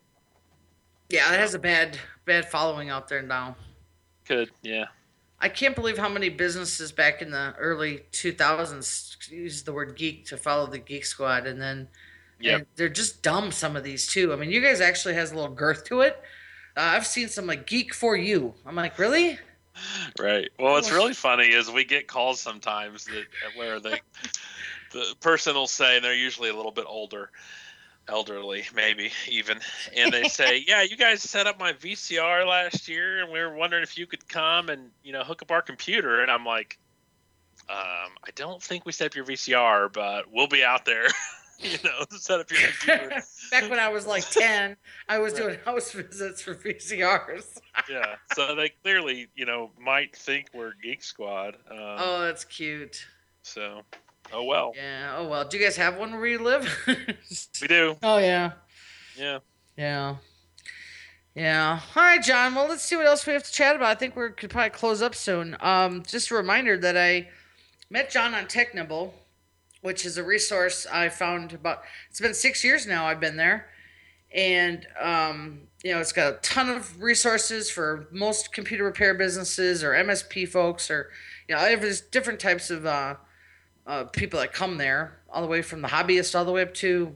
Yeah, 1.10 1.34
it 1.34 1.40
has 1.40 1.54
a 1.54 1.60
bad 1.60 1.98
bad 2.26 2.50
following 2.50 2.90
out 2.90 3.08
there 3.08 3.22
now. 3.22 3.56
Could 4.26 4.52
yeah, 4.62 4.86
I 5.40 5.50
can't 5.50 5.76
believe 5.76 5.98
how 5.98 6.10
many 6.10 6.30
businesses 6.30 6.92
back 6.92 7.22
in 7.22 7.30
the 7.32 7.54
early 7.60 8.06
2000s 8.12 9.30
used 9.30 9.66
the 9.66 9.74
word 9.74 9.96
geek 9.96 10.26
to 10.28 10.38
follow 10.38 10.66
the 10.66 10.80
Geek 10.80 11.06
Squad, 11.06 11.46
and 11.46 11.62
then 11.62 11.88
Yep. 12.40 12.56
and 12.58 12.68
they're 12.76 12.90
just 12.90 13.24
dumb. 13.24 13.52
Some 13.52 13.76
of 13.76 13.84
these 13.84 14.08
too. 14.08 14.32
I 14.32 14.36
mean, 14.36 14.52
you 14.52 14.62
guys 14.62 14.82
actually 14.82 15.16
has 15.16 15.32
a 15.32 15.36
little 15.36 15.54
girth 15.54 15.86
to 15.86 16.02
it. 16.02 16.22
Uh, 16.76 16.82
I've 16.82 17.08
seen 17.08 17.30
some 17.30 17.48
like 17.48 17.66
geek 17.66 17.94
for 17.94 18.16
you. 18.16 18.54
I'm 18.66 18.76
like, 18.76 19.00
really? 19.00 19.40
right. 20.20 20.50
Well, 20.60 20.74
what's 20.74 20.92
really 20.92 21.14
funny 21.14 21.48
is 21.48 21.70
we 21.72 21.84
get 21.84 22.08
calls 22.08 22.40
sometimes 22.40 23.06
that 23.06 23.26
where 23.56 23.80
they 23.80 24.00
the 24.92 25.16
person 25.20 25.56
will 25.56 25.68
say, 25.68 25.96
and 25.96 26.06
they're 26.06 26.14
usually 26.14 26.50
a 26.50 26.56
little 26.56 26.72
bit 26.72 26.86
older, 26.88 27.32
elderly 28.08 28.64
maybe 28.76 29.12
even, 29.28 29.60
and 29.96 30.12
they 30.12 30.28
say, 30.28 30.64
"Yeah, 30.68 30.82
you 30.82 30.98
guys 30.98 31.22
set 31.22 31.48
up 31.48 31.60
my 31.60 31.74
VCR 31.74 32.48
last 32.48 32.88
year, 32.88 33.22
and 33.22 33.32
we 33.32 33.40
were 33.40 33.54
wondering 33.56 33.84
if 33.84 33.98
you 33.98 34.08
could 34.08 34.28
come 34.28 34.70
and 34.70 34.90
you 35.04 35.12
know 35.14 35.24
hook 35.24 35.42
up 35.42 35.52
our 35.52 35.62
computer." 35.62 36.22
And 36.22 36.32
I'm 36.32 36.46
like, 36.46 36.78
um, 37.70 37.78
"I 38.26 38.32
don't 38.36 38.62
think 38.62 38.86
we 38.86 38.92
set 38.92 39.08
up 39.08 39.16
your 39.16 39.26
VCR, 39.26 39.92
but 39.92 40.26
we'll 40.32 40.48
be 40.48 40.64
out 40.64 40.86
there." 40.86 41.08
you 41.60 41.78
know, 41.84 42.06
to 42.10 42.20
set 42.20 42.40
up 42.40 42.52
your 42.52 42.60
computer. 42.62 43.10
Back 43.52 43.70
when 43.70 43.80
I 43.80 43.90
was 43.90 44.06
like 44.06 44.30
10, 44.30 44.78
I 45.10 45.18
was 45.18 45.34
doing 45.34 45.58
house 45.66 45.92
visits 45.92 46.40
for 46.40 46.54
VCRs. 46.54 47.58
yeah. 47.90 48.16
So 48.36 48.54
they 48.54 48.70
clearly, 48.84 49.28
you 49.36 49.48
know, 49.48 49.72
might 49.80 50.16
think 50.16 50.50
we're 50.54 50.74
Geek 50.84 51.02
Squad. 51.04 51.56
Um, 51.70 51.78
Oh, 51.98 52.22
that's 52.22 52.46
cute. 52.46 53.04
So, 53.42 53.82
oh 54.34 54.44
well. 54.44 54.74
Yeah. 54.76 55.16
Oh 55.18 55.28
well. 55.28 55.48
Do 55.48 55.58
you 55.58 55.64
guys 55.64 55.78
have 55.78 55.98
one 55.98 56.14
where 56.14 56.28
you 56.28 56.40
live? 56.40 56.68
We 57.62 57.68
do. 57.68 57.98
oh 58.04 58.18
yeah. 58.18 58.52
Yeah. 59.18 59.40
Yeah. 59.78 60.16
Yeah. 61.36 61.80
All 61.96 62.04
right, 62.04 62.24
Jon. 62.24 62.56
Well, 62.56 62.68
let's 62.68 62.82
see 62.82 62.96
what 62.96 63.06
else 63.06 63.26
we 63.28 63.34
have 63.34 63.44
to 63.44 63.52
chat 63.52 63.76
about. 63.76 63.90
I 63.90 63.96
think 63.96 64.16
we 64.16 64.30
could 64.32 64.50
probably 64.50 64.72
close 64.72 65.02
up 65.02 65.14
soon. 65.14 65.56
Um, 65.60 66.04
just 66.04 66.32
a 66.32 66.36
reminder 66.36 66.78
that 66.80 66.98
I 66.98 67.30
met 67.90 68.10
Jon 68.10 68.34
on 68.34 68.46
Technibble, 68.46 69.14
which 69.82 70.06
is 70.06 70.18
a 70.18 70.24
resource 70.24 70.88
I 70.92 71.10
found 71.10 71.54
about. 71.54 71.84
It's 72.10 72.20
been 72.20 72.34
six 72.34 72.64
years 72.64 72.88
now. 72.88 73.06
I've 73.06 73.20
been 73.20 73.38
there, 73.38 73.68
and 74.34 74.88
um, 75.00 75.62
you 75.84 75.94
know, 75.94 76.00
it's 76.00 76.12
got 76.12 76.34
a 76.34 76.38
ton 76.38 76.70
of 76.70 77.02
resources 77.02 77.70
for 77.70 78.08
most 78.12 78.52
computer 78.52 78.84
repair 78.84 79.14
businesses 79.14 79.84
or 79.84 79.92
MSP 79.92 80.48
folks, 80.48 80.90
or 80.90 81.12
you 81.48 81.56
know, 81.56 81.62
there's 81.62 82.02
different 82.02 82.40
types 82.40 82.72
of 82.72 82.86
uh, 82.88 83.16
uh, 83.88 84.04
people 84.04 84.40
that 84.40 84.54
come 84.54 84.78
there, 84.78 85.18
all 85.30 85.42
the 85.42 85.48
way 85.48 85.62
from 85.62 85.82
the 85.82 85.88
hobbyist 85.88 86.38
all 86.38 86.46
the 86.46 86.52
way 86.52 86.62
up 86.62 86.74
to 86.76 87.16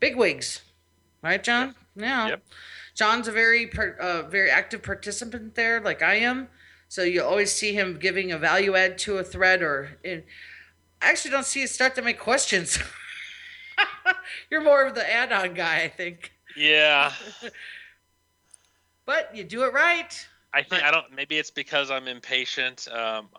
bigwigs. 0.00 0.62
Right, 1.22 1.42
Jon? 1.42 1.74
Yeah. 1.96 2.28
Yep. 2.28 2.42
Jon's 2.94 3.28
a 3.28 3.32
very 3.32 3.70
uh, 4.00 4.22
very 4.22 4.50
active 4.50 4.82
participant 4.82 5.54
there, 5.54 5.80
like 5.80 6.02
I 6.02 6.14
am. 6.14 6.48
So 6.88 7.02
you 7.02 7.22
always 7.22 7.52
see 7.52 7.74
him 7.74 7.98
giving 7.98 8.32
a 8.32 8.38
value 8.38 8.74
add 8.74 8.96
to 8.98 9.18
a 9.18 9.24
thread, 9.24 9.62
or 9.62 9.98
in, 10.02 10.22
I 11.02 11.10
actually 11.10 11.32
don't 11.32 11.44
see 11.44 11.62
it 11.62 11.70
start 11.70 11.94
to 11.96 12.02
make 12.02 12.18
questions. 12.18 12.78
You're 14.50 14.62
more 14.62 14.86
of 14.86 14.94
the 14.94 15.12
add-on 15.12 15.54
guy, 15.54 15.82
I 15.82 15.88
think. 15.88 16.32
Yeah. 16.56 17.12
But 19.06 19.34
you 19.34 19.42
do 19.42 19.64
it 19.64 19.72
right. 19.72 20.28
I 20.52 20.62
think 20.62 20.82
I 20.82 20.90
don't. 20.90 21.10
Maybe 21.10 21.38
it's 21.38 21.50
because 21.50 21.90
I'm 21.90 22.08
impatient. 22.08 22.86
Um, 22.92 23.30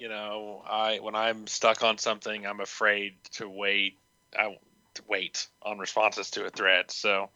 you 0.00 0.08
know, 0.10 0.64
I 0.68 1.00
when 1.00 1.16
I'm 1.16 1.46
stuck 1.48 1.84
on 1.84 1.98
something, 1.98 2.46
I'm 2.46 2.60
afraid 2.60 3.16
to 3.34 3.48
wait. 3.48 4.00
I 4.38 4.58
to 4.96 5.02
wait 5.08 5.48
on 5.62 5.78
responses 5.78 6.32
to 6.32 6.46
a 6.46 6.50
thread. 6.50 6.90
So 6.92 7.30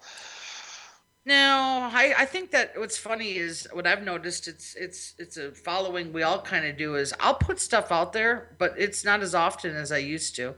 No, 1.27 1.89
I, 1.91 2.15
I 2.19 2.25
think 2.27 2.51
that 2.51 2.79
what's 2.79 2.99
funny 2.99 3.37
is 3.37 3.67
what 3.73 3.87
I've 3.87 4.03
noticed. 4.03 4.47
It's 4.47 4.75
it's 4.75 5.15
it's 5.19 5.39
a 5.39 5.53
following 5.53 6.13
we 6.13 6.23
all 6.23 6.43
kind 6.43 6.67
of 6.67 6.77
do 6.77 6.97
is 6.97 7.15
I'll 7.19 7.35
put 7.35 7.59
stuff 7.61 7.91
out 7.91 8.13
there, 8.13 8.55
but 8.59 8.75
it's 8.79 9.05
not 9.05 9.23
as 9.23 9.35
often 9.35 9.75
as 9.75 9.91
I 9.91 9.99
used 9.99 10.37
to, 10.37 10.55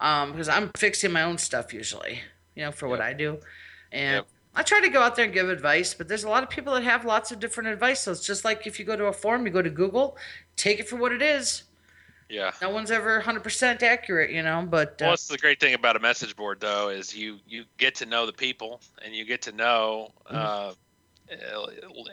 um, 0.00 0.32
because 0.32 0.48
I'm 0.48 0.70
fixing 0.76 1.12
my 1.12 1.22
own 1.22 1.38
stuff 1.38 1.74
usually, 1.74 2.22
you 2.56 2.64
know, 2.64 2.72
for 2.72 2.88
what 2.88 3.00
I 3.00 3.14
do, 3.14 3.40
and 3.92 4.22
Yep. 4.22 4.26
I 4.56 4.62
try 4.64 4.80
to 4.80 4.90
go 4.90 5.02
out 5.02 5.16
there 5.16 5.26
and 5.26 5.34
give 5.34 5.48
advice. 5.50 5.94
But 5.94 6.08
there's 6.08 6.24
a 6.24 6.30
lot 6.30 6.42
of 6.44 6.50
people 6.50 6.74
that 6.74 6.84
have 6.84 7.04
lots 7.04 7.32
of 7.32 7.40
different 7.40 7.70
advice. 7.70 8.00
So 8.02 8.12
it's 8.12 8.26
just 8.26 8.44
like 8.44 8.66
if 8.66 8.78
you 8.80 8.84
go 8.86 8.96
to 8.96 9.06
a 9.06 9.12
forum, 9.12 9.46
you 9.46 9.52
go 9.52 9.62
to 9.62 9.70
Google, 9.70 10.18
take 10.56 10.80
it 10.80 10.88
for 10.88 10.96
what 10.96 11.12
it 11.12 11.22
is. 11.22 11.64
yeah. 12.28 12.52
No 12.62 12.70
one's 12.70 12.90
ever 12.90 13.20
100% 13.20 13.82
accurate, 13.82 14.30
you 14.30 14.42
know. 14.42 14.66
But 14.68 14.88
uh, 14.88 14.94
Well, 15.00 15.10
what's 15.10 15.28
the 15.28 15.38
great 15.38 15.60
thing 15.60 15.74
about 15.74 15.96
a 15.96 16.00
message 16.00 16.36
board 16.36 16.60
though 16.60 16.88
is 16.88 17.14
you 17.14 17.38
you 17.46 17.64
get 17.78 17.94
to 17.96 18.06
know 18.06 18.26
the 18.26 18.32
people 18.32 18.80
and 19.04 19.14
you 19.14 19.24
get 19.24 19.42
to 19.42 19.52
know, 19.52 20.08
uh, 20.26 20.72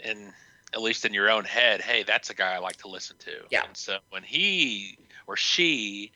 in 0.04 0.34
at 0.74 0.82
least 0.82 1.06
in 1.06 1.14
your 1.14 1.30
own 1.30 1.44
head, 1.44 1.82
hey, 1.82 2.04
that's 2.04 2.30
a 2.30 2.34
guy 2.34 2.54
I 2.54 2.60
like 2.60 2.78
to 2.78 2.88
listen 2.88 3.18
to. 3.20 3.32
Yeah. 3.50 3.64
And 3.66 3.76
so 3.76 3.98
when 4.10 4.24
he 4.24 4.98
or 5.28 5.36
she 5.36 6.12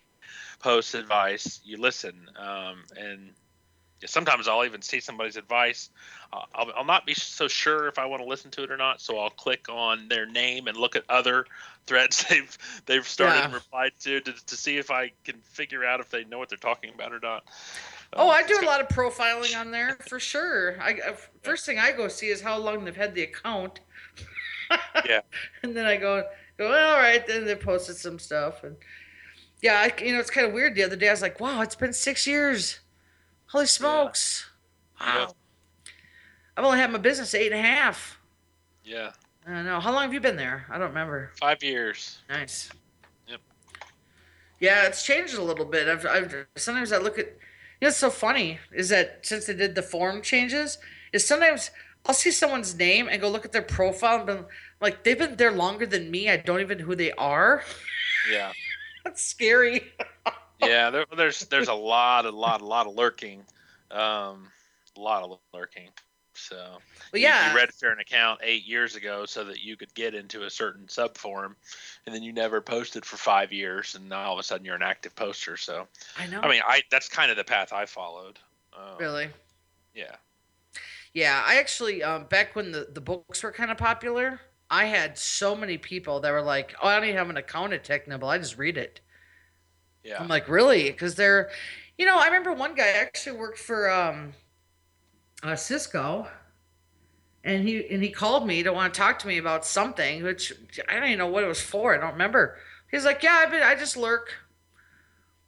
posts 0.59 0.93
advice, 0.93 1.59
you 1.63 1.77
listen. 1.77 2.29
Um, 2.37 2.83
and 2.97 3.31
sometimes 4.05 4.47
I'll 4.47 4.65
even 4.65 4.81
see 4.81 4.99
somebody's 4.99 5.37
advice. 5.37 5.89
I'll, 6.33 6.47
I'll, 6.53 6.71
I'll 6.77 6.85
not 6.85 7.05
be 7.05 7.13
so 7.13 7.47
sure 7.47 7.87
if 7.87 7.97
I 7.97 8.05
want 8.05 8.21
to 8.21 8.27
listen 8.27 8.51
to 8.51 8.63
it 8.63 8.71
or 8.71 8.77
not, 8.77 9.01
so 9.01 9.17
I'll 9.19 9.29
click 9.29 9.67
on 9.69 10.07
their 10.09 10.25
name 10.25 10.67
and 10.67 10.75
look 10.77 10.95
at 10.95 11.03
other 11.09 11.45
threads 11.87 12.25
they've 12.29 12.57
they've 12.87 13.07
started 13.07 13.39
Yeah. 13.39 13.45
and 13.45 13.53
replied 13.53 13.91
to, 14.01 14.19
to 14.21 14.33
to 14.33 14.57
see 14.57 14.77
if 14.77 14.91
I 14.91 15.11
can 15.23 15.37
figure 15.41 15.85
out 15.85 15.99
if 15.99 16.09
they 16.09 16.23
know 16.25 16.37
what 16.39 16.49
they're 16.49 16.57
talking 16.57 16.93
about 16.93 17.13
or 17.13 17.19
not. 17.19 17.43
Oh, 18.13 18.23
Um, 18.23 18.29
I 18.29 18.43
do 18.43 18.59
a 18.61 18.65
lot 18.65 18.81
of 18.81 18.87
profiling 18.87 19.59
on 19.59 19.71
there 19.71 19.97
for 20.07 20.19
sure. 20.19 20.81
I 20.81 20.89
I- 20.91 21.15
first 21.43 21.65
thing 21.65 21.79
I 21.79 21.91
go 21.91 22.07
see 22.07 22.27
is 22.27 22.41
how 22.41 22.57
long 22.57 22.85
they've 22.85 22.95
had 22.95 23.15
the 23.15 23.23
account. 23.23 23.79
Yeah. 25.05 25.21
And 25.63 25.75
then 25.75 25.85
I 25.85 25.97
go 25.97 26.23
go 26.57 26.67
all 26.67 26.97
right. 26.97 27.25
Then 27.25 27.45
they 27.45 27.55
posted 27.55 27.97
some 27.97 28.17
stuff 28.19 28.63
and 28.63 28.75
yeah, 29.61 29.79
I, 29.81 30.03
you 30.03 30.13
know 30.13 30.19
it's 30.19 30.29
kind 30.31 30.47
of 30.47 30.53
weird. 30.53 30.75
The 30.75 30.83
other 30.83 30.95
day 30.95 31.07
I 31.07 31.11
was 31.11 31.21
like, 31.21 31.39
wow, 31.39 31.61
it's 31.61 31.75
been 31.75 31.93
six 31.93 32.27
years. 32.27 32.79
Holy 33.55 33.67
smokes! 33.67 34.49
Wow. 34.99 35.15
Yeah. 35.15 35.27
I've 36.57 36.65
only 36.65 36.77
had 36.77 36.91
my 36.91 36.97
business 36.97 37.33
eight 37.33 37.53
and 37.53 37.61
a 37.61 37.63
half. 37.63 38.19
Yeah, 38.83 39.11
I 39.47 39.51
don't 39.53 39.63
know. 39.63 39.79
How 39.79 39.93
long 39.93 40.03
have 40.03 40.13
you 40.13 40.19
been 40.19 40.35
there? 40.35 40.65
I 40.69 40.77
don't 40.77 40.89
remember. 40.89 41.31
five 41.39 41.63
years. 41.63 42.17
Nice. 42.29 42.69
Yep. 43.29 43.39
Yeah, 44.59 44.87
it's 44.87 45.05
changed 45.05 45.35
a 45.35 45.41
little 45.41 45.63
bit. 45.63 45.87
I've, 45.87 46.05
I've 46.05 46.47
sometimes 46.57 46.91
I 46.91 46.97
look 46.97 47.17
at. 47.17 47.27
You 47.27 47.31
know, 47.83 47.87
what's 47.87 47.95
so 47.95 48.09
funny 48.09 48.59
is 48.73 48.89
that 48.89 49.25
since 49.25 49.45
they 49.45 49.53
did 49.53 49.73
the 49.73 49.81
form 49.81 50.21
changes, 50.21 50.77
is 51.13 51.25
sometimes 51.25 51.71
I'll 52.05 52.13
see 52.13 52.31
someone's 52.31 52.75
name 52.75 53.07
and 53.09 53.21
go 53.21 53.29
look 53.29 53.45
at 53.45 53.53
their 53.53 53.61
profile 53.61 54.17
and 54.17 54.27
be 54.27 54.45
like, 54.81 55.05
they've 55.05 55.17
been 55.17 55.37
there 55.37 55.53
longer 55.53 55.85
than 55.85 56.11
me. 56.11 56.29
I 56.29 56.35
don't 56.35 56.59
even 56.59 56.79
know 56.79 56.83
who 56.83 56.95
they 56.95 57.13
are. 57.13 57.63
Yeah, 58.29 58.51
That's 59.05 59.23
scary. 59.23 59.93
yeah. 60.59 60.89
There, 60.89 61.05
there's 61.15 61.41
there's 61.41 61.67
a 61.67 61.73
lot, 61.73 62.25
a 62.25 62.29
lot, 62.31 62.61
a 62.61 62.65
lot 62.65 62.87
of 62.87 62.95
lurking, 62.95 63.45
um, 63.91 64.51
a 64.97 64.99
lot 64.99 65.23
of 65.23 65.39
lurking. 65.53 65.89
So 66.33 66.77
you- 67.13 67.21
yeah, 67.23 67.39
you 67.39 67.51
register 67.51 67.91
an 67.91 67.99
account 67.99 68.41
eight 68.43 68.65
years 68.65 68.95
ago 68.95 69.25
so 69.25 69.45
that 69.45 69.61
you 69.61 69.77
could 69.77 69.93
get 69.93 70.13
into 70.13 70.43
a 70.43 70.49
certain 70.49 70.87
sub 70.89 71.17
forum, 71.17 71.55
and 72.05 72.13
then 72.13 72.23
you 72.23 72.33
never 72.33 72.61
posted 72.61 73.05
for 73.05 73.17
five 73.17 73.53
years, 73.53 73.95
and 73.95 74.09
now 74.09 74.23
all 74.27 74.33
of 74.33 74.39
a 74.39 74.43
sudden 74.43 74.65
you're 74.65 74.75
an 74.75 74.83
active 74.83 75.15
poster. 75.15 75.57
So 75.57 75.87
I 76.17 76.27
know. 76.27 76.41
I 76.41 76.49
mean, 76.49 76.61
I 76.65 76.81
that's 76.91 77.09
kind 77.09 77.31
of 77.31 77.37
the 77.37 77.43
path 77.45 77.71
I 77.73 77.85
followed. 77.85 78.39
Um, 78.73 78.97
really. 78.99 79.29
Yeah. 79.93 80.15
Yeah, 81.13 81.41
I 81.45 81.57
actually 81.57 82.03
um, 82.03 82.25
back 82.25 82.55
when 82.55 82.71
the, 82.71 82.87
the 82.91 83.01
books 83.01 83.43
were 83.43 83.51
kind 83.51 83.71
of 83.71 83.77
popular, 83.77 84.41
I 84.69 84.85
had 84.85 85.17
so 85.17 85.55
many 85.55 85.77
people 85.77 86.19
that 86.19 86.31
were 86.31 86.41
like, 86.41 86.75
"Oh, 86.81 86.87
I 86.87 86.95
don't 86.95 87.05
even 87.05 87.17
have 87.17 87.29
an 87.29 87.37
account 87.37 87.73
at 87.73 87.83
Technibble. 87.83 88.27
I 88.27 88.37
just 88.37 88.57
read 88.57 88.77
it." 88.77 88.99
Yeah. 90.05 90.21
I'm 90.21 90.27
like, 90.29 90.47
really? 90.47 90.91
Because 90.91 91.15
they're, 91.15 91.49
you 91.97 92.05
know, 92.05 92.17
I 92.17 92.25
remember 92.27 92.53
one 92.53 92.75
guy 92.75 92.87
actually 92.89 93.37
worked 93.37 93.57
for 93.59 93.89
um, 93.91 94.33
uh, 95.43 95.55
Cisco, 95.55 96.27
and 97.43 97.67
he 97.67 97.87
and 97.89 98.01
he 98.03 98.09
called 98.09 98.47
me 98.47 98.63
to 98.63 98.71
want 98.73 98.93
to 98.93 98.97
talk 98.99 99.19
to 99.19 99.27
me 99.27 99.37
about 99.37 99.65
something, 99.65 100.23
which 100.23 100.53
I 100.89 100.95
don't 100.95 101.05
even 101.05 101.19
know 101.19 101.27
what 101.27 101.43
it 101.43 101.47
was 101.47 101.61
for. 101.61 101.93
I 101.95 101.99
don't 101.99 102.13
remember. 102.13 102.57
He's 102.91 103.05
like, 103.05 103.23
yeah, 103.23 103.41
I've 103.43 103.51
been, 103.51 103.63
I 103.63 103.75
just 103.75 103.97
lurk. 103.97 104.33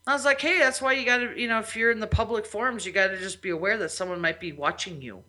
I 0.08 0.14
was 0.14 0.26
like, 0.26 0.42
hey, 0.42 0.58
that's 0.60 0.82
why 0.82 0.94
you 0.94 1.06
got 1.06 1.18
to, 1.18 1.40
you 1.40 1.48
know, 1.48 1.60
if 1.60 1.76
you're 1.76 1.92
in 1.92 2.00
the 2.00 2.08
public 2.08 2.46
forums, 2.46 2.86
you 2.86 2.92
got 2.94 3.08
to 3.08 3.18
just 3.18 3.42
be 3.42 3.50
aware 3.50 3.78
that 3.78 3.90
someone 3.92 4.22
might 4.22 4.40
be 4.40 4.54
watching 4.54 5.02
you 5.02 5.24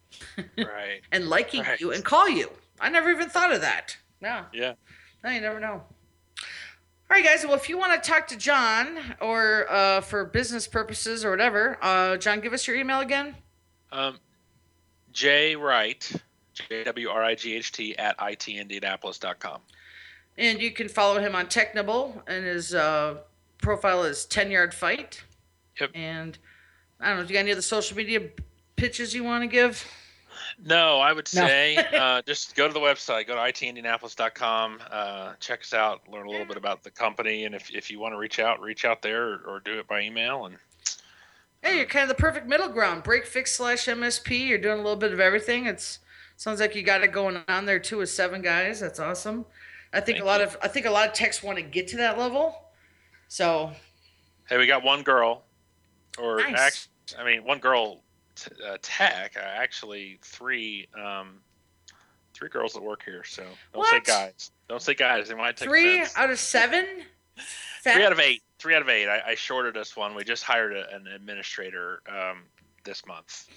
right. 0.58 1.00
and 1.12 1.28
liking 1.28 1.62
Right. 1.62 1.80
you 1.80 1.92
and 1.92 2.04
call 2.04 2.28
you. 2.28 2.50
I 2.80 2.88
never 2.88 3.10
even 3.10 3.28
thought 3.28 3.52
of 3.52 3.60
that. 3.60 3.96
No, 4.20 4.46
Yeah. 4.52 4.74
no, 5.22 5.30
you 5.30 5.40
never 5.40 5.60
know. 5.60 5.82
All 7.10 7.16
right, 7.16 7.24
guys. 7.24 7.44
Well, 7.44 7.54
if 7.54 7.68
you 7.68 7.78
want 7.78 8.02
to 8.02 8.10
talk 8.10 8.26
to 8.28 8.36
Jon 8.36 8.98
or 9.20 9.70
uh, 9.70 10.00
for 10.00 10.24
business 10.24 10.66
purposes 10.66 11.24
or 11.24 11.30
whatever, 11.30 11.78
uh, 11.82 12.16
Jon, 12.16 12.40
give 12.40 12.52
us 12.52 12.66
your 12.66 12.76
email 12.76 13.00
again. 13.00 13.36
Um, 13.92 14.18
J 15.12 15.54
Wright, 15.54 16.10
J 16.54 16.82
W 16.84 17.08
R 17.08 17.22
I 17.22 17.34
G 17.34 17.54
H 17.54 17.72
T 17.72 17.96
at 17.98 18.18
itindianapolis.com. 18.18 19.60
And 20.38 20.60
you 20.60 20.72
can 20.72 20.88
follow 20.88 21.20
him 21.20 21.36
on 21.36 21.46
Technibble, 21.46 22.22
and 22.26 22.44
his 22.44 22.74
uh, 22.74 23.18
profile 23.58 24.02
is 24.02 24.24
10 24.24 24.50
Yard 24.50 24.74
Fight. 24.74 25.22
Yep. 25.80 25.90
And 25.94 26.38
I 26.98 27.08
don't 27.08 27.18
know, 27.18 27.22
do 27.24 27.28
you 27.28 27.34
got 27.34 27.40
any 27.40 27.52
other 27.52 27.62
social 27.62 27.96
media 27.96 28.20
pitches 28.76 29.14
you 29.14 29.22
want 29.22 29.42
to 29.42 29.46
give? 29.46 29.86
No, 30.62 30.98
I 30.98 31.12
would 31.12 31.28
No. 31.34 31.46
say 31.46 31.76
uh, 31.94 32.22
just 32.22 32.54
go 32.54 32.66
to 32.68 32.72
the 32.74 32.80
website, 32.80 33.26
go 33.26 33.34
to 33.34 33.40
itindianapolis.com, 33.40 34.80
uh, 34.90 35.32
check 35.40 35.62
us 35.62 35.74
out, 35.74 36.08
learn 36.08 36.26
a 36.26 36.30
little 36.30 36.46
bit 36.46 36.56
about 36.56 36.82
the 36.82 36.90
company, 36.90 37.44
and 37.44 37.54
if, 37.54 37.70
if 37.74 37.90
you 37.90 37.98
want 37.98 38.14
to 38.14 38.18
reach 38.18 38.38
out, 38.38 38.60
reach 38.60 38.84
out 38.84 39.02
there 39.02 39.24
or, 39.32 39.36
or 39.46 39.60
do 39.60 39.78
it 39.78 39.86
by 39.88 40.00
email. 40.02 40.46
And 40.46 40.56
Hey, 41.62 41.78
you're 41.78 41.86
kind 41.86 42.02
of 42.02 42.14
the 42.14 42.20
perfect 42.22 42.46
middle 42.46 42.68
ground. 42.68 43.02
Break 43.02 43.24
fix 43.26 43.56
slash 43.56 43.86
MSP. 43.86 44.46
You're 44.48 44.58
doing 44.58 44.74
a 44.80 44.82
little 44.82 44.96
bit 44.98 45.12
of 45.12 45.20
everything. 45.20 45.66
It's 45.66 45.98
sounds 46.36 46.60
like 46.60 46.74
you 46.74 46.82
got 46.82 47.02
it 47.02 47.10
going 47.12 47.42
on 47.48 47.64
there 47.64 47.78
too 47.78 47.98
with 47.98 48.10
seven 48.10 48.42
guys. 48.42 48.80
That's 48.80 49.00
awesome. 49.00 49.46
I 49.92 50.00
think 50.00 50.18
Thank 50.18 50.24
a 50.24 50.26
lot 50.26 50.40
you. 50.40 50.46
of 50.46 50.58
I 50.62 50.68
think 50.68 50.84
a 50.86 50.90
lot 50.90 51.08
of 51.08 51.14
techs 51.14 51.42
want 51.42 51.56
to 51.56 51.62
get 51.62 51.88
to 51.88 51.96
that 51.96 52.18
level. 52.18 52.54
So 53.28 53.72
hey, 54.48 54.58
we 54.58 54.66
got 54.66 54.84
one 54.84 55.02
girl, 55.02 55.44
or 56.18 56.38
Nice. 56.40 56.54
act, 56.58 56.88
I 57.18 57.24
mean, 57.24 57.44
one 57.44 57.60
girl 57.60 58.03
t- 58.34 58.50
uh, 58.66 58.76
tech, 58.82 59.34
uh, 59.36 59.40
actually 59.40 60.18
three 60.22 60.86
um, 60.96 61.40
three 62.32 62.48
girls 62.48 62.72
that 62.74 62.82
work 62.82 63.02
here. 63.04 63.24
So 63.24 63.44
don't 63.72 63.86
say 63.86 64.00
guys. 64.00 64.50
Don't 64.68 64.82
say 64.82 64.94
guys. 64.94 65.28
They 65.28 65.34
might 65.34 65.56
take 65.56 65.68
three 65.68 65.96
offense. 66.00 66.16
out 66.16 66.30
of 66.30 66.38
seven. 66.38 66.86
Three 67.82 68.04
out 68.04 68.12
of 68.12 68.20
eight. 68.20 68.42
Three 68.58 68.74
out 68.74 68.82
of 68.82 68.88
eight. 68.88 69.08
I, 69.08 69.20
I 69.30 69.34
shorted 69.34 69.76
us 69.76 69.96
one. 69.96 70.14
We 70.14 70.24
just 70.24 70.42
hired 70.42 70.72
a, 70.74 70.94
an 70.94 71.06
administrator 71.06 72.00
um, 72.08 72.44
this 72.84 73.04
month, 73.06 73.48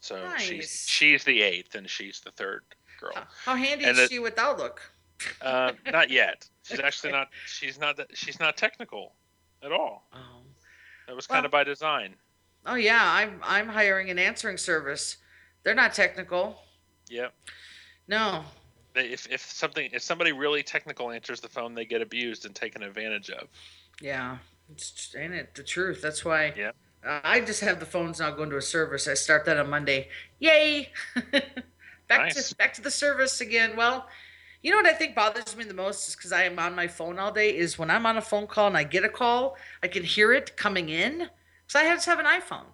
so 0.00 0.16
Nice. 0.22 0.40
she's 0.42 0.84
she's 0.88 1.24
the 1.24 1.40
eighth 1.42 1.74
and 1.74 1.88
she's 1.88 2.20
the 2.20 2.30
third 2.32 2.62
girl. 3.00 3.12
How, 3.14 3.26
how 3.44 3.54
handy 3.56 3.84
And 3.84 3.96
is 3.98 4.08
the- 4.08 4.14
she 4.14 4.18
with 4.18 4.38
Outlook? 4.38 4.80
Uh, 5.40 5.72
not 5.92 6.10
yet. 6.10 6.48
She's 6.64 6.80
actually 6.84 7.12
not. 7.12 7.28
She's 7.46 7.78
not. 7.78 7.96
that- 7.96 8.16
She's 8.16 8.38
not 8.40 8.56
technical 8.56 9.12
at 9.62 9.70
all. 9.72 10.04
Oh. 10.12 10.18
That 11.06 11.14
was 11.16 11.28
Well- 11.28 11.36
kind 11.36 11.46
of 11.46 11.52
by 11.52 11.64
design. 11.64 12.14
Oh 12.64 12.74
yeah, 12.74 13.00
I'm 13.02 13.40
I'm 13.42 13.68
hiring 13.68 14.10
an 14.10 14.18
answering 14.18 14.56
service. 14.56 15.16
They're 15.64 15.74
not 15.74 15.94
technical. 15.94 16.56
Yep. 17.08 17.32
No. 18.08 18.44
If 18.94 19.26
if 19.30 19.40
something 19.40 19.90
if 19.92 20.02
somebody 20.02 20.32
really 20.32 20.62
technical 20.62 21.10
answers 21.10 21.40
the 21.40 21.48
phone, 21.48 21.74
they 21.74 21.84
get 21.84 22.02
abused 22.02 22.44
and 22.46 22.54
taken 22.54 22.82
advantage 22.82 23.30
of. 23.30 23.48
Yeah. 24.00 24.38
It's 24.70 25.14
ain't 25.18 25.34
it 25.34 25.54
the 25.54 25.62
truth? 25.62 26.00
That's 26.02 26.24
why. 26.24 26.52
Yeah. 26.56 26.72
Uh, 27.04 27.20
I 27.24 27.40
just 27.40 27.60
have 27.62 27.80
the 27.80 27.86
phones 27.86 28.20
now 28.20 28.30
going 28.30 28.50
to 28.50 28.56
a 28.56 28.62
service. 28.62 29.08
I 29.08 29.14
start 29.14 29.44
that 29.46 29.56
on 29.56 29.68
Monday. 29.68 30.08
Yay! 30.38 30.90
back 31.32 32.34
Nice. 32.34 32.50
to 32.50 32.54
back 32.56 32.74
to 32.74 32.82
the 32.82 32.90
service 32.90 33.40
again. 33.40 33.76
Well, 33.76 34.06
you 34.62 34.70
know 34.70 34.76
what 34.76 34.86
I 34.86 34.92
think 34.92 35.16
bothers 35.16 35.56
me 35.56 35.64
the 35.64 35.74
most 35.74 36.08
is 36.08 36.16
because 36.16 36.30
I 36.30 36.44
am 36.44 36.58
on 36.60 36.76
my 36.76 36.86
phone 36.86 37.18
all 37.18 37.32
day. 37.32 37.56
Is 37.56 37.78
when 37.78 37.90
I'm 37.90 38.06
on 38.06 38.18
a 38.18 38.22
phone 38.22 38.46
call 38.46 38.68
and 38.68 38.76
I 38.76 38.84
get 38.84 39.04
a 39.04 39.08
call, 39.08 39.56
I 39.82 39.88
can 39.88 40.04
hear 40.04 40.32
it 40.32 40.56
coming 40.56 40.88
in 40.90 41.28
because 41.72 41.86
I 41.90 41.94
just 41.94 42.06
have 42.06 42.18
an 42.18 42.26
iPhone. 42.26 42.66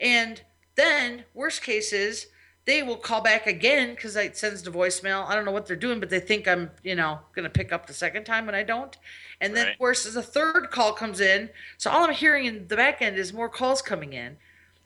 And 0.00 0.42
then 0.74 1.24
worst 1.34 1.62
case 1.62 1.92
is 1.92 2.26
they 2.64 2.82
will 2.82 2.96
call 2.96 3.22
back 3.22 3.46
again 3.46 3.94
because 3.94 4.14
it 4.16 4.36
sends 4.36 4.62
to 4.62 4.70
voicemail. 4.70 5.26
I 5.26 5.34
don't 5.34 5.44
know 5.44 5.52
what 5.52 5.66
they're 5.66 5.76
doing, 5.76 6.00
but 6.00 6.10
they 6.10 6.20
think 6.20 6.46
I'm, 6.46 6.70
you 6.82 6.94
know, 6.94 7.20
gonna 7.34 7.48
pick 7.50 7.72
up 7.72 7.86
the 7.86 7.94
second 7.94 8.24
time 8.24 8.46
when 8.46 8.54
I 8.54 8.62
don't. 8.62 8.96
And 9.40 9.56
then 9.56 9.68
Right. 9.68 9.80
worse 9.80 10.04
is 10.04 10.16
a 10.16 10.22
third 10.22 10.70
call 10.70 10.92
comes 10.92 11.20
in. 11.20 11.50
So 11.78 11.90
all 11.90 12.04
I'm 12.04 12.12
hearing 12.12 12.44
in 12.44 12.68
the 12.68 12.76
back 12.76 13.00
end 13.00 13.16
is 13.16 13.32
more 13.32 13.48
calls 13.48 13.80
coming 13.80 14.12
in. 14.12 14.36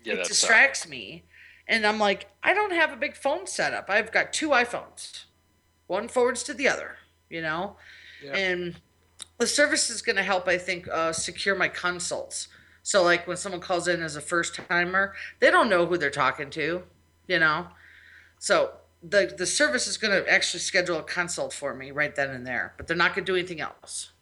Yeah, 0.05 0.15
it 0.15 0.25
distracts 0.25 0.89
me. 0.89 1.25
And 1.69 1.87
I'm 1.87 1.99
like, 1.99 2.29
I 2.43 2.55
don't 2.55 2.73
have 2.73 2.93
a 2.93 2.97
big 2.97 3.17
phone 3.17 3.47
setup. 3.47 3.89
I've 3.89 4.13
got 4.13 4.33
two 4.33 4.51
iPhones. 4.51 5.25
One 5.87 6.09
forwards 6.09 6.43
to 6.45 6.55
the 6.55 6.69
other, 6.69 6.97
you 7.31 7.41
know? 7.41 7.77
Yeah. 8.23 8.33
And 8.35 8.81
the 9.39 9.47
service 9.47 9.89
is 9.89 10.03
going 10.03 10.17
to 10.17 10.23
help, 10.23 10.49
I 10.49 10.59
think, 10.59 10.89
uh, 10.89 11.13
secure 11.13 11.55
my 11.55 11.69
consults. 11.69 12.49
So, 12.83 13.03
like 13.03 13.27
when 13.27 13.37
someone 13.37 13.61
calls 13.61 13.87
in 13.89 14.03
as 14.03 14.17
a 14.17 14.21
first 14.21 14.55
timer, 14.69 15.15
they 15.39 15.51
don't 15.51 15.69
know 15.69 15.87
who 15.87 15.97
they're 15.97 16.11
talking 16.11 16.51
to, 16.51 16.83
you 17.29 17.39
know? 17.39 17.69
So, 18.39 18.73
the, 19.03 19.33
the 19.37 19.47
service 19.47 19.87
is 19.87 19.97
going 19.97 20.13
to 20.13 20.31
actually 20.31 20.61
schedule 20.61 20.99
a 20.99 21.03
consult 21.03 21.53
for 21.53 21.75
me 21.75 21.91
right 21.91 22.15
then 22.15 22.31
and 22.31 22.47
there, 22.47 22.75
but 22.77 22.87
they're 22.87 22.97
not 22.97 23.15
going 23.15 23.25
to 23.25 23.33
do 23.33 23.37
anything 23.37 23.61
else. 23.61 24.13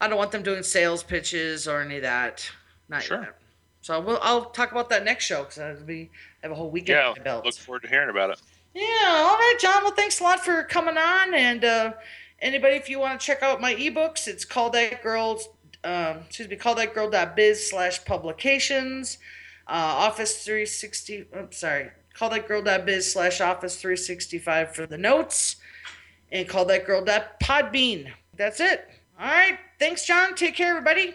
I 0.00 0.08
don't 0.08 0.18
want 0.18 0.32
them 0.32 0.42
doing 0.42 0.62
sales 0.62 1.02
pitches 1.02 1.66
or 1.68 1.80
any 1.80 1.96
of 1.96 2.02
that. 2.02 2.50
Not 2.88 3.02
Sure. 3.02 3.20
yet. 3.22 3.38
So 3.80 4.00
we'll, 4.00 4.18
I'll 4.22 4.46
talk 4.46 4.72
about 4.72 4.88
that 4.90 5.04
next 5.04 5.24
show 5.26 5.44
because 5.44 5.58
I'll 5.58 5.84
be 5.84 6.10
I 6.42 6.46
have 6.46 6.52
a 6.52 6.54
whole 6.54 6.70
weekend 6.70 7.16
Yeah. 7.16 7.22
belt. 7.22 7.44
Look 7.44 7.54
forward 7.54 7.82
to 7.82 7.88
hearing 7.88 8.10
about 8.10 8.30
it. 8.30 8.40
Yeah, 8.74 8.82
all 9.28 9.36
right, 9.36 9.56
Jon. 9.60 9.82
Well, 9.84 9.92
thanks 9.92 10.20
a 10.20 10.22
lot 10.24 10.40
for 10.44 10.62
coming 10.64 10.96
on. 10.98 11.34
And 11.34 11.64
uh, 11.64 11.92
anybody, 12.40 12.76
if 12.76 12.88
you 12.88 12.98
want 12.98 13.20
to 13.20 13.24
check 13.24 13.42
out 13.42 13.60
my 13.60 13.74
ebooks, 13.74 14.26
it's 14.26 14.44
called 14.44 14.72
that 14.72 15.02
girls. 15.02 15.48
Um, 15.84 16.18
excuse 16.26 16.48
me, 16.48 16.56
call 16.56 16.74
that 16.76 16.94
girl.biz 16.94 17.70
slash 17.70 18.04
publications. 18.04 19.18
Uh, 19.66 19.72
Office 19.72 20.44
360. 20.44 21.26
I'm 21.36 21.52
sorry, 21.52 21.90
call 22.14 22.30
that 22.30 22.48
girl.biz 22.48 23.12
slash 23.12 23.40
Office 23.40 23.80
365 23.80 24.74
for 24.74 24.86
the 24.86 24.98
notes, 24.98 25.56
and 26.32 26.48
call 26.48 26.64
that 26.66 26.86
girl.podbean. 26.86 28.10
That's 28.36 28.60
it. 28.60 28.88
All 29.20 29.26
right. 29.26 29.58
Thanks, 29.78 30.04
Jon. 30.04 30.34
Take 30.34 30.56
care, 30.56 30.70
everybody. 30.70 31.14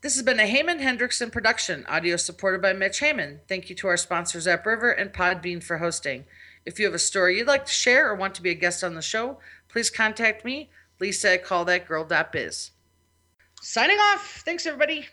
This 0.00 0.14
has 0.16 0.22
been 0.22 0.40
a 0.40 0.42
Heyman 0.42 0.80
Hendrickson 0.80 1.32
production, 1.32 1.84
audio 1.86 2.16
supported 2.16 2.60
by 2.60 2.72
Mitch 2.72 3.00
Heyman. 3.00 3.40
Thank 3.48 3.70
you 3.70 3.76
to 3.76 3.88
our 3.88 3.96
sponsors 3.96 4.46
AppRiver 4.46 4.94
and 4.98 5.12
Podbean 5.12 5.62
for 5.62 5.78
hosting. 5.78 6.24
If 6.66 6.78
you 6.78 6.84
have 6.84 6.94
a 6.94 6.98
story 6.98 7.38
you'd 7.38 7.46
like 7.46 7.66
to 7.66 7.72
share 7.72 8.10
or 8.10 8.14
want 8.14 8.34
to 8.34 8.42
be 8.42 8.50
a 8.50 8.54
guest 8.54 8.84
on 8.84 8.94
the 8.94 9.02
show, 9.02 9.38
please 9.68 9.90
contact 9.90 10.44
me, 10.44 10.70
Lisa 11.00 11.32
at 11.32 11.44
callthatgirl.biz. 11.44 12.70
Signing 13.66 13.96
off. 13.98 14.42
Thanks, 14.44 14.66
everybody. 14.66 15.06